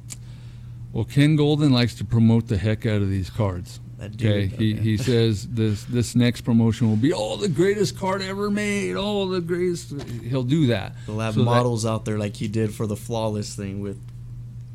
Well, 0.92 1.06
Ken 1.06 1.38
Goldin 1.38 1.70
likes 1.72 1.94
to 1.96 2.04
promote 2.06 2.48
the 2.48 2.58
heck 2.58 2.88
out 2.88 3.04
of 3.04 3.10
these 3.12 3.30
cards. 3.30 3.80
That 4.00 4.16
dude, 4.16 4.32
Okay, 4.32 4.48
he, 4.48 4.74
okay. 4.74 4.82
he 4.82 4.98
says 5.12 5.46
this 5.48 5.84
this 5.84 6.16
next 6.16 6.42
promotion 6.42 6.90
will 6.90 6.96
be 6.96 7.12
oh 7.14 7.36
the 7.36 7.50
greatest 7.50 7.98
card 7.98 8.22
ever 8.22 8.50
made, 8.50 8.96
oh 8.96 9.28
the 9.30 9.42
greatest. 9.42 9.94
He'll 10.24 10.44
do 10.44 10.68
that. 10.68 10.94
They'll 11.06 11.20
have 11.20 11.34
So 11.34 11.42
that- 11.42 11.46
models 11.46 11.86
out 11.86 12.06
there 12.06 12.18
like 12.18 12.36
he 12.38 12.48
did 12.48 12.74
for 12.74 12.88
the 12.88 12.96
flawless 12.96 13.56
thing 13.56 13.82
with 13.82 14.00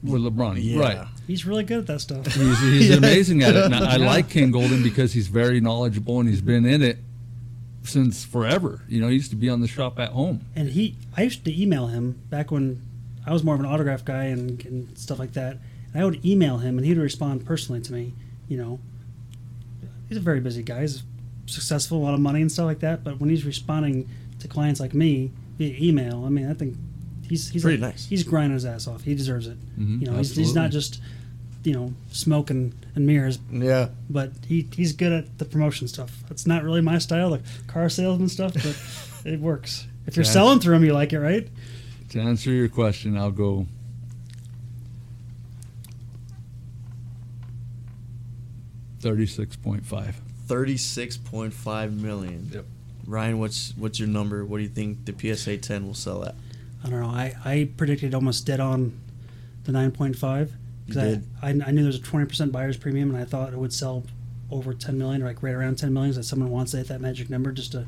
with 0.03 0.21
LeBron, 0.21 0.59
yeah. 0.61 0.79
right? 0.79 1.09
He's 1.27 1.47
really 1.47 1.65
good 1.65 1.79
at 1.79 1.87
that 1.87 2.01
stuff. 2.03 2.27
He's, 2.27 2.61
he's 2.61 2.91
Yeah. 2.91 2.97
amazing 2.97 3.43
at 3.43 3.57
it. 3.57 3.65
And 3.65 3.75
I, 3.75 3.95
I 3.95 3.97
Yeah. 3.97 4.07
like 4.07 4.29
Ken 4.29 4.53
Goldin 4.53 4.83
because 4.83 5.15
he's 5.15 5.29
very 5.29 5.63
knowledgeable 5.63 6.21
and 6.21 6.29
he's 6.29 6.41
mm-hmm. 6.41 6.47
been 6.63 6.67
in 6.67 6.83
it 6.83 6.99
since 7.85 8.23
forever. 8.23 8.83
You 8.87 9.01
know, 9.01 9.09
he 9.09 9.15
used 9.15 9.31
to 9.31 9.37
be 9.37 9.49
on 9.49 9.63
the 9.63 9.69
shop 9.69 9.99
at 9.99 10.11
home. 10.11 10.43
And 10.55 10.69
he, 10.69 10.97
I 11.17 11.23
used 11.23 11.45
to 11.47 11.63
email 11.63 11.87
him 11.87 12.21
back 12.29 12.51
when 12.51 12.83
I 13.27 13.33
was 13.33 13.43
more 13.43 13.55
of 13.55 13.61
an 13.61 13.67
autograph 13.67 14.05
guy 14.05 14.25
and, 14.25 14.63
and 14.67 14.99
stuff 14.99 15.19
like 15.19 15.33
that. 15.33 15.57
And 15.95 16.03
I 16.03 16.05
would 16.05 16.23
email 16.25 16.59
him, 16.59 16.77
and 16.77 16.87
he'd 16.87 16.99
respond 16.99 17.47
personally 17.47 17.81
to 17.81 17.93
me. 17.95 18.13
You 18.49 18.59
know, 18.59 18.81
he's 20.15 20.21
a 20.23 20.25
very 20.25 20.41
busy 20.41 20.63
guy. 20.63 20.83
He's 20.83 21.03
successful, 21.47 21.99
a 21.99 22.03
lot 22.05 22.15
of 22.15 22.21
money 22.21 22.41
and 22.41 22.51
stuff 22.51 22.67
like 22.67 22.81
that. 22.81 23.03
But 23.05 23.21
when 23.21 23.31
he's 23.31 23.45
responding 23.45 24.09
to 24.39 24.49
clients 24.49 24.81
like 24.81 24.95
me 24.95 25.31
via 25.59 25.77
email, 25.79 26.25
I 26.25 26.29
mean, 26.29 26.49
I 26.49 26.55
think 26.55 26.77
he's 27.29 27.49
he's 27.51 27.63
Pretty 27.63 27.79
like- 27.79 27.93
nice. 27.95 28.07
He's 28.07 28.23
grinding 28.23 28.55
his 28.55 28.65
ass 28.65 28.87
off. 28.87 29.03
He 29.03 29.15
deserves 29.15 29.47
it. 29.47 29.59
Mhm, 29.79 30.01
you 30.01 30.07
know, 30.07 30.17
he's, 30.19 30.35
he's 30.37 30.55
not 30.55 30.71
just 30.71 31.01
you 31.65 31.73
know 31.73 31.93
smoke 32.13 32.51
and, 32.51 32.73
and 32.95 33.07
mirrors, 33.07 33.39
yeah. 33.51 33.89
but 34.11 34.31
he 34.47 34.69
he's 34.75 34.93
good 34.93 35.13
at 35.13 35.39
the 35.39 35.45
promotion 35.45 35.89
stuff. 35.89 36.23
That's 36.29 36.47
not 36.47 36.63
really 36.63 36.81
my 36.83 36.99
style, 36.99 37.31
the 37.31 37.41
car 37.67 37.89
salesman 37.89 38.29
stuff, 38.29 38.53
but 38.55 39.27
it 39.33 39.41
works. 39.41 39.87
If 40.07 40.17
you're 40.17 40.25
Yeah. 40.27 40.31
selling 40.33 40.61
through 40.61 40.77
him, 40.77 40.85
you 40.85 40.93
like 40.93 41.13
it, 41.13 41.19
right? 41.21 41.49
To 42.11 42.21
answer 42.21 42.51
your 42.53 42.69
question, 42.69 43.17
I'll 43.17 43.31
go. 43.33 43.67
Thirty-six 49.05 49.57
point 49.57 49.85
five. 49.85 50.21
36.5 50.49 52.01
million. 52.01 52.51
Yep. 52.53 52.65
Ryan, 53.07 53.39
what's 53.39 53.73
what's 53.77 53.99
your 53.99 54.09
number? 54.09 54.45
What 54.45 54.59
do 54.59 54.63
you 54.63 54.69
think 54.69 55.05
the 55.05 55.35
PSA 55.37 55.59
10 55.59 55.87
will 55.87 55.95
sell 55.95 56.25
at? 56.25 56.35
I 56.85 56.89
don't 56.89 57.01
know. 57.01 57.09
I, 57.09 57.35
I 57.45 57.69
predicted 57.77 58.15
almost 58.15 58.47
dead 58.47 58.61
on 58.61 58.99
the 59.65 59.73
9.5 59.73 60.51
You 60.87 61.01
I, 61.01 61.05
did? 61.05 61.25
I, 61.43 61.49
I 61.49 61.71
knew 61.71 61.83
there 61.83 61.87
was 61.87 61.97
a 61.97 62.01
20% 62.01 62.53
buyer's 62.53 62.77
premium, 62.77 63.11
and 63.15 63.19
I 63.19 63.25
thought 63.25 63.53
it 63.53 63.59
would 63.59 63.73
sell 63.73 64.05
over 64.51 64.75
10 64.75 64.99
million, 64.99 65.23
or 65.23 65.27
like 65.27 65.43
right 65.43 65.55
around 65.55 65.77
10 65.79 65.93
million. 65.93 66.15
That 66.15 66.25
someone 66.25 66.51
wants 66.51 66.73
to 66.73 66.79
hit 66.79 66.89
that 66.89 67.01
magic 67.01 67.31
number, 67.31 67.53
just 67.53 67.75
a 67.75 67.87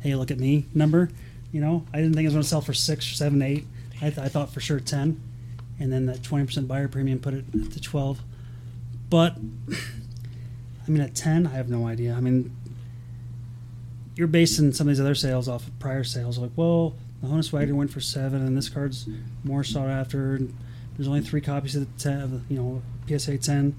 hey, 0.00 0.14
look 0.16 0.30
at 0.32 0.38
me 0.38 0.66
number. 0.74 1.08
You 1.52 1.60
know, 1.60 1.86
I 1.92 1.98
didn't 1.98 2.14
think 2.14 2.24
it 2.24 2.28
was 2.28 2.34
going 2.34 2.42
to 2.42 2.48
sell 2.48 2.60
for 2.60 2.74
six, 2.74 3.06
seven, 3.16 3.42
eight. 3.42 3.64
I, 3.96 4.10
th- 4.10 4.18
I 4.18 4.28
thought 4.28 4.50
for 4.52 4.60
sure 4.60 4.80
10, 4.80 5.20
and 5.78 5.92
then 5.92 6.06
that 6.06 6.22
20% 6.22 6.66
buyer 6.66 6.88
premium 6.88 7.20
put 7.20 7.34
it 7.34 7.44
to 7.72 7.80
12. 7.80 8.20
But 9.08 9.36
I 10.86 10.90
mean, 10.90 11.00
at 11.00 11.14
10, 11.14 11.46
I 11.46 11.50
have 11.50 11.68
no 11.68 11.86
idea. 11.86 12.14
I 12.14 12.20
mean, 12.20 12.54
you're 14.16 14.26
basing 14.26 14.72
some 14.72 14.88
of 14.88 14.94
these 14.94 15.00
other 15.00 15.14
sales 15.14 15.48
off 15.48 15.66
of 15.66 15.78
prior 15.78 16.04
sales. 16.04 16.38
Like, 16.38 16.50
well, 16.56 16.94
the 17.22 17.28
Honus 17.28 17.52
Wagner 17.52 17.74
went 17.74 17.90
for 17.90 18.00
seven, 18.00 18.44
and 18.44 18.56
this 18.56 18.68
card's 18.68 19.08
more 19.44 19.62
sought 19.64 19.88
after. 19.88 20.34
And 20.34 20.56
there's 20.96 21.08
only 21.08 21.20
three 21.20 21.40
copies 21.40 21.76
of 21.76 21.82
the 21.96 22.02
10, 22.02 22.20
of 22.20 22.30
the, 22.30 22.54
you 22.54 22.60
know, 22.60 22.82
PSA 23.08 23.38
10. 23.38 23.76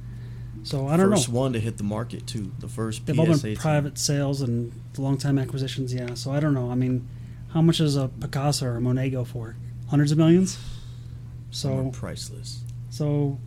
So 0.64 0.88
I 0.88 0.96
don't 0.96 1.10
first 1.12 1.28
know. 1.30 1.40
one 1.40 1.54
to 1.54 1.60
hit 1.60 1.78
the 1.78 1.84
market 1.84 2.26
too. 2.26 2.52
The 2.60 2.70
first 2.70 3.06
They've 3.06 3.20
all 3.20 3.26
PSA 3.26 3.48
been 3.48 3.56
10. 3.56 3.62
private 3.62 3.98
sales 3.98 4.42
and 4.42 4.72
long 4.98 5.18
time 5.18 5.38
acquisitions. 5.38 5.94
Yeah. 5.94 6.14
So 6.14 6.32
I 6.32 6.40
don't 6.40 6.54
know. 6.54 6.72
I 6.72 6.76
mean, 6.76 7.06
how 7.50 7.62
much 7.62 7.80
does 7.80 7.98
a 7.98 8.08
Picasso 8.08 8.68
or 8.68 8.78
a 8.78 8.82
Monet 8.82 9.10
go 9.10 9.26
for? 9.26 9.58
Hundreds 9.90 10.14
of 10.14 10.18
millions. 10.18 10.58
So 11.52 11.92
priceless. 11.94 12.62
so, 12.90 13.40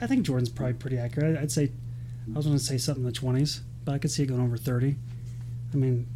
I 0.00 0.06
think 0.06 0.26
Jordan's 0.26 0.50
probably 0.50 0.74
pretty 0.74 0.98
accurate. 0.98 1.38
I'd 1.38 1.52
say 1.52 1.70
I 2.32 2.36
was 2.36 2.46
going 2.46 2.58
to 2.58 2.62
say 2.64 2.78
something 2.78 3.02
in 3.02 3.06
the 3.06 3.12
twenties, 3.12 3.60
but 3.84 3.92
I 3.92 3.98
could 3.98 4.10
see 4.10 4.22
it 4.22 4.26
going 4.26 4.40
over 4.40 4.56
thirty. 4.56 4.96
I 5.72 5.76
mean, 5.76 6.06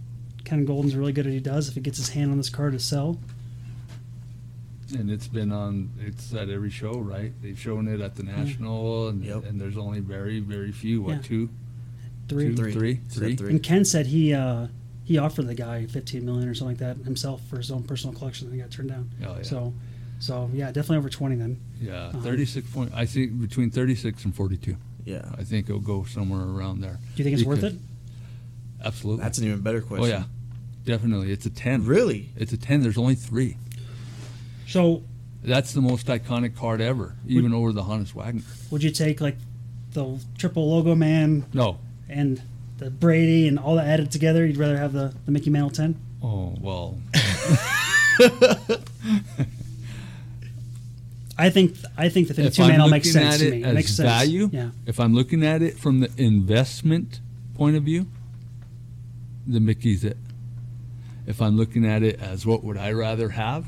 Ken 0.44 0.64
Goldin's 0.64 0.94
really 0.96 1.12
good 1.12 1.26
at 1.26 1.30
what 1.30 1.34
he 1.34 1.40
does. 1.40 1.68
If 1.68 1.74
he 1.74 1.80
gets 1.80 1.98
his 1.98 2.10
hand 2.10 2.30
on 2.30 2.36
this 2.38 2.48
card 2.50 2.72
to 2.72 2.78
sell, 2.78 3.18
And 4.96 5.10
it's 5.10 5.28
been 5.28 5.52
on. 5.52 5.90
It's 6.00 6.32
at 6.32 6.48
every 6.48 6.70
show, 6.70 6.98
right? 6.98 7.32
They've 7.42 7.58
shown 7.58 7.88
it 7.88 8.00
at 8.00 8.14
the 8.14 8.22
national, 8.22 9.08
and, 9.08 9.22
Yep. 9.22 9.44
and 9.44 9.60
there's 9.60 9.76
only 9.76 10.00
very, 10.00 10.40
very 10.40 10.72
few. 10.72 11.02
What 11.02 11.16
Yeah. 11.16 11.20
two? 11.22 11.50
three. 12.28 12.48
Two, 12.50 12.56
Three. 12.56 12.72
three, 12.72 13.00
three? 13.10 13.36
three. 13.36 13.50
And 13.50 13.62
Ken 13.62 13.84
said 13.84 14.06
he 14.06 14.32
uh, 14.32 14.68
he 15.04 15.18
offered 15.18 15.46
the 15.46 15.54
guy 15.54 15.84
fifteen 15.86 16.24
million 16.24 16.48
or 16.48 16.54
something 16.54 16.76
like 16.78 16.96
that 16.98 17.04
himself 17.04 17.42
for 17.48 17.58
his 17.58 17.70
own 17.70 17.82
personal 17.82 18.14
collection, 18.14 18.46
and 18.48 18.54
he 18.54 18.60
got 18.62 18.70
turned 18.70 18.88
down. 18.88 19.10
Oh, 19.26 19.36
yeah. 19.36 19.42
So, 19.42 19.74
so 20.20 20.50
yeah, 20.54 20.66
definitely 20.68 20.98
over 20.98 21.10
twenty 21.10 21.36
then. 21.36 21.58
Yeah, 21.80 22.06
Uh-huh. 22.06 22.20
thirty-six 22.20 22.70
point. 22.70 22.92
I 22.94 23.04
think 23.04 23.38
between 23.40 23.70
thirty-six 23.70 24.24
and 24.24 24.34
forty-two. 24.34 24.76
Yeah. 25.08 25.24
I 25.38 25.42
think 25.42 25.70
it'll 25.70 25.80
go 25.80 26.04
somewhere 26.04 26.42
around 26.42 26.82
there. 26.82 26.98
Do 27.16 27.22
you 27.22 27.24
think 27.24 27.38
it's 27.38 27.46
worth 27.46 27.64
it? 27.64 27.74
Absolutely. 28.84 29.22
That's 29.22 29.38
an 29.38 29.46
even 29.46 29.60
better 29.62 29.82
oh, 29.82 29.86
question. 29.86 30.04
oh 30.04 30.18
yeah, 30.18 30.24
definitely. 30.84 31.32
It's 31.32 31.46
a 31.46 31.50
ten. 31.50 31.86
Really? 31.86 32.28
It's 32.36 32.52
a 32.52 32.58
ten. 32.58 32.82
There's 32.82 32.98
only 32.98 33.14
three. 33.14 33.56
So, 34.66 35.02
That's 35.42 35.72
the 35.72 35.80
most 35.80 36.08
iconic 36.08 36.54
card 36.54 36.82
ever, 36.82 37.14
even 37.26 37.54
over 37.54 37.72
the 37.72 37.82
Honus 37.82 38.14
Wagner. 38.14 38.42
would 38.70 38.82
you 38.82 38.90
take 38.90 39.22
like 39.22 39.36
the 39.92 40.20
triple 40.36 40.70
logo 40.70 40.94
man 40.94 41.46
No. 41.54 41.78
and 42.10 42.42
the 42.76 42.90
Brady 42.90 43.48
and 43.48 43.58
all 43.58 43.76
that 43.76 43.86
added 43.86 44.10
together, 44.12 44.44
you'd 44.44 44.58
rather 44.58 44.76
have 44.76 44.92
the, 44.92 45.14
the 45.24 45.32
Mickey 45.32 45.48
Mantle 45.48 45.70
10? 45.70 45.96
Oh 46.22 46.54
well. 46.60 46.98
I 51.40 51.50
think 51.50 51.76
I 51.96 52.08
think 52.08 52.26
the 52.28 52.32
if 52.34 52.54
52 52.56 52.62
I'm 52.62 52.68
mantle 52.68 52.86
looking 52.86 52.90
makes 52.90 53.12
sense 53.12 53.34
at 53.36 53.40
to 53.40 53.46
it 53.46 53.50
me. 53.52 53.62
as 53.64 53.70
It 53.70 53.74
makes 53.74 53.94
sense. 53.94 54.08
value, 54.08 54.50
Yeah. 54.52 54.70
if 54.86 54.98
I'm 54.98 55.14
looking 55.14 55.44
at 55.44 55.62
it 55.62 55.78
from 55.78 56.00
the 56.00 56.10
investment 56.16 57.20
point 57.54 57.76
of 57.76 57.84
view, 57.84 58.06
the 59.46 59.60
Mickey's 59.60 60.04
it. 60.04 60.16
If 61.26 61.40
I'm 61.40 61.56
looking 61.56 61.86
at 61.86 62.02
it 62.02 62.20
as 62.20 62.44
what 62.46 62.64
would 62.64 62.76
I 62.76 62.92
rather 62.92 63.28
have, 63.30 63.66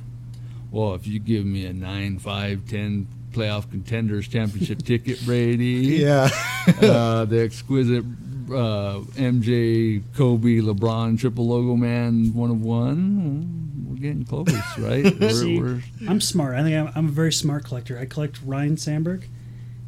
well, 0.71 0.95
if 0.95 1.07
you 1.07 1.19
give 1.21 1.45
me 1.47 1.65
a 1.67 1.73
nine, 1.73 2.19
five, 2.19 2.67
ten 2.67 3.07
playoff 3.33 3.71
contenders 3.71 4.27
championship 4.27 4.83
ticket, 4.85 5.25
Brady, 5.25 5.99
Yeah. 6.01 6.29
uh, 6.83 7.25
the 7.25 7.41
exquisite 7.41 8.05
uh, 8.51 8.99
MJ, 9.15 10.03
Kobe, 10.17 10.57
LeBron 10.59 11.19
triple 11.21 11.47
logo 11.47 11.77
man, 11.77 12.35
one 12.35 12.51
of 12.51 12.61
one. 12.61 13.70
We're 14.03 14.09
getting 14.09 14.25
close, 14.25 14.49
right? 14.79 15.05
We're, 15.21 15.61
we're, 15.61 15.83
I'm 16.09 16.21
smart. 16.21 16.55
I 16.55 16.63
think 16.63 16.77
I'm, 16.77 16.93
I'm 16.95 17.09
a 17.09 17.11
very 17.11 17.33
smart 17.33 17.65
collector. 17.65 17.99
I 17.99 18.07
collect 18.07 18.41
Ryne 18.43 18.77
Sandberg. 18.79 19.29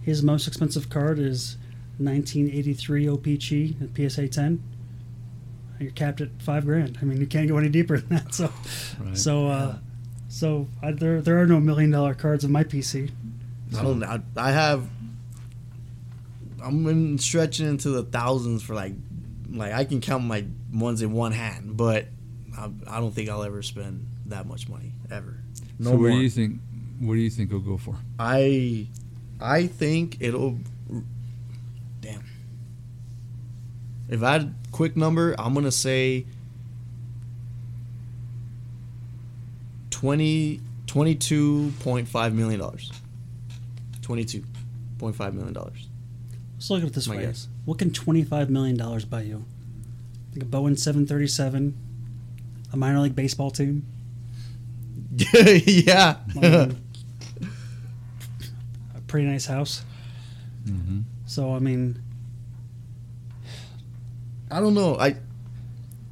His 0.03 0.23
most 0.23 0.47
expensive 0.47 0.91
card 0.91 1.19
is 1.19 1.57
1983 1.99 3.07
OPC 3.07 3.83
at 3.83 4.11
PSA 4.11 4.29
10. 4.29 4.63
You're 5.81 5.93
capped 5.93 6.21
at 6.21 6.29
five 6.43 6.67
grand. 6.67 6.99
I 7.01 7.05
mean, 7.07 7.21
you 7.21 7.27
can't 7.27 7.49
go 7.49 7.57
any 7.57 7.69
deeper 7.71 7.99
than 7.99 8.19
that. 8.19 8.35
So, 8.35 8.53
right. 9.01 9.17
so, 9.17 9.47
uh, 9.47 9.79
so 10.29 10.69
I, 10.83 10.93
there 10.93 11.21
there 11.21 11.41
are 11.41 11.47
no 11.47 11.59
million 11.61 11.91
dollar 11.91 12.15
cards 12.15 12.45
in 12.45 12.53
my 12.53 12.65
PC. 12.65 13.11
I 13.77 13.83
don't. 13.83 14.03
I, 14.05 14.21
I 14.37 14.53
have. 14.53 14.89
I'm 16.63 16.87
in 16.87 17.19
stretching 17.19 17.67
into 17.67 17.91
the 17.91 18.03
thousands 18.03 18.63
for 18.63 18.75
like, 18.75 18.93
like 19.51 19.73
I 19.73 19.85
can 19.85 20.01
count 20.01 20.25
my 20.25 20.45
ones 20.73 21.03
in 21.03 21.13
one 21.13 21.33
hand, 21.33 21.77
but 21.77 22.07
I, 22.57 22.71
I 22.87 23.01
don't 23.01 23.13
think 23.13 23.29
I'll 23.29 23.43
ever 23.43 23.63
spend 23.63 24.07
that 24.27 24.47
much 24.47 24.69
money 24.69 24.93
ever. 25.11 25.37
No 25.79 25.91
so, 25.91 25.97
more. 25.97 26.11
what 26.11 26.17
do 26.17 26.23
you 26.23 26.31
think? 26.31 26.61
What 27.01 27.15
do 27.15 27.21
you 27.21 27.31
think 27.31 27.51
it'll 27.51 27.61
go 27.61 27.77
for? 27.77 27.97
I, 28.19 28.87
I 29.41 29.67
think 29.67 30.19
it'll. 30.21 30.59
Damn. 32.01 32.25
If 34.09 34.23
I 34.23 34.33
had 34.33 34.43
a 34.43 34.55
quick 34.71 34.97
number, 34.97 35.35
I'm 35.39 35.55
gonna 35.55 35.71
say. 35.71 36.27
20 39.91 40.61
$22.5 40.93 42.35
million. 42.35 42.61
$22.5 42.61 45.35
million. 45.35 45.55
Let's 45.55 46.71
look 46.71 46.83
at 46.83 46.89
it 46.89 46.93
this 46.93 47.09
My 47.09 47.17
way. 47.17 47.23
guess. 47.23 47.49
What 47.65 47.79
can 47.79 47.89
$25 47.91 48.51
million 48.51 48.77
buy 49.09 49.23
you? 49.23 49.47
Like 50.35 50.43
a 50.43 50.47
Bowen 50.47 50.77
737, 50.77 51.75
a 52.73 52.77
minor 52.77 53.01
league 53.01 53.15
baseball 53.17 53.51
team, 53.51 53.85
yeah. 55.35 56.17
a 56.43 56.71
pretty 59.07 59.27
nice 59.27 59.47
house. 59.47 59.83
Mm-hmm. 60.67 61.01
So, 61.27 61.55
I 61.55 61.59
mean, 61.59 62.01
I 64.51 64.61
don't 64.61 64.75
know. 64.75 64.97
I 64.99 65.17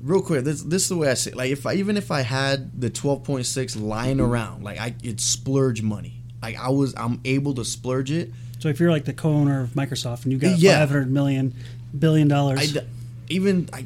real 0.02 0.22
quick. 0.22 0.44
This 0.44 0.62
this 0.62 0.82
is 0.84 0.88
the 0.88 0.96
way 0.96 1.10
I 1.10 1.14
say. 1.14 1.30
It. 1.30 1.36
Like 1.36 1.50
if 1.50 1.66
I 1.66 1.74
even 1.74 1.96
if 1.96 2.10
I 2.10 2.22
had 2.22 2.80
the 2.80 2.90
twelve 2.90 3.22
point 3.24 3.46
six 3.46 3.76
lying 3.76 4.20
around, 4.20 4.64
like 4.64 4.78
I 4.78 4.94
it's 5.02 5.24
splurge 5.24 5.82
money. 5.82 6.22
Like 6.42 6.58
I 6.58 6.70
was, 6.70 6.94
I'm 6.96 7.20
able 7.26 7.52
to 7.54 7.64
splurge 7.66 8.10
it. 8.10 8.30
so 8.60 8.68
if 8.70 8.80
you're 8.80 8.90
like 8.90 9.04
the 9.04 9.12
co-owner 9.12 9.60
of 9.60 9.70
Microsoft 9.70 10.24
and 10.24 10.32
you 10.32 10.38
got 10.38 10.56
Yeah. 10.58 10.78
500 10.80 11.10
million 11.10 11.54
billion 11.98 12.28
dollars, 12.28 12.58
I 12.60 12.80
d- 12.80 12.86
even 13.28 13.68
I. 13.74 13.84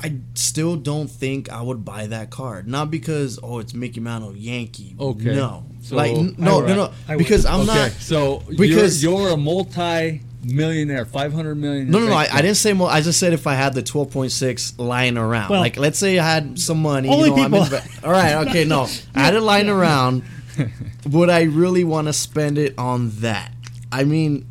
I 0.00 0.16
still 0.34 0.76
don't 0.76 1.10
think 1.10 1.50
I 1.50 1.60
would 1.60 1.84
buy 1.84 2.06
that 2.06 2.30
card. 2.30 2.68
Not 2.68 2.90
because 2.90 3.38
oh 3.42 3.58
it's 3.58 3.74
Mickey 3.74 4.00
Mantle 4.00 4.36
Yankee. 4.36 4.94
Okay. 4.98 5.34
No. 5.34 5.64
So- 5.82 5.96
like 5.96 6.12
n- 6.12 6.36
I 6.38 6.44
no 6.44 6.56
would. 6.60 6.68
no 6.68 6.74
no 6.74 6.92
I 7.08 7.16
would. 7.16 7.18
because 7.18 7.44
I'm 7.46 7.60
okay, 7.60 7.66
not. 7.74 7.90
so 7.92 8.42
because- 8.56 9.02
you're, 9.02 9.18
you're 9.20 9.30
a 9.30 9.36
multi-millionaire, 9.36 11.04
five 11.04 11.32
hundred 11.32 11.56
million. 11.56 11.90
No, 11.90 11.98
no, 11.98 12.06
no. 12.06 12.12
I, 12.14 12.28
I 12.32 12.42
didn't 12.42 12.56
say 12.56 12.72
more. 12.72 12.90
I 12.90 13.00
just 13.00 13.18
said 13.18 13.32
if 13.32 13.46
I 13.46 13.54
had 13.54 13.74
the 13.74 13.82
twelve 13.82 14.10
point 14.10 14.32
six 14.32 14.78
lying 14.78 15.16
around, 15.18 15.50
Well, 15.50 15.60
like 15.60 15.76
let's 15.76 15.98
say 15.98 16.18
I 16.18 16.24
had 16.34 16.58
some 16.58 16.80
money. 16.82 17.08
only 17.08 17.30
you 17.30 17.36
know, 17.36 17.42
I'm 17.42 17.50
people- 17.52 17.76
in- 17.76 17.82
all 18.04 18.10
right, 18.12 18.46
okay, 18.48 18.64
no, 18.64 18.86
I 19.14 19.20
had 19.20 19.34
it 19.34 19.40
lying 19.40 19.68
around. 19.68 20.22
Would 21.10 21.30
I 21.30 21.42
really 21.42 21.84
want 21.84 22.08
to 22.08 22.12
spend 22.12 22.58
it 22.58 22.74
on 22.78 23.10
that? 23.20 23.52
I 23.92 24.04
mean, 24.04 24.46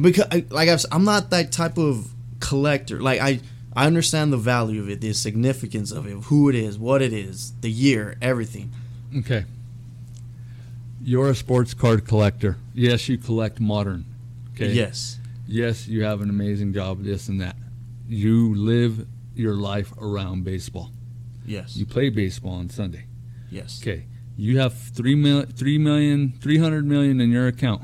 because 0.00 0.26
like 0.50 0.68
I've, 0.68 0.74
s- 0.80 0.86
I'm 0.92 1.04
not 1.04 1.30
that 1.30 1.52
type 1.52 1.78
of 1.78 2.10
collector. 2.38 3.00
Like 3.00 3.20
I, 3.20 3.40
I 3.74 3.86
understand 3.86 4.32
the 4.32 4.36
value 4.36 4.80
of 4.80 4.88
it, 4.90 5.00
the 5.00 5.12
significance 5.12 5.92
of 5.92 6.06
it, 6.06 6.12
who 6.24 6.48
it 6.48 6.54
is, 6.56 6.78
what 6.78 7.02
it 7.02 7.12
is, 7.12 7.52
the 7.60 7.70
year, 7.70 8.16
everything. 8.20 8.72
Okay. 9.18 9.44
You're 11.02 11.30
a 11.30 11.34
sports 11.34 11.72
card 11.74 12.04
collector. 12.06 12.56
Yes, 12.74 13.08
you 13.08 13.16
collect 13.16 13.60
modern. 13.60 14.04
Okay. 14.54 14.72
Yes, 14.72 15.18
Yes, 15.46 15.88
you 15.88 16.04
have 16.04 16.20
an 16.20 16.30
amazing 16.30 16.72
job, 16.72 17.02
this 17.02 17.28
and 17.28 17.40
that. 17.40 17.56
You 18.08 18.54
live 18.54 19.06
your 19.34 19.54
life 19.54 19.92
around 19.98 20.44
baseball. 20.44 20.90
yes, 21.46 21.76
You 21.76 21.86
play 21.86 22.08
baseball 22.10 22.54
on 22.54 22.68
Sunday. 22.70 23.06
yes. 23.50 23.80
Okay. 23.82 24.04
You 24.36 24.58
have 24.58 24.72
three 24.74 25.14
mil, 25.14 25.42
three 25.42 25.76
million, 25.76 26.32
three 26.40 26.58
hundred 26.58 26.86
million 26.86 27.20
in 27.20 27.30
your 27.30 27.46
account. 27.46 27.82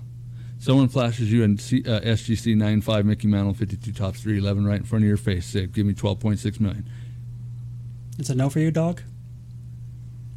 Someone 0.66 0.88
flashes 0.88 1.32
you 1.32 1.44
a 1.44 1.58
C, 1.58 1.84
uh, 1.86 2.00
SGC 2.00 2.56
95 2.56 3.06
Mickey 3.06 3.28
Mantle 3.28 3.54
52 3.54 3.92
Topps 3.92 4.20
311 4.20 4.66
right 4.66 4.80
in 4.80 4.82
front 4.82 5.04
of 5.04 5.06
your 5.08 5.16
face. 5.16 5.46
Say, 5.46 5.68
give 5.68 5.86
me 5.86 5.94
12.6 5.94 6.58
million. 6.58 6.84
it's 8.18 8.30
a 8.30 8.34
no 8.34 8.50
for 8.50 8.58
you, 8.58 8.72
dog. 8.72 9.00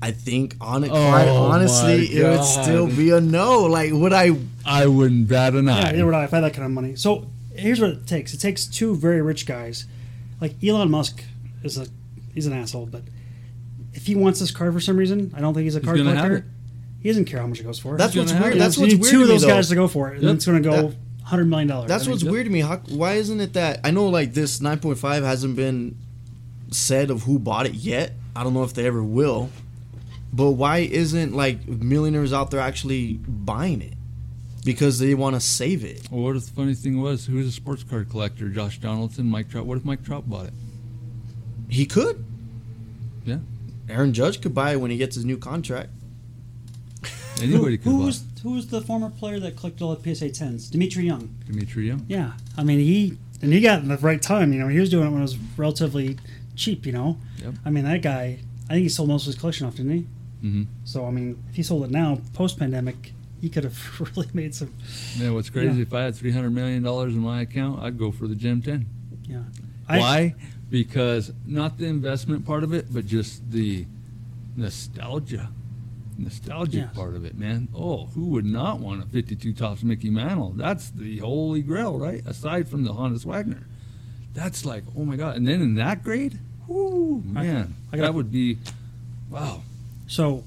I 0.03 0.11
think 0.11 0.55
on 0.61 0.83
it, 0.83 0.91
Oh, 0.91 1.09
quite 1.09 1.27
honestly, 1.27 2.05
it 2.15 2.23
would 2.23 2.43
still 2.43 2.85
be 2.85 3.09
a 3.09 3.19
no. 3.19 3.61
Like, 3.61 3.91
would 3.91 4.13
I? 4.13 4.37
I 4.63 4.85
wouldn't 4.85 5.27
bat 5.27 5.55
an 5.55 5.67
eye. 5.67 5.79
Yeah, 5.79 5.91
neither 5.93 6.05
would 6.05 6.13
I 6.13 6.25
if 6.25 6.33
I 6.33 6.37
had 6.37 6.43
that 6.43 6.53
kind 6.53 6.65
of 6.65 6.73
money. 6.73 6.95
So 6.95 7.25
here's 7.55 7.81
what 7.81 7.89
it 7.89 8.05
takes. 8.05 8.31
It 8.31 8.37
takes 8.37 8.67
two 8.67 8.95
very 8.95 9.23
rich 9.23 9.47
guys, 9.47 9.87
like 10.39 10.63
Elon 10.63 10.91
Musk 10.91 11.23
is 11.63 11.75
a 11.79 11.87
he's 12.35 12.45
an 12.45 12.53
asshole, 12.53 12.85
but 12.85 13.01
if 13.93 14.05
he 14.05 14.13
wants 14.13 14.39
this 14.39 14.51
car 14.51 14.71
for 14.71 14.79
some 14.79 14.95
reason, 14.95 15.33
I 15.35 15.41
don't 15.41 15.55
think 15.55 15.63
he's 15.63 15.75
a 15.75 15.81
card 15.81 15.97
gonna 15.97 16.13
have 16.13 16.25
collector. 16.27 16.47
It. 16.99 17.03
He 17.03 17.09
doesn't 17.09 17.25
care 17.25 17.39
how 17.39 17.47
much 17.47 17.59
it 17.59 17.63
goes 17.63 17.79
for. 17.79 17.97
That's 17.97 18.13
He's 18.13 18.21
what's 18.21 18.31
gonna 18.31 18.43
have 18.43 18.53
weird. 18.53 18.55
it. 18.57 18.59
That's 18.59 18.77
you 18.77 18.83
what's 18.83 18.95
weird 18.95 19.11
two 19.11 19.21
of 19.21 19.27
me, 19.27 19.33
those 19.33 19.41
though. 19.43 19.47
guys 19.47 19.69
to 19.69 19.75
go 19.75 19.87
for 19.87 20.09
it, 20.11 20.15
and 20.15 20.23
Yep. 20.23 20.35
it's 20.35 20.45
going 20.45 20.63
to 20.63 20.69
go 20.69 20.87
That- 20.89 20.95
hundred 21.23 21.45
million 21.45 21.67
dollars. 21.67 21.87
That's 21.87 22.07
what's 22.07 22.23
weird 22.23 22.45
to 22.45 22.51
me. 22.51 22.61
How, 22.61 22.77
why 22.89 23.13
isn't 23.13 23.39
it 23.39 23.53
that 23.53 23.79
I 23.83 23.91
know 23.91 24.07
like 24.07 24.33
this 24.33 24.59
9.5 24.59 25.23
hasn't 25.23 25.55
been 25.55 25.95
said 26.71 27.09
of 27.11 27.23
who 27.23 27.39
bought 27.39 27.65
it 27.65 27.73
yet. 27.73 28.13
I 28.35 28.43
don't 28.43 28.53
know 28.53 28.63
if 28.63 28.73
they 28.73 28.85
ever 28.85 29.03
will. 29.03 29.49
But 30.31 30.51
why 30.51 30.79
isn't 30.79 31.33
like 31.35 31.67
millionaires 31.67 32.31
out 32.33 32.51
there 32.51 32.59
actually 32.59 33.13
buying 33.13 33.81
it? 33.81 33.93
Because 34.63 34.99
they 34.99 35.15
want 35.15 35.35
to 35.35 35.39
save 35.39 35.83
it. 35.83 36.07
Well, 36.11 36.21
what 36.23 36.35
if 36.35 36.45
the 36.45 36.51
funny 36.51 36.75
thing 36.75 37.01
was, 37.01 37.25
who's 37.25 37.47
a 37.47 37.51
sports 37.51 37.83
card 37.83 38.09
collector? 38.09 38.49
Josh 38.49 38.77
Donaldson, 38.79 39.25
Mike 39.25 39.49
Trout. 39.49 39.65
What 39.65 39.77
if 39.77 39.85
Mike 39.85 40.03
Trout 40.03 40.29
bought 40.29 40.45
it? 40.47 40.53
He 41.69 41.85
could. 41.85 42.23
Yeah. 43.25 43.37
Aaron 43.89 44.13
Judge 44.13 44.41
could 44.41 44.53
buy 44.53 44.73
it 44.73 44.81
when 44.81 44.91
he 44.91 44.97
gets 44.97 45.15
his 45.15 45.25
new 45.25 45.37
contract. 45.37 45.89
Anybody 47.41 47.77
could 47.77 47.89
who 47.91 47.97
was 48.05 48.23
who 48.43 48.51
was 48.53 48.67
the 48.67 48.81
former 48.81 49.09
player 49.09 49.39
that 49.39 49.55
collected 49.57 49.83
all 49.83 49.95
the 49.95 50.15
PSA 50.15 50.29
tens? 50.31 50.69
Dmitri 50.69 51.05
Young. 51.05 51.33
Dmitri 51.45 51.87
Young. 51.87 52.05
Yeah, 52.07 52.33
I 52.57 52.63
mean 52.63 52.79
he 52.79 53.17
and 53.41 53.53
he 53.53 53.61
got 53.61 53.81
in 53.81 53.87
the 53.87 53.97
right 53.97 54.21
time. 54.21 54.51
You 54.53 54.59
know, 54.59 54.67
he 54.67 54.79
was 54.79 54.89
doing 54.89 55.07
it 55.07 55.09
when 55.11 55.19
it 55.19 55.23
was 55.23 55.37
relatively 55.57 56.17
cheap. 56.55 56.85
You 56.85 56.91
know, 56.91 57.17
Yep. 57.43 57.53
I 57.65 57.69
mean 57.69 57.85
that 57.85 58.01
guy. 58.01 58.39
I 58.69 58.73
think 58.73 58.83
he 58.83 58.89
sold 58.89 59.09
most 59.09 59.23
of 59.23 59.27
his 59.33 59.35
collection 59.39 59.65
off, 59.67 59.75
didn't 59.75 59.91
he? 59.91 60.05
hmm 60.41 60.63
So 60.83 61.05
I 61.05 61.11
mean, 61.11 61.41
if 61.49 61.55
he 61.55 61.63
sold 61.63 61.83
it 61.85 61.91
now, 61.91 62.19
post 62.33 62.59
pandemic, 62.59 63.13
he 63.41 63.49
could 63.49 63.63
have 63.63 63.99
really 64.15 64.27
made 64.33 64.53
some. 64.55 64.73
Yeah, 65.17 65.31
what's 65.31 65.49
crazy? 65.49 65.75
Yeah. 65.77 65.81
If 65.83 65.93
I 65.93 66.03
had 66.03 66.15
three 66.15 66.31
hundred 66.31 66.51
million 66.51 66.83
dollars 66.83 67.13
in 67.13 67.19
my 67.21 67.41
account, 67.41 67.81
I'd 67.81 67.97
go 67.97 68.11
for 68.11 68.27
the 68.27 68.35
Gem 68.35 68.61
Ten. 68.61 68.85
Yeah. 69.27 69.41
I- 69.87 69.99
Why? 69.99 70.35
Because 70.69 71.31
not 71.47 71.79
the 71.79 71.85
investment 71.87 72.45
part 72.45 72.63
of 72.63 72.73
it, 72.73 72.93
but 72.93 73.07
just 73.07 73.49
the 73.49 73.87
nostalgia, 74.55 75.49
nostalgic 76.19 76.81
Yes. 76.81 76.93
part 76.95 77.15
of 77.15 77.25
it, 77.25 77.37
man. 77.37 77.67
Oh, 77.73 78.05
who 78.07 78.25
would 78.27 78.45
not 78.45 78.79
want 78.79 79.01
a 79.03 79.05
fifty-two 79.05 79.53
Topps 79.53 79.83
Mickey 79.83 80.09
Mantle? 80.09 80.51
That's 80.51 80.89
the 80.89 81.19
holy 81.19 81.61
grail, 81.61 81.97
right? 81.97 82.21
Aside 82.25 82.67
from 82.67 82.83
the 82.83 82.93
Honus 82.93 83.25
Wagner, 83.25 83.65
that's 84.33 84.65
like, 84.65 84.83
oh 84.97 85.05
my 85.05 85.15
god! 85.15 85.37
And 85.37 85.47
then 85.47 85.61
in 85.61 85.75
that 85.75 86.03
grade, 86.03 86.39
whoo, 86.67 87.23
man, 87.25 87.75
I 87.91 87.97
gotta- 87.97 88.07
that 88.07 88.13
would 88.13 88.31
be, 88.31 88.57
wow. 89.29 89.63
So, 90.07 90.43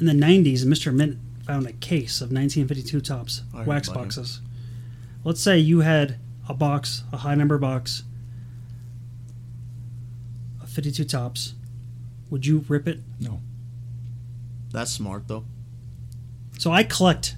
in 0.00 0.06
the 0.06 0.12
90s, 0.12 0.64
Mr. 0.64 0.92
Mint 0.94 1.18
found 1.46 1.66
a 1.66 1.72
case 1.72 2.20
of 2.20 2.30
1952 2.32 3.00
Topps 3.00 3.42
I 3.54 3.62
wax 3.64 3.88
about 3.88 3.96
it. 4.00 4.02
boxes. 4.04 4.40
Let's 5.24 5.40
say 5.40 5.58
you 5.58 5.80
had 5.80 6.16
a 6.48 6.54
box, 6.54 7.04
a 7.12 7.18
high 7.18 7.34
number 7.36 7.56
box 7.58 8.02
of 10.60 10.68
52 10.68 11.04
Topps. 11.04 11.54
Would 12.30 12.46
you 12.46 12.64
rip 12.68 12.88
it? 12.88 13.00
That's 14.72 14.90
smart 14.90 15.28
though. 15.28 15.44
So 16.58 16.70
I 16.70 16.82
collect 16.84 17.36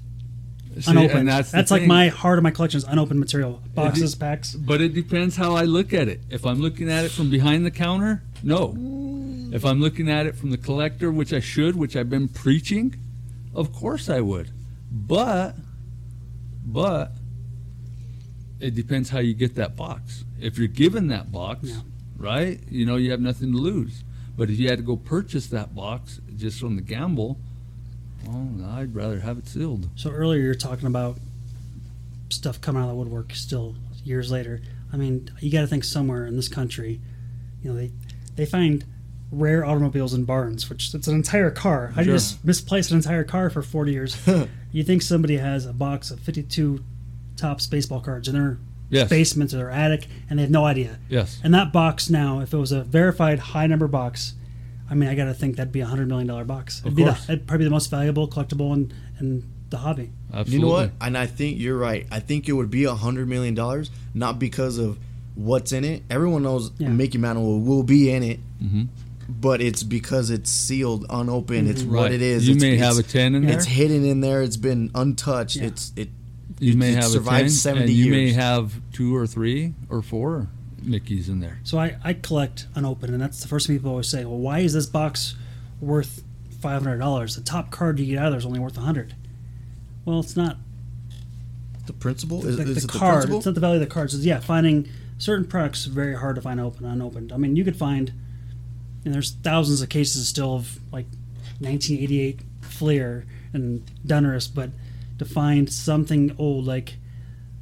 See, 0.81 0.91
unopened. 0.91 1.29
that's 1.29 1.51
that's 1.53 1.71
like 1.71 1.85
my 1.85 2.09
heart 2.09 2.39
of 2.39 2.43
my 2.43 2.51
collection 2.51 2.79
is 2.79 2.85
unopened 2.85 3.21
material 3.21 3.61
boxes, 3.75 4.15
packs. 4.15 4.55
But 4.55 4.81
it 4.81 4.93
depends 4.93 5.37
how 5.37 5.55
I 5.55 5.63
look 5.65 5.93
at 5.95 6.09
it. 6.09 6.21
If 6.31 6.45
I'm 6.45 6.61
looking 6.61 6.91
at 6.91 7.05
it 7.05 7.11
from 7.13 7.31
behind 7.31 7.65
the 7.65 7.71
counter, 7.71 8.23
no. 8.43 8.75
If 9.53 9.65
I'm 9.65 9.81
looking 9.81 10.11
at 10.11 10.27
it 10.27 10.35
from 10.35 10.51
the 10.51 10.57
collector, 10.59 11.13
which 11.13 11.33
I 11.33 11.39
should, 11.39 11.77
which 11.77 11.95
I've 11.95 12.11
been 12.11 12.27
preaching, 12.29 12.97
of 13.55 13.73
course 13.73 14.09
I 14.09 14.21
would. 14.21 14.51
But, 14.91 15.55
but, 16.67 17.13
it 18.59 18.75
depends 18.75 19.11
how 19.11 19.21
you 19.21 19.33
get 19.35 19.55
that 19.55 19.77
box. 19.77 20.25
If 20.41 20.59
you're 20.59 20.67
given 20.67 21.07
that 21.09 21.31
box, 21.31 21.69
Yeah. 21.69 21.81
right, 22.17 22.61
you 22.69 22.85
know, 22.85 22.97
you 22.97 23.13
have 23.13 23.21
nothing 23.21 23.53
to 23.53 23.59
lose. 23.59 24.03
But 24.37 24.51
if 24.51 24.59
you 24.59 24.69
had 24.69 24.79
to 24.79 24.85
go 24.85 24.97
purchase 24.97 25.47
that 25.49 25.75
box 25.75 26.21
just 26.37 26.59
from 26.61 26.77
the 26.77 26.83
gamble, 26.83 27.39
well, 28.27 28.71
I'd 28.71 28.95
rather 28.95 29.21
have 29.21 29.39
it 29.39 29.47
sealed. 29.47 29.89
So 29.97 30.11
earlier 30.11 30.41
you're 30.43 30.55
talking 30.55 30.87
about 30.87 31.19
stuff 32.31 32.61
coming 32.61 32.83
out 32.83 32.87
of 32.87 32.91
the 32.91 32.97
woodwork 32.97 33.35
still 33.35 33.77
years 34.05 34.31
later. 34.31 34.61
I 34.93 34.97
mean, 34.97 35.31
you 35.41 35.51
got 35.53 35.61
to 35.61 35.67
think 35.67 35.85
somewhere 35.85 36.27
in 36.27 36.37
this 36.37 36.49
country, 36.49 37.01
you 37.63 37.71
know, 37.71 37.77
they 37.77 37.91
they 38.37 38.47
find 38.47 38.85
rare 39.31 39.65
automobiles 39.65 40.15
in 40.15 40.25
barns, 40.25 40.69
which 40.69 40.95
it's 40.95 41.07
an 41.09 41.15
entire 41.15 41.51
car. 41.51 41.93
I 41.97 42.03
Sure. 42.05 42.15
just 42.15 42.45
misplaced 42.45 42.91
an 42.91 42.97
entire 42.99 43.25
car 43.25 43.51
for 43.51 43.63
40 43.63 43.93
years. 43.93 44.17
you 44.73 44.83
think 44.85 45.03
somebody 45.03 45.37
has 45.37 45.67
a 45.67 45.73
box 45.73 46.11
of 46.11 46.21
52 46.21 46.83
Topps 47.37 47.67
baseball 47.67 48.01
cards 48.01 48.29
in 48.29 48.35
their 48.35 48.59
Yes. 48.91 49.09
basement 49.09 49.53
or 49.53 49.57
their 49.57 49.71
attic, 49.71 50.07
and 50.31 50.39
they 50.39 50.43
have 50.43 50.51
no 50.51 50.65
idea. 50.65 50.99
Yes. 51.09 51.41
And 51.43 51.53
that 51.55 51.73
box 51.73 52.11
now, 52.11 52.41
if 52.41 52.53
it 52.53 52.59
was 52.59 52.71
a 52.73 52.85
verified 52.85 53.39
high 53.39 53.67
number 53.67 53.89
box, 53.89 54.35
I 54.89 54.95
mean, 54.95 55.09
I 55.09 55.15
got 55.15 55.25
to 55.25 55.35
think 55.35 55.57
that'd 55.57 55.73
be 55.73 55.81
a 55.81 55.87
hundred 55.87 56.07
million 56.09 56.27
dollar 56.29 56.45
box. 56.45 56.81
It'd 56.81 56.93
Of 56.93 56.97
be 56.97 57.05
the, 57.05 57.11
course. 57.13 57.25
it'd 57.29 57.47
probably 57.47 57.65
be 57.65 57.69
the 57.69 57.71
most 57.71 57.91
valuable 57.91 58.29
collectible 58.29 58.73
in, 58.75 58.93
in 59.19 59.43
the 59.71 59.79
hobby. 59.79 60.13
Absolutely. 60.33 60.55
You 60.55 60.61
know 60.61 60.69
what? 60.73 60.91
And 61.01 61.17
I 61.19 61.27
think 61.27 61.59
you're 61.59 61.79
right. 61.79 62.07
I 62.13 62.21
think 62.21 62.49
it 62.49 62.53
would 62.53 62.71
be 62.71 62.85
a 62.85 62.95
hundred 62.95 63.29
million 63.29 63.55
dollars, 63.55 63.91
not 64.13 64.39
because 64.39 64.79
of 64.79 64.99
what's 65.35 65.73
in 65.73 65.85
it. 65.85 66.03
Everyone 66.11 66.43
knows 66.43 66.71
Yeah. 66.79 66.89
Mickey 66.91 67.19
Mantle 67.19 67.61
will 67.61 67.83
be 67.83 68.11
in 68.13 68.23
it, 68.23 68.39
Mhm. 68.63 68.89
but 69.29 69.61
it's 69.61 69.83
because 69.83 70.31
it's 70.31 70.51
sealed, 70.51 71.07
unopened. 71.11 71.69
It's 71.69 71.83
Right. 71.83 72.03
what 72.03 72.13
it 72.13 72.23
is. 72.23 72.47
You 72.47 72.55
it's, 72.55 72.63
may 72.63 72.75
it's, 72.75 72.83
have 72.83 72.99
a 72.99 73.03
10 73.03 73.35
in 73.35 73.47
there. 73.47 73.57
It's 73.57 73.65
hidden 73.65 74.05
in 74.05 74.21
there. 74.21 74.43
It's 74.43 74.57
been 74.59 74.91
untouched. 74.95 75.57
Yeah. 75.57 75.65
It's 75.65 75.93
it. 75.97 76.11
You 76.65 76.77
may 76.77 76.93
have 76.93 77.05
survived 77.05 77.47
a 77.47 77.49
10, 77.49 77.51
70 77.51 77.85
and 77.85 77.93
you 77.93 78.11
may 78.11 78.33
have 78.33 78.81
two 78.93 79.15
or 79.15 79.27
three 79.27 79.75
or 79.91 80.01
four 80.03 80.49
Mickeys 80.83 81.29
in 81.29 81.41
there. 81.41 81.59
So 81.63 81.79
I, 81.79 81.97
I 82.05 82.13
collect 82.15 82.67
unopened, 82.75 83.13
and 83.13 83.23
that's 83.23 83.41
the 83.41 83.49
first 83.49 83.67
thing 83.67 83.77
people 83.77 83.91
always 83.91 84.09
say. 84.09 84.25
Well, 84.25 84.39
why 84.39 84.61
is 84.61 84.73
this 84.75 84.87
box 84.87 85.35
worth 85.81 86.23
five 86.61 86.83
hundred 86.83 86.99
dollars? 86.99 87.37
The 87.37 87.43
top 87.43 87.71
card 87.71 87.99
you 87.99 88.07
get 88.07 88.19
out 88.19 88.27
of 88.27 88.33
there 88.33 88.39
is 88.39 88.47
only 88.47 88.61
worth 88.61 88.77
a 88.77 88.81
hundred. 88.81 89.15
Well, 90.05 90.21
it's 90.21 90.37
not 90.37 90.59
The 91.87 91.93
principle 91.95 92.47
is, 92.47 92.57
the, 92.57 92.63
is 92.63 92.83
the 92.83 92.89
it 92.89 92.93
the 92.93 92.99
card. 92.99 93.13
principle? 93.15 93.37
it's 93.39 93.47
not 93.47 93.55
the 93.55 93.61
value 93.61 93.77
of 93.83 93.89
the 93.89 93.93
cards. 93.95 94.15
It's, 94.15 94.25
yeah, 94.25 94.41
finding 94.41 94.89
certain 95.19 95.47
products 95.47 95.81
is 95.81 95.87
very 95.87 96.15
hard 96.17 96.37
to 96.37 96.43
find 96.43 96.61
open 96.61 96.85
unopened. 96.85 97.33
I 97.33 97.37
mean, 97.39 97.57
you 97.57 97.65
could 97.65 97.77
find, 97.77 98.13
and 99.05 99.15
there's 99.15 99.33
thousands 99.33 99.81
of 99.81 99.89
cases 99.89 100.29
still 100.29 100.55
of 100.55 100.79
like 100.93 101.07
1988 101.61 102.41
Fleer 102.63 103.25
and 103.53 103.83
Donruss, 104.07 104.49
but 104.53 104.71
to 105.19 105.25
find 105.25 105.73
something 105.73 106.35
old 106.39 106.65
like, 106.67 106.97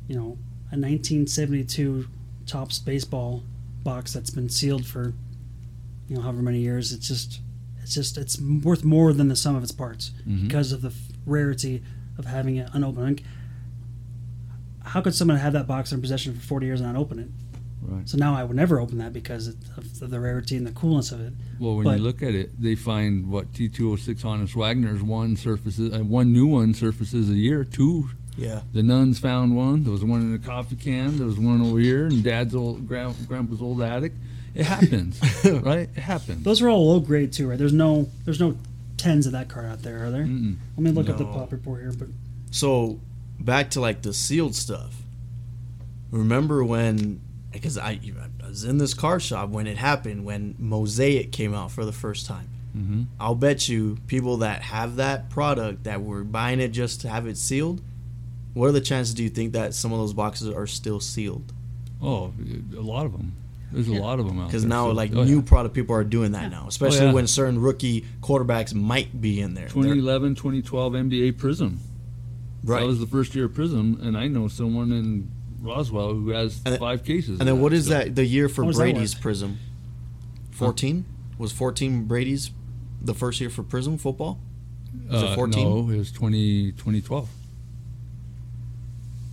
you 0.09 0.15
know, 0.17 0.39
a 0.71 0.77
1972 0.77 2.07
Topps 2.47 2.79
baseball 2.79 3.43
box 3.85 4.13
that's 4.13 4.31
been 4.31 4.49
sealed 4.49 4.87
for, 4.87 5.13
you 6.09 6.17
know, 6.17 6.23
however 6.23 6.43
many 6.43 6.59
years, 6.61 6.93
it's 6.93 7.07
just, 7.09 7.41
it's 7.83 7.95
just, 7.95 8.17
it's 8.19 8.41
worth 8.41 8.85
more 8.85 9.13
than 9.13 9.29
the 9.29 9.37
sum 9.37 9.55
of 9.57 9.63
its 9.63 9.73
parts 9.73 10.13
Mhm. 10.27 10.43
because 10.43 10.73
of 10.73 10.83
the 10.83 10.93
rarity 11.27 11.83
of 12.19 12.25
having 12.27 12.57
it 12.57 12.69
unopened 12.73 13.23
how 14.85 15.01
could 15.01 15.15
someone 15.15 15.37
have 15.39 15.53
that 15.53 15.67
box 15.69 15.93
in 15.93 16.01
possession 16.01 16.35
for 16.35 16.41
40 16.41 16.67
years 16.67 16.81
and 16.81 16.93
not 16.93 16.99
open 17.01 17.19
it? 17.21 17.29
Right. 17.85 18.09
So 18.09 18.17
now 18.17 18.35
I 18.35 18.45
would 18.45 18.57
never 18.57 18.79
open 18.81 18.99
that 18.99 19.13
because 19.13 19.49
of 19.49 19.57
of 20.03 20.11
the 20.11 20.21
rarity 20.21 20.57
and 20.57 20.67
the 20.67 20.73
coolness 20.73 21.11
of 21.13 21.21
it. 21.21 21.33
Well, 21.59 21.75
when 21.77 21.85
But- 21.85 21.99
you 21.99 22.03
look 22.05 22.23
at 22.23 22.35
it, 22.35 22.61
they 22.61 22.75
find 22.75 23.29
what 23.29 23.53
T206 23.53 24.23
Honus 24.23 24.55
Wagner's 24.55 25.03
one 25.03 25.37
surfaces, 25.37 25.93
uh, 25.93 25.99
one 25.99 26.33
new 26.33 26.47
one 26.47 26.75
surfaces 26.75 27.29
a 27.29 27.35
year. 27.35 27.65
Two, 27.65 28.11
yeah. 28.37 28.63
the 28.73 28.83
nuns 28.83 29.19
found 29.19 29.57
one. 29.57 29.83
There 29.85 29.93
was 29.93 30.05
one 30.05 30.21
in 30.23 30.35
a 30.35 30.39
coffee 30.39 30.77
can. 30.77 31.19
There 31.19 31.27
was 31.27 31.39
one 31.39 31.61
over 31.61 31.79
here 31.79 32.07
in 32.07 32.23
Dad's 32.23 32.55
old 32.55 32.87
grand, 32.87 33.15
grandpa's 33.27 33.61
old 33.61 33.83
attic. 33.83 34.13
It 34.55 34.67
happens, 34.67 35.19
right? 35.45 35.89
It 35.97 36.01
happens. 36.01 36.45
Those 36.45 36.61
are 36.63 36.69
all 36.69 36.89
low 36.93 37.01
grade 37.01 37.33
too, 37.33 37.49
right? 37.49 37.59
There's 37.59 37.73
no 37.73 38.09
there's 38.25 38.39
no 38.41 38.57
tens 38.97 39.27
of 39.27 39.33
that 39.33 39.49
card 39.49 39.67
out 39.67 39.83
there, 39.83 40.05
are 40.05 40.11
there? 40.11 40.25
Mm-mm. 40.25 40.57
Let 40.77 40.85
me 40.85 40.91
look 40.93 41.09
up 41.09 41.19
the 41.19 41.25
pop 41.25 41.51
report 41.51 41.81
here, 41.81 41.93
but 41.93 42.09
So 42.53 43.01
back 43.41 43.71
to 43.71 43.81
like 43.81 44.03
the 44.03 44.13
sealed 44.13 44.55
stuff. 44.55 45.03
Remember 46.11 46.63
when? 46.65 47.21
Because 47.53 47.77
I, 47.79 48.01
I 48.43 48.49
was 48.49 48.65
in 48.65 48.79
this 48.79 48.95
car 48.95 49.21
shop 49.21 49.51
when 49.51 49.67
it 49.67 49.77
happened 49.77 50.25
when 50.25 50.55
Mosaic 50.59 51.33
came 51.33 51.55
out 51.55 51.71
for 51.71 51.85
the 51.85 51.93
first 51.93 52.27
time. 52.27 52.49
Mhm. 52.77 53.07
I'll 53.21 53.35
bet 53.35 53.69
you 53.69 53.99
people 54.07 54.39
that 54.39 54.63
have 54.63 54.97
that 54.97 55.29
product 55.29 55.85
that 55.85 56.03
were 56.03 56.25
buying 56.25 56.59
it 56.61 56.69
just 56.69 57.03
to 57.03 57.09
have 57.09 57.27
it 57.27 57.37
sealed. 57.37 57.83
What 58.55 58.67
are 58.69 58.73
the 58.73 58.81
chances 58.81 59.15
do 59.15 59.23
you 59.23 59.29
think 59.29 59.53
that 59.53 59.75
some 59.75 59.93
of 59.93 59.99
those 59.99 60.15
boxes 60.15 60.49
are 60.49 60.67
still 60.67 60.99
sealed? 61.01 61.53
Oh, 62.01 62.33
a 62.77 62.81
lot 62.81 63.05
of 63.07 63.13
them. 63.13 63.33
There's 63.71 63.89
a 63.89 63.93
Yeah. 63.93 64.01
lot 64.01 64.19
of 64.21 64.27
them 64.27 64.37
out 64.39 64.43
there. 64.43 64.47
Because 64.49 64.65
now, 64.65 64.89
So- 64.89 64.93
like 64.93 65.15
oh, 65.15 65.25
new 65.25 65.37
yeah. 65.37 65.43
product 65.43 65.75
people 65.75 65.95
are 65.97 66.05
doing 66.05 66.33
that 66.33 66.51
now, 66.51 66.67
especially 66.69 67.07
yeah. 67.07 67.13
when 67.13 67.27
certain 67.27 67.59
rookie 67.61 68.05
quarterbacks 68.23 68.75
might 68.75 69.21
be 69.21 69.41
in 69.41 69.55
there. 69.55 69.65
They're- 69.69 69.83
2011, 69.83 70.35
2012 70.35 70.95
NBA 70.95 71.33
Prizm. 71.33 71.77
right? 72.65 72.81
That 72.81 72.87
was 72.87 73.01
the 73.01 73.07
first 73.07 73.35
year 73.35 73.47
of 73.47 73.53
Prizm, 73.53 74.01
and 74.01 74.17
I 74.17 74.29
know 74.29 74.47
someone 74.49 74.93
in 74.93 75.29
Roswell 75.63 76.13
who 76.15 76.31
has 76.31 76.61
And 76.67 76.79
five 76.79 77.05
cases. 77.05 77.39
and 77.39 77.49
then 77.49 77.61
what 77.61 77.73
is 77.73 77.87
still. 77.87 77.99
that? 77.99 78.15
The 78.17 78.25
year 78.25 78.49
for 78.49 78.63
How 78.65 78.69
does 78.71 78.77
that 78.79 78.83
Brady's? 78.83 79.15
Prizm. 79.15 79.57
Fourteen 80.51 81.05
was 81.39 81.53
fourteen 81.53 82.05
Brady's 82.05 82.51
the 83.01 83.15
first 83.15 83.41
year 83.41 83.49
for 83.51 83.63
Prizm 83.63 83.99
football. 84.01 84.39
Was 85.11 85.23
it 85.23 85.29
Uh, 85.31 85.35
14? 85.35 85.65
No, 85.65 85.91
it 85.91 85.97
was 85.99 86.13
20, 86.13 86.73
2012. 86.73 87.29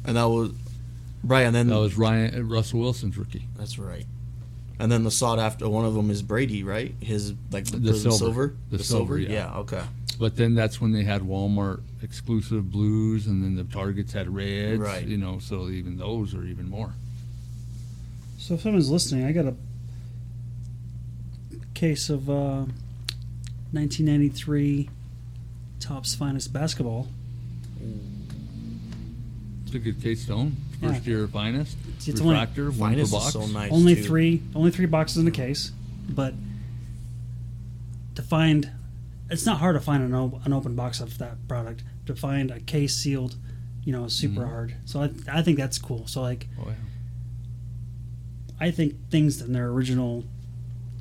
And 0.06 0.18
that 0.18 0.24
was 0.30 0.52
right. 1.24 1.42
And 1.42 1.56
then 1.56 1.68
That 1.68 1.80
was 1.80 1.98
Ryan 1.98 2.48
Russell 2.50 2.80
Wilson's 2.80 3.18
rookie. 3.18 3.48
that's 3.58 3.78
right. 3.78 4.06
And 4.80 4.90
then 4.92 5.04
the 5.04 5.12
sought 5.12 5.40
after 5.40 5.68
one 5.68 5.84
of 5.86 5.94
them 5.94 6.10
is 6.10 6.22
Brady, 6.22 6.64
right? 6.64 6.96
His 7.02 7.34
like 7.52 7.66
the, 7.66 7.78
The 7.78 7.92
Prizm 7.92 8.14
silver. 8.14 8.56
The 8.72 8.80
silver, 8.82 9.18
yeah. 9.20 9.30
yeah. 9.30 9.58
Okay. 9.60 9.82
But 10.20 10.36
then 10.36 10.54
that's 10.54 10.82
when 10.82 10.92
they 10.92 11.04
had 11.04 11.22
Walmart 11.22 11.82
exclusive 12.04 12.70
blues, 12.70 13.26
and 13.26 13.42
then 13.42 13.56
the 13.56 13.64
Targets 13.64 14.12
had 14.12 14.28
reds. 14.34 14.80
Right. 14.80 15.06
You 15.06 15.18
know, 15.18 15.40
so 15.40 15.70
even 15.70 15.98
those 15.98 16.36
are 16.36 16.44
even 16.44 16.70
more. 16.70 16.92
so 18.38 18.56
if 18.56 18.62
someone's 18.62 18.90
listening, 18.92 19.26
I 19.26 19.32
got 19.32 19.46
a 19.46 19.56
case 21.74 22.10
of 22.10 22.30
uh, 22.30 22.66
1993 23.72 24.90
Topps 25.80 26.14
finest 26.16 26.52
basketball. 26.52 27.08
It's 29.66 29.74
a 29.76 29.80
good 29.80 30.02
case 30.02 30.26
to 30.26 30.34
own. 30.34 30.58
First 30.82 31.06
year 31.08 31.28
finest. 31.28 31.78
It's 32.06 32.20
only- 32.20 32.34
refractor, 32.34 32.72
one 32.72 32.74
per 32.74 32.80
Finest 33.06 33.12
box. 33.12 33.26
is 33.28 33.34
so 33.34 33.48
nice. 33.48 33.72
only 33.72 33.96
too. 33.96 34.04
three 34.04 34.42
only 34.56 34.72
three 34.72 34.86
boxes 34.86 35.18
in 35.18 35.26
the 35.26 35.32
case 35.32 35.72
but 36.10 36.34
to 38.16 38.22
find 38.22 38.70
it's 39.30 39.46
not 39.46 39.60
hard 39.60 39.76
to 39.76 39.80
find 39.82 40.04
an, 40.04 40.14
op- 40.14 40.46
an 40.46 40.54
open 40.54 40.76
box 40.76 41.00
of 41.00 41.18
that 41.20 41.48
product 41.48 41.84
to 42.06 42.16
find 42.16 42.52
a 42.52 42.60
case 42.60 42.96
sealed 42.96 43.36
you 43.84 43.92
know 43.92 44.06
is 44.06 44.14
super 44.14 44.42
Mhm. 44.42 44.48
hard 44.50 44.76
so 44.86 45.02
I, 45.04 45.10
I 45.32 45.42
think 45.42 45.58
that's 45.58 45.78
cool 45.78 46.08
so 46.08 46.22
like 46.22 46.48
Oh, 46.60 46.66
yeah. 46.68 46.74
i 48.60 48.72
think 48.72 48.96
things 49.10 49.42
in 49.42 49.54
their 49.54 49.68
original 49.70 50.26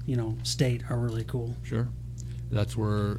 you 0.06 0.16
know 0.16 0.36
state 0.42 0.82
are 0.90 0.98
really 0.98 1.24
cool 1.24 1.54
Sure. 1.62 1.88
That's 2.50 2.74
where, 2.78 3.18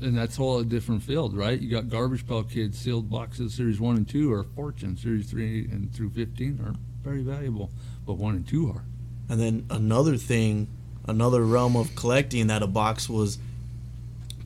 and 0.00 0.16
that's 0.16 0.38
all 0.38 0.60
a 0.60 0.64
different 0.64 1.02
field, 1.02 1.36
right? 1.36 1.60
You 1.60 1.68
got 1.68 1.88
Garbage 1.88 2.24
Pail 2.24 2.44
Kids 2.44 2.78
sealed 2.78 3.10
boxes, 3.10 3.52
Series 3.52 3.80
1 3.80 3.96
and 3.96 4.08
2 4.08 4.32
are 4.32 4.44
Fortune, 4.44 4.96
Series 4.96 5.28
3 5.28 5.64
and 5.72 5.92
through 5.92 6.10
15 6.10 6.60
are 6.64 6.74
very 7.02 7.22
valuable, 7.22 7.72
but 8.06 8.12
1 8.12 8.36
and 8.36 8.46
2 8.46 8.68
are. 8.70 8.84
And 9.28 9.40
then 9.40 9.66
another 9.70 10.16
thing, 10.16 10.68
another 11.08 11.44
realm 11.44 11.74
of 11.74 11.96
collecting 11.96 12.46
that 12.46 12.62
a 12.62 12.68
box 12.68 13.08
was 13.08 13.38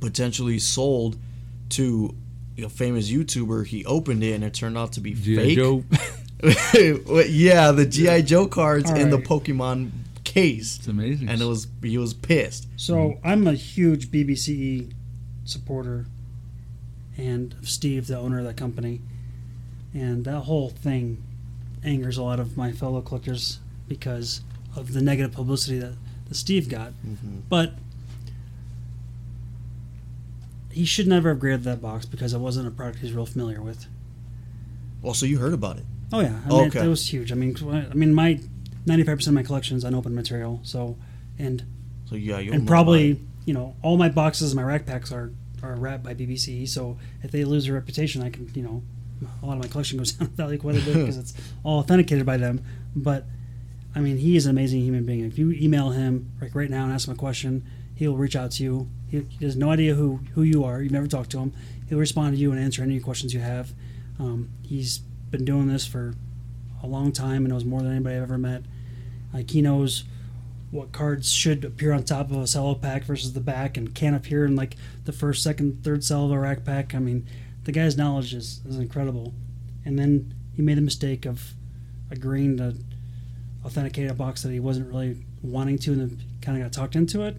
potentially 0.05 0.59
sold 0.59 1.17
to 1.71 2.15
a 2.59 2.69
famous 2.69 3.11
YouTuber. 3.11 3.67
He 3.67 3.85
opened 3.87 4.23
it 4.23 4.33
and 4.35 4.45
it 4.45 4.55
turned 4.55 4.77
out 4.79 4.93
to 4.93 5.01
be 5.01 5.15
G.I. 5.15 5.37
fake. 5.37 5.57
Joe, 5.57 5.85
yeah, 7.29 7.73
the 7.73 7.87
GI 7.89 8.23
Joe 8.23 8.47
cards 8.47 8.91
All 8.91 8.97
in 8.97 9.11
the. 9.11 9.19
Pokemon 9.19 9.91
case, 10.25 10.77
it's 10.79 10.87
amazing. 10.89 11.29
and 11.29 11.41
it 11.41 11.45
was 11.45 11.67
he 11.83 11.97
was 11.97 12.13
pissed. 12.15 12.67
so 12.77 13.19
i'm 13.23 13.47
a 13.47 13.53
huge 13.53 14.09
BBCE 14.11 14.49
E 14.49 14.89
supporter 15.45 16.07
and 17.17 17.55
steve 17.63 18.07
the 18.09 18.19
owner 18.19 18.39
of 18.41 18.45
that 18.45 18.57
company 18.57 19.01
and 19.93 20.25
that 20.25 20.41
whole 20.41 20.71
thing 20.71 21.23
angers 21.85 22.17
a 22.17 22.23
lot 22.23 22.41
of 22.41 22.57
my 22.57 22.73
fellow 22.73 23.01
collectors 23.01 23.61
because 23.87 24.41
of 24.75 24.93
the 24.95 25.01
negative 25.03 25.31
publicity 25.33 25.79
that, 25.79 25.95
that 26.29 26.35
steve 26.35 26.69
got 26.69 26.93
Mm-hmm. 27.07 27.41
But 27.49 27.75
he 30.75 30.85
should 30.85 31.07
never 31.07 31.31
have 31.31 31.41
graded 31.41 31.65
that 31.65 31.81
box 31.81 32.05
because 32.07 32.33
it 32.35 32.39
wasn't 32.39 32.67
a 32.69 32.71
product 32.71 32.99
he's 32.99 33.13
real 33.13 33.27
familiar 33.27 33.63
with. 33.63 33.87
Well, 35.03 35.15
so 35.15 35.27
you 35.27 35.39
heard 35.39 35.53
about 35.55 35.79
it. 35.79 35.85
Oh 36.13 36.21
yeah, 36.21 36.39
I 36.45 36.49
mean, 36.49 36.61
Okay. 36.69 36.81
it, 36.81 36.85
it 36.87 36.89
was 36.89 37.07
huge. 37.13 37.33
I 37.33 37.35
mean, 37.35 37.57
I 37.91 37.95
mean, 37.95 38.15
my 38.15 38.41
ninety-five 38.87 39.19
percent 39.19 39.33
of 39.37 39.43
my 39.43 39.47
collection 39.47 39.77
is 39.77 39.85
unopened 39.85 40.15
material. 40.15 40.61
So, 40.63 40.97
and 41.39 41.65
So 42.09 42.15
yeah, 42.17 42.39
you 42.39 42.53
and 42.53 42.67
probably 42.67 43.21
you 43.45 43.55
know 43.55 43.75
all 43.83 43.97
my 43.97 44.09
boxes, 44.09 44.53
and 44.53 44.57
my 44.57 44.63
rack 44.63 44.87
packs 44.87 45.13
are 45.13 45.33
are 45.63 45.75
wrapped 45.77 46.03
by 46.05 46.15
BBC. 46.15 46.69
So 46.69 46.99
if 47.23 47.31
they 47.31 47.45
lose 47.45 47.65
their 47.65 47.75
reputation, 47.75 48.23
I 48.23 48.31
can 48.31 48.51
you 48.55 48.63
know 48.63 48.83
a 49.43 49.47
lot 49.47 49.57
of 49.57 49.63
my 49.63 49.69
collection 49.69 49.99
goes 49.99 50.13
down 50.15 50.29
in 50.29 50.35
value 50.35 50.59
quite 50.59 50.77
a 50.77 50.85
bit 50.85 50.95
because 51.01 51.19
it's 51.19 51.35
all 51.63 51.79
authenticated 51.81 52.25
by 52.27 52.37
them. 52.37 52.63
But 52.95 53.25
I 53.95 54.01
mean, 54.01 54.19
he 54.19 54.37
is 54.37 54.47
an 54.47 54.51
amazing 54.51 54.81
human 54.83 55.05
being. 55.05 55.25
If 55.25 55.39
you 55.39 55.53
email 55.53 55.91
him 55.91 56.31
like 56.41 56.55
right 56.55 56.71
now 56.71 56.85
and 56.85 56.93
ask 56.93 57.09
him 57.09 57.15
a 57.15 57.17
question, 57.17 57.65
he'll 57.95 58.17
reach 58.17 58.37
out 58.37 58.53
to 58.53 58.63
you. 58.63 58.89
He, 59.09 59.21
he 59.39 59.45
has 59.45 59.57
no 59.57 59.71
idea 59.71 59.95
who 59.95 60.21
who 60.35 60.43
you 60.43 60.65
are. 60.65 60.83
You've 60.83 60.93
never 60.93 61.07
talked 61.07 61.31
to 61.33 61.39
him. 61.39 61.53
He'll 61.89 61.99
respond 61.99 62.35
to 62.35 62.41
you 62.41 62.51
and 62.51 62.61
answer 62.61 62.83
any 62.83 63.01
questions 63.01 63.35
you 63.35 63.41
have. 63.41 63.73
Um, 64.19 64.51
he's 64.63 64.99
been 65.31 65.45
doing 65.45 65.69
this 65.69 65.87
for 65.87 66.15
a 66.83 66.87
long 66.87 67.13
time 67.13 67.45
and 67.45 67.49
knows 67.49 67.65
more 67.65 67.81
than 67.81 67.91
anybody 67.91 68.17
I've 68.17 68.23
ever 68.23 68.39
met. 68.39 68.63
Like 69.33 69.51
he 69.51 69.63
knows 69.63 70.05
what 70.71 70.93
cards 70.93 71.31
should 71.31 71.65
appear 71.65 71.93
on 71.93 72.03
top 72.03 72.31
of 72.31 72.37
a 72.37 72.47
cello 72.47 72.75
pack 72.75 73.05
versus 73.05 73.33
the 73.33 73.41
back 73.41 73.77
and 73.77 73.95
can't 73.95 74.17
appear 74.17 74.45
in 74.45 74.57
like 74.57 74.77
the 75.05 75.13
first, 75.13 75.43
second, 75.43 75.85
third 75.85 76.03
cell 76.03 76.25
of 76.25 76.33
a 76.33 76.39
rack 76.39 76.65
pack. 76.65 76.95
I 76.95 76.99
mean, 76.99 77.27
the 77.63 77.73
guy's 77.73 77.97
knowledge 77.97 78.35
is, 78.35 78.61
is 78.67 78.79
incredible. 78.79 79.33
And 79.85 79.99
then 79.99 80.35
he 80.55 80.63
made 80.63 80.77
the 80.77 80.83
mistake 80.83 81.27
of 81.27 81.55
agreeing 82.11 82.57
to 82.57 82.75
authenticate 83.65 84.11
a 84.11 84.15
box 84.15 84.43
that 84.43 84.51
he 84.51 84.61
wasn't 84.61 84.89
really 84.89 85.25
wanting 85.43 85.79
to 85.79 85.93
and 85.93 86.01
then 86.01 86.23
kind 86.41 86.59
of 86.59 86.65
got 86.65 86.73
talked 86.73 86.97
into 86.97 87.23
it. 87.23 87.37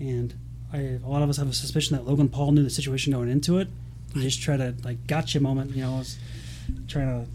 And 0.00 0.34
I, 0.72 0.98
a 1.04 1.06
lot 1.06 1.22
of 1.22 1.28
us 1.28 1.36
have 1.36 1.48
a 1.48 1.52
suspicion 1.52 1.96
that 1.96 2.06
Logan 2.06 2.28
Paul 2.28 2.52
knew 2.52 2.62
the 2.62 2.70
situation 2.70 3.12
going 3.12 3.28
into 3.28 3.58
it. 3.58 3.68
He 4.14 4.22
just 4.22 4.40
tried 4.42 4.56
to 4.58 4.74
like 4.84 5.06
gotcha 5.06 5.38
moment, 5.40 5.76
you 5.76 5.82
know, 5.82 5.92
was 5.98 6.18
trying 6.88 7.24
to. 7.24 7.30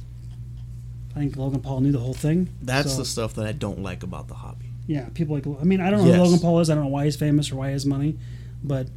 I 1.16 1.20
think 1.20 1.38
Logan 1.38 1.62
Paul 1.62 1.80
knew 1.82 1.92
the 1.94 2.00
whole 2.00 2.14
thing. 2.14 2.50
That's 2.62 2.92
so- 2.94 2.98
the 3.00 3.06
stuff 3.06 3.34
that 3.36 3.46
I 3.46 3.52
don't 3.54 3.82
like 3.82 4.04
about 4.04 4.28
the 4.28 4.34
hobby. 4.36 4.66
yeah, 4.88 5.08
people 5.14 5.36
like. 5.36 5.48
I 5.48 5.64
mean, 5.64 5.80
I 5.80 5.90
don't 5.90 6.00
know 6.02 6.06
Yes. 6.08 6.16
who 6.18 6.24
Logan 6.24 6.40
Paul 6.40 6.60
is. 6.60 6.70
I 6.70 6.76
don't 6.76 6.84
know 6.86 6.90
why 6.90 7.06
he's 7.06 7.16
famous 7.16 7.52
or 7.52 7.56
why 7.56 7.68
he 7.68 7.74
has 7.74 7.86
money, 7.86 8.18
but 8.64 8.88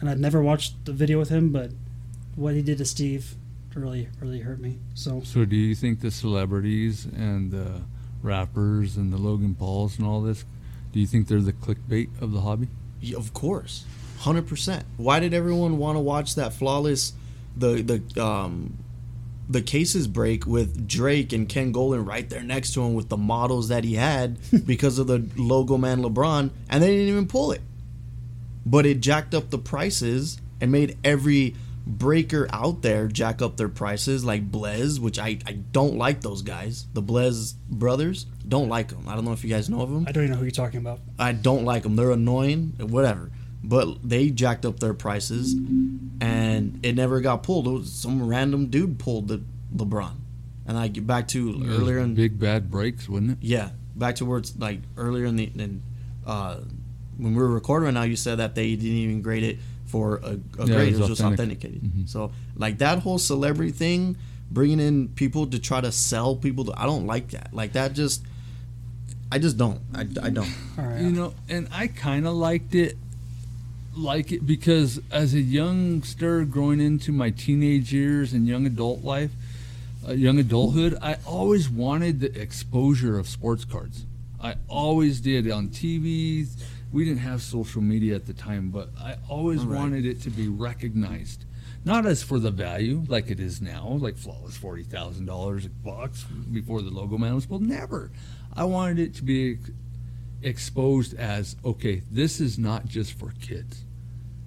and 0.00 0.08
I've 0.08 0.18
never 0.20 0.40
watched 0.42 0.84
the 0.86 0.92
video 0.92 1.18
with 1.18 1.28
him. 1.28 1.50
But 1.50 1.72
what 2.36 2.54
he 2.54 2.62
did 2.62 2.78
to 2.78 2.84
Steve 2.86 3.34
really, 3.74 4.08
really 4.20 4.40
hurt 4.40 4.60
me. 4.60 4.78
So 4.94 5.20
So, 5.24 5.44
do 5.44 5.54
you 5.56 5.74
think 5.74 6.00
the 6.00 6.10
celebrities 6.10 7.04
and 7.04 7.50
the 7.50 7.82
rappers 8.22 8.96
and 8.96 9.12
the 9.12 9.18
Logan 9.18 9.54
Pauls 9.54 9.98
and 9.98 10.06
all 10.06 10.20
this, 10.22 10.44
do 10.92 11.00
you 11.00 11.06
think 11.06 11.28
they're 11.28 11.40
the 11.40 11.52
clickbait 11.52 12.08
of 12.20 12.32
the 12.32 12.40
hobby? 12.40 12.68
Yeah, 13.00 13.16
of 13.16 13.32
course, 13.34 13.84
hundred 14.20 14.46
percent. 14.46 14.84
Why 14.96 15.20
did 15.20 15.34
everyone 15.34 15.78
want 15.78 15.96
to 15.96 16.00
watch 16.00 16.34
that 16.34 16.52
flawless, 16.52 17.12
the 17.56 17.82
the 17.82 18.22
um, 18.22 18.78
the 19.48 19.62
cases 19.62 20.06
break 20.06 20.46
with 20.46 20.86
Drake 20.86 21.32
and 21.32 21.48
Ken 21.48 21.72
Goldin 21.72 22.06
right 22.06 22.28
there 22.30 22.42
next 22.42 22.72
to 22.74 22.82
him 22.82 22.94
with 22.94 23.08
the 23.08 23.16
models 23.16 23.68
that 23.68 23.82
he 23.82 23.94
had 23.94 24.38
because 24.66 24.98
of 24.98 25.06
the 25.08 25.28
logo 25.36 25.76
man 25.76 26.02
LeBron, 26.02 26.50
and 26.68 26.82
they 26.82 26.88
didn't 26.90 27.08
even 27.08 27.26
pull 27.26 27.52
it. 27.52 27.62
But 28.64 28.86
it 28.86 29.00
jacked 29.00 29.34
up 29.34 29.50
the 29.50 29.58
prices 29.58 30.40
and 30.60 30.70
made 30.70 30.98
every 31.02 31.56
breaker 31.98 32.48
out 32.52 32.82
there 32.82 33.06
jack 33.08 33.42
up 33.42 33.56
their 33.56 33.68
prices, 33.68 34.24
like 34.24 34.50
Blez, 34.50 34.98
which 34.98 35.18
I, 35.18 35.38
I 35.46 35.52
don't 35.52 35.96
like 35.96 36.20
those 36.20 36.42
guys. 36.42 36.86
The 36.92 37.02
Blez 37.02 37.54
brothers 37.68 38.24
don't 38.46 38.68
like 38.68 38.88
them. 38.88 39.08
I 39.08 39.14
don't 39.14 39.24
know 39.24 39.32
if 39.32 39.42
you 39.44 39.50
guys 39.50 39.68
know 39.68 39.82
of 39.82 39.90
them. 39.90 40.04
I 40.08 40.12
don't 40.12 40.24
even 40.24 40.32
know 40.32 40.38
who 40.38 40.44
you're 40.44 40.50
talking 40.52 40.78
about. 40.80 41.00
I 41.18 41.32
don't 41.32 41.64
like 41.64 41.82
them. 41.82 41.96
They're 41.96 42.10
annoying, 42.12 42.74
whatever. 42.78 43.30
But 43.62 44.08
they 44.08 44.30
jacked 44.30 44.64
up 44.64 44.80
their 44.80 44.94
prices, 44.94 45.54
and 46.20 46.80
it 46.82 46.94
never 46.94 47.20
got 47.20 47.42
pulled. 47.42 47.66
It 47.66 47.70
was 47.70 47.92
some 47.92 48.26
random 48.26 48.66
dude 48.68 48.98
pulled 48.98 49.28
the 49.28 49.42
LeBron, 49.74 50.14
and 50.66 50.78
I 50.78 50.88
get 50.88 51.06
back 51.06 51.28
to 51.28 51.50
It 51.50 51.68
earlier 51.68 51.98
in 51.98 52.14
big 52.14 52.38
bad 52.38 52.70
breaks, 52.70 53.08
wouldn't 53.08 53.32
it? 53.32 53.38
yeah, 53.42 53.70
back 53.94 54.16
to 54.16 54.24
where 54.24 54.38
it's 54.38 54.56
like 54.58 54.80
earlier 54.96 55.26
in 55.26 55.36
the 55.36 55.44
in, 55.54 55.82
uh, 56.26 56.60
when 57.18 57.34
we 57.34 57.42
were 57.42 57.48
recording 57.50 57.84
right 57.84 57.94
now. 57.94 58.02
You 58.04 58.16
said 58.16 58.38
that 58.38 58.54
they 58.54 58.76
didn't 58.76 58.96
even 58.96 59.20
grade 59.20 59.42
it 59.42 59.58
for 59.90 60.16
a, 60.22 60.38
a 60.58 60.66
Yeah, 60.66 60.74
grade; 60.74 60.88
it 60.88 60.94
it 60.94 60.98
was 61.00 61.00
was 61.00 61.08
just 61.10 61.20
authentic. 61.20 61.58
authenticated. 61.58 61.82
Mhm. 61.82 62.08
So 62.08 62.30
like 62.56 62.78
that 62.78 63.00
whole 63.00 63.18
celebrity 63.18 63.72
thing, 63.72 64.16
bringing 64.50 64.80
in 64.80 65.08
people 65.08 65.46
to 65.48 65.58
try 65.58 65.80
to 65.80 65.92
sell 65.92 66.36
people. 66.36 66.64
To, 66.66 66.72
I 66.80 66.84
don't 66.86 67.06
like 67.06 67.30
that. 67.36 67.48
Like 67.52 67.72
that 67.72 67.92
just. 67.94 68.22
I 69.32 69.38
just 69.38 69.56
don't. 69.56 69.80
I, 69.94 70.00
I 70.00 70.30
don't. 70.30 70.52
All 70.76 70.84
right. 70.86 71.00
You 71.02 71.12
know, 71.12 71.34
and 71.48 71.68
I 71.70 71.86
kind 71.86 72.26
of 72.26 72.34
liked 72.34 72.74
it, 72.74 72.96
like 73.96 74.32
it 74.32 74.44
because 74.46 75.00
as 75.12 75.34
a 75.34 75.40
youngster 75.40 76.44
growing 76.44 76.80
into 76.80 77.12
my 77.12 77.30
teenage 77.30 77.92
years 77.92 78.32
and 78.32 78.48
young 78.48 78.66
adult 78.66 79.04
life, 79.04 79.30
uh, 80.08 80.12
young 80.12 80.38
adulthood, 80.40 80.98
I 81.00 81.16
always 81.24 81.68
wanted 81.70 82.18
the 82.20 82.36
exposure 82.40 83.18
of 83.20 83.28
sports 83.28 83.64
cards. 83.64 84.04
I 84.42 84.54
always 84.68 85.20
did 85.20 85.48
on 85.50 85.68
TV. 85.68 86.48
We 86.92 87.04
didn't 87.04 87.20
have 87.20 87.40
social 87.42 87.82
media 87.82 88.14
at 88.16 88.26
the 88.26 88.32
time, 88.34 88.70
but 88.70 88.90
I 88.98 89.16
always 89.28 89.60
Right. 89.62 89.78
wanted 89.78 90.04
it 90.06 90.20
to 90.22 90.30
be 90.30 90.48
recognized. 90.48 91.44
Not 91.84 92.04
as 92.04 92.22
for 92.22 92.38
the 92.38 92.50
value 92.50 93.04
like 93.08 93.30
it 93.30 93.40
is 93.40 93.60
now, 93.62 93.88
like 94.00 94.16
flawless 94.18 94.56
forty 94.56 94.82
thousand 94.82 95.24
dollars 95.26 95.64
a 95.66 95.70
box 95.70 96.24
before 96.52 96.82
the 96.82 96.90
logo 96.90 97.16
man 97.16 97.34
was 97.34 97.46
pulled. 97.46 97.62
Never. 97.62 98.10
I 98.52 98.64
wanted 98.64 98.98
it 98.98 99.14
to 99.14 99.24
be 99.24 99.52
ex- 99.52 99.70
exposed 100.42 101.14
as 101.14 101.56
okay. 101.64 102.02
This 102.10 102.40
is 102.40 102.58
not 102.58 102.86
just 102.86 103.12
for 103.14 103.32
kids. 103.40 103.84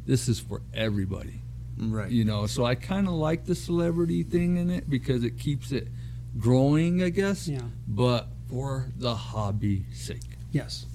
This 0.05 0.27
is 0.27 0.39
for 0.39 0.61
everybody. 0.73 1.41
Right. 1.77 2.11
You 2.11 2.23
know, 2.25 2.45
so 2.45 2.65
I 2.65 2.75
kind 2.75 3.07
of 3.07 3.13
like 3.13 3.45
the 3.45 3.55
celebrity 3.55 4.21
thing 4.23 4.57
in 4.57 4.69
it 4.69 4.89
because 4.89 5.23
it 5.23 5.39
keeps 5.39 5.71
it 5.71 5.87
growing, 6.37 7.01
I 7.01 7.09
guess. 7.09 7.47
Yeah. 7.47 7.61
But 7.87 8.27
for 8.49 8.91
the 8.97 9.15
hobby 9.15 9.85
sake. 9.93 10.37
yes. 10.51 10.85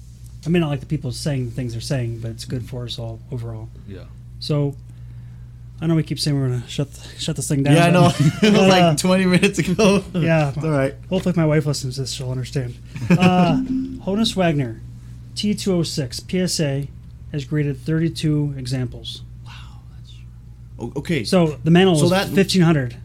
I 0.45 0.49
may 0.49 0.59
not 0.59 0.69
like 0.69 0.79
the 0.79 0.85
people 0.85 1.11
saying 1.11 1.45
the 1.45 1.51
things 1.51 1.73
they're 1.73 1.81
saying, 1.81 2.19
but 2.19 2.31
it's 2.31 2.45
good 2.45 2.67
for 2.67 2.85
us 2.85 2.97
all 2.97 3.19
overall. 3.31 3.69
Yeah. 3.87 4.05
So 4.39 4.75
I 5.81 5.87
know 5.87 5.95
we 5.95 6.03
keep 6.03 6.19
saying 6.19 6.39
we're 6.39 6.47
gonna 6.49 6.67
shut 6.67 6.91
the, 6.93 7.19
shut 7.19 7.35
this 7.35 7.47
thing 7.49 7.63
down. 7.63 7.75
Yeah, 7.75 7.85
I 7.87 7.89
know. 7.91 8.07
it 8.41 8.51
was 8.53 8.61
Uh, 8.61 8.67
like 8.67 8.97
20 8.97 9.25
minutes 9.25 9.59
ago. 9.59 10.03
Yeah. 10.13 10.53
All 10.61 10.69
right. 10.69 10.95
Hopefully, 11.09 11.33
my 11.37 11.45
wife 11.45 11.65
listens 11.65 11.95
to 11.95 12.01
this, 12.01 12.11
she'll 12.11 12.31
understand. 12.31 12.75
Uh, 13.09 13.57
Honus 14.05 14.35
Wagner, 14.35 14.81
T206 15.35 16.47
PSA 16.47 16.87
has 17.31 17.45
graded 17.45 17.77
32 17.77 18.55
examples. 18.57 19.21
O- 20.79 20.93
Okay. 20.97 21.23
So 21.25 21.59
the 21.63 21.71
manual 21.71 21.95
So 21.95 22.03
was 22.03 22.11
that- 22.11 22.29
1500. 22.29 22.95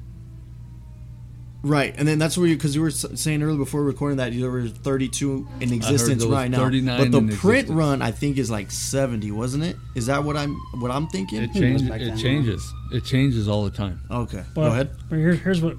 Right. 1.65 1.95
And 1.97 2.07
then 2.07 2.19
that's 2.19 2.37
where 2.37 2.47
you, 2.47 2.57
because 2.57 2.75
you 2.75 2.83
were 2.83 2.91
saying 2.91 3.43
earlier 3.43 3.57
before 3.57 3.83
recording 3.83 4.19
that 4.19 4.33
there 4.35 4.51
were 4.51 4.69
32 4.69 5.49
in 5.61 5.73
existence 5.73 6.21
there 6.23 6.29
was 6.29 6.39
right 6.39 6.51
now. 6.51 6.59
39 6.59 6.99
But 6.99 7.11
the 7.11 7.19
in 7.19 7.29
print 7.29 7.59
existence. 7.61 7.71
run, 7.71 8.03
I 8.03 8.11
think, 8.11 8.37
is 8.37 8.51
like 8.51 8.71
70, 8.71 9.31
wasn't 9.31 9.65
it? 9.65 9.77
Is 9.95 10.05
that 10.07 10.23
what 10.23 10.37
I'm 10.37 10.55
what 10.81 10.91
I'm 10.91 11.07
thinking? 11.09 11.43
It 11.43 11.51
Who 11.51 11.61
knows 11.61 11.81
changes. 11.81 11.89
It 12.03 12.05
then? 12.09 12.17
changes. 12.19 12.73
It 12.93 13.05
changes 13.05 13.49
all 13.49 13.65
the 13.65 13.71
time. 13.71 14.01
okay. 14.11 14.45
But, 14.55 14.61
Go 14.61 14.67
ahead. 14.73 14.91
But 15.09 15.17
here, 15.17 15.33
here's 15.35 15.63
what 15.63 15.77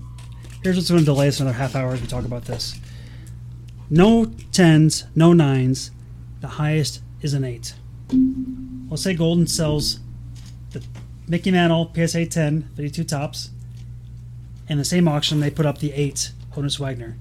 here's 0.63 0.75
what's 0.75 0.89
going 0.89 1.01
to 1.01 1.05
delay 1.05 1.27
us 1.27 1.39
another 1.39 1.55
half 1.55 1.75
hour 1.75 1.93
as 1.93 2.01
we 2.01 2.07
talk 2.07 2.25
about 2.25 2.45
this. 2.45 2.79
No 3.89 4.25
tens, 4.51 5.03
no 5.15 5.33
nines. 5.33 5.91
The 6.41 6.47
highest 6.47 7.01
is 7.21 7.35
an 7.35 7.43
eight. 7.43 7.75
Let's 8.89 9.03
say 9.03 9.15
Goldin 9.15 9.47
sells 9.47 9.99
the 10.71 10.83
Mickey 11.27 11.51
Mantle 11.51 11.91
PSA 11.95 12.25
10, 12.25 12.69
52 12.75 13.03
Topps. 13.03 13.51
In 14.67 14.77
the 14.77 14.85
same 14.85 15.07
auction, 15.07 15.39
they 15.39 15.51
put 15.51 15.65
up 15.65 15.77
the 15.79 15.91
eight 15.93 16.31
Honus 16.53 16.79
Wagner. 16.79 17.15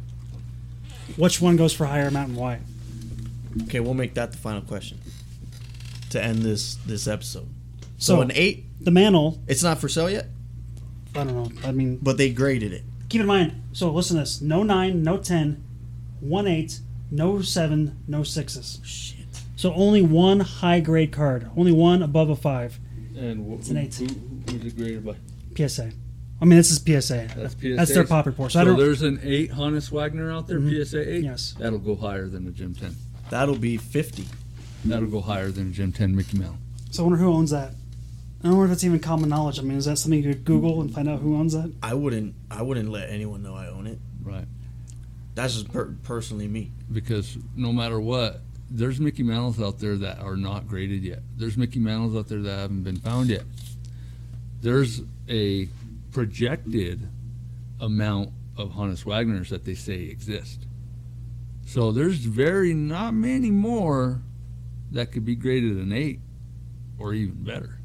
Which 1.16 1.40
one 1.40 1.57
goes 1.57 1.72
for 1.72 1.86
higher 1.86 2.07
amount 2.09 2.30
and 2.30 2.38
why? 2.38 2.61
Okay, 3.64 3.80
we'll 3.80 3.95
make 3.95 4.14
that 4.14 4.32
the 4.32 4.38
final 4.38 4.62
question 4.62 4.99
to 6.11 6.22
end 6.22 6.38
this 6.42 6.76
this 6.86 7.07
episode. 7.07 7.47
So, 7.99 8.16
So- 8.16 8.20
an 8.22 8.32
eight, 8.34 8.64
The 8.80 8.90
Mantle, 8.90 9.40
it's 9.47 9.62
not 9.62 9.78
for 9.78 9.88
sale 9.88 10.11
yet, 10.11 10.28
I 11.14 11.24
don't 11.24 11.34
know. 11.55 11.68
I 11.68 11.72
mean, 11.72 11.99
but 12.03 12.16
they 12.18 12.30
graded 12.32 12.72
it. 12.72 12.82
keep 13.09 13.20
in 13.20 13.26
mind. 13.26 13.62
So 13.72 13.90
listen 13.92 14.16
to 14.16 14.22
this: 14.22 14.40
no 14.40 14.62
nine, 14.62 15.03
no 15.03 15.18
ten, 15.18 15.62
one 16.20 16.47
eight, 16.47 16.80
no 17.11 17.40
seven, 17.42 17.97
no 18.09 18.22
sixes. 18.22 18.80
Shit. 18.82 19.26
So 19.57 19.72
only 19.74 20.03
one 20.03 20.40
high 20.40 20.80
grade 20.80 21.12
card, 21.12 21.49
only 21.57 21.70
one 21.72 22.03
above 22.03 22.28
a 22.30 22.36
five. 22.36 22.78
And 23.16 23.49
wh- 23.49 23.59
It's 23.61 23.70
an 23.70 23.76
eight. 23.76 23.95
Who, 23.95 24.07
who 24.07 24.59
was 24.59 24.66
it 24.72 24.76
graded 24.76 25.05
by? 25.07 25.14
PSA. 25.57 25.92
I 26.45 26.47
mean, 26.47 26.59
this 26.59 26.70
is 26.70 26.76
PSA. 26.78 27.28
That's 27.34 27.55
PSA. 27.55 27.74
That's 27.74 27.95
their 27.95 28.05
pop 28.05 28.26
report. 28.26 28.53
So, 28.53 28.59
So, 28.59 28.61
I 28.61 28.64
don't. 28.64 28.78
there's 28.78 29.01
an 29.01 29.18
eight 29.22 29.51
Honus 29.53 29.90
Wagner 29.90 30.30
out 30.30 30.47
there, 30.47 30.61
Mhm. 30.61 30.68
PSA 30.84 31.14
eight. 31.14 31.24
Yes. 31.24 31.55
That'll 31.59 31.78
go 31.78 31.97
higher 31.97 32.28
than 32.28 32.47
a 32.47 32.51
Gem 32.51 32.74
Ten. 32.74 32.95
That'll 33.30 33.57
be 33.57 33.78
50. 33.78 34.26
That'll 34.84 35.09
go 35.09 35.22
higher 35.22 35.51
than 35.51 35.68
a 35.68 35.70
Gem 35.70 35.90
Ten 35.92 36.14
Mickey 36.14 36.36
Mouse. 36.38 36.57
So 36.90 37.03
I 37.03 37.07
wonder 37.07 37.18
who 37.18 37.32
owns 37.32 37.51
that. 37.53 37.70
I 38.42 38.49
don't 38.49 38.59
know 38.59 38.62
if 38.64 38.68
that's 38.68 38.84
even 38.84 38.99
common 38.99 39.30
knowledge. 39.30 39.59
I 39.59 39.62
mean, 39.62 39.78
is 39.78 39.86
that 39.86 39.97
something 39.97 40.22
you 40.22 40.34
could 40.34 40.45
Google 40.45 40.82
and 40.82 40.92
find 40.92 41.09
out 41.09 41.20
who 41.20 41.34
owns 41.34 41.55
that? 41.55 41.72
I 41.82 41.95
wouldn't 41.95 42.34
I 42.51 42.61
wouldn't 42.61 42.90
let 42.90 43.09
anyone 43.09 43.42
know 43.42 43.55
I 43.55 43.68
own 43.68 43.86
it. 43.86 43.99
Right. 44.22 44.45
That's 45.34 45.55
just 45.55 45.72
per- 45.72 45.95
personally 46.03 46.47
me. 46.47 46.72
because 46.92 47.38
no 47.57 47.72
matter 47.72 47.99
what, 47.99 48.42
there's 48.70 49.01
Mickey 49.01 49.22
Mantles 49.22 49.59
out 49.62 49.78
there 49.78 49.97
that 49.97 50.18
are 50.18 50.36
not 50.36 50.68
graded 50.68 51.03
yet. 51.05 51.22
There's 51.38 51.57
Mickey 51.57 51.78
Mantles 51.80 52.14
out 52.14 52.28
there 52.28 52.42
that 52.42 52.59
haven't 52.59 52.82
been 52.82 52.97
found 52.97 53.30
yet. 53.30 53.45
There's 54.61 55.01
a 55.28 55.68
projected 56.15 57.09
amount 57.81 58.31
of 58.57 58.71
Honus 58.71 59.05
Wagners 59.05 59.49
that 59.49 59.65
they 59.65 59.75
say 59.75 60.05
exist. 60.05 60.67
So 61.67 61.93
there's 61.93 62.19
very 62.19 62.73
not 62.73 63.12
many 63.12 63.51
more 63.51 64.23
that 64.93 65.12
could 65.12 65.25
be 65.25 65.35
graded 65.35 65.77
an 65.77 65.93
eight 65.93 66.21
or 66.99 67.12
even 67.12 67.43
better. 67.43 67.81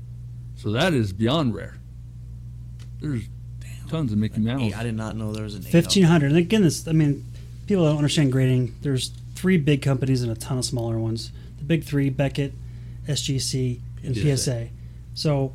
So 0.55 0.71
that 0.71 0.93
is 0.93 1.11
beyond 1.11 1.55
rare. 1.55 1.77
There's 3.01 3.27
tons 3.89 4.11
of 4.11 4.19
Mickey 4.19 4.41
Mantles. 4.41 4.73
Hey, 4.73 4.79
I 4.79 4.83
did 4.83 4.95
not 4.95 5.15
know 5.15 5.31
there 5.33 5.43
was 5.43 5.55
an 5.55 5.65
eight 5.65 5.71
Fifteen 5.71 6.03
hundred. 6.03 6.27
And 6.27 6.37
again, 6.37 6.61
this 6.61 6.87
I 6.87 6.91
mean, 6.91 7.25
people 7.65 7.85
don't 7.85 7.97
understand 7.97 8.31
grading. 8.31 8.75
There's 8.81 9.11
three 9.35 9.57
big 9.57 9.81
companies 9.81 10.21
and 10.21 10.31
a 10.31 10.35
ton 10.35 10.59
of 10.59 10.65
smaller 10.65 10.99
ones. 10.99 11.31
The 11.57 11.63
big 11.63 11.83
three: 11.83 12.09
Beckett, 12.09 12.53
SGC, 13.07 13.79
and 14.03 14.15
PSA. 14.15 14.37
PSA. 14.37 14.67
So 15.15 15.53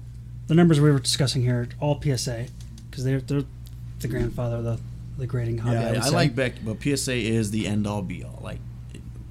the 0.49 0.55
numbers 0.55 0.81
we 0.81 0.91
were 0.91 0.99
discussing 0.99 1.43
here 1.43 1.68
all 1.81 2.01
PSA 2.03 2.47
because 2.95 3.05
they're 3.05 3.20
they're 3.20 3.42
the 3.99 4.09
grandfather 4.09 4.57
of 4.57 4.64
the 4.64 4.78
the 5.18 5.26
grading 5.26 5.59
hobby. 5.59 5.74
Yeah, 5.76 5.88
I, 5.88 5.92
would 5.92 5.99
I, 6.03 6.09
like 6.11 6.34
Beckett, 6.36 6.64
but 6.64 6.80
PSA 6.82 7.14
is 7.14 7.51
the 7.51 7.66
end 7.66 7.86
all 7.88 8.03
be 8.03 8.22
all. 8.24 8.38
Like, 8.42 8.59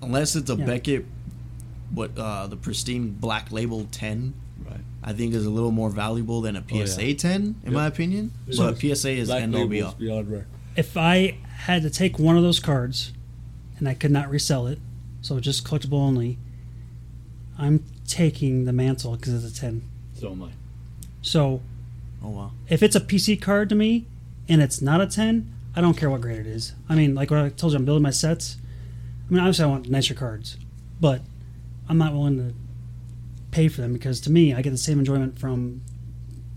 unless 0.01 0.35
it's 0.35 0.49
a 0.49 0.55
Yeah. 0.55 0.65
Beckett, 0.65 1.05
what 1.91 2.17
uh, 2.17 2.47
the 2.47 2.55
pristine 2.57 3.11
black 3.11 3.51
label 3.51 3.87
ten, 3.91 4.33
Right. 4.65 4.79
I 5.03 5.13
think 5.13 5.33
is 5.33 5.45
a 5.45 5.49
little 5.49 5.71
more 5.71 5.89
valuable 5.89 6.41
than 6.41 6.55
a 6.57 6.61
PSA 6.67 7.01
Oh, 7.01 7.05
yeah. 7.05 7.15
ten, 7.15 7.41
in 7.63 7.71
Yep. 7.71 7.73
my 7.73 7.87
opinion. 7.87 8.31
It 8.47 8.57
but 8.57 8.81
is. 8.83 8.99
PSA 8.99 9.11
is 9.11 9.27
Black 9.29 9.43
end 9.43 9.55
all 9.55 9.67
be 9.67 9.81
all. 9.81 9.93
beyond 9.93 10.29
rare. 10.31 10.47
if 10.75 10.95
I 10.97 11.37
had 11.65 11.81
to 11.83 11.89
take 11.89 12.17
one 12.19 12.35
of 12.37 12.43
those 12.43 12.59
cards 12.59 13.13
and 13.77 13.87
I 13.87 13.93
could 13.93 14.11
not 14.11 14.29
resell 14.29 14.67
it, 14.67 14.79
so 15.21 15.39
just 15.39 15.65
collectible 15.65 15.99
only, 15.99 16.37
I'm 17.57 17.83
taking 18.07 18.65
the 18.65 18.73
mantle 18.73 19.15
because 19.15 19.43
it's 19.45 19.57
a 19.57 19.61
10. 19.61 19.81
So 20.19 20.31
am 20.31 20.43
I. 20.43 20.49
So 21.21 21.61
Oh 22.23 22.29
wow. 22.29 22.51
if 22.69 22.81
it's 22.81 22.95
a 22.95 23.01
PC 23.01 23.41
card 23.41 23.69
to 23.69 23.75
me 23.75 24.05
and 24.47 24.61
it's 24.61 24.81
not 24.81 25.01
a 25.01 25.07
10, 25.07 25.51
I 25.75 25.81
don't 25.81 25.97
care 25.97 26.09
what 26.09 26.21
grade 26.21 26.39
it 26.39 26.47
is. 26.47 26.73
I 26.89 26.95
mean, 26.95 27.15
like 27.15 27.31
what 27.31 27.39
I 27.39 27.49
told 27.49 27.73
you, 27.73 27.79
I'm 27.79 27.85
building 27.85 28.03
my 28.03 28.11
sets. 28.11 28.57
I 29.29 29.33
mean, 29.33 29.39
obviously, 29.39 29.65
I 29.65 29.67
want 29.67 29.89
nicer 29.89 30.13
cards, 30.13 30.57
but 30.99 31.21
I'm 31.89 31.97
not 31.97 32.13
willing 32.13 32.37
to 32.37 32.53
pay 33.51 33.67
for 33.67 33.81
them 33.81 33.93
because 33.93 34.19
to 34.21 34.31
me, 34.31 34.53
I 34.53 34.61
get 34.61 34.69
the 34.71 34.77
same 34.77 34.99
enjoyment 34.99 35.37
from 35.39 35.81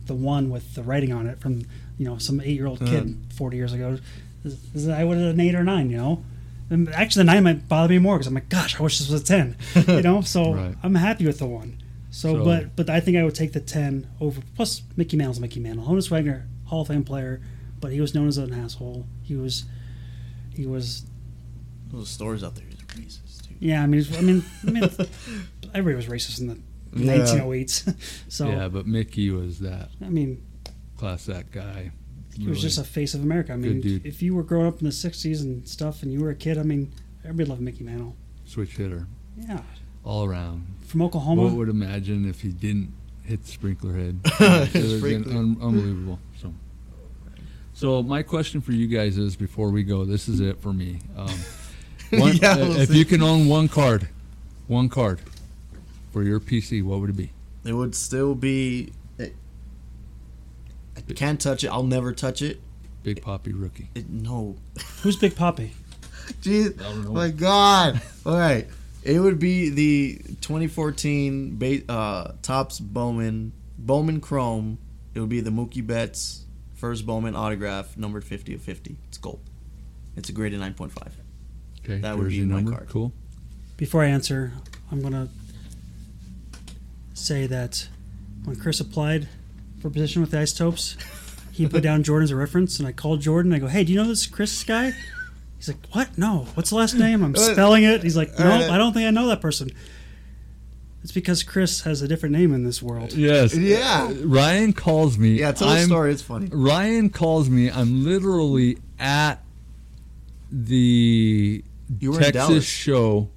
the 0.07 0.15
one 0.15 0.51
with 0.51 0.75
the 0.75 0.83
writing 0.83 1.13
on 1.13 1.27
it 1.27 1.41
from 1.41 1.61
you 1.99 2.05
know 2.07 2.19
some 2.19 2.41
eight 2.41 2.55
year 2.57 2.67
old 2.67 2.79
kid 2.81 3.05
mm. 3.07 3.33
40 3.33 3.57
years 3.57 3.73
ago. 3.73 3.99
Is- 4.45 4.59
is 4.75 4.89
I 4.89 5.03
would 5.03 5.19
have 5.19 5.35
an 5.35 5.41
eight 5.41 5.57
or 5.57 5.65
nine, 5.65 5.91
you 5.91 5.97
know. 5.97 6.23
And 6.71 6.89
actually, 6.91 7.21
the 7.25 7.33
nine 7.33 7.43
might 7.45 7.69
bother 7.69 7.89
me 7.89 7.99
more 7.99 8.17
because 8.17 8.29
I'm 8.29 8.35
like, 8.35 8.49
gosh, 8.49 8.79
I 8.79 8.83
wish 8.83 8.99
this 8.99 9.09
was 9.09 9.23
a 9.23 9.25
ten, 9.25 9.57
you 9.89 10.03
know. 10.03 10.21
So 10.21 10.53
Right. 10.55 10.75
I'm 10.85 10.95
happy 10.95 11.27
with 11.27 11.39
the 11.41 11.47
one. 11.47 11.79
So, 12.17 12.33
So- 12.37 12.45
but 12.45 12.75
but 12.77 12.89
I 12.89 13.01
think 13.01 13.19
I 13.19 13.25
would 13.25 13.35
take 13.35 13.53
the 13.53 13.61
ten 13.61 14.07
over. 14.21 14.41
Plus, 14.55 14.83
Mickey 14.97 15.19
Mantle's 15.19 15.39
Mickey 15.39 15.61
Mantle. 15.61 15.85
Honus 15.85 16.09
Wagner, 16.11 16.47
Hall 16.65 16.81
of 16.81 16.89
Fame 16.89 17.05
player, 17.05 17.43
but 17.81 17.93
he 17.93 18.01
was 18.01 18.15
known 18.15 18.27
as 18.27 18.39
an 18.39 18.55
asshole. 18.55 19.07
He 19.23 19.37
was, 19.37 19.65
he 20.55 20.65
was. 20.67 21.05
Those 21.93 22.09
stores 22.09 22.43
out 22.43 22.55
there, 22.55 22.65
there 22.65 23.05
is 23.05 23.19
racist 23.19 23.47
too. 23.49 23.55
Yeah, 23.61 23.83
I 23.83 23.87
mean, 23.87 24.03
I 24.17 24.21
mean, 24.23 24.43
I 24.67 24.71
mean, 24.71 24.91
everybody 25.75 25.95
was 25.97 26.07
racist 26.07 26.41
in 26.41 26.47
the 26.47 26.59
Yeah. 26.95 27.19
1908s. 27.19 27.95
so 28.33 28.49
yeah, 28.49 28.69
but 28.69 28.87
Mickey 28.87 29.29
was 29.31 29.59
that 29.59 29.91
I 30.03 30.09
mean, 30.09 30.43
class 30.97 31.27
that 31.27 31.51
guy. 31.53 31.91
he 32.35 32.47
was 32.49 32.63
just 32.63 32.79
a 32.79 32.85
face 32.85 33.13
of 33.13 33.23
America. 33.23 33.53
I 33.53 33.57
mean, 33.57 34.01
if 34.05 34.23
you 34.23 34.35
were 34.35 34.43
growing 34.43 34.67
up 34.69 34.79
in 34.81 34.87
the 34.87 34.93
'60s 34.93 35.43
and 35.43 35.69
stuff, 35.69 36.03
and 36.03 36.11
you 36.11 36.21
were 36.21 36.31
a 36.31 36.35
kid, 36.35 36.57
I 36.57 36.63
mean, 36.63 36.93
everybody 37.25 37.51
loved 37.51 37.61
Mickey 37.61 37.85
Mantle. 37.85 38.17
switch 38.47 38.75
hitter 38.79 39.07
Yeah, 39.37 39.61
all 40.03 40.25
around. 40.25 40.67
From 40.87 41.03
Oklahoma. 41.03 41.43
What 41.43 41.53
would 41.53 41.69
imagine 41.69 42.29
if 42.29 42.41
he 42.43 42.49
didn't 42.49 42.93
hit 43.25 43.45
the 43.45 43.51
sprinkler 43.51 43.95
head? 43.95 44.21
it 44.25 44.41
would 44.75 44.93
have 44.93 45.03
been 45.03 45.37
un- 45.37 45.57
unbelievable. 45.61 46.19
So, 46.41 46.53
so 47.75 48.03
my 48.03 48.23
question 48.23 48.61
for 48.61 48.73
you 48.73 48.87
guys 48.87 49.19
is: 49.19 49.37
before 49.37 49.71
we 49.71 49.83
go, 49.83 50.05
this 50.05 50.29
is 50.29 50.41
it 50.41 50.61
for 50.61 50.73
me. 50.73 51.01
Um, 51.17 51.29
one, 52.21 52.37
Yeah, 52.37 52.57
we'll 52.57 52.77
if 52.81 52.89
see. 52.91 52.99
you 52.99 53.05
can 53.05 53.23
own 53.23 53.49
one 53.49 53.69
card, 53.69 54.09
one 54.69 54.89
card 54.89 55.21
for 56.13 56.23
your 56.23 56.41
PC, 56.41 56.83
what 56.83 57.01
would 57.01 57.11
it 57.11 57.17
be? 57.17 57.31
It 57.65 57.73
would 57.73 57.95
still 57.95 58.35
be. 58.35 58.93
It, 59.19 59.35
I 60.97 61.01
can't 61.13 61.41
touch 61.41 61.65
it. 61.65 61.69
I'll 61.69 61.83
never 61.83 62.13
touch 62.13 62.41
it. 62.43 62.61
Big 63.03 63.23
Papi 63.23 63.53
rookie. 63.55 63.89
it 63.95 64.09
no. 64.09 64.57
Who's 65.03 65.17
Big 65.17 65.35
Papi? 65.35 65.71
Jeez. 66.43 66.81
I 66.81 66.83
don't 66.85 67.05
know. 67.05 67.13
My 67.13 67.29
God. 67.31 68.01
All 68.25 68.37
right. 68.37 68.67
It 69.07 69.21
would 69.21 69.39
be 69.39 69.71
the 69.71 70.17
2014 70.41 71.57
ba- 71.59 71.83
uh, 71.89 72.33
Topps 72.43 72.81
Bowman 72.81 73.53
Bowman 73.79 74.21
Chrome. 74.21 74.79
It 75.15 75.21
would 75.21 75.29
be 75.29 75.41
the 75.41 75.51
Mookie 75.51 75.87
Betts 75.87 76.45
first 76.75 77.07
Bowman 77.07 77.37
autograph, 77.37 77.97
numbered 77.97 78.25
50 78.25 78.55
of 78.55 78.63
50. 78.63 78.97
It's 79.09 79.19
gold. 79.19 79.41
It's 80.17 80.29
a 80.29 80.33
graded 80.33 80.61
9.5. 80.61 81.13
Okay, 81.85 81.99
That 82.01 82.19
would 82.19 82.29
be 82.31 82.41
my 82.45 82.57
number. 82.57 82.73
card. 82.73 82.89
Cool. 82.89 83.13
Before 83.77 84.03
I 84.03 84.09
answer, 84.09 84.53
I'm 84.91 85.01
gonna 85.01 85.29
say 87.15 87.47
that 87.47 87.89
when 88.45 88.57
Chris 88.57 88.81
applied 88.81 89.29
for 89.81 89.89
a 89.89 89.91
position 89.91 90.21
with 90.23 90.31
the 90.33 90.41
Isotopes, 90.41 90.97
he 91.53 91.67
put 91.69 91.83
down 91.85 92.03
Jordan 92.03 92.25
as 92.25 92.31
a 92.31 92.37
reference, 92.37 92.79
and 92.79 92.89
I 92.89 92.93
called 92.93 93.21
Jordan. 93.21 93.53
I 93.53 93.59
go, 93.59 93.69
"Hey, 93.69 93.85
do 93.85 93.93
you 93.93 93.99
know 94.03 94.09
this 94.09 94.27
Chris 94.27 94.65
guy?" 94.65 94.93
He's 95.67 95.75
like, 95.75 95.87
"What? 95.93 96.17
No. 96.19 96.47
What's 96.55 96.71
the 96.71 96.77
last 96.77 96.95
name?" 96.95 97.23
I'm 97.25 97.35
spelling 97.37 97.83
it. 97.85 98.03
He's 98.03 98.17
like, 98.17 98.39
"No, 98.39 98.47
Uh, 98.47 98.69
I 98.71 98.79
don't 98.79 98.93
think 98.93 99.07
I 99.07 99.11
know 99.11 99.27
that 99.29 99.41
person." 99.41 99.71
It's 101.03 101.13
because 101.13 101.43
Chris 101.45 101.83
has 101.83 102.03
a 102.03 102.09
different 102.09 102.35
name 102.35 102.53
in 102.53 102.65
this 102.65 102.83
world. 102.83 103.13
Yes. 103.13 103.55
Yeah. 103.57 104.13
Ryan 104.25 104.73
calls 104.73 105.17
me. 105.19 105.39
Yeah, 105.39 105.53
tell 105.53 105.69
the 105.69 105.75
I'm- 105.75 105.87
story. 105.87 106.13
It's 106.13 106.23
funny. 106.23 106.49
Ryan 106.53 107.11
calls 107.11 107.49
me. 107.49 107.71
I'm 107.71 108.05
literally 108.05 108.79
at 108.99 109.37
the 110.51 111.63
You 112.01 112.11
were 112.11 112.17
in 112.19 112.23
Texas 112.25 112.35
Dallas. 112.49 112.65
show, 112.65 113.29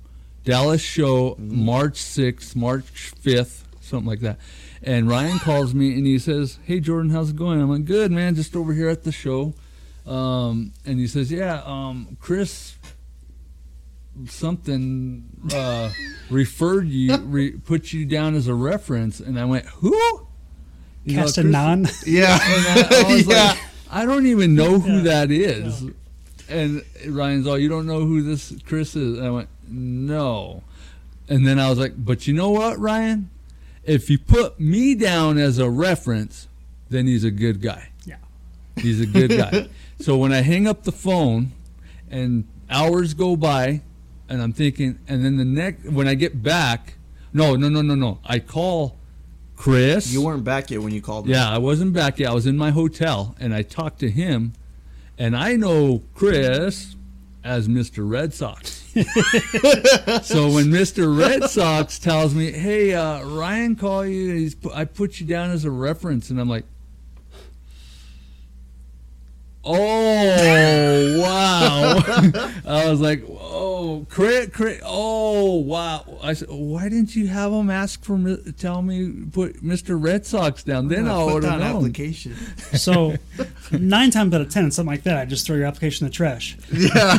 Dallas 0.43 0.81
show, 0.81 1.35
March 1.39 1.95
6th, 2.01 2.55
March 2.55 2.85
5th, 3.23 3.63
something 3.81 4.07
like 4.07 4.21
that. 4.21 4.39
And 4.81 5.09
Ryan 5.09 5.39
calls 5.39 5.73
me 5.73 5.93
and 5.95 6.05
he 6.05 6.17
says, 6.19 6.57
"Hey 6.63 6.79
Jordan, 6.79 7.11
how's 7.11 7.31
it 7.31 7.35
going?" 7.35 7.61
I'm 7.61 7.69
like, 7.69 7.85
"Good, 7.85 8.11
man. 8.11 8.35
Just 8.35 8.55
over 8.55 8.73
here 8.73 8.87
at 8.89 9.03
the 9.03 9.11
show." 9.11 9.53
Um, 10.09 10.73
and 10.85 10.99
he 10.99 11.07
says, 11.07 11.31
"Yeah, 11.31 11.61
um, 11.65 12.17
Chris." 12.19 12.75
Something 14.27 15.23
uh, 15.53 15.91
referred 16.29 16.89
you, 16.89 17.15
re, 17.17 17.51
put 17.51 17.93
you 17.93 18.05
down 18.05 18.35
as 18.35 18.47
a 18.47 18.53
reference, 18.53 19.21
and 19.21 19.39
I 19.39 19.45
went, 19.45 19.65
"Who?" 19.65 19.93
You 21.05 21.15
know, 21.17 21.21
Chris- 21.23 21.37
Castanon. 21.37 21.87
Yeah. 22.07 22.37
and 22.41 22.67
I, 22.93 23.09
I 23.09 23.13
was 23.13 23.27
yeah. 23.27 23.35
like, 23.51 23.59
I 23.89 24.05
don't 24.05 24.25
even 24.25 24.55
know 24.55 24.77
who 24.79 24.97
Yeah. 24.97 25.03
that 25.03 25.31
is. 25.31 25.85
And 26.49 26.83
Ryan's 27.07 27.47
all, 27.47 27.57
you 27.57 27.69
don't 27.69 27.85
know 27.87 28.01
who 28.05 28.21
this 28.21 28.53
Chris 28.65 28.95
is? 28.95 29.17
And 29.19 29.25
I 29.27 29.31
went, 29.31 29.49
no. 29.69 30.63
And 31.29 31.47
then 31.47 31.57
I 31.59 31.69
was 31.69 31.79
like, 31.79 31.93
but 31.95 32.27
you 32.27 32.33
know 32.33 32.49
what, 32.49 32.77
Ryan? 32.77 33.29
If 33.85 34.09
you 34.09 34.19
put 34.19 34.59
me 34.59 34.95
down 34.95 35.37
as 35.37 35.59
a 35.59 35.69
reference, 35.69 36.47
then 36.89 37.07
he's 37.07 37.23
a 37.23 37.31
good 37.31 37.61
guy. 37.61 37.89
Yeah. 38.05 38.17
He's 38.75 38.99
a 38.99 39.05
good 39.05 39.29
guy. 39.29 39.69
so 39.99 40.17
when 40.17 40.31
I 40.31 40.41
hang 40.41 40.67
up 40.67 40.83
the 40.83 40.91
phone 40.91 41.51
and 42.09 42.47
hours 42.69 43.13
go 43.13 43.35
by 43.35 43.81
and 44.29 44.41
I'm 44.41 44.53
thinking, 44.53 44.99
and 45.07 45.25
then 45.25 45.37
the 45.37 45.45
next, 45.45 45.85
when 45.89 46.07
I 46.07 46.13
get 46.13 46.41
back, 46.41 46.95
no, 47.33 47.55
no, 47.55 47.67
no, 47.69 47.81
no, 47.81 47.95
no. 47.95 48.19
I 48.23 48.39
call 48.39 48.97
Chris. 49.55 50.11
You 50.11 50.21
weren't 50.21 50.43
back 50.43 50.71
yet 50.71 50.81
when 50.81 50.93
you 50.93 51.01
called 51.01 51.25
me. 51.25 51.33
Yeah, 51.33 51.49
I 51.49 51.57
wasn't 51.57 51.93
back 51.93 52.19
yet. 52.19 52.31
I 52.31 52.33
was 52.33 52.45
in 52.45 52.57
my 52.57 52.71
hotel 52.71 53.35
and 53.39 53.53
I 53.53 53.61
talked 53.61 53.99
to 53.99 54.09
him, 54.09 54.53
and 55.17 55.35
I 55.35 55.55
know 55.55 56.03
Chris 56.15 56.95
as 57.43 57.67
Mr. 57.67 58.09
Red 58.09 58.33
Sox. 58.33 58.83
so 58.93 60.49
when 60.49 60.65
Mr. 60.65 61.17
Red 61.17 61.49
Sox 61.49 61.99
tells 61.99 62.33
me, 62.33 62.51
"Hey, 62.51 62.93
uh, 62.93 63.23
Ryan, 63.25 63.75
call 63.75 64.05
you," 64.05 64.49
I 64.73 64.85
put 64.85 65.19
you 65.19 65.27
down 65.27 65.51
as 65.51 65.65
a 65.65 65.71
reference, 65.71 66.29
and 66.29 66.39
I'm 66.39 66.49
like. 66.49 66.65
Oh 69.63 71.19
wow! 71.21 71.99
I 72.65 72.89
was 72.89 73.01
like, 73.01 73.23
"Oh, 73.29 74.05
crit, 74.09 74.53
crit! 74.53 74.81
Oh 74.85 75.55
wow!" 75.55 76.05
I 76.23 76.33
said, 76.33 76.47
"Why 76.49 76.83
didn't 76.89 77.15
you 77.15 77.27
have 77.27 77.51
him 77.51 77.69
ask 77.69 78.03
for 78.03 78.17
mi- 78.17 78.37
tell 78.57 78.81
me 78.81 79.11
put 79.31 79.61
Mr. 79.63 80.01
Red 80.01 80.25
Sox 80.25 80.63
down? 80.63 80.87
Then 80.87 81.07
I 81.07 81.25
put 81.25 81.33
would 81.33 81.43
have 81.43 81.53
down 81.53 81.59
known." 81.59 81.75
application. 81.77 82.35
So 82.79 83.15
nine 83.71 84.11
times 84.11 84.33
out 84.33 84.41
of 84.41 84.49
ten, 84.49 84.71
something 84.71 84.91
like 84.91 85.03
that, 85.03 85.17
I 85.17 85.25
just 85.25 85.45
throw 85.45 85.55
your 85.57 85.65
application 85.65 86.05
in 86.05 86.11
the 86.11 86.15
trash. 86.15 86.57
Yeah. 86.71 87.17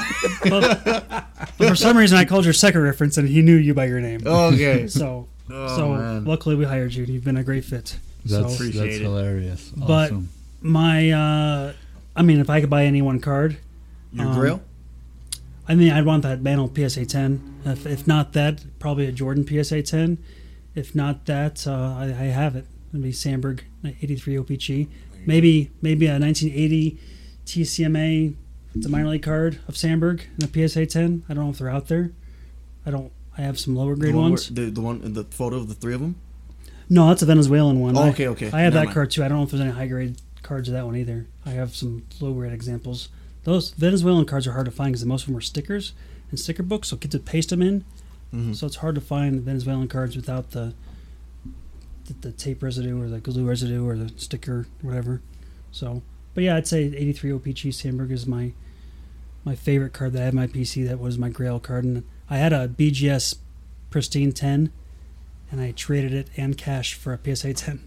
But, 0.48 0.84
but 1.58 1.68
for 1.68 1.74
some 1.76 1.96
reason, 1.96 2.16
I 2.16 2.24
called 2.24 2.44
your 2.44 2.54
second 2.54 2.80
reference, 2.82 3.18
and 3.18 3.28
he 3.28 3.42
knew 3.42 3.56
you 3.56 3.74
by 3.74 3.84
your 3.86 4.00
name. 4.00 4.26
Okay. 4.26 4.86
So, 4.86 5.28
Oh, 5.52 5.76
so 5.76 5.88
man. 5.94 6.24
luckily 6.24 6.54
we 6.54 6.64
hired 6.64 6.94
you. 6.94 7.02
and 7.04 7.12
You've 7.12 7.24
been 7.24 7.36
a 7.36 7.42
great 7.44 7.64
fit. 7.64 7.98
That's, 8.24 8.30
so 8.32 8.42
that's 8.42 8.54
Appreciate 8.54 8.94
it. 8.96 9.02
hilarious. 9.02 9.70
But- 9.76 10.12
my, 10.62 11.10
uh, 11.10 11.72
I 12.16 12.22
mean, 12.22 12.40
if 12.40 12.50
I 12.50 12.60
could 12.60 12.70
buy 12.70 12.84
any 12.84 13.02
one 13.02 13.20
card, 13.20 13.58
Your 14.12 14.26
Um, 14.26 14.34
grill? 14.34 14.62
I 15.68 15.74
mean, 15.76 15.92
I'd 15.92 16.04
want 16.04 16.24
that 16.24 16.42
Mantle 16.42 16.70
PSA 16.74 17.06
10. 17.06 17.40
If, 17.64 17.86
if 17.86 18.06
not 18.06 18.32
that, 18.32 18.64
probably 18.80 19.06
a 19.06 19.12
Jordan 19.12 19.46
PSA 19.46 19.82
10. 19.82 20.18
If 20.74 20.94
not 20.96 21.26
that, 21.26 21.64
uh, 21.66 21.72
I, 21.96 22.04
I 22.06 22.26
have 22.26 22.56
it. 22.56 22.66
It'd 22.90 23.02
be 23.02 23.12
Sandberg 23.12 23.62
83 23.84 24.34
OPC. 24.36 24.88
Maybe 25.26 25.70
maybe 25.82 26.06
a 26.06 26.18
1980 26.18 26.98
TCMA, 27.46 28.34
it's 28.74 28.86
a 28.86 28.88
minor 28.88 29.08
league 29.10 29.22
card 29.22 29.60
of 29.68 29.76
Sandberg 29.76 30.22
and 30.40 30.44
a 30.44 30.68
PSA 30.68 30.86
10. 30.86 31.24
I 31.28 31.34
don't 31.34 31.44
know 31.44 31.50
if 31.50 31.58
they're 31.58 31.68
out 31.68 31.88
there. 31.88 32.12
I 32.86 32.90
don't. 32.90 33.12
I 33.38 33.42
have 33.42 33.58
some 33.58 33.76
lower 33.76 33.94
grade 33.96 34.14
the 34.14 34.18
one 34.18 34.30
ones. 34.30 34.50
where- 34.50 34.66
the, 34.66 34.70
the 34.72 34.80
one, 34.80 35.12
the 35.12 35.24
photo 35.24 35.56
of 35.56 35.68
the 35.68 35.74
three 35.74 35.94
of 35.94 36.00
them. 36.00 36.16
No, 36.88 37.08
that's 37.08 37.22
a 37.22 37.26
Venezuelan 37.26 37.78
one. 37.80 37.96
Oh, 37.96 38.02
I- 38.02 38.08
okay, 38.10 38.26
okay. 38.28 38.46
I 38.46 38.62
have 38.62 38.72
Never 38.72 38.74
that 38.74 38.84
mind. 38.86 38.94
card 38.94 39.10
too. 39.12 39.22
I 39.24 39.28
don't 39.28 39.38
know 39.38 39.44
if 39.44 39.50
there's 39.50 39.60
any 39.60 39.70
high 39.70 39.86
grade 39.86 40.16
cards 40.50 40.68
of 40.68 40.74
that 40.74 40.84
one 40.84 40.96
either. 40.96 41.28
I 41.46 41.50
have 41.50 41.76
some 41.76 42.02
low 42.20 42.32
grade 42.32 42.52
examples. 42.52 43.08
Those 43.44 43.70
Venezuelan 43.70 44.24
cards 44.26 44.48
are 44.48 44.52
hard 44.52 44.64
to 44.64 44.72
find 44.72 44.92
because 44.92 45.06
most 45.06 45.22
of 45.22 45.26
them 45.28 45.36
are 45.36 45.40
stickers 45.40 45.92
and 46.30 46.40
sticker 46.40 46.64
books, 46.64 46.88
so 46.88 46.96
kids 46.96 47.14
would 47.14 47.24
paste 47.24 47.50
them 47.50 47.62
in. 47.62 47.84
Mhm. 48.34 48.56
So 48.56 48.66
it's 48.66 48.76
hard 48.76 48.96
to 48.96 49.00
find 49.00 49.40
Venezuelan 49.42 49.86
cards 49.86 50.16
without 50.16 50.50
the, 50.50 50.74
the 52.06 52.14
the 52.20 52.32
tape 52.32 52.64
residue 52.64 53.00
or 53.00 53.08
the 53.08 53.20
glue 53.20 53.46
residue 53.46 53.86
or 53.86 53.96
the 53.96 54.12
sticker 54.16 54.66
whatever. 54.82 55.20
So, 55.70 56.02
but 56.34 56.42
yeah, 56.42 56.56
I'd 56.56 56.66
say 56.66 56.82
83 56.84 57.30
OPC 57.30 57.72
Sandberg 57.72 58.10
is 58.10 58.26
my 58.26 58.52
my 59.44 59.54
favorite 59.54 59.92
card 59.92 60.12
that 60.14 60.22
I 60.22 60.24
had 60.24 60.34
my 60.34 60.48
PC. 60.48 60.84
That 60.88 60.98
was 60.98 61.16
my 61.16 61.28
Grail 61.28 61.60
card, 61.60 61.84
and 61.84 62.02
I 62.28 62.38
had 62.38 62.52
a 62.52 62.66
BGS 62.68 63.36
Pristine 63.88 64.32
10, 64.32 64.70
and 65.52 65.60
I 65.60 65.70
traded 65.70 66.12
it 66.12 66.28
and 66.36 66.58
cash 66.58 66.94
for 66.94 67.12
a 67.12 67.18
PSA 67.36 67.54
10. 67.54 67.80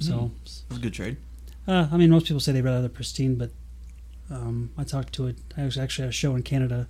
So, 0.00 0.30
it 0.44 0.48
was 0.68 0.78
a 0.78 0.80
good 0.80 0.92
trade. 0.94 1.16
Uh, 1.68 1.88
I 1.92 1.96
mean, 1.96 2.10
most 2.10 2.26
people 2.26 2.40
say 2.40 2.52
they'd 2.52 2.62
rather 2.62 2.76
have 2.76 2.82
the 2.82 2.88
Pristine, 2.88 3.36
but 3.36 3.50
um, 4.30 4.70
I 4.76 4.84
talked 4.84 5.12
to 5.14 5.26
it. 5.26 5.36
I 5.56 5.64
was 5.64 5.78
actually 5.78 6.04
at 6.04 6.08
a 6.10 6.12
show 6.12 6.34
in 6.34 6.42
Canada, 6.42 6.88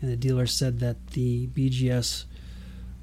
and 0.00 0.10
the 0.10 0.16
dealer 0.16 0.46
said 0.46 0.80
that 0.80 1.08
the 1.08 1.48
BGS 1.48 2.24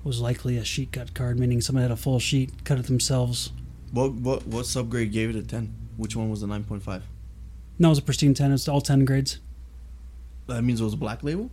was 0.04 0.20
likely 0.22 0.58
a 0.58 0.64
sheet 0.64 0.92
cut 0.92 1.14
card, 1.14 1.40
meaning 1.40 1.62
someone 1.62 1.82
had 1.84 1.92
a 1.92 1.96
full 1.98 2.20
sheet, 2.20 2.64
cut 2.64 2.80
it 2.80 2.86
themselves. 2.88 3.52
What 3.92 4.14
what 4.14 4.48
what 4.48 4.66
subgrade 4.66 5.12
gave 5.12 5.30
it 5.32 5.36
a 5.36 5.44
ten? 5.44 5.74
Which 5.98 6.16
one 6.16 6.30
was 6.30 6.42
the 6.42 6.48
nine 6.48 6.64
point 6.64 6.84
five? 6.84 7.04
No, 7.78 7.90
it 7.90 7.92
was 7.92 7.98
a 8.00 8.02
Pristine 8.04 8.34
10. 8.34 8.52
It's 8.52 8.68
all 8.68 8.82
10 8.82 9.06
grades. 9.06 9.40
That 10.48 10.64
means 10.64 10.82
it 10.82 10.84
was 10.84 10.96
a 10.96 10.98
black 10.98 11.24
label. 11.24 11.50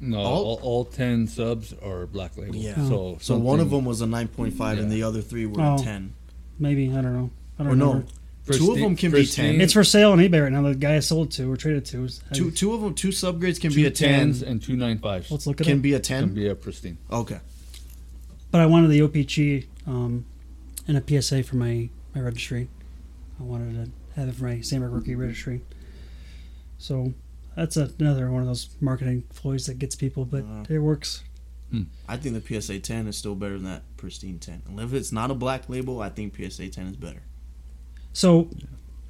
No, 0.00 0.18
All- 0.18 0.44
all, 0.44 0.60
all 0.62 0.84
ten 0.84 1.26
subs 1.26 1.74
are 1.82 2.06
black 2.06 2.36
label. 2.38 2.54
Yeah. 2.54 2.76
So 2.88 3.18
So 3.20 3.36
one 3.36 3.58
of 3.60 3.70
them 3.70 3.84
was 3.84 4.00
a 4.00 4.06
nine 4.06 4.28
point 4.28 4.54
five, 4.54 4.78
and 4.78 4.90
the 4.90 5.02
other 5.02 5.20
three 5.20 5.46
were 5.46 5.60
Oh. 5.60 5.74
a 5.74 5.78
ten. 5.78 6.14
Maybe 6.58 6.88
I 6.90 7.00
don't 7.02 7.12
know. 7.12 7.30
I 7.58 7.64
don't 7.64 7.72
Or 7.72 7.76
no, 7.76 8.04
remember. 8.50 8.66
two 8.66 8.72
of 8.72 8.78
them 8.80 8.96
can 8.96 9.10
be 9.12 9.26
ten. 9.26 9.60
It's 9.60 9.72
for 9.72 9.84
sale 9.84 10.12
on 10.12 10.18
eBay 10.18 10.42
right 10.42 10.52
now. 10.52 10.62
The 10.62 10.74
guy 10.74 10.96
I 10.96 11.00
sold 11.00 11.28
it 11.28 11.32
to 11.34 11.50
or 11.52 11.56
traded 11.56 11.84
to. 11.86 12.04
is- 12.04 12.22
Two 12.32 12.50
two 12.50 12.72
of 12.74 12.80
them, 12.80 12.94
two 12.94 13.08
subgrades 13.08 13.60
can 13.60 13.70
two 13.70 13.76
be 13.76 13.86
a 13.86 13.90
ten. 13.90 14.18
tens 14.18 14.42
and 14.42 14.62
two 14.62 14.76
nine 14.76 14.98
fives. 14.98 15.30
Let's 15.30 15.46
look 15.46 15.60
it 15.60 15.64
Can 15.64 15.78
up. 15.78 15.82
be 15.82 15.94
a 15.94 16.00
Can 16.00 16.20
ten. 16.26 16.34
be 16.34 16.48
a 16.48 16.54
pristine. 16.54 16.98
Okay. 17.10 17.40
But 18.50 18.60
I 18.60 18.66
wanted 18.66 18.88
the 18.88 19.00
OPC 19.00 19.66
um, 19.86 20.24
and 20.88 20.96
a 20.96 21.22
PSA 21.22 21.42
for 21.44 21.56
my, 21.56 21.88
my 22.14 22.20
registry. 22.20 22.68
I 23.38 23.42
wanted 23.44 23.74
to 23.74 24.20
have 24.20 24.28
it 24.28 24.34
for 24.34 24.44
my 24.44 24.60
Sandberg 24.60 24.92
rookie 24.92 25.14
registry. 25.14 25.60
So 26.78 27.14
that's 27.56 27.76
a, 27.76 27.90
another 27.98 28.30
one 28.30 28.40
of 28.42 28.48
those 28.48 28.68
marketing 28.80 29.22
ploys 29.34 29.66
that 29.66 29.78
gets 29.78 29.94
people, 29.94 30.24
but 30.24 30.42
Uh. 30.44 30.64
it 30.68 30.78
works. 30.78 31.22
I 32.08 32.16
think 32.16 32.34
the 32.44 32.60
PSA 32.60 32.80
ten 32.80 33.06
is 33.06 33.16
still 33.16 33.36
better 33.36 33.54
than 33.54 33.62
that 33.66 33.84
pristine 33.96 34.40
ten. 34.40 34.62
And 34.66 34.80
if 34.80 34.92
it's 34.92 35.12
not 35.12 35.30
a 35.30 35.34
black 35.34 35.68
label, 35.68 36.00
I 36.02 36.08
think 36.08 36.34
PSA 36.34 36.68
ten 36.70 36.88
is 36.88 36.96
better. 36.96 37.22
So 38.12 38.48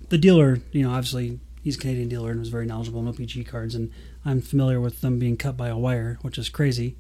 the 0.08 0.18
dealer, 0.18 0.60
you 0.72 0.82
know, 0.82 0.90
obviously 0.90 1.40
he's 1.62 1.76
a 1.76 1.78
Canadian 1.78 2.08
dealer 2.08 2.30
and 2.30 2.40
was 2.40 2.48
very 2.48 2.66
knowledgeable 2.66 3.00
in 3.00 3.12
OPC 3.12 3.46
cards, 3.46 3.74
and 3.74 3.90
I'm 4.24 4.40
familiar 4.40 4.80
with 4.80 5.00
them 5.00 5.18
being 5.18 5.36
cut 5.36 5.56
by 5.56 5.68
a 5.68 5.76
wire, 5.78 6.18
which 6.22 6.38
is 6.38 6.48
crazy. 6.48 6.96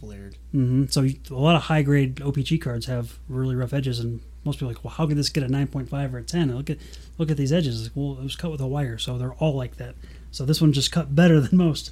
Flared. 0.00 0.36
hmm 0.52 0.84
So 0.90 1.02
you- 1.02 1.16
a 1.30 1.34
lot 1.34 1.56
of 1.56 1.62
high 1.62 1.82
grade 1.82 2.16
OPC 2.16 2.58
cards 2.60 2.86
have 2.86 3.18
really 3.28 3.54
rough 3.56 3.72
edges, 3.72 3.98
and 4.00 4.20
most 4.44 4.56
people 4.56 4.68
are 4.70 4.74
like, 4.74 4.84
well, 4.84 4.92
how 4.94 5.06
could 5.06 5.16
this 5.16 5.28
get 5.30 5.42
a 5.44 5.48
9.5 5.48 6.12
or 6.14 6.18
a 6.18 6.22
10? 6.22 6.54
Look 6.54 6.70
at 6.70 6.78
look 7.16 7.30
at 7.30 7.36
these 7.36 7.52
edges. 7.52 7.84
Like, 7.84 7.92
well, 7.94 8.18
it 8.18 8.22
was 8.22 8.36
cut 8.36 8.50
with 8.50 8.60
a 8.60 8.66
wire, 8.66 8.98
so 8.98 9.16
they're 9.18 9.32
all 9.34 9.54
like 9.54 9.76
that. 9.76 9.94
So 10.30 10.44
this 10.44 10.60
one 10.60 10.72
just 10.72 10.92
cut 10.92 11.14
better 11.14 11.40
than 11.44 11.56
most. 11.56 11.90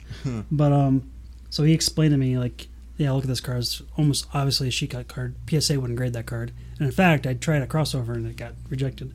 but 0.51 0.73
um, 0.73 1.11
so 1.51 1.63
he 1.65 1.73
explained 1.73 2.13
to 2.13 2.19
me 2.19 2.39
like, 2.39 2.69
yeah, 2.99 3.11
look 3.13 3.25
at 3.25 3.29
this 3.29 3.41
card. 3.41 3.59
It's 3.59 3.83
almost 3.97 4.27
obviously 4.35 4.69
a 4.69 4.71
sheet 4.71 4.91
cut 4.91 5.09
card. 5.09 5.35
PSA 5.49 5.81
wouldn't 5.81 5.97
grade 5.99 6.13
that 6.13 6.27
card, 6.27 6.53
and 6.79 6.87
in 6.87 6.93
fact, 6.93 7.27
I 7.27 7.33
tried 7.35 7.63
a 7.63 7.67
crossover 7.67 8.15
and 8.15 8.27
it 8.27 8.37
got 8.37 8.53
rejected. 8.69 9.15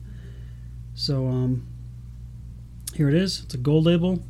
So 0.94 1.26
um, 1.28 1.66
here 2.94 3.08
it 3.08 3.14
is. 3.14 3.40
It's 3.44 3.54
a 3.54 3.58
gold 3.58 3.84
label. 3.84 4.22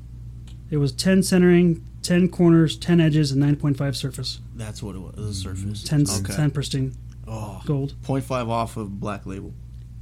It 0.71 0.77
was 0.79 0.93
10 0.93 1.23
centering, 1.23 1.85
10 2.03 2.29
corners, 2.29 2.77
10 2.77 3.01
edges, 3.01 3.33
and 3.33 3.43
9.5 3.43 3.95
surface. 3.97 4.41
That's 4.55 4.83
what 4.83 4.95
it 4.95 5.01
was. 5.01 5.15
The 5.17 5.35
surface. 5.35 5.83
10, 5.83 6.07
Okay. 6.09 6.35
10 6.35 6.51
pristine 6.51 6.95
Oh, 7.27 7.63
gold. 7.65 7.95
0.5 8.05 8.49
off 8.49 8.77
of 8.77 8.99
black 9.01 9.27
label. 9.27 9.53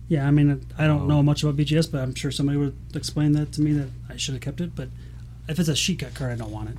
Yeah, 0.08 0.26
I 0.26 0.30
mean, 0.30 0.64
I 0.78 0.86
don't 0.86 1.02
Oh. 1.02 1.06
know 1.06 1.22
much 1.22 1.42
about 1.42 1.56
BGS, 1.56 1.86
but 1.90 2.00
I'm 2.00 2.14
sure 2.14 2.30
somebody 2.30 2.58
would 2.58 2.74
explain 2.94 3.32
that 3.32 3.52
to 3.52 3.60
me 3.60 3.72
that 3.74 3.88
I 4.08 4.16
should 4.16 4.34
have 4.34 4.40
kept 4.42 4.60
it. 4.60 4.74
But 4.74 4.88
if 5.48 5.58
it's 5.58 5.68
a 5.68 5.76
sheet 5.76 5.98
cut 6.00 6.14
card, 6.14 6.32
I 6.32 6.36
don't 6.36 6.50
want 6.50 6.70
it 6.70 6.76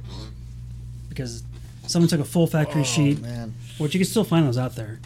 because 1.10 1.44
someone 1.88 2.08
took 2.10 2.20
a 2.20 2.26
full 2.26 2.48
factory 2.48 2.84
sheet, 2.84 3.20
Oh, 3.20 3.24
man. 3.24 3.54
which 3.78 3.94
you 3.94 4.00
can 4.00 4.08
still 4.10 4.24
find 4.24 4.48
those 4.48 4.58
out 4.58 4.76
there, 4.76 5.00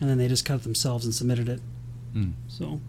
and 0.00 0.08
then 0.08 0.18
they 0.18 0.28
just 0.28 0.44
cut 0.44 0.56
it 0.56 0.62
themselves 0.62 1.04
and 1.04 1.14
submitted 1.14 1.48
it. 1.48 1.60
Hmm. 2.12 2.30
So 2.48 2.80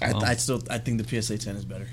I, 0.00 0.12
Wow. 0.12 0.20
I 0.20 0.34
still 0.36 0.62
I 0.70 0.78
think 0.78 1.02
the 1.02 1.22
PSA 1.22 1.38
ten 1.38 1.56
is 1.56 1.64
better. 1.64 1.86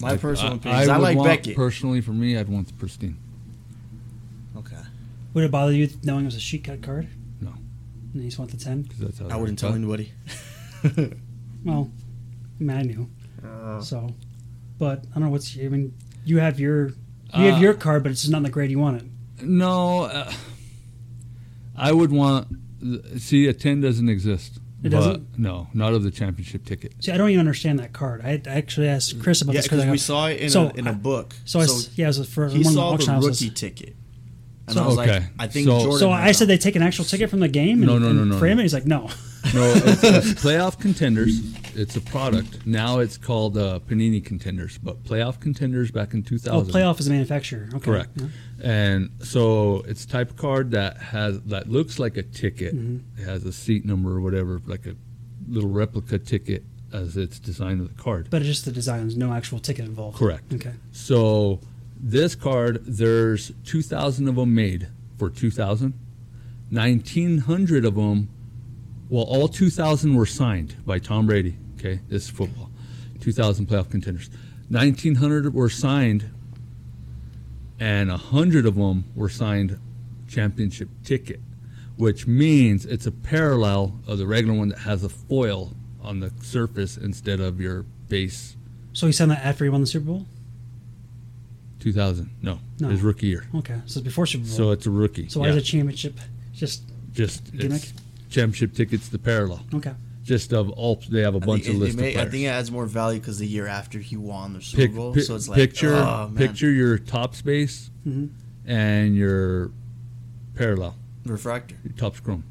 My 0.00 0.10
I- 0.12 0.16
personal 0.16 0.52
I, 0.54 0.56
opinion. 0.56 0.80
'cause 0.80 0.88
I, 0.88 0.96
would 0.98 1.02
like 1.02 1.16
want, 1.16 1.28
Beckett. 1.28 1.56
Personally, 1.56 2.00
for 2.00 2.12
me, 2.12 2.36
I'd 2.36 2.48
want 2.48 2.66
the 2.66 2.74
pristine. 2.74 3.16
okay. 4.56 4.76
would 5.34 5.44
it 5.44 5.50
bother 5.50 5.72
you 5.72 5.88
knowing 6.02 6.22
it 6.22 6.26
was 6.26 6.34
a 6.36 6.40
sheet 6.40 6.64
cut 6.64 6.82
card? 6.82 7.08
No. 7.40 7.52
And 8.12 8.22
you 8.22 8.28
just 8.28 8.38
want 8.38 8.50
the 8.50 8.56
ten? 8.58 8.84
'cause 8.84 8.98
that's 8.98 9.18
how 9.20 9.28
I 9.28 9.36
wouldn't 9.36 9.58
tell 9.58 9.70
cut. 9.70 9.76
anybody. 9.76 10.12
Well, 11.64 11.92
I 12.60 12.62
mean, 12.64 12.76
I 12.76 12.82
knew. 12.82 13.08
Uh, 13.46 13.80
So, 13.80 14.12
but 14.80 15.04
I 15.10 15.14
don't 15.14 15.24
know 15.24 15.30
what's. 15.30 15.56
I 15.56 15.68
mean, 15.68 15.94
you 16.24 16.38
have 16.40 16.58
your 16.58 16.88
you 16.88 16.94
have 17.44 17.54
Uh, 17.54 17.60
your 17.60 17.74
card, 17.74 18.02
but 18.02 18.10
it's 18.10 18.22
just 18.22 18.32
not 18.32 18.38
in 18.38 18.42
the 18.42 18.50
grade 18.50 18.70
you 18.70 18.80
want 18.80 19.00
it. 19.00 19.44
No, 19.44 20.00
uh, 20.02 20.32
I 21.76 21.92
would 21.92 22.10
want. 22.10 22.48
See, 23.16 23.46
a 23.46 23.52
ten 23.52 23.80
doesn't 23.80 24.08
exist. 24.08 24.58
It 24.84 24.90
but 24.90 24.90
doesn't? 24.90 25.38
No, 25.38 25.68
not 25.74 25.92
of 25.94 26.02
the 26.02 26.10
championship 26.10 26.64
ticket. 26.64 26.92
See, 27.00 27.12
I 27.12 27.16
don't 27.16 27.30
even 27.30 27.38
understand 27.40 27.78
that 27.78 27.92
card. 27.92 28.20
I, 28.24 28.42
I 28.46 28.54
actually 28.56 28.88
asked 28.88 29.16
mm. 29.16 29.22
Chris 29.22 29.40
about 29.40 29.54
yeah, 29.54 29.60
this 29.60 29.68
because 29.68 29.84
we 29.84 29.90
go- 29.92 29.96
saw 29.96 30.26
it 30.26 30.40
in, 30.40 30.50
So, 30.50 30.68
a, 30.68 30.72
in 30.74 30.86
a 30.88 30.90
I- 30.90 30.94
book. 30.94 31.34
So, 31.44 31.60
I 31.60 31.64
s 31.64 31.90
yeah, 31.94 32.06
it 32.06 32.16
was 32.18 32.28
for 32.28 32.48
he 32.48 32.58
one 32.58 32.58
of 32.58 32.64
the 32.64 32.70
saw 32.72 32.90
auction 32.90 33.06
the 33.06 33.12
houses. 33.12 33.42
rookie 33.42 33.54
ticket. 33.54 33.94
And 34.66 34.74
So- 34.74 34.82
I 34.82 34.86
was 34.86 34.98
Okay, 34.98 35.12
like, 35.12 35.22
I 35.38 35.46
think 35.46 35.66
so- 35.68 35.78
Jordan. 35.80 35.98
So 35.98 36.10
had 36.10 36.28
I 36.28 36.32
said 36.32 36.48
they 36.48 36.58
take 36.58 36.74
an 36.76 36.82
actual 36.82 37.04
ticket 37.04 37.30
from 37.30 37.40
the 37.40 37.48
game 37.48 37.78
and, 37.82 37.86
No, 37.86 37.98
no, 37.98 38.08
and 38.08 38.18
no, 38.18 38.24
no, 38.24 38.38
frame 38.38 38.56
no. 38.56 38.60
it. 38.60 38.64
He's 38.64 38.74
like, 38.74 38.86
no. 38.86 39.08
No, 39.54 39.72
it's, 39.74 40.04
it's 40.04 40.32
playoff 40.44 40.78
contenders. 40.80 41.40
It's 41.74 41.96
a 41.96 42.00
product. 42.00 42.64
Now 42.66 43.00
it's 43.00 43.16
called 43.18 43.56
uh, 43.58 43.80
Panini 43.88 44.24
contenders, 44.24 44.78
but 44.78 45.02
playoff 45.04 45.40
contenders 45.40 45.90
back 45.90 46.14
in 46.14 46.20
Oh, 46.20 46.28
2000. 46.28 46.72
playoff 46.72 47.00
is 47.00 47.08
a 47.08 47.10
manufacturer. 47.10 47.68
Okay. 47.74 47.80
Correct. 47.84 48.10
Yeah. 48.14 48.26
And 48.62 49.10
so 49.20 49.82
it's 49.88 50.06
type 50.06 50.30
of 50.30 50.36
card 50.36 50.70
that 50.72 50.96
has 50.98 51.40
that 51.42 51.68
looks 51.68 51.98
like 51.98 52.16
a 52.16 52.22
ticket. 52.22 52.74
Mm-hmm. 52.76 53.20
It 53.20 53.24
has 53.24 53.44
a 53.44 53.52
seat 53.52 53.84
number 53.84 54.12
or 54.16 54.20
whatever, 54.20 54.60
like 54.66 54.86
a 54.86 54.94
little 55.48 55.70
replica 55.70 56.18
ticket 56.18 56.62
as 56.92 57.16
its 57.16 57.38
design 57.38 57.80
of 57.80 57.88
the 57.94 58.02
card. 58.02 58.28
But 58.30 58.42
it's 58.42 58.48
just 58.48 58.64
the 58.64 58.72
design. 58.72 59.00
There's 59.00 59.16
no 59.16 59.32
actual 59.32 59.58
ticket 59.58 59.84
involved. 59.86 60.18
Correct. 60.18 60.52
Okay. 60.54 60.72
So 60.92 61.58
this 61.98 62.34
card, 62.34 62.84
there's 62.84 63.50
2,000 63.64 64.28
of 64.28 64.36
them 64.36 64.54
made 64.54 64.88
for 65.18 65.30
2,000. 65.30 65.94
1,900 66.70 67.84
of 67.84 67.94
them, 67.96 68.28
well, 69.12 69.24
all 69.24 69.46
2,000 69.46 70.14
were 70.14 70.24
signed 70.24 70.74
by 70.86 70.98
Tom 70.98 71.26
Brady. 71.26 71.58
Okay, 71.78 72.00
this 72.08 72.24
is 72.24 72.30
football. 72.30 72.70
2,000 73.20 73.66
playoff 73.66 73.90
contenders. 73.90 74.30
1,900 74.70 75.52
were 75.52 75.68
signed, 75.68 76.30
and 77.78 78.08
100 78.08 78.64
of 78.64 78.76
them 78.76 79.04
were 79.14 79.28
signed 79.28 79.78
championship 80.28 80.88
ticket, 81.04 81.40
which 81.98 82.26
means 82.26 82.86
it's 82.86 83.04
a 83.04 83.12
parallel 83.12 84.00
of 84.06 84.16
the 84.16 84.26
regular 84.26 84.56
one 84.56 84.70
that 84.70 84.78
has 84.78 85.04
a 85.04 85.10
foil 85.10 85.74
on 86.00 86.20
the 86.20 86.32
surface 86.40 86.96
instead 86.96 87.38
of 87.38 87.60
your 87.60 87.82
base 88.08 88.56
So 88.94 89.06
he 89.06 89.12
signed 89.12 89.30
that 89.30 89.44
after 89.44 89.64
he 89.64 89.68
won 89.68 89.82
the 89.82 89.86
Super 89.86 90.06
Bowl. 90.06 90.26
2000. 91.80 92.30
No, 92.40 92.60
No. 92.80 92.88
his 92.88 93.02
rookie 93.02 93.26
year. 93.26 93.44
Okay. 93.56 93.78
So 93.84 93.98
it's 93.98 94.06
before 94.06 94.24
Super 94.24 94.46
Bowl. 94.46 94.56
So 94.56 94.70
it's 94.70 94.86
a 94.86 94.90
rookie. 94.90 95.28
So 95.28 95.40
why 95.40 95.48
yeah. 95.48 95.52
is 95.52 95.58
a 95.58 95.62
championship 95.62 96.18
just 96.54 96.84
just 97.12 97.54
gimmick? 97.54 97.82
it's 97.82 98.01
championship 98.32 98.74
tickets 98.74 99.08
the 99.08 99.18
parallel. 99.18 99.64
okay? 99.74 99.92
Just 100.24 100.52
of 100.52 100.70
all 100.70 101.00
they 101.10 101.20
have 101.22 101.34
a 101.34 101.38
I 101.38 101.40
bunch 101.40 101.64
think 101.64 101.76
of 101.76 101.82
it- 101.82 101.84
it 101.84 101.86
list 101.86 101.98
may- 101.98 102.08
of 102.08 102.14
players. 102.14 102.28
I 102.28 102.30
think 102.30 102.44
it 102.44 102.46
adds 102.48 102.70
more 102.70 102.86
value 102.86 103.18
because 103.20 103.38
the 103.38 103.46
year 103.46 103.66
after 103.66 103.98
he 103.98 104.16
won 104.16 104.54
the 104.54 104.60
Super 104.62 104.82
Pic- 104.86 104.94
Bowl, 104.94 105.14
pi- 105.14 105.20
so 105.20 105.34
it's 105.34 105.48
like 105.48 105.56
picture 105.56 105.94
oh, 105.94 106.28
man. 106.28 106.36
picture 106.36 106.70
your 106.70 106.96
Topps 106.98 107.42
base 107.42 107.90
hmm 108.04 108.26
and 108.64 109.16
your 109.16 109.72
parallel, 110.54 110.94
refractor. 111.26 111.74
your 111.84 111.92
Topps 111.94 112.20
chrome. 112.20 112.44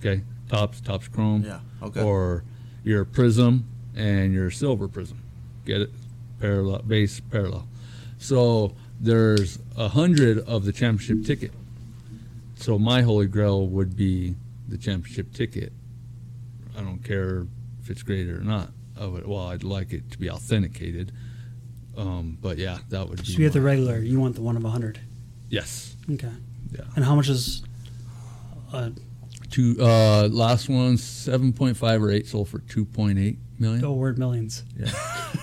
Okay, 0.00 0.22
Topps 0.48 0.80
Topps 0.80 1.06
chrome. 1.08 1.44
Yeah. 1.44 1.60
Okay. 1.80 2.02
Or 2.02 2.42
your 2.82 3.04
Prizm 3.04 3.62
and 3.94 4.32
your 4.34 4.50
silver 4.50 4.88
Prizm. 4.88 5.14
Get 5.64 5.80
it? 5.82 5.90
Parallel 6.40 6.82
base 6.82 7.20
parallel. 7.20 7.68
So 8.18 8.74
there's 9.00 9.60
a 9.76 9.88
hundred 9.90 10.38
of 10.40 10.64
the 10.64 10.72
championship 10.72 11.24
ticket. 11.24 11.52
So 12.56 12.76
my 12.76 13.02
holy 13.02 13.26
grail 13.26 13.68
would 13.68 13.96
be 13.96 14.34
the 14.68 14.78
championship 14.78 15.32
ticket. 15.32 15.72
I 16.76 16.80
don't 16.82 17.02
care 17.02 17.46
if 17.82 17.90
it's 17.90 18.02
graded 18.02 18.36
or 18.36 18.42
not. 18.44 18.70
I 19.00 19.06
would, 19.06 19.26
well, 19.26 19.48
I'd 19.48 19.64
like 19.64 19.92
it 19.92 20.10
to 20.12 20.18
be 20.18 20.30
authenticated. 20.30 21.12
Um, 21.96 22.38
but 22.40 22.58
yeah, 22.58 22.78
that 22.90 23.08
would 23.08 23.18
be. 23.18 23.24
So 23.24 23.32
you 23.32 23.38
get 23.46 23.52
the 23.52 23.60
regular. 23.60 23.98
You 23.98 24.20
want 24.20 24.34
the 24.36 24.42
one 24.42 24.56
of 24.56 24.64
a 24.64 24.70
hundred. 24.70 25.00
Yes. 25.48 25.96
Okay. 26.10 26.30
Yeah. 26.72 26.82
And 26.96 27.04
how 27.04 27.14
much 27.14 27.28
is? 27.28 27.62
Uh, 28.72 28.90
Two. 29.50 29.76
Uh, 29.80 30.28
last 30.30 30.68
one, 30.68 30.98
seven 30.98 31.52
point 31.54 31.76
five 31.76 32.02
or 32.02 32.10
eight 32.10 32.26
sold 32.26 32.48
for 32.50 32.58
two 32.58 32.84
point 32.84 33.18
eight 33.18 33.38
million. 33.58 33.82
oh, 33.84 33.94
word 33.94 34.18
millions 34.18 34.62
Yeah. 34.78 34.90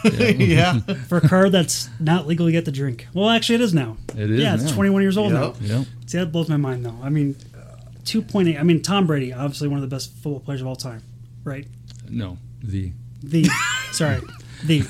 yeah. 0.37 0.79
for 1.07 1.17
a 1.17 1.27
card 1.27 1.51
that's 1.51 1.89
not 1.99 2.27
legal 2.27 2.45
to 2.45 2.51
get 2.51 2.65
to 2.65 2.71
drink. 2.71 3.07
Well, 3.15 3.29
actually, 3.29 3.55
it 3.55 3.61
is 3.61 3.73
now. 3.73 3.97
It 4.15 4.29
is. 4.29 4.39
yeah, 4.39 4.53
it's 4.53 4.71
21 4.71 5.01
years 5.01 5.17
old 5.17 5.33
Yep. 5.33 5.41
now. 5.41 5.53
Yeah. 5.59 5.83
See, 6.05 6.19
that 6.19 6.31
blows 6.31 6.47
my 6.49 6.55
mind, 6.57 6.85
though. 6.85 6.95
I 7.01 7.09
mean, 7.09 7.35
2.8. 8.05 8.59
I 8.59 8.63
mean, 8.63 8.81
Tom 8.81 9.05
Brady, 9.07 9.33
obviously 9.33 9.67
one 9.67 9.77
of 9.81 9.87
the 9.89 9.93
best 9.93 10.11
football 10.13 10.39
players 10.39 10.61
of 10.61 10.67
all 10.67 10.75
time, 10.75 11.01
right? 11.43 11.67
No. 12.09 12.37
The. 12.63 12.91
The, 13.23 13.45
sorry, 13.91 14.21
the. 14.63 14.83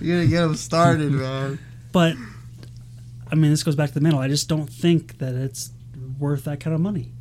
You're 0.00 0.18
gonna 0.18 0.28
get 0.30 0.42
him 0.44 0.54
started, 0.56 1.10
man. 1.12 1.58
But, 1.92 2.16
I 3.30 3.34
mean, 3.34 3.50
this 3.50 3.62
goes 3.62 3.74
back 3.76 3.88
to 3.88 3.94
the 3.94 4.00
middle. 4.00 4.18
I 4.18 4.28
just 4.28 4.48
don't 4.48 4.68
think 4.68 5.18
that 5.18 5.34
it's 5.34 5.70
worth 6.18 6.44
that 6.44 6.60
kind 6.60 6.74
of 6.74 6.80
money. 6.80 7.12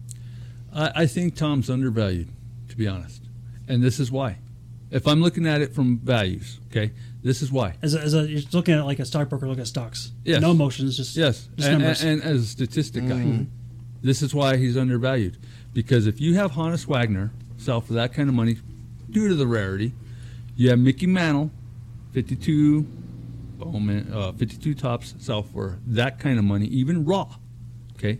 I, 0.73 0.91
I 1.03 1.05
think 1.07 1.35
Tom's 1.35 1.69
undervalued, 1.69 2.29
to 2.69 2.75
be 2.77 2.87
honest, 2.87 3.23
and 3.67 3.81
this 3.81 3.99
is 3.99 4.11
why. 4.11 4.37
If 4.91 5.07
I'm 5.07 5.21
looking 5.21 5.47
at 5.47 5.61
it 5.61 5.73
from 5.73 5.97
values, 5.99 6.59
okay, 6.69 6.91
this 7.23 7.41
is 7.41 7.51
why. 7.51 7.75
As 7.81 7.95
a, 7.95 8.01
as 8.01 8.13
a 8.13 8.27
you're 8.27 8.41
looking 8.51 8.73
at 8.75 8.81
it 8.81 8.83
like 8.83 8.99
a 8.99 9.05
stockbroker 9.05 9.47
look 9.47 9.57
at 9.59 9.67
stocks. 9.67 10.11
Yes. 10.23 10.41
No 10.41 10.51
emotions, 10.51 10.95
just 10.97 11.15
Yes, 11.15 11.47
just 11.55 11.67
and, 11.69 11.79
numbers. 11.79 12.03
and, 12.03 12.21
and 12.21 12.35
as 12.35 12.43
a 12.43 12.45
statistic 12.45 13.07
guy, 13.07 13.15
Mm-hmm. 13.15 13.43
This 14.05 14.21
is 14.21 14.35
why 14.35 14.57
he's 14.57 14.77
undervalued. 14.77 15.35
Because 15.73 16.05
if 16.05 16.21
you 16.21 16.35
have 16.35 16.51
Honus 16.51 16.85
Wagner 16.85 17.31
sell 17.57 17.81
for 17.81 17.93
that 17.93 18.13
kind 18.13 18.29
of 18.29 18.35
money, 18.35 18.57
due 19.09 19.27
to 19.27 19.33
the 19.33 19.47
rarity, 19.47 19.93
you 20.55 20.69
have 20.69 20.77
Mickey 20.77 21.07
Mantle, 21.07 21.49
52 22.13 22.83
Bowman, 23.57 24.13
uh, 24.13 24.31
52 24.33 24.75
Topps 24.75 25.15
sell 25.17 25.41
for 25.41 25.79
that 25.87 26.19
kind 26.19 26.37
of 26.37 26.45
money, 26.45 26.67
even 26.67 27.03
raw. 27.03 27.35
Okay. 27.95 28.19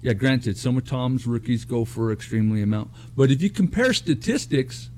Yeah, 0.00 0.14
granted, 0.14 0.56
some 0.56 0.78
of 0.78 0.86
Tom's 0.86 1.26
rookies 1.26 1.66
go 1.66 1.84
for 1.84 2.10
extremely 2.10 2.62
amount, 2.62 2.90
but 3.14 3.30
if 3.30 3.42
you 3.42 3.50
compare 3.50 3.92
statistics, 3.92 4.88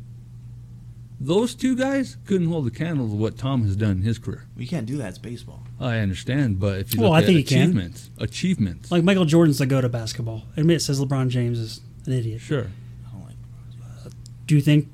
those 1.21 1.55
two 1.55 1.77
guys 1.77 2.17
couldn't 2.27 2.49
hold 2.49 2.67
a 2.67 2.71
candle 2.71 3.09
to 3.09 3.15
what 3.15 3.39
Tom 3.39 3.63
has 3.65 3.77
done 3.77 3.93
in 3.93 4.03
his 4.03 4.19
career. 4.19 4.45
We 4.57 4.67
can't 4.67 4.85
do 4.87 4.97
that. 4.99 5.11
It's 5.11 5.19
baseball. 5.19 5.63
I 5.81 5.99
understand, 5.99 6.59
but 6.61 6.79
if 6.81 6.95
you 6.95 7.01
Well, 7.01 7.11
look 7.11 7.17
I 7.19 7.21
at 7.21 7.27
think 7.27 7.39
he 7.39 7.45
can. 7.45 7.63
achievements, 7.63 8.11
achievements, 8.19 8.91
like 8.91 9.05
Michael 9.05 9.25
Jordan's 9.25 9.59
the 9.59 9.67
go 9.67 9.81
to 9.81 9.89
basketball. 9.89 10.43
Admit 10.57 10.77
it 10.79 10.81
says 10.81 11.01
LeBron 11.01 11.29
James 11.29 11.59
is 11.59 11.81
an 12.07 12.13
idiot. 12.13 12.41
sure. 12.41 12.67
I 13.07 13.13
don't 13.13 13.25
like. 13.25 13.37
Uh, 14.07 14.11
do 14.47 14.55
you 14.55 14.61
think? 14.61 14.89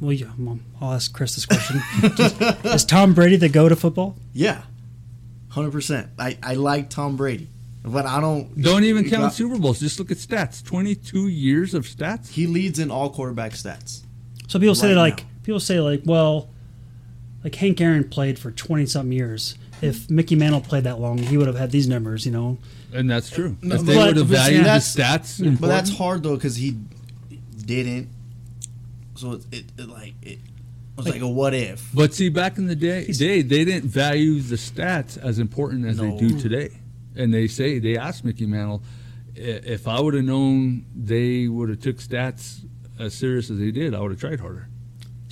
Well, 0.00 0.12
yeah, 0.12 0.26
well, 0.38 0.58
I'll 0.80 0.94
ask 0.94 1.12
Chris 1.12 1.34
this 1.36 1.46
question. 1.46 1.80
is 2.72 2.84
Tom 2.84 3.14
Brady 3.14 3.36
the 3.36 3.48
go 3.48 3.68
to 3.68 3.76
football? 3.76 4.16
Yeah, 4.32 4.62
hundred 5.50 5.70
percent. 5.72 6.08
I 6.18 6.36
I 6.42 6.54
like 6.54 6.90
Tom 6.90 7.16
Brady, 7.16 7.48
but 7.84 8.04
I 8.04 8.20
don't. 8.20 8.60
Don't 8.60 8.84
even 8.84 9.04
count 9.08 9.22
got- 9.22 9.34
Super 9.34 9.58
Bowls. 9.58 9.78
Just 9.80 9.98
look 9.98 10.10
at 10.10 10.16
stats. 10.16 10.62
Twenty-two 10.64 11.28
years 11.28 11.72
of 11.74 11.86
stats. 11.86 12.28
He 12.30 12.46
leads 12.48 12.78
in 12.80 12.90
all 12.90 13.10
quarterback 13.10 13.52
stats. 13.52 14.02
So 14.48 14.58
people 14.58 14.74
say 14.74 14.88
Right 14.88 14.96
like 15.10 15.18
now. 15.20 15.28
People 15.42 15.60
say 15.60 15.80
like 15.80 16.02
well, 16.04 16.50
like 17.44 17.54
Hank 17.54 17.80
Aaron 17.80 18.04
played 18.08 18.38
for 18.38 18.50
twenty 18.50 18.86
something 18.86 19.12
years. 19.12 19.56
If 19.80 20.08
Mickey 20.08 20.36
Mantle 20.36 20.60
played 20.60 20.84
that 20.84 21.00
long, 21.00 21.18
he 21.18 21.36
would 21.36 21.48
have 21.48 21.56
had 21.56 21.72
these 21.72 21.88
numbers. 21.88 22.24
You 22.24 22.32
know, 22.32 22.58
And 22.94 23.10
that's 23.10 23.28
true. 23.30 23.56
No, 23.62 23.74
if 23.76 23.82
they 23.82 23.96
would 23.96 24.16
have 24.16 24.28
but 24.28 24.36
see, 24.36 24.42
valued 24.42 24.60
the 24.60 24.64
that's- 24.64 24.96
stats, 24.96 25.60
But 25.60 25.66
that's 25.66 25.96
hard 25.96 26.22
though 26.22 26.36
because 26.36 26.56
he 26.56 26.76
didn't. 27.64 28.08
So 29.16 29.32
it, 29.32 29.44
it, 29.52 29.64
it 29.78 29.88
like 29.88 30.14
it 30.22 30.38
was 30.96 31.08
like, 31.08 31.20
a 31.20 31.28
what 31.28 31.54
if. 31.54 31.90
But 31.94 32.14
see, 32.14 32.28
back 32.28 32.58
in 32.58 32.66
the 32.66 32.74
day, 32.76 33.06
day 33.06 33.42
they 33.42 33.64
didn't 33.64 33.88
value 33.88 34.40
the 34.40 34.56
stats 34.56 35.18
as 35.18 35.38
important 35.38 35.86
as 35.86 35.98
No. 35.98 36.10
they 36.16 36.28
do 36.28 36.38
today. 36.40 36.70
And 37.16 37.32
they 37.34 37.46
say 37.46 37.78
they 37.78 37.96
asked 37.98 38.24
Mickey 38.24 38.46
Mantle, 38.46 38.82
if 39.34 39.86
I 39.86 40.00
would 40.00 40.14
have 40.14 40.24
known 40.24 40.86
they 40.94 41.46
would 41.48 41.68
have 41.68 41.80
took 41.80 41.96
stats 41.98 42.60
as 42.98 43.14
serious 43.14 43.50
as 43.50 43.58
they 43.58 43.70
did, 43.70 43.94
I 43.94 44.00
would 44.00 44.12
have 44.12 44.20
tried 44.20 44.40
harder. 44.40 44.68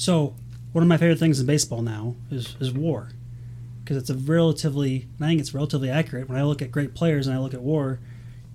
So 0.01 0.35
one 0.73 0.83
of 0.83 0.89
my 0.89 0.97
favorite 0.97 1.19
things 1.19 1.41
in 1.41 1.47
baseball 1.47 1.83
now 1.83 2.15
is 2.31 2.57
is 2.59 2.73
WAR, 2.73 3.11
because 3.85 3.99
it's 3.99 4.09
a 4.09 4.15
relatively 4.15 5.07
I 5.21 5.27
think 5.27 5.41
it's 5.41 5.53
relatively 5.53 5.91
accurate. 5.91 6.27
When 6.27 6.39
I 6.39 6.43
look 6.45 6.63
at 6.63 6.71
great 6.71 6.95
players 6.95 7.27
and 7.27 7.37
I 7.37 7.39
look 7.39 7.53
at 7.53 7.61
WAR, 7.61 7.99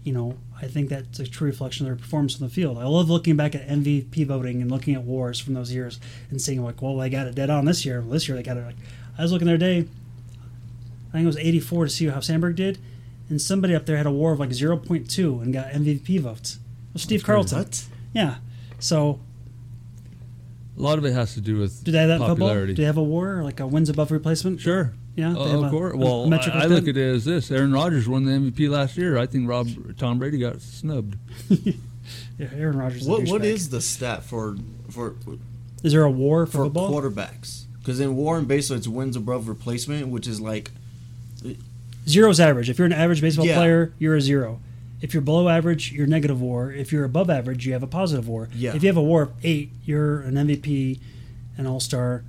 you 0.04 0.12
know, 0.12 0.38
I 0.60 0.66
think 0.66 0.90
that's 0.90 1.20
a 1.20 1.28
true 1.28 1.46
reflection 1.46 1.86
of 1.86 1.90
their 1.92 2.02
performance 2.04 2.42
on 2.42 2.48
the 2.48 2.52
field. 2.52 2.80
I 2.80 2.86
love 2.86 3.12
looking 3.12 3.36
back 3.36 3.54
at 3.54 3.68
MVP 3.68 4.26
voting 4.26 4.64
and 4.64 4.72
looking 4.72 4.96
at 4.96 5.04
wars 5.04 5.40
from 5.40 5.54
those 5.54 5.72
years 5.72 6.00
and 6.32 6.42
seeing 6.42 6.64
like, 6.64 6.82
well, 6.82 6.98
they 6.98 7.12
got 7.12 7.28
it 7.28 7.36
dead 7.36 7.52
on 7.52 7.66
this 7.66 7.86
year. 7.86 8.02
Well, 8.02 8.10
this 8.10 8.28
year 8.28 8.36
they 8.36 8.44
got 8.44 8.58
it. 8.58 8.66
Like, 8.66 8.78
I 9.16 9.22
was 9.22 9.32
looking 9.32 9.46
the 9.46 9.54
other 9.54 9.60
day. 9.60 9.88
I 11.10 11.12
think 11.12 11.26
it 11.26 11.28
was 11.28 11.38
84 11.38 11.86
to 11.86 11.92
see 11.92 12.08
how 12.08 12.22
Sandberg 12.22 12.56
did, 12.56 12.80
and 13.30 13.40
somebody 13.40 13.76
up 13.76 13.86
there 13.86 13.98
had 13.98 14.08
a 14.08 14.12
WAR 14.12 14.34
of 14.34 14.40
like 14.40 14.50
0.2 14.50 15.44
and 15.44 15.54
got 15.54 15.68
MVP 15.68 16.20
votes. 16.22 16.58
Steve 16.96 17.24
Carlton. 17.24 17.60
What? 17.60 17.86
Yeah. 18.14 18.38
So 18.80 19.20
A 20.78 20.82
lot 20.82 20.98
of 20.98 21.06
it 21.06 21.14
has 21.14 21.34
to 21.36 21.42
do 21.42 21.58
with 21.58 21.84
do 21.84 21.92
they 21.92 22.00
have 22.00 22.08
that 22.10 22.16
in 22.16 22.20
football? 22.22 22.36
popularity. 22.48 22.74
Do 22.74 22.82
they 22.82 22.86
have 22.88 22.98
a 22.98 23.04
WAR 23.04 23.44
like 23.44 23.60
a 23.60 23.68
wins 23.68 23.90
above 23.90 24.12
replacement? 24.12 24.60
Sure. 24.60 24.94
Yeah. 25.16 25.34
Uh, 25.34 25.64
of 25.64 25.72
course. 25.72 25.94
a 25.94 25.98
Well, 25.98 26.28
metric 26.28 26.54
I, 26.56 26.64
I 26.64 26.66
look 26.66 26.88
at 26.90 26.98
it 26.98 27.16
as 27.16 27.24
this: 27.26 27.50
Aaron 27.50 27.72
Rodgers 27.72 28.08
won 28.10 28.26
the 28.26 28.32
MVP 28.34 28.70
last 28.70 28.98
year. 28.98 29.18
I 29.18 29.26
think 29.26 29.48
Rob 29.48 29.70
Tom 29.98 30.20
Brady 30.20 30.38
got 30.40 30.62
snubbed. 30.62 31.18
Yeah, 32.38 32.50
Aaron 32.56 32.78
Rodgers. 32.78 33.02
Is 33.02 33.08
What 33.08 33.24
what 33.30 33.42
douchebag. 33.42 33.46
is 33.46 33.70
the 33.70 33.82
stat 33.82 34.24
for 34.24 34.58
for 34.92 35.16
Is 35.84 35.92
there 35.94 36.04
a 36.04 36.12
WAR 36.12 36.46
for, 36.46 36.52
for 36.52 36.64
football? 36.66 36.92
quarterbacks? 36.92 37.64
Because 37.80 38.00
in 38.00 38.16
war 38.16 38.38
and 38.38 38.48
baseball, 38.48 38.78
it's 38.78 38.88
wins 38.88 39.16
above 39.16 39.48
replacement, 39.48 40.10
which 40.10 40.28
is 40.28 40.40
like 40.40 40.70
Zero's 42.08 42.40
average. 42.40 42.70
If 42.70 42.78
you're 42.78 42.86
an 42.86 42.94
average 42.94 43.22
baseball 43.22 43.46
Yeah. 43.46 43.56
player, 43.56 43.94
you're 43.98 44.16
a 44.16 44.22
zero. 44.22 44.60
If 45.02 45.14
you're 45.14 45.22
below 45.22 45.50
average, 45.50 45.92
you're 45.92 46.08
negative 46.08 46.42
WAR. 46.42 46.72
If 46.72 46.92
you're 46.92 47.04
above 47.04 47.30
average, 47.30 47.66
you 47.68 47.74
have 47.74 47.84
a 47.84 47.88
positive 47.88 48.28
WAR. 48.28 48.50
Yeah. 48.54 48.76
If 48.76 48.82
you 48.82 48.88
have 48.88 48.98
a 48.98 49.04
WAR 49.04 49.24
of 49.24 49.34
eight, 49.44 49.72
you're 49.84 50.22
an 50.22 50.36
MVP, 50.36 51.00
an 51.58 51.68
All 51.68 51.80
Star. 51.80 52.24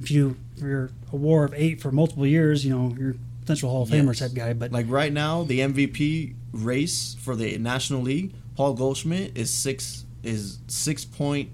If 0.00 0.10
you 0.10 0.36
if 0.56 0.62
you're 0.62 0.90
a 1.12 1.16
WAR 1.16 1.44
of 1.44 1.54
eight 1.54 1.80
for 1.80 1.90
multiple 1.90 2.26
years, 2.26 2.64
you 2.64 2.74
know 2.74 2.94
you're 2.98 3.16
potential 3.40 3.70
Hall 3.70 3.82
of 3.82 3.90
Famer 3.90 4.16
type 4.18 4.32
guy. 4.34 4.52
But 4.52 4.72
like 4.72 4.86
right 4.88 5.12
now 5.12 5.42
the 5.42 5.60
MVP 5.60 6.34
race 6.52 7.16
for 7.20 7.36
the 7.36 7.58
National 7.58 8.00
League. 8.00 8.32
Paul 8.56 8.74
Goldschmidt 8.74 9.36
is 9.36 9.52
six 9.52 10.04
is 10.22 10.58
six 10.68 11.04
point 11.04 11.50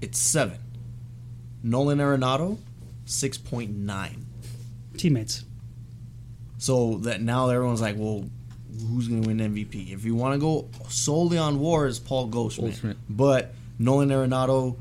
it's 0.00 0.18
seven. 0.18 0.58
Nolan 1.62 1.98
Arenado 1.98 2.58
six 3.06 3.38
point 3.38 3.74
nine. 3.74 4.26
teammates. 4.96 5.44
So 6.58 6.96
that 6.98 7.20
now 7.20 7.48
everyone's 7.48 7.80
like, 7.80 7.96
well, 7.98 8.24
who's 8.90 9.08
going 9.08 9.22
to 9.22 9.28
win 9.28 9.38
MVP? 9.38 9.92
If 9.92 10.04
you 10.04 10.14
want 10.14 10.34
to 10.34 10.38
go 10.38 10.68
solely 10.88 11.38
on 11.38 11.58
WAR, 11.60 11.86
is 11.86 11.98
Paul 11.98 12.26
Goldschmidt. 12.26 12.70
Goldschmidt. 12.72 12.96
But 13.08 13.54
Nolan 13.78 14.10
Arenado, 14.10 14.76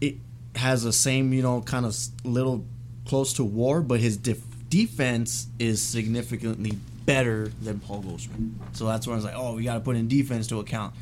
it 0.00 0.16
has 0.56 0.82
the 0.82 0.92
same, 0.92 1.32
you 1.32 1.42
know, 1.42 1.60
kind 1.60 1.86
of 1.86 1.96
little 2.24 2.64
close 3.06 3.32
to 3.34 3.44
WAR, 3.44 3.80
but 3.80 4.00
his 4.00 4.16
def- 4.16 4.42
defense 4.68 5.46
is 5.58 5.82
significantly 5.82 6.78
better 7.06 7.48
than 7.62 7.80
Paul 7.80 8.00
Goldschmidt. 8.00 8.40
So 8.72 8.86
that's 8.86 9.06
when 9.06 9.14
I 9.14 9.16
was 9.16 9.24
like, 9.24 9.34
oh, 9.36 9.54
we 9.54 9.64
got 9.64 9.74
to 9.74 9.80
put 9.80 9.96
in 9.96 10.08
defense 10.08 10.46
to 10.48 10.60
account. 10.60 10.94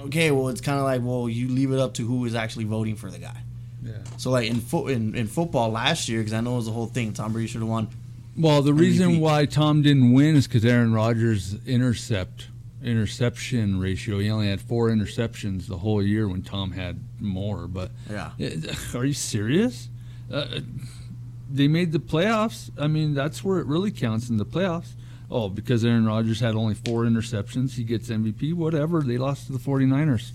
Okay, 0.00 0.30
well, 0.30 0.48
it's 0.48 0.60
kind 0.60 0.78
of 0.78 0.84
like, 0.84 1.02
well, 1.02 1.28
you 1.28 1.48
leave 1.48 1.72
it 1.72 1.78
up 1.78 1.94
to 1.94 2.06
who 2.06 2.24
is 2.24 2.34
actually 2.34 2.64
voting 2.64 2.96
for 2.96 3.10
the 3.10 3.18
guy. 3.18 3.36
Yeah. 3.82 3.92
So 4.16 4.30
like 4.30 4.48
in 4.48 4.60
fo- 4.60 4.86
in, 4.86 5.14
in 5.14 5.26
football 5.26 5.70
last 5.70 6.08
year, 6.08 6.20
because 6.20 6.32
I 6.32 6.40
know 6.40 6.54
it 6.54 6.56
was 6.56 6.66
the 6.66 6.72
whole 6.72 6.86
thing. 6.86 7.12
Tom 7.12 7.32
Brady 7.32 7.48
should 7.48 7.60
have 7.60 7.68
won. 7.68 7.88
Well, 8.36 8.62
the 8.62 8.72
reason 8.74 9.12
MVP. 9.12 9.20
why 9.20 9.44
Tom 9.46 9.82
didn't 9.82 10.12
win 10.12 10.36
is 10.36 10.46
because 10.46 10.64
Aaron 10.64 10.92
Rodgers' 10.92 11.56
intercept 11.66 12.46
interception 12.82 13.78
ratio. 13.78 14.18
He 14.20 14.30
only 14.30 14.48
had 14.48 14.60
four 14.60 14.88
interceptions 14.88 15.66
the 15.66 15.76
whole 15.78 16.02
year 16.02 16.26
when 16.28 16.40
Tom 16.42 16.72
had 16.72 16.98
more. 17.20 17.66
But 17.66 17.90
Yeah. 18.10 18.30
Are 18.94 19.04
you 19.04 19.12
serious? 19.12 19.88
Uh, 20.32 20.60
they 21.52 21.68
made 21.68 21.92
the 21.92 21.98
playoffs. 21.98 22.70
I 22.78 22.86
mean, 22.86 23.12
that's 23.12 23.44
where 23.44 23.58
it 23.58 23.66
really 23.66 23.90
counts 23.90 24.30
in 24.30 24.38
the 24.38 24.46
playoffs. 24.46 24.92
Oh, 25.30 25.48
because 25.48 25.84
Aaron 25.84 26.06
Rodgers 26.06 26.40
had 26.40 26.54
only 26.54 26.74
four 26.74 27.04
interceptions, 27.04 27.72
he 27.74 27.84
gets 27.84 28.08
MVP. 28.08 28.54
Whatever. 28.54 29.02
They 29.02 29.18
lost 29.18 29.46
to 29.48 29.52
the 29.52 29.58
49ers. 29.58 30.30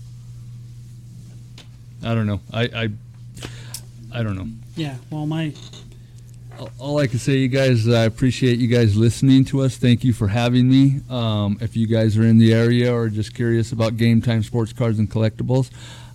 I 2.04 2.14
don't 2.14 2.26
know. 2.26 2.40
I 2.52 2.62
I, 2.62 2.88
I 4.12 4.22
don't 4.22 4.36
know. 4.36 4.48
Yeah. 4.76 4.96
Well, 5.10 5.26
my 5.26 5.52
All- 6.78 6.98
I 6.98 7.06
can 7.06 7.18
say, 7.18 7.36
you 7.36 7.48
guys, 7.48 7.88
I 7.88 8.04
appreciate 8.04 8.58
you 8.58 8.68
guys 8.68 8.96
listening 8.96 9.44
to 9.46 9.60
us. 9.62 9.76
Thank 9.76 10.04
you 10.04 10.12
for 10.12 10.28
having 10.28 10.68
me. 10.68 11.00
Um, 11.10 11.58
if 11.60 11.76
you 11.76 11.86
guys 11.86 12.16
are 12.16 12.22
in 12.24 12.38
the 12.38 12.52
area 12.54 12.92
or 12.94 13.08
just 13.08 13.34
curious 13.34 13.72
about 13.72 13.96
Gametime 13.96 14.44
sports 14.44 14.72
cards 14.72 14.98
and 14.98 15.10
collectibles, 15.10 15.70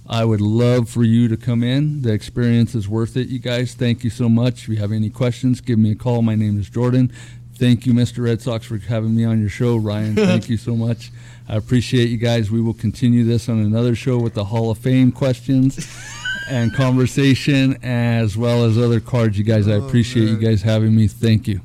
I 0.10 0.26
would 0.26 0.42
love 0.42 0.90
for 0.90 1.04
you 1.04 1.28
to 1.28 1.38
come 1.38 1.64
in. 1.64 2.02
The 2.02 2.12
experience 2.12 2.76
is 2.76 2.88
worth 2.90 3.16
it, 3.16 3.28
you 3.28 3.40
guys. 3.40 3.74
Thank 3.76 4.04
you 4.04 4.10
so 4.10 4.28
much. 4.28 4.64
If 4.64 4.70
you 4.70 4.78
have 4.78 4.92
any 4.92 5.10
questions, 5.10 5.62
give 5.62 5.80
me 5.80 5.92
a 5.92 5.96
call. 5.96 6.22
My 6.22 6.36
name 6.36 6.60
is 6.60 6.70
Jordan. 6.70 7.12
Thank 7.56 7.86
you, 7.86 7.94
Mr. 7.94 8.24
Red 8.24 8.42
Sox, 8.42 8.66
for 8.66 8.78
having 8.78 9.16
me 9.16 9.24
on 9.24 9.40
your 9.40 9.50
show. 9.50 9.78
Ryan, 9.78 10.16
thank 10.16 10.50
you 10.50 10.58
so 10.58 10.76
much. 10.76 11.12
I 11.48 11.56
appreciate 11.58 12.10
you 12.10 12.18
guys. 12.18 12.50
We 12.50 12.62
will 12.62 12.74
continue 12.74 13.24
this 13.24 13.48
on 13.48 13.60
another 13.60 13.94
show 13.94 14.18
with 14.18 14.34
the 14.34 14.46
Hall 14.46 14.72
of 14.72 14.80
Fame 14.80 15.12
questions. 15.12 15.78
and 16.52 16.74
conversation, 16.74 17.82
as 17.82 18.36
well 18.36 18.66
as 18.66 18.78
other 18.78 19.00
cards. 19.00 19.38
You 19.38 19.46
guys, 19.46 19.68
I 19.70 19.74
Oh, 19.76 19.86
appreciate 19.86 20.26
you 20.30 20.38
guys 20.38 20.62
having 20.62 20.94
me. 20.94 21.08
Thank 21.08 21.48
you. 21.48 21.62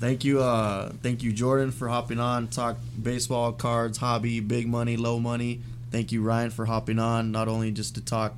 Thank 0.00 0.22
you, 0.22 0.40
uh, 0.40 0.92
thank 1.02 1.22
you, 1.22 1.32
Jordan, 1.32 1.72
for 1.72 1.88
hopping 1.88 2.20
on. 2.20 2.46
Talk 2.48 2.76
baseball 3.02 3.52
cards, 3.52 3.98
hobby, 3.98 4.38
big 4.40 4.68
money, 4.68 4.96
low 4.96 5.18
money. 5.18 5.60
Thank 5.90 6.12
you, 6.12 6.22
Ryan, 6.22 6.50
for 6.50 6.66
hopping 6.66 6.98
on. 6.98 7.32
Not 7.32 7.48
only 7.48 7.70
just 7.72 7.94
to 7.94 8.00
talk 8.02 8.34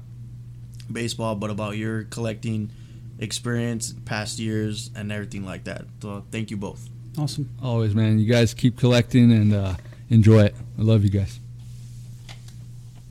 baseball, 0.91 1.35
but 1.35 1.51
about 1.51 1.77
your 1.77 2.05
collecting 2.05 2.71
experience, 3.19 3.93
past 4.05 4.39
years, 4.39 4.91
and 4.95 5.11
everything 5.12 5.45
like 5.45 5.65
that. 5.65 5.85
So, 6.01 6.25
thank 6.31 6.51
you 6.53 6.57
both. 6.57 6.89
Awesome. 7.19 7.51
Always, 7.62 7.95
man. 7.97 8.21
You 8.21 8.27
guys 8.33 8.55
keep 8.55 8.79
collecting 8.79 9.33
and 9.33 9.53
uh, 9.53 9.75
enjoy 10.09 10.45
it. 10.45 10.55
I 10.79 10.83
love 10.83 11.03
you 11.03 11.11
guys. 11.11 11.41